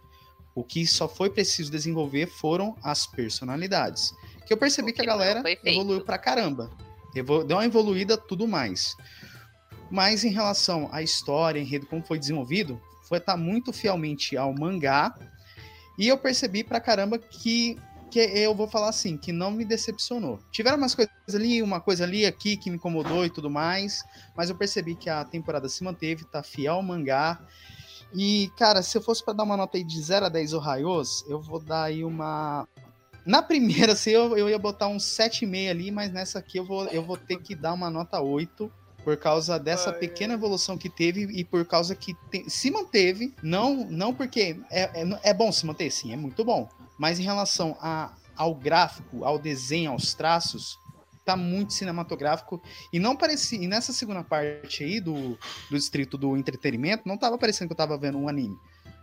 O 0.54 0.64
que 0.64 0.86
só 0.86 1.06
foi 1.06 1.28
preciso 1.28 1.70
desenvolver 1.70 2.28
foram 2.28 2.74
as 2.82 3.06
personalidades. 3.06 4.14
Que 4.46 4.54
eu 4.54 4.56
percebi 4.56 4.90
que 4.90 5.02
a 5.02 5.04
que 5.04 5.10
não 5.10 5.18
galera 5.18 5.42
evoluiu 5.66 6.02
pra 6.02 6.16
caramba. 6.16 6.70
Deu 7.12 7.58
uma 7.58 7.66
evoluída 7.66 8.16
tudo 8.16 8.48
mais. 8.48 8.96
Mas 9.90 10.24
em 10.24 10.30
relação 10.30 10.88
à 10.90 11.02
história, 11.02 11.60
enredo, 11.60 11.84
como 11.84 12.02
foi 12.02 12.18
desenvolvido, 12.18 12.80
foi 13.02 13.18
estar 13.18 13.36
muito 13.36 13.70
fielmente 13.74 14.38
ao 14.38 14.54
mangá. 14.54 15.14
E 15.98 16.08
eu 16.08 16.16
percebi 16.16 16.64
pra 16.64 16.80
caramba 16.80 17.18
que, 17.18 17.78
que 18.10 18.18
eu 18.18 18.54
vou 18.54 18.68
falar 18.68 18.88
assim, 18.88 19.16
que 19.16 19.32
não 19.32 19.50
me 19.50 19.64
decepcionou. 19.64 20.38
Tiveram 20.50 20.78
umas 20.78 20.94
coisas 20.94 21.12
ali, 21.34 21.62
uma 21.62 21.80
coisa 21.80 22.04
ali, 22.04 22.24
aqui, 22.24 22.56
que 22.56 22.70
me 22.70 22.76
incomodou 22.76 23.24
e 23.24 23.30
tudo 23.30 23.50
mais. 23.50 24.02
Mas 24.36 24.50
eu 24.50 24.56
percebi 24.56 24.94
que 24.94 25.10
a 25.10 25.24
temporada 25.24 25.68
se 25.68 25.84
manteve, 25.84 26.24
tá 26.24 26.42
fiel 26.42 26.74
ao 26.74 26.82
mangá. 26.82 27.40
E, 28.14 28.50
cara, 28.58 28.82
se 28.82 28.96
eu 28.96 29.02
fosse 29.02 29.24
pra 29.24 29.32
dar 29.32 29.44
uma 29.44 29.56
nota 29.56 29.78
aí 29.78 29.84
de 29.84 30.00
0 30.00 30.26
a 30.26 30.28
10 30.28 30.52
Ohaios, 30.54 31.24
eu 31.28 31.40
vou 31.40 31.58
dar 31.58 31.84
aí 31.84 32.04
uma. 32.04 32.68
Na 33.24 33.40
primeira, 33.42 33.92
assim, 33.92 34.10
eu, 34.10 34.36
eu 34.36 34.48
ia 34.48 34.58
botar 34.58 34.88
um 34.88 34.96
7,5 34.96 35.70
ali, 35.70 35.90
mas 35.90 36.12
nessa 36.12 36.38
aqui 36.38 36.58
eu 36.58 36.64
vou, 36.64 36.86
eu 36.86 37.02
vou 37.02 37.16
ter 37.16 37.36
que 37.38 37.54
dar 37.54 37.72
uma 37.72 37.88
nota 37.88 38.20
8. 38.20 38.70
Por 39.04 39.16
causa 39.16 39.58
dessa 39.58 39.90
Ai, 39.90 39.98
pequena 39.98 40.34
evolução 40.34 40.78
que 40.78 40.88
teve 40.88 41.22
e 41.24 41.44
por 41.44 41.64
causa 41.64 41.94
que 41.94 42.14
te- 42.30 42.48
se 42.48 42.70
manteve. 42.70 43.34
Não, 43.42 43.84
não 43.90 44.14
porque. 44.14 44.60
É, 44.70 45.02
é, 45.02 45.20
é 45.24 45.34
bom 45.34 45.50
se 45.50 45.66
manter, 45.66 45.90
sim, 45.90 46.12
é 46.12 46.16
muito 46.16 46.44
bom. 46.44 46.68
Mas 46.98 47.18
em 47.18 47.24
relação 47.24 47.76
a, 47.80 48.12
ao 48.36 48.54
gráfico, 48.54 49.24
ao 49.24 49.38
desenho, 49.38 49.90
aos 49.90 50.14
traços, 50.14 50.78
tá 51.24 51.36
muito 51.36 51.72
cinematográfico. 51.72 52.62
E 52.92 52.98
não 53.00 53.16
parecia. 53.16 53.60
E 53.60 53.66
nessa 53.66 53.92
segunda 53.92 54.22
parte 54.22 54.84
aí 54.84 55.00
do, 55.00 55.38
do 55.70 55.76
distrito 55.76 56.16
do 56.16 56.36
entretenimento, 56.36 57.02
não 57.06 57.18
tava 57.18 57.36
parecendo 57.38 57.68
que 57.68 57.72
eu 57.72 57.76
tava 57.76 57.98
vendo 57.98 58.18
um 58.18 58.28
anime. 58.28 58.56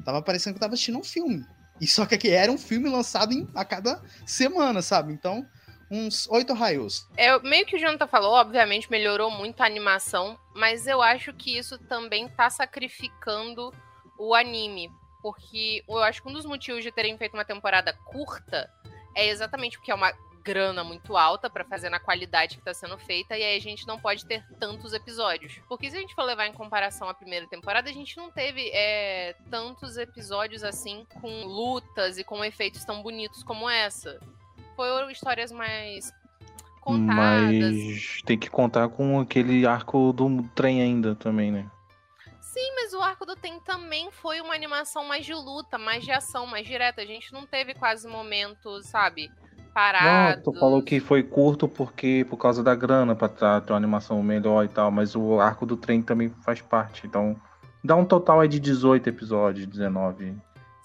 Tava 0.05 0.21
parecendo 0.21 0.53
que 0.53 0.57
eu 0.57 0.61
tava 0.61 0.73
assistindo 0.75 0.97
um 0.97 1.03
filme. 1.03 1.43
E 1.81 1.87
só 1.87 2.05
que 2.05 2.15
aqui 2.15 2.29
era 2.29 2.51
um 2.51 2.57
filme 2.57 2.89
lançado 2.89 3.33
em, 3.33 3.47
a 3.55 3.63
cada 3.63 4.01
semana, 4.25 4.81
sabe? 4.81 5.13
Então, 5.13 5.45
uns 5.89 6.27
oito 6.29 6.53
raios. 6.53 7.07
É, 7.17 7.37
meio 7.39 7.65
que 7.65 7.75
o 7.75 7.79
Jonathan 7.79 8.07
falou, 8.07 8.33
obviamente 8.33 8.91
melhorou 8.91 9.31
muito 9.31 9.61
a 9.61 9.65
animação, 9.65 10.39
mas 10.53 10.87
eu 10.87 11.01
acho 11.01 11.33
que 11.33 11.57
isso 11.57 11.77
também 11.77 12.27
tá 12.29 12.49
sacrificando 12.49 13.73
o 14.17 14.35
anime. 14.35 14.91
Porque 15.21 15.83
eu 15.87 15.97
acho 15.97 16.21
que 16.21 16.29
um 16.29 16.33
dos 16.33 16.45
motivos 16.45 16.83
de 16.83 16.91
terem 16.91 17.17
feito 17.17 17.33
uma 17.33 17.43
temporada 17.43 17.93
curta 18.05 18.69
é 19.15 19.27
exatamente 19.27 19.77
porque 19.77 19.91
é 19.91 19.95
uma 19.95 20.14
grana 20.41 20.84
muito 20.84 21.18
alta 21.18 21.49
pra 21.49 21.65
fazer 21.65 21.89
na 21.89 21.99
qualidade 21.99 22.57
que 22.57 22.64
tá 22.64 22.73
sendo 22.73 22.97
feita, 22.97 23.38
e 23.38 23.43
aí 23.43 23.57
a 23.57 23.61
gente 23.61 23.85
não 23.85 23.99
pode 23.99 24.26
ter 24.26 24.43
tantos 24.59 24.93
episódios. 24.93 25.59
Porque 25.68 25.91
se 25.91 25.97
a 25.97 25.99
gente 25.99 26.15
for 26.15 26.23
levar 26.23 26.47
em 26.47 26.53
comparação 26.53 27.09
à 27.09 27.14
primeira 27.14 27.45
temporada, 27.47 27.89
a 27.89 27.93
gente 27.93 28.15
não 28.18 28.31
teve 28.31 28.69
é, 28.73 29.35
tantos 29.51 29.97
episódios 29.97 30.64
assim 30.64 31.05
com 31.22 31.45
lutas 31.45 32.18
e 32.18 32.23
com 32.23 32.43
efeitos 32.43 32.85
tão 32.85 33.03
bonitos 33.03 33.43
como 33.43 33.69
essa. 33.69 34.19
Foram 34.80 35.11
histórias 35.11 35.51
mais 35.51 36.10
contadas. 36.80 37.76
Mas 37.76 38.22
tem 38.26 38.38
que 38.38 38.49
contar 38.49 38.88
com 38.88 39.19
aquele 39.19 39.68
arco 39.68 40.14
do 40.14 40.41
trem 40.56 40.81
ainda 40.81 41.15
também, 41.15 41.51
né? 41.51 41.69
Sim, 42.39 42.72
mas 42.76 42.93
o 42.93 43.01
arco 43.01 43.26
do 43.26 43.35
Tem 43.35 43.60
também 43.60 44.10
foi 44.10 44.39
uma 44.39 44.53
animação 44.56 45.03
mais 45.06 45.26
de 45.26 45.34
luta, 45.34 45.77
mais 45.77 46.06
de 46.06 46.14
ação, 46.14 46.47
mais 46.47 46.65
direta. 46.65 47.01
A 47.01 47.06
gente 47.06 47.34
não 47.34 47.45
teve 47.45 47.73
quase 47.73 48.07
momentos, 48.07 48.85
sabe, 48.88 49.30
Não, 49.57 49.65
parados. 49.73 50.43
tu 50.45 50.53
falou 50.53 50.81
que 50.81 51.01
foi 51.01 51.23
curto 51.23 51.68
porque 51.68 52.26
por 52.30 52.38
causa 52.38 52.64
da 52.64 52.73
grana 52.73 53.14
pra 53.14 53.27
tra- 53.27 53.60
ter 53.60 53.73
uma 53.73 53.77
animação 53.77 54.23
melhor 54.23 54.64
e 54.64 54.69
tal, 54.69 54.89
mas 54.89 55.14
o 55.14 55.41
arco 55.41 55.65
do 55.65 55.76
trem 55.76 56.01
também 56.01 56.30
faz 56.45 56.61
parte. 56.61 57.06
Então, 57.06 57.35
dá 57.84 57.97
um 57.97 58.06
total 58.06 58.39
aí 58.39 58.47
de 58.47 58.61
18 58.61 59.10
episódios, 59.10 59.68
19. 59.68 60.35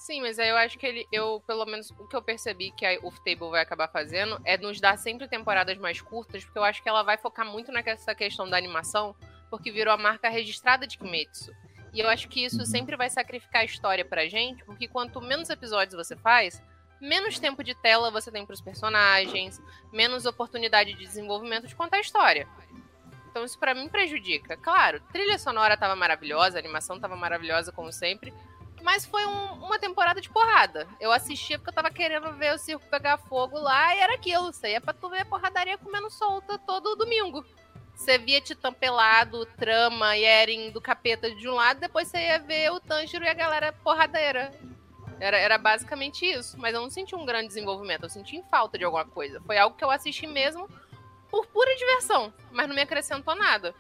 Sim, 0.05 0.21
mas 0.21 0.39
aí 0.39 0.51
eu 0.51 0.57
acho 0.59 0.79
que 0.79 0.87
ele, 0.87 1.09
eu, 1.11 1.43
pelo 1.47 1.65
menos, 1.65 1.91
o 1.93 2.07
que 2.07 2.15
eu 2.15 2.21
percebi 2.21 2.71
que 2.73 2.85
a 2.85 3.01
Table 3.01 3.49
vai 3.49 3.63
acabar 3.63 3.89
fazendo 3.89 4.39
é 4.45 4.59
nos 4.59 4.79
dar 4.79 4.99
sempre 4.99 5.27
temporadas 5.27 5.79
mais 5.79 5.99
curtas, 5.99 6.45
porque 6.45 6.59
eu 6.59 6.63
acho 6.63 6.83
que 6.83 6.89
ela 6.91 7.03
vai 7.03 7.17
focar 7.17 7.47
muito 7.47 7.73
nessa 7.73 8.15
questão 8.15 8.47
da 8.47 8.59
animação, 8.59 9.17
porque 9.49 9.73
virou 9.73 9.95
a 9.95 9.97
marca 9.97 10.29
registrada 10.29 10.87
de 10.87 10.99
Kimetsu. 10.99 11.51
E 11.91 12.01
eu 12.01 12.09
acho 12.11 12.29
que 12.29 12.45
isso 12.45 12.59
Uhum. 12.59 12.67
sempre 12.67 12.99
vai 12.99 13.09
sacrificar 13.09 13.63
a 13.63 13.65
história 13.65 14.05
pra 14.05 14.29
gente, 14.29 14.63
porque 14.67 14.87
quanto 14.87 15.23
menos 15.23 15.49
episódios 15.49 15.95
você 15.95 16.15
faz, 16.15 16.63
menos 17.01 17.39
tempo 17.39 17.65
de 17.65 17.75
tela 17.75 18.11
você 18.11 18.31
tem 18.31 18.45
pros 18.45 18.61
personagens, 18.61 19.59
menos 19.91 20.27
oportunidade 20.27 20.93
de 20.93 20.99
desenvolvimento 20.99 21.67
de 21.67 21.75
contar 21.75 21.97
a 21.97 22.01
história. 22.01 22.47
Então 23.31 23.43
isso 23.43 23.59
pra 23.59 23.75
mim 23.75 23.89
prejudica. 23.89 24.55
Claro, 24.59 25.01
trilha 25.13 25.39
sonora 25.39 25.79
tava 25.79 25.97
maravilhosa, 25.97 26.59
a 26.59 26.61
animação 26.61 27.01
tava 27.01 27.17
maravilhosa 27.17 27.73
como 27.73 27.91
sempre, 27.91 28.35
mas 28.85 29.05
foi 29.07 29.25
um- 29.27 29.55
uma 29.65 29.79
temporada 29.79 30.21
de 30.21 30.29
porrada. 30.29 30.87
Eu 31.01 31.11
assistia 31.11 31.59
porque 31.59 31.71
eu 31.71 31.75
tava 31.75 31.91
querendo 31.91 32.31
ver 32.35 32.55
o 32.55 32.59
circo 32.59 32.85
pegar 32.91 33.17
fogo 33.17 33.59
lá 33.59 33.97
e 33.97 33.99
era 34.01 34.15
aquilo. 34.15 34.51
Aí 34.63 34.75
é 34.75 34.81
pra 34.81 34.93
tu 34.93 35.09
ver 35.09 35.23
a 35.23 35.25
porradaria 35.25 35.79
comendo 35.79 36.11
solta 36.11 36.59
todo 36.59 36.95
domingo. 36.95 37.45
Você 37.97 38.19
via 38.19 38.41
Titã 38.41 38.73
pelado, 38.73 39.47
trama 39.57 40.17
e 40.17 40.25
Eren 40.25 40.71
do 40.71 40.81
capeta 40.81 41.31
de 41.35 41.49
um 41.49 41.55
lado, 41.55 41.81
depois 41.81 42.09
você 42.09 42.19
ia 42.19 42.39
ver 42.39 42.71
o 42.73 42.81
Tanjiro 42.81 43.25
e 43.25 43.29
a 43.29 43.35
galera 43.35 43.73
porradeira. 43.73 44.53
Era, 45.21 45.39
era 45.39 45.57
basicamente 45.57 46.27
isso. 46.27 46.59
Mas 46.59 46.75
eu 46.75 46.81
não 46.83 46.91
senti 46.91 47.15
um 47.15 47.25
grande 47.25 47.49
desenvolvimento, 47.49 48.03
eu 48.03 48.11
senti 48.11 48.43
falta 48.51 48.77
de 48.77 48.85
alguma 48.85 49.05
coisa. 49.07 49.41
Foi 49.47 49.57
algo 49.57 49.77
que 49.77 49.85
eu 49.85 49.91
assisti 49.91 50.27
mesmo 50.27 50.69
por 51.31 51.47
pura 51.47 51.75
diversão, 51.77 52.33
mas 52.53 52.69
não 52.69 52.75
me 52.75 52.83
acrescentou 52.83 53.35
nada. 53.35 53.75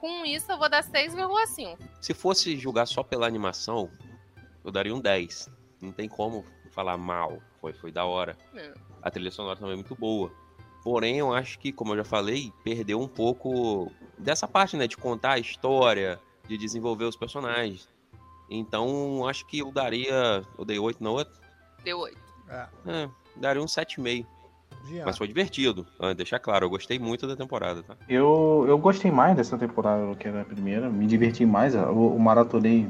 Com 0.00 0.24
isso, 0.24 0.50
eu 0.50 0.58
vou 0.58 0.68
dar 0.68 0.82
6,5. 0.82 1.78
Se 2.00 2.12
fosse 2.12 2.56
julgar 2.56 2.86
só 2.86 3.02
pela 3.04 3.26
animação, 3.26 3.90
eu 4.64 4.70
daria 4.70 4.94
um 4.94 5.00
10. 5.00 5.50
Não 5.80 5.92
tem 5.92 6.08
como 6.08 6.44
falar 6.70 6.96
mal. 6.96 7.38
Foi, 7.60 7.72
foi 7.72 7.90
da 7.90 8.04
hora. 8.04 8.36
É. 8.54 8.72
A 9.02 9.10
trilha 9.10 9.30
sonora 9.30 9.56
também 9.56 9.72
é 9.72 9.76
muito 9.76 9.94
boa. 9.94 10.30
Porém, 10.82 11.18
eu 11.18 11.32
acho 11.34 11.58
que, 11.58 11.72
como 11.72 11.92
eu 11.92 11.98
já 11.98 12.04
falei, 12.04 12.52
perdeu 12.64 13.00
um 13.00 13.08
pouco 13.08 13.90
dessa 14.18 14.48
parte, 14.48 14.76
né? 14.76 14.86
De 14.86 14.96
contar 14.96 15.32
a 15.32 15.38
história, 15.38 16.18
de 16.48 16.56
desenvolver 16.56 17.04
os 17.04 17.16
personagens. 17.16 17.88
Então, 18.48 19.26
acho 19.26 19.46
que 19.46 19.58
eu 19.58 19.70
daria. 19.70 20.42
Eu 20.58 20.64
dei 20.64 20.78
8 20.78 21.02
na 21.02 21.10
outra. 21.10 21.32
Deu 21.84 21.98
8. 21.98 22.18
É, 22.48 22.66
É, 22.86 23.10
daria 23.36 23.62
um 23.62 23.66
7,5. 23.66 24.26
Jean. 24.86 25.04
Mas 25.04 25.18
foi 25.18 25.28
divertido. 25.28 25.86
Ah, 25.98 26.12
deixar 26.14 26.38
claro, 26.38 26.64
eu 26.64 26.70
gostei 26.70 26.98
muito 26.98 27.26
da 27.26 27.36
temporada, 27.36 27.82
tá? 27.82 27.96
Eu, 28.08 28.64
eu 28.66 28.78
gostei 28.78 29.10
mais 29.10 29.36
dessa 29.36 29.58
temporada 29.58 30.06
do 30.06 30.16
que 30.16 30.30
da 30.30 30.44
primeira. 30.44 30.88
Me 30.88 31.06
diverti 31.06 31.44
mais. 31.44 31.74
Eu, 31.74 31.82
eu 31.82 32.18
maratonei 32.18 32.88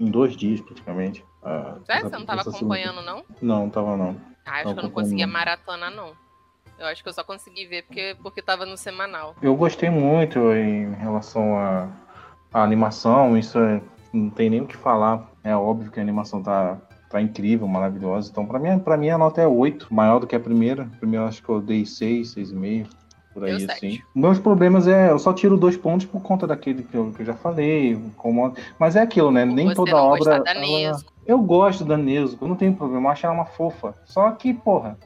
em 0.00 0.10
dois 0.10 0.36
dias, 0.36 0.60
praticamente. 0.60 1.24
Ah, 1.42 1.76
Sério? 1.84 2.06
essa- 2.06 2.08
Você 2.10 2.18
não 2.18 2.26
tava 2.26 2.40
essa 2.40 2.50
segunda- 2.52 2.74
acompanhando, 2.76 3.04
não? 3.04 3.24
Não, 3.40 3.70
tava 3.70 3.96
não. 3.96 4.16
Ah, 4.46 4.52
acho 4.56 4.64
Não 4.64 4.72
que 4.74 4.78
eu 4.80 4.82
não 4.82 4.88
acompanhando, 4.88 4.92
conseguia 4.92 5.26
maratona, 5.26 5.90
não. 5.90 6.12
Eu 6.78 6.86
acho 6.86 7.02
que 7.02 7.08
eu 7.08 7.12
só 7.12 7.24
consegui 7.24 7.66
ver 7.66 7.82
porque, 7.82 8.16
porque 8.22 8.40
tava 8.40 8.64
no 8.64 8.76
semanal. 8.76 9.34
Eu 9.42 9.54
gostei 9.56 9.90
muito 9.90 10.38
em 10.52 10.92
relação 10.94 11.58
à, 11.58 11.88
à 12.54 12.62
animação. 12.62 13.36
Isso 13.36 13.58
é- 13.58 13.80
não 14.12 14.30
tem 14.30 14.48
nem 14.48 14.60
o 14.60 14.66
que 14.66 14.76
falar. 14.76 15.28
É 15.42 15.54
óbvio 15.56 15.90
que 15.90 15.98
a 15.98 16.02
animação 16.02 16.40
tá, 16.42 16.78
tá 17.10 17.20
incrível, 17.20 17.66
maravilhosa. 17.66 18.30
Então, 18.30 18.46
pra 18.46 18.58
mim, 18.60 18.78
pra 18.78 18.96
mim, 18.96 19.10
a 19.10 19.18
nota 19.18 19.40
é 19.42 19.46
8, 19.46 19.92
maior 19.92 20.20
do 20.20 20.26
que 20.26 20.36
a 20.36 20.40
primeira. 20.40 20.84
A 20.84 20.98
primeira 20.98 21.26
acho 21.26 21.42
que 21.42 21.48
eu 21.48 21.60
dei 21.60 21.84
6, 21.84 22.28
6,5. 22.34 22.88
Por 23.38 23.48
aí, 23.48 23.56
Deu 23.58 23.70
assim. 23.70 23.90
sete. 23.90 24.04
Meus 24.14 24.38
problemas 24.38 24.86
é. 24.86 25.10
Eu 25.10 25.18
só 25.18 25.32
tiro 25.32 25.56
dois 25.56 25.76
pontos 25.76 26.06
por 26.06 26.20
conta 26.22 26.46
daquele 26.46 26.82
que 26.82 26.94
eu, 26.96 27.12
que 27.12 27.22
eu 27.22 27.26
já 27.26 27.34
falei. 27.34 27.98
Como, 28.16 28.52
mas 28.78 28.96
é 28.96 29.00
aquilo, 29.02 29.30
né? 29.30 29.44
Nem 29.44 29.72
toda 29.74 29.92
não 29.92 29.98
obra. 29.98 30.42
ela- 30.46 30.60
Nesco. 30.60 31.12
eu 31.26 31.38
gosto 31.40 31.84
da 31.84 31.96
Nezuko, 31.96 32.44
eu 32.44 32.48
não 32.48 32.56
tenho 32.56 32.74
problema, 32.74 33.06
eu 33.08 33.12
acho 33.12 33.26
ela 33.26 33.34
uma 33.34 33.44
fofa. 33.46 33.94
Só 34.04 34.30
que, 34.32 34.52
porra, 34.52 34.98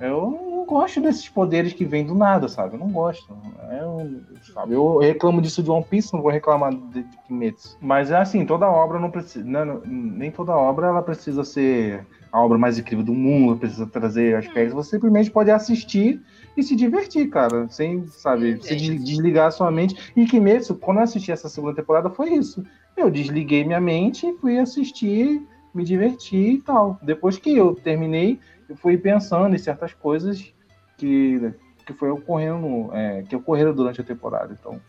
eu 0.00 0.30
não 0.30 0.64
gosto 0.64 1.00
desses 1.00 1.28
poderes 1.28 1.72
que 1.72 1.84
vêm 1.84 2.04
do 2.04 2.14
nada, 2.14 2.46
sabe? 2.48 2.74
Eu 2.74 2.78
não 2.78 2.88
gosto. 2.88 3.34
Eu, 3.80 4.20
sabe? 4.54 4.72
eu 4.74 4.98
reclamo 4.98 5.40
disso 5.42 5.62
de 5.62 5.70
One 5.70 5.84
Piece, 5.84 6.12
não 6.12 6.22
vou 6.22 6.30
reclamar 6.30 6.72
de, 6.74 7.02
de 7.02 7.18
Kimetsu. 7.26 7.76
Mas 7.80 8.10
é 8.10 8.16
assim, 8.16 8.44
toda 8.46 8.68
obra 8.70 8.98
não 8.98 9.10
precisa. 9.10 9.44
não- 9.44 9.80
nem 9.84 10.30
toda 10.30 10.52
obra 10.52 10.86
ela 10.88 11.02
precisa 11.02 11.42
ser 11.42 12.06
a 12.30 12.40
obra 12.42 12.58
mais 12.58 12.78
incrível 12.78 13.04
do 13.04 13.14
mundo, 13.14 13.58
precisa 13.58 13.86
trazer 13.86 14.36
aspectos. 14.36 14.74
Você 14.74 14.90
simplesmente 14.90 15.30
pode 15.30 15.50
assistir 15.50 16.20
e 16.58 16.62
se 16.62 16.74
divertir, 16.74 17.28
cara. 17.30 17.68
Sem, 17.68 18.06
sabe, 18.08 18.54
Sim, 18.56 18.60
se 18.62 18.68
des- 18.74 18.80
gente. 18.82 19.04
desligar 19.04 19.46
a 19.46 19.50
sua 19.50 19.70
mente. 19.70 20.12
E 20.16 20.26
Kimetsu, 20.26 20.74
quando 20.74 20.98
eu 20.98 21.04
assisti 21.04 21.30
essa 21.30 21.48
segunda 21.48 21.74
temporada, 21.74 22.10
foi 22.10 22.30
isso. 22.30 22.64
Eu 22.96 23.08
desliguei 23.10 23.64
minha 23.64 23.80
mente, 23.80 24.32
fui 24.40 24.58
assistir, 24.58 25.40
me 25.72 25.84
diverti 25.84 26.36
e 26.36 26.58
tal. 26.58 26.98
Depois 27.00 27.38
que 27.38 27.56
eu 27.56 27.74
terminei, 27.76 28.40
eu 28.68 28.74
fui 28.76 28.98
pensando 28.98 29.54
em 29.54 29.58
certas 29.58 29.94
coisas 29.94 30.52
que, 30.96 31.52
que 31.86 31.92
foi 31.92 32.10
ocorrendo, 32.10 32.92
é, 32.92 33.22
que 33.22 33.36
ocorreram 33.36 33.72
durante 33.72 34.00
a 34.00 34.04
temporada. 34.04 34.56
Então, 34.58 34.80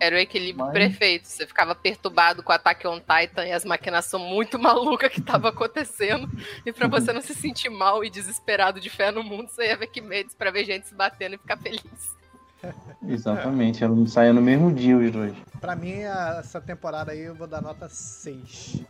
Era 0.00 0.16
o 0.16 0.18
equilíbrio 0.18 0.66
Mas- 0.66 0.72
perfeito. 0.72 1.26
Você 1.26 1.46
ficava 1.46 1.74
perturbado 1.74 2.42
com 2.42 2.52
o 2.52 2.54
Attack 2.54 2.86
on 2.86 3.00
Titan 3.00 3.46
e 3.46 3.52
as 3.52 3.64
maquinações 3.64 4.22
muito 4.22 4.58
malucas 4.60 5.10
que 5.12 5.20
tava 5.20 5.48
acontecendo. 5.48 6.28
E 6.64 6.72
pra 6.72 6.86
você 6.86 7.12
não 7.12 7.20
se 7.20 7.34
sentir 7.34 7.68
mal 7.68 8.04
e 8.04 8.10
desesperado 8.10 8.80
de 8.80 8.88
fé 8.88 9.10
no 9.10 9.22
mundo, 9.24 9.48
você 9.48 9.66
ia 9.66 9.76
ver 9.76 9.88
que 9.88 10.00
medos 10.00 10.34
pra 10.34 10.50
ver 10.50 10.64
gente 10.64 10.86
se 10.86 10.94
batendo 10.94 11.34
e 11.34 11.38
ficar 11.38 11.56
feliz. 11.56 12.16
exatamente, 13.06 13.82
ela 13.84 14.06
saía 14.06 14.32
no 14.32 14.40
mesmo 14.42 14.72
dia 14.72 14.96
os 14.96 15.10
dois. 15.12 15.34
Pra 15.60 15.74
mim, 15.76 16.00
essa 16.00 16.60
temporada 16.60 17.12
aí 17.12 17.20
eu 17.20 17.34
vou 17.34 17.46
dar 17.46 17.60
nota 17.60 17.88
6. 17.88 18.82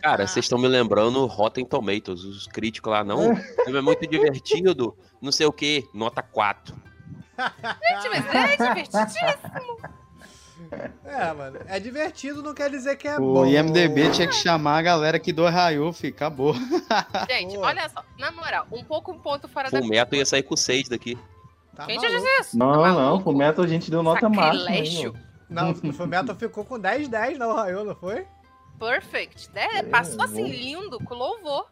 Cara, 0.00 0.26
vocês 0.26 0.44
estão 0.44 0.58
me 0.58 0.68
lembrando 0.68 1.26
Rotten 1.26 1.64
Tomatoes, 1.64 2.24
os 2.24 2.46
críticos 2.46 2.90
lá, 2.92 3.02
não. 3.04 3.32
O 3.32 3.36
filme 3.64 3.78
é 3.78 3.82
muito 3.82 4.06
divertido, 4.06 4.96
não 5.20 5.30
sei 5.32 5.46
o 5.46 5.52
que, 5.52 5.84
nota 5.92 6.22
4. 6.22 6.74
Gente, 7.36 8.08
mas 8.10 8.34
é 8.34 8.56
divertidíssimo. 8.56 9.78
É, 11.04 11.32
mano. 11.32 11.58
É 11.66 11.78
divertido, 11.80 12.42
não 12.42 12.54
quer 12.54 12.70
dizer 12.70 12.96
que 12.96 13.06
é 13.08 13.16
O 13.18 13.34
bom. 13.34 13.46
IMDB 13.46 14.10
tinha 14.10 14.26
que 14.28 14.34
chamar 14.34 14.78
a 14.78 14.82
galera 14.82 15.18
que 15.18 15.32
do 15.32 15.46
Raio, 15.46 15.92
fi, 15.92 16.08
acabou. 16.08 16.54
Gente, 17.30 17.54
Pô. 17.56 17.62
olha 17.62 17.88
só. 17.88 18.02
Na 18.18 18.30
moral, 18.30 18.66
um 18.72 18.82
pouco 18.84 19.12
um 19.12 19.18
ponto 19.18 19.48
fora 19.48 19.70
da 19.70 19.78
Full 19.78 19.88
Metal 19.88 20.18
ia 20.18 20.26
sair 20.26 20.42
com 20.42 20.56
6 20.56 20.88
daqui. 20.88 21.18
Tá 21.76 21.86
Quem 21.86 21.96
já 22.00 22.08
maluco. 22.08 22.24
disse 22.24 22.40
isso? 22.40 22.58
Não, 22.58 22.82
Tá 22.82 22.92
não, 22.92 23.20
pro 23.22 23.32
Metal 23.34 23.64
a 23.64 23.68
gente 23.68 23.90
deu 23.90 24.02
nota 24.02 24.28
máxima. 24.28 25.12
Não, 25.48 25.70
o 25.70 25.92
Fullmetal 25.92 26.34
ficou 26.34 26.64
com 26.64 26.80
10-10 26.80 27.36
na 27.36 27.46
Ohio, 27.48 27.84
não 27.84 27.94
foi? 27.94 28.26
Perfect. 28.78 29.50
né? 29.54 29.82
Passou 29.84 30.22
assim 30.22 30.42
bom. 30.42 30.48
lindo, 30.48 30.98
com 31.04 31.14
louvor. 31.14 31.66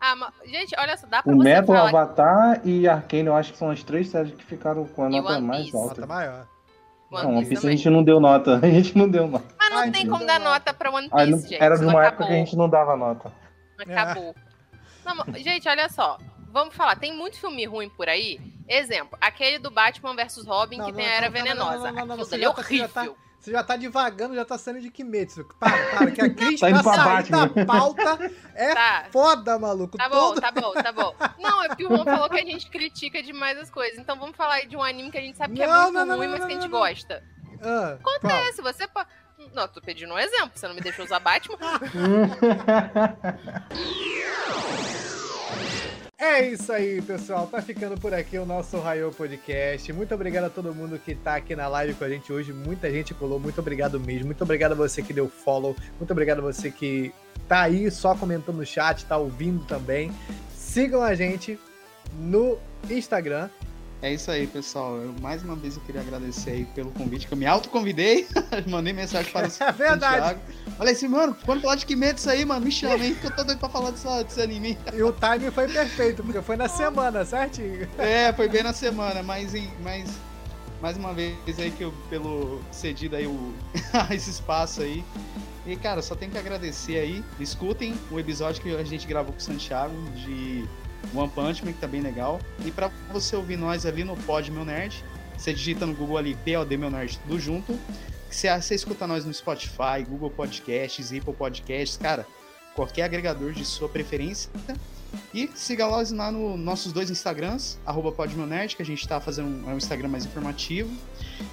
Ah, 0.00 0.16
mas, 0.16 0.30
gente, 0.46 0.74
olha 0.78 0.96
só, 0.96 1.06
dá 1.06 1.22
pra 1.22 1.32
O 1.32 1.36
você 1.36 1.44
Metal, 1.44 1.66
falar 1.66 1.88
Avatar 1.88 2.60
e 2.64 2.88
Arcane, 2.88 3.26
eu 3.26 3.36
acho 3.36 3.52
que 3.52 3.58
são 3.58 3.70
as 3.70 3.82
três 3.82 4.08
séries 4.08 4.34
que 4.34 4.44
ficaram 4.44 4.84
com 4.84 5.04
a 5.04 5.08
nota 5.08 5.40
mais 5.40 5.72
alta. 5.72 6.00
Nota 6.00 6.06
maior. 6.06 6.46
One 7.10 7.22
Não, 7.24 7.34
One 7.36 7.46
Piece 7.46 7.66
a 7.66 7.70
gente 7.70 7.88
não 7.90 8.02
deu 8.02 8.18
nota. 8.20 8.58
A 8.62 8.68
gente 8.68 8.96
não 8.98 9.08
deu 9.08 9.26
nota. 9.28 9.44
Mas 9.58 9.70
não 9.70 9.78
Ai, 9.78 9.90
tem 9.90 10.06
como 10.08 10.26
dar 10.26 10.40
nota 10.40 10.74
pra 10.74 10.90
One 10.90 11.08
Piece, 11.08 11.22
Aí 11.22 11.30
não- 11.30 11.38
gente. 11.38 11.54
era 11.62 11.76
de 11.76 11.84
uma 11.84 11.92
acabou. 11.92 12.06
época 12.08 12.26
que 12.26 12.32
a 12.32 12.36
gente 12.36 12.56
não 12.56 12.68
dava 12.68 12.96
nota. 12.96 13.32
Acabou. 13.78 14.34
Não, 15.04 15.14
mas, 15.16 15.42
gente, 15.42 15.68
olha 15.68 15.88
só. 15.88 16.18
Vamos 16.50 16.74
falar, 16.74 16.96
tem 16.96 17.12
muito 17.12 17.38
filme 17.38 17.64
ruim 17.66 17.88
por 17.90 18.08
aí. 18.08 18.38
Exemplo, 18.68 19.18
aquele 19.20 19.58
do 19.58 19.70
Batman 19.70 20.14
vs 20.14 20.46
Robin 20.46 20.78
Não, 20.78 20.86
que 20.86 20.92
não, 20.92 20.98
tem 20.98 21.06
a 21.06 21.10
não, 21.10 21.16
Era 21.16 21.26
não, 21.28 21.34
não, 21.36 21.42
Venenosa. 21.44 21.76
não, 21.76 21.82
não, 21.84 21.92
não, 21.92 21.92
não, 21.94 22.14
Aquilo 22.14 22.24
você 22.24 22.30
dali 22.30 22.44
é 22.44 22.46
já 22.46 22.52
tá- 22.54 22.62
você 22.62 22.76
já 22.78 22.88
tá- 22.88 23.00
horrível. 23.02 23.16
Você 23.44 23.52
já 23.52 23.62
tá 23.62 23.76
devagando, 23.76 24.34
já 24.34 24.42
tá 24.42 24.56
saindo 24.56 24.80
de 24.80 24.90
Kimetsu. 24.90 25.44
Para, 25.60 25.76
para, 25.98 26.10
que 26.10 26.22
a 26.22 26.30
Cris 26.34 26.58
Tá 26.60 26.70
indo 26.70 26.82
pra 26.82 26.92
pra 26.94 27.04
sair 27.04 27.30
Batman. 27.30 27.46
da 27.48 27.66
pauta 27.66 28.32
é 28.54 28.74
Tá. 28.74 29.04
foda, 29.12 29.58
maluco. 29.58 29.98
Tá 29.98 30.08
bom, 30.08 30.18
Todo- 30.32 30.40
tá 30.40 30.50
bom, 30.50 30.72
tá 30.72 30.92
bom. 30.92 31.14
Não, 31.38 31.62
é 31.62 31.68
porque 31.68 31.84
o 31.84 31.88
Juan 31.90 32.04
falou 32.04 32.30
que 32.30 32.40
a 32.40 32.44
gente 32.44 32.70
critica 32.70 33.22
demais 33.22 33.58
as 33.58 33.68
coisas. 33.68 33.98
Então 33.98 34.18
vamos 34.18 34.34
falar 34.34 34.54
aí 34.54 34.66
de 34.66 34.78
um 34.78 34.82
anime 34.82 35.10
que 35.10 35.18
a 35.18 35.20
gente 35.20 35.36
sabe 35.36 35.56
que 35.56 35.62
é 35.62 35.66
Não, 35.66 35.82
muito 35.82 35.92
não, 35.92 36.06
não, 36.06 36.16
ruim, 36.16 36.26
não, 36.26 36.32
mas 36.32 36.40
não, 36.40 36.48
que 36.48 36.54
a 36.54 36.56
gente 36.58 36.70
gosta. 36.70 37.22
Ah, 37.62 37.98
qual? 38.02 38.32
É, 38.32 38.50
se 38.52 38.62
você. 38.62 38.88
Não, 39.52 39.68
tô 39.68 39.78
pedindo 39.82 40.14
um 40.14 40.18
exemplo. 40.18 40.52
Você 40.54 40.66
não 40.66 40.74
me 40.74 40.80
deixou 40.80 41.04
usar 41.04 41.20
Batman? 41.20 41.58
É 46.26 46.40
isso 46.40 46.72
aí, 46.72 47.02
pessoal. 47.02 47.46
Tá 47.46 47.60
ficando 47.60 48.00
por 48.00 48.14
aqui 48.14 48.38
o 48.38 48.46
nosso 48.46 48.78
Raio 48.78 49.12
Podcast. 49.12 49.92
Muito 49.92 50.14
obrigado 50.14 50.44
a 50.44 50.48
todo 50.50 50.74
mundo 50.74 50.98
que 50.98 51.14
tá 51.14 51.36
aqui 51.36 51.54
na 51.54 51.68
live 51.68 51.92
com 51.92 52.02
a 52.02 52.08
gente 52.08 52.32
hoje. 52.32 52.50
Muita 52.50 52.90
gente 52.90 53.12
colou. 53.12 53.38
Muito 53.38 53.60
obrigado 53.60 54.00
mesmo. 54.00 54.24
Muito 54.24 54.42
obrigado 54.42 54.72
a 54.72 54.74
você 54.74 55.02
que 55.02 55.12
deu 55.12 55.28
follow. 55.28 55.76
Muito 55.98 56.10
obrigado 56.10 56.38
a 56.38 56.40
você 56.40 56.70
que 56.70 57.12
tá 57.46 57.60
aí 57.60 57.90
só 57.90 58.14
comentando 58.14 58.56
no 58.56 58.64
chat, 58.64 59.04
tá 59.04 59.18
ouvindo 59.18 59.66
também. 59.66 60.10
Sigam 60.56 61.02
a 61.02 61.14
gente 61.14 61.58
no 62.14 62.58
Instagram. 62.88 63.50
É 64.02 64.12
isso 64.12 64.30
aí, 64.30 64.46
pessoal. 64.46 64.96
Eu, 64.96 65.14
mais 65.20 65.42
uma 65.42 65.56
vez 65.56 65.76
eu 65.76 65.82
queria 65.82 66.00
agradecer 66.00 66.50
aí 66.50 66.64
pelo 66.66 66.90
convite, 66.90 67.26
que 67.26 67.32
eu 67.32 67.38
me 67.38 67.46
autoconvidei. 67.46 68.26
Mandei 68.68 68.92
mensagem 68.92 69.32
para 69.32 69.48
o 69.48 69.50
É 69.50 69.72
verdade. 69.72 70.16
Santiago. 70.16 70.40
Falei 70.76 70.92
assim, 70.92 71.08
mano, 71.08 71.36
quando 71.44 71.62
falar 71.62 71.76
de 71.76 71.86
Kimetsu 71.86 72.28
aí, 72.28 72.44
mano, 72.44 72.66
me 72.66 72.72
chama 72.72 73.02
aí, 73.02 73.14
que 73.14 73.26
eu 73.26 73.30
tô 73.30 73.44
doido 73.44 73.58
pra 73.58 73.68
falar 73.68 73.90
dessa, 73.90 74.22
desse 74.22 74.40
anime. 74.42 74.76
E 74.92 75.02
o 75.02 75.12
time 75.12 75.50
foi 75.50 75.68
perfeito, 75.68 76.22
porque 76.22 76.42
foi 76.42 76.56
na 76.56 76.68
semana, 76.68 77.24
certinho? 77.24 77.88
É, 77.96 78.32
foi 78.32 78.48
bem 78.48 78.62
na 78.62 78.72
semana, 78.72 79.22
mas, 79.22 79.54
em, 79.54 79.70
mas 79.82 80.10
mais 80.82 80.98
uma 80.98 81.14
vez 81.14 81.34
aí 81.58 81.70
que 81.70 81.82
eu, 81.82 81.94
pelo 82.10 82.60
cedido 82.70 83.16
aí 83.16 83.26
o, 83.26 83.54
esse 84.12 84.28
espaço 84.28 84.82
aí. 84.82 85.02
E, 85.66 85.76
cara, 85.76 86.02
só 86.02 86.14
tenho 86.14 86.30
que 86.30 86.36
agradecer 86.36 86.98
aí. 86.98 87.24
Escutem 87.40 87.94
o 88.10 88.20
episódio 88.20 88.62
que 88.62 88.74
a 88.76 88.84
gente 88.84 89.06
gravou 89.06 89.32
com 89.32 89.38
o 89.38 89.42
Santiago 89.42 89.94
de 90.10 90.68
One 91.14 91.30
Punch 91.30 91.64
Man, 91.64 91.72
que 91.72 91.80
tá 91.80 91.86
bem 91.86 92.00
legal. 92.00 92.40
E 92.64 92.70
pra 92.70 92.90
você 93.12 93.36
ouvir 93.36 93.56
nós 93.56 93.84
ali 93.84 94.04
no 94.04 94.16
Pod 94.16 94.50
Meu 94.50 94.64
Nerd, 94.64 95.04
você 95.36 95.52
digita 95.52 95.84
no 95.84 95.94
Google 95.94 96.18
ali 96.18 96.36
POD 96.36 96.76
Meu 96.76 96.90
Nerd, 96.90 97.18
tudo 97.18 97.38
junto. 97.38 97.78
Você, 98.30 98.48
você 98.60 98.74
escuta 98.74 99.06
nós 99.06 99.24
no 99.24 99.32
Spotify, 99.32 100.02
Google 100.08 100.30
Podcasts, 100.30 101.12
Apple 101.12 101.34
Podcasts, 101.34 101.96
cara, 101.96 102.26
qualquer 102.74 103.02
agregador 103.02 103.52
de 103.52 103.64
sua 103.64 103.88
preferência. 103.88 104.50
E 105.32 105.48
siga 105.54 105.86
nós 105.86 106.10
lá 106.10 106.30
nos 106.30 106.58
nossos 106.58 106.92
dois 106.92 107.10
Instagrams, 107.10 107.78
arroba 107.86 108.10
PodMeoNerd, 108.10 108.74
que 108.76 108.82
a 108.82 108.84
gente 108.84 109.06
tá 109.06 109.20
fazendo 109.20 109.48
um, 109.48 109.70
é 109.70 109.74
um 109.74 109.76
Instagram 109.76 110.08
mais 110.08 110.24
informativo. 110.24 110.90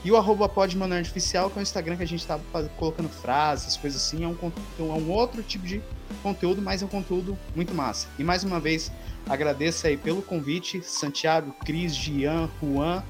E 0.03 0.11
o 0.11 0.17
arroba 0.17 0.49
PodMeoNerd 0.49 1.09
Oficial, 1.09 1.49
que 1.49 1.57
é 1.57 1.59
um 1.59 1.63
Instagram 1.63 1.97
que 1.97 2.03
a 2.03 2.07
gente 2.07 2.25
tá 2.25 2.39
colocando 2.77 3.09
frases, 3.09 3.77
coisas 3.77 4.01
assim. 4.01 4.23
É 4.23 4.27
um, 4.27 4.35
é 4.79 4.81
um 4.81 5.11
outro 5.11 5.43
tipo 5.43 5.65
de 5.65 5.81
conteúdo, 6.19 6.61
mas 6.61 6.81
é 6.81 6.85
um 6.85 6.89
conteúdo 6.89 7.37
muito 7.55 7.73
massa. 7.73 8.07
E 8.17 8.23
mais 8.23 8.43
uma 8.43 8.59
vez, 8.59 8.91
agradeço 9.27 9.87
aí 9.87 9.97
pelo 9.97 10.21
convite, 10.21 10.81
Santiago, 10.83 11.55
Cris, 11.65 11.95
Gian, 11.95 12.49
Juan. 12.61 13.03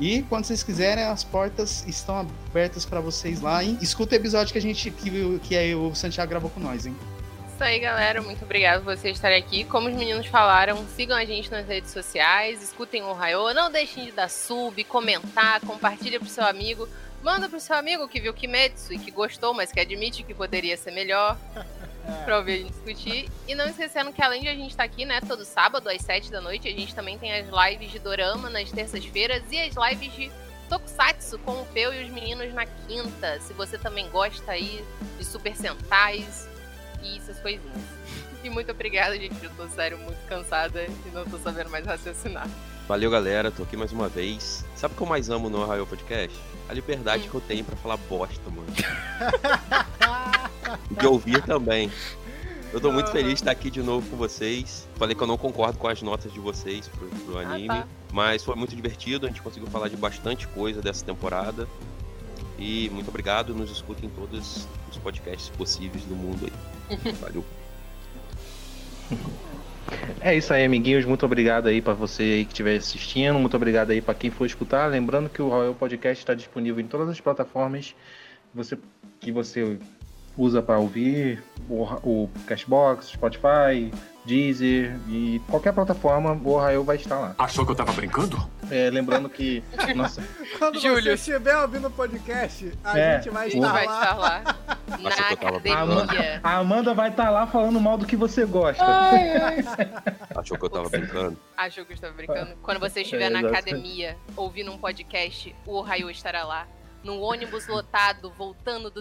E 0.00 0.22
quando 0.22 0.44
vocês 0.44 0.62
quiserem, 0.62 1.04
as 1.04 1.22
portas 1.22 1.84
estão 1.86 2.18
abertas 2.18 2.86
para 2.86 3.00
vocês 3.00 3.40
lá. 3.40 3.62
Hein? 3.62 3.78
Escuta 3.82 4.14
o 4.14 4.18
episódio 4.18 4.52
que 4.52 4.58
a 4.58 4.62
gente 4.62 4.90
que, 4.90 5.38
que 5.40 5.54
é, 5.54 5.74
o 5.76 5.94
Santiago 5.94 6.30
gravou 6.30 6.50
com 6.50 6.58
nós, 6.58 6.86
hein? 6.86 6.96
Isso 7.60 7.62
aí, 7.62 7.78
galera. 7.78 8.22
Muito 8.22 8.42
obrigado 8.42 8.82
por 8.82 8.96
vocês 8.96 9.14
estarem 9.14 9.38
aqui. 9.38 9.64
Como 9.64 9.86
os 9.88 9.94
meninos 9.94 10.26
falaram, 10.26 10.82
sigam 10.96 11.14
a 11.14 11.26
gente 11.26 11.50
nas 11.50 11.66
redes 11.66 11.90
sociais, 11.90 12.62
escutem 12.62 13.02
o 13.02 13.12
Raio, 13.12 13.52
não 13.52 13.70
deixem 13.70 14.06
de 14.06 14.12
dar 14.12 14.30
sub, 14.30 14.82
comentar, 14.84 15.60
compartilha 15.60 16.18
pro 16.18 16.26
seu 16.26 16.44
amigo. 16.46 16.88
Manda 17.22 17.50
pro 17.50 17.60
seu 17.60 17.76
amigo 17.76 18.08
que 18.08 18.18
viu 18.18 18.32
Kimetsu 18.32 18.94
e 18.94 18.98
que 18.98 19.10
gostou, 19.10 19.52
mas 19.52 19.70
que 19.70 19.78
admite 19.78 20.22
que 20.22 20.32
poderia 20.32 20.74
ser 20.78 20.92
melhor. 20.92 21.36
Pra 22.24 22.38
ouvir 22.38 22.52
a 22.52 22.56
gente 22.58 22.72
discutir. 22.72 23.28
E 23.46 23.54
não 23.54 23.66
esquecendo 23.68 24.12
que 24.12 24.22
além 24.22 24.42
de 24.42 24.48
a 24.48 24.54
gente 24.54 24.70
estar 24.70 24.84
tá 24.84 24.92
aqui, 24.92 25.04
né, 25.04 25.20
todo 25.20 25.44
sábado 25.44 25.88
às 25.88 26.02
7 26.02 26.30
da 26.30 26.40
noite, 26.40 26.68
a 26.68 26.72
gente 26.72 26.94
também 26.94 27.18
tem 27.18 27.32
as 27.32 27.46
lives 27.48 27.90
de 27.90 27.98
Dorama 27.98 28.50
nas 28.50 28.70
terças-feiras 28.70 29.42
e 29.50 29.58
as 29.60 29.74
lives 29.74 30.12
de 30.14 30.32
Tokusatsu 30.68 31.38
com 31.40 31.52
o 31.52 31.66
Peu 31.66 31.92
e 31.92 32.04
os 32.04 32.10
meninos 32.10 32.52
na 32.54 32.66
quinta. 32.66 33.40
Se 33.40 33.52
você 33.52 33.76
também 33.76 34.08
gosta 34.10 34.52
aí 34.52 34.84
de 35.18 35.24
Super 35.24 35.56
Sentais, 35.56 36.48
e 37.02 37.16
essas 37.16 37.38
coisinhas. 37.40 37.78
E 38.42 38.50
muito 38.50 38.70
obrigada, 38.70 39.16
gente. 39.16 39.42
Eu 39.42 39.50
tô 39.50 39.68
sério 39.68 39.98
muito 39.98 40.18
cansada 40.26 40.82
e 40.82 41.10
não 41.12 41.24
tô 41.24 41.38
sabendo 41.38 41.70
mais 41.70 41.84
raciocinar. 41.84 42.48
Valeu, 42.88 43.10
galera. 43.10 43.50
Tô 43.50 43.62
aqui 43.62 43.76
mais 43.76 43.92
uma 43.92 44.08
vez. 44.08 44.64
Sabe 44.74 44.94
o 44.94 44.96
que 44.96 45.02
eu 45.02 45.06
mais 45.06 45.28
amo 45.30 45.50
no 45.50 45.62
Arraio 45.62 45.86
Podcast? 45.86 46.36
A 46.68 46.72
liberdade 46.72 47.26
hum. 47.26 47.30
que 47.30 47.34
eu 47.36 47.40
tenho 47.40 47.64
para 47.64 47.76
falar 47.76 47.96
bosta, 47.96 48.42
mano. 48.50 48.66
de 50.90 51.06
ouvir 51.06 51.42
também. 51.42 51.90
Eu 52.72 52.80
tô 52.80 52.92
muito 52.92 53.10
feliz 53.10 53.30
de 53.30 53.34
estar 53.40 53.50
aqui 53.50 53.68
de 53.68 53.82
novo 53.82 54.08
com 54.08 54.16
vocês. 54.16 54.88
Falei 54.94 55.14
que 55.16 55.22
eu 55.22 55.26
não 55.26 55.36
concordo 55.36 55.76
com 55.76 55.88
as 55.88 56.00
notas 56.02 56.32
de 56.32 56.38
vocês 56.38 56.86
pro, 56.86 57.08
pro 57.08 57.38
anime, 57.38 57.68
ah, 57.68 57.82
tá. 57.82 57.88
mas 58.12 58.44
foi 58.44 58.54
muito 58.54 58.76
divertido. 58.76 59.26
A 59.26 59.28
gente 59.28 59.42
conseguiu 59.42 59.68
falar 59.68 59.88
de 59.88 59.96
bastante 59.96 60.46
coisa 60.48 60.80
dessa 60.80 61.04
temporada. 61.04 61.66
E 62.58 62.88
muito 62.90 63.08
obrigado. 63.08 63.54
Nos 63.54 63.70
escutem 63.72 64.08
todos 64.10 64.68
os 64.88 64.98
podcasts 64.98 65.48
possíveis 65.50 66.04
do 66.04 66.14
mundo 66.14 66.46
aí. 66.46 67.12
Valeu. 67.20 67.44
É 70.20 70.36
isso 70.36 70.54
aí, 70.54 70.64
amiguinhos. 70.64 71.04
Muito 71.04 71.26
obrigado 71.26 71.66
aí 71.66 71.82
para 71.82 71.94
você 71.94 72.22
aí 72.22 72.44
que 72.44 72.52
estiver 72.52 72.76
assistindo. 72.76 73.36
Muito 73.38 73.56
obrigado 73.56 73.90
aí 73.90 74.00
para 74.00 74.14
quem 74.14 74.30
for 74.30 74.46
escutar. 74.46 74.86
Lembrando 74.86 75.28
que 75.28 75.42
o 75.42 75.48
Royal 75.48 75.74
Podcast 75.74 76.22
está 76.22 76.34
disponível 76.34 76.80
em 76.80 76.86
todas 76.86 77.08
as 77.08 77.20
plataformas 77.20 77.96
você, 78.54 78.78
que 79.18 79.32
você 79.32 79.78
usa 80.36 80.62
para 80.62 80.78
ouvir, 80.78 81.42
o, 81.68 81.84
o 82.02 82.30
Cashbox, 82.46 83.06
Spotify, 83.06 83.90
Deezer 84.24 84.98
e 85.08 85.40
qualquer 85.48 85.72
plataforma, 85.72 86.38
o 86.44 86.58
Rael 86.58 86.84
vai 86.84 86.96
estar 86.96 87.18
lá. 87.18 87.34
Achou 87.38 87.64
que 87.64 87.72
eu 87.72 87.76
tava 87.76 87.92
brincando? 87.92 88.38
É, 88.70 88.90
lembrando 88.90 89.28
que. 89.28 89.64
Nossa. 89.96 90.22
Quando 90.58 90.78
Júlio. 90.78 91.02
você 91.02 91.14
estiver 91.14 91.56
ouvindo 91.56 91.88
o 91.88 91.90
podcast, 91.90 92.72
a 92.84 92.98
é, 92.98 93.16
gente 93.16 93.30
vai 93.30 93.48
estar, 93.48 93.72
vai 93.72 93.86
lá. 93.86 94.02
estar 94.02 94.14
lá. 94.16 94.56
Na 95.00 95.10
academia. 95.10 95.76
A 95.76 95.80
Amanda, 95.80 96.40
a 96.42 96.56
Amanda 96.56 96.94
vai 96.94 97.10
estar 97.10 97.30
lá 97.30 97.46
falando 97.46 97.80
mal 97.80 97.96
do 97.96 98.04
que 98.04 98.16
você 98.16 98.44
gosta. 98.44 98.84
Ai, 98.84 99.36
ai. 99.36 99.64
Achou 100.36 100.58
que 100.58 100.64
eu 100.64 100.70
tava 100.70 100.88
brincando? 100.88 101.38
Achou 101.56 101.84
que 101.84 101.92
eu 101.92 101.94
estava 101.94 102.12
brincando. 102.12 102.56
Quando 102.62 102.80
você 102.80 103.02
estiver 103.02 103.26
é, 103.26 103.30
na 103.30 103.40
academia 103.40 104.16
ouvindo 104.36 104.70
um 104.70 104.78
podcast, 104.78 105.54
o 105.64 105.80
Raio 105.80 106.10
estará 106.10 106.44
lá. 106.44 106.66
Num 107.02 107.22
ônibus 107.22 107.66
lotado, 107.66 108.30
voltando 108.36 108.90
do 108.90 108.98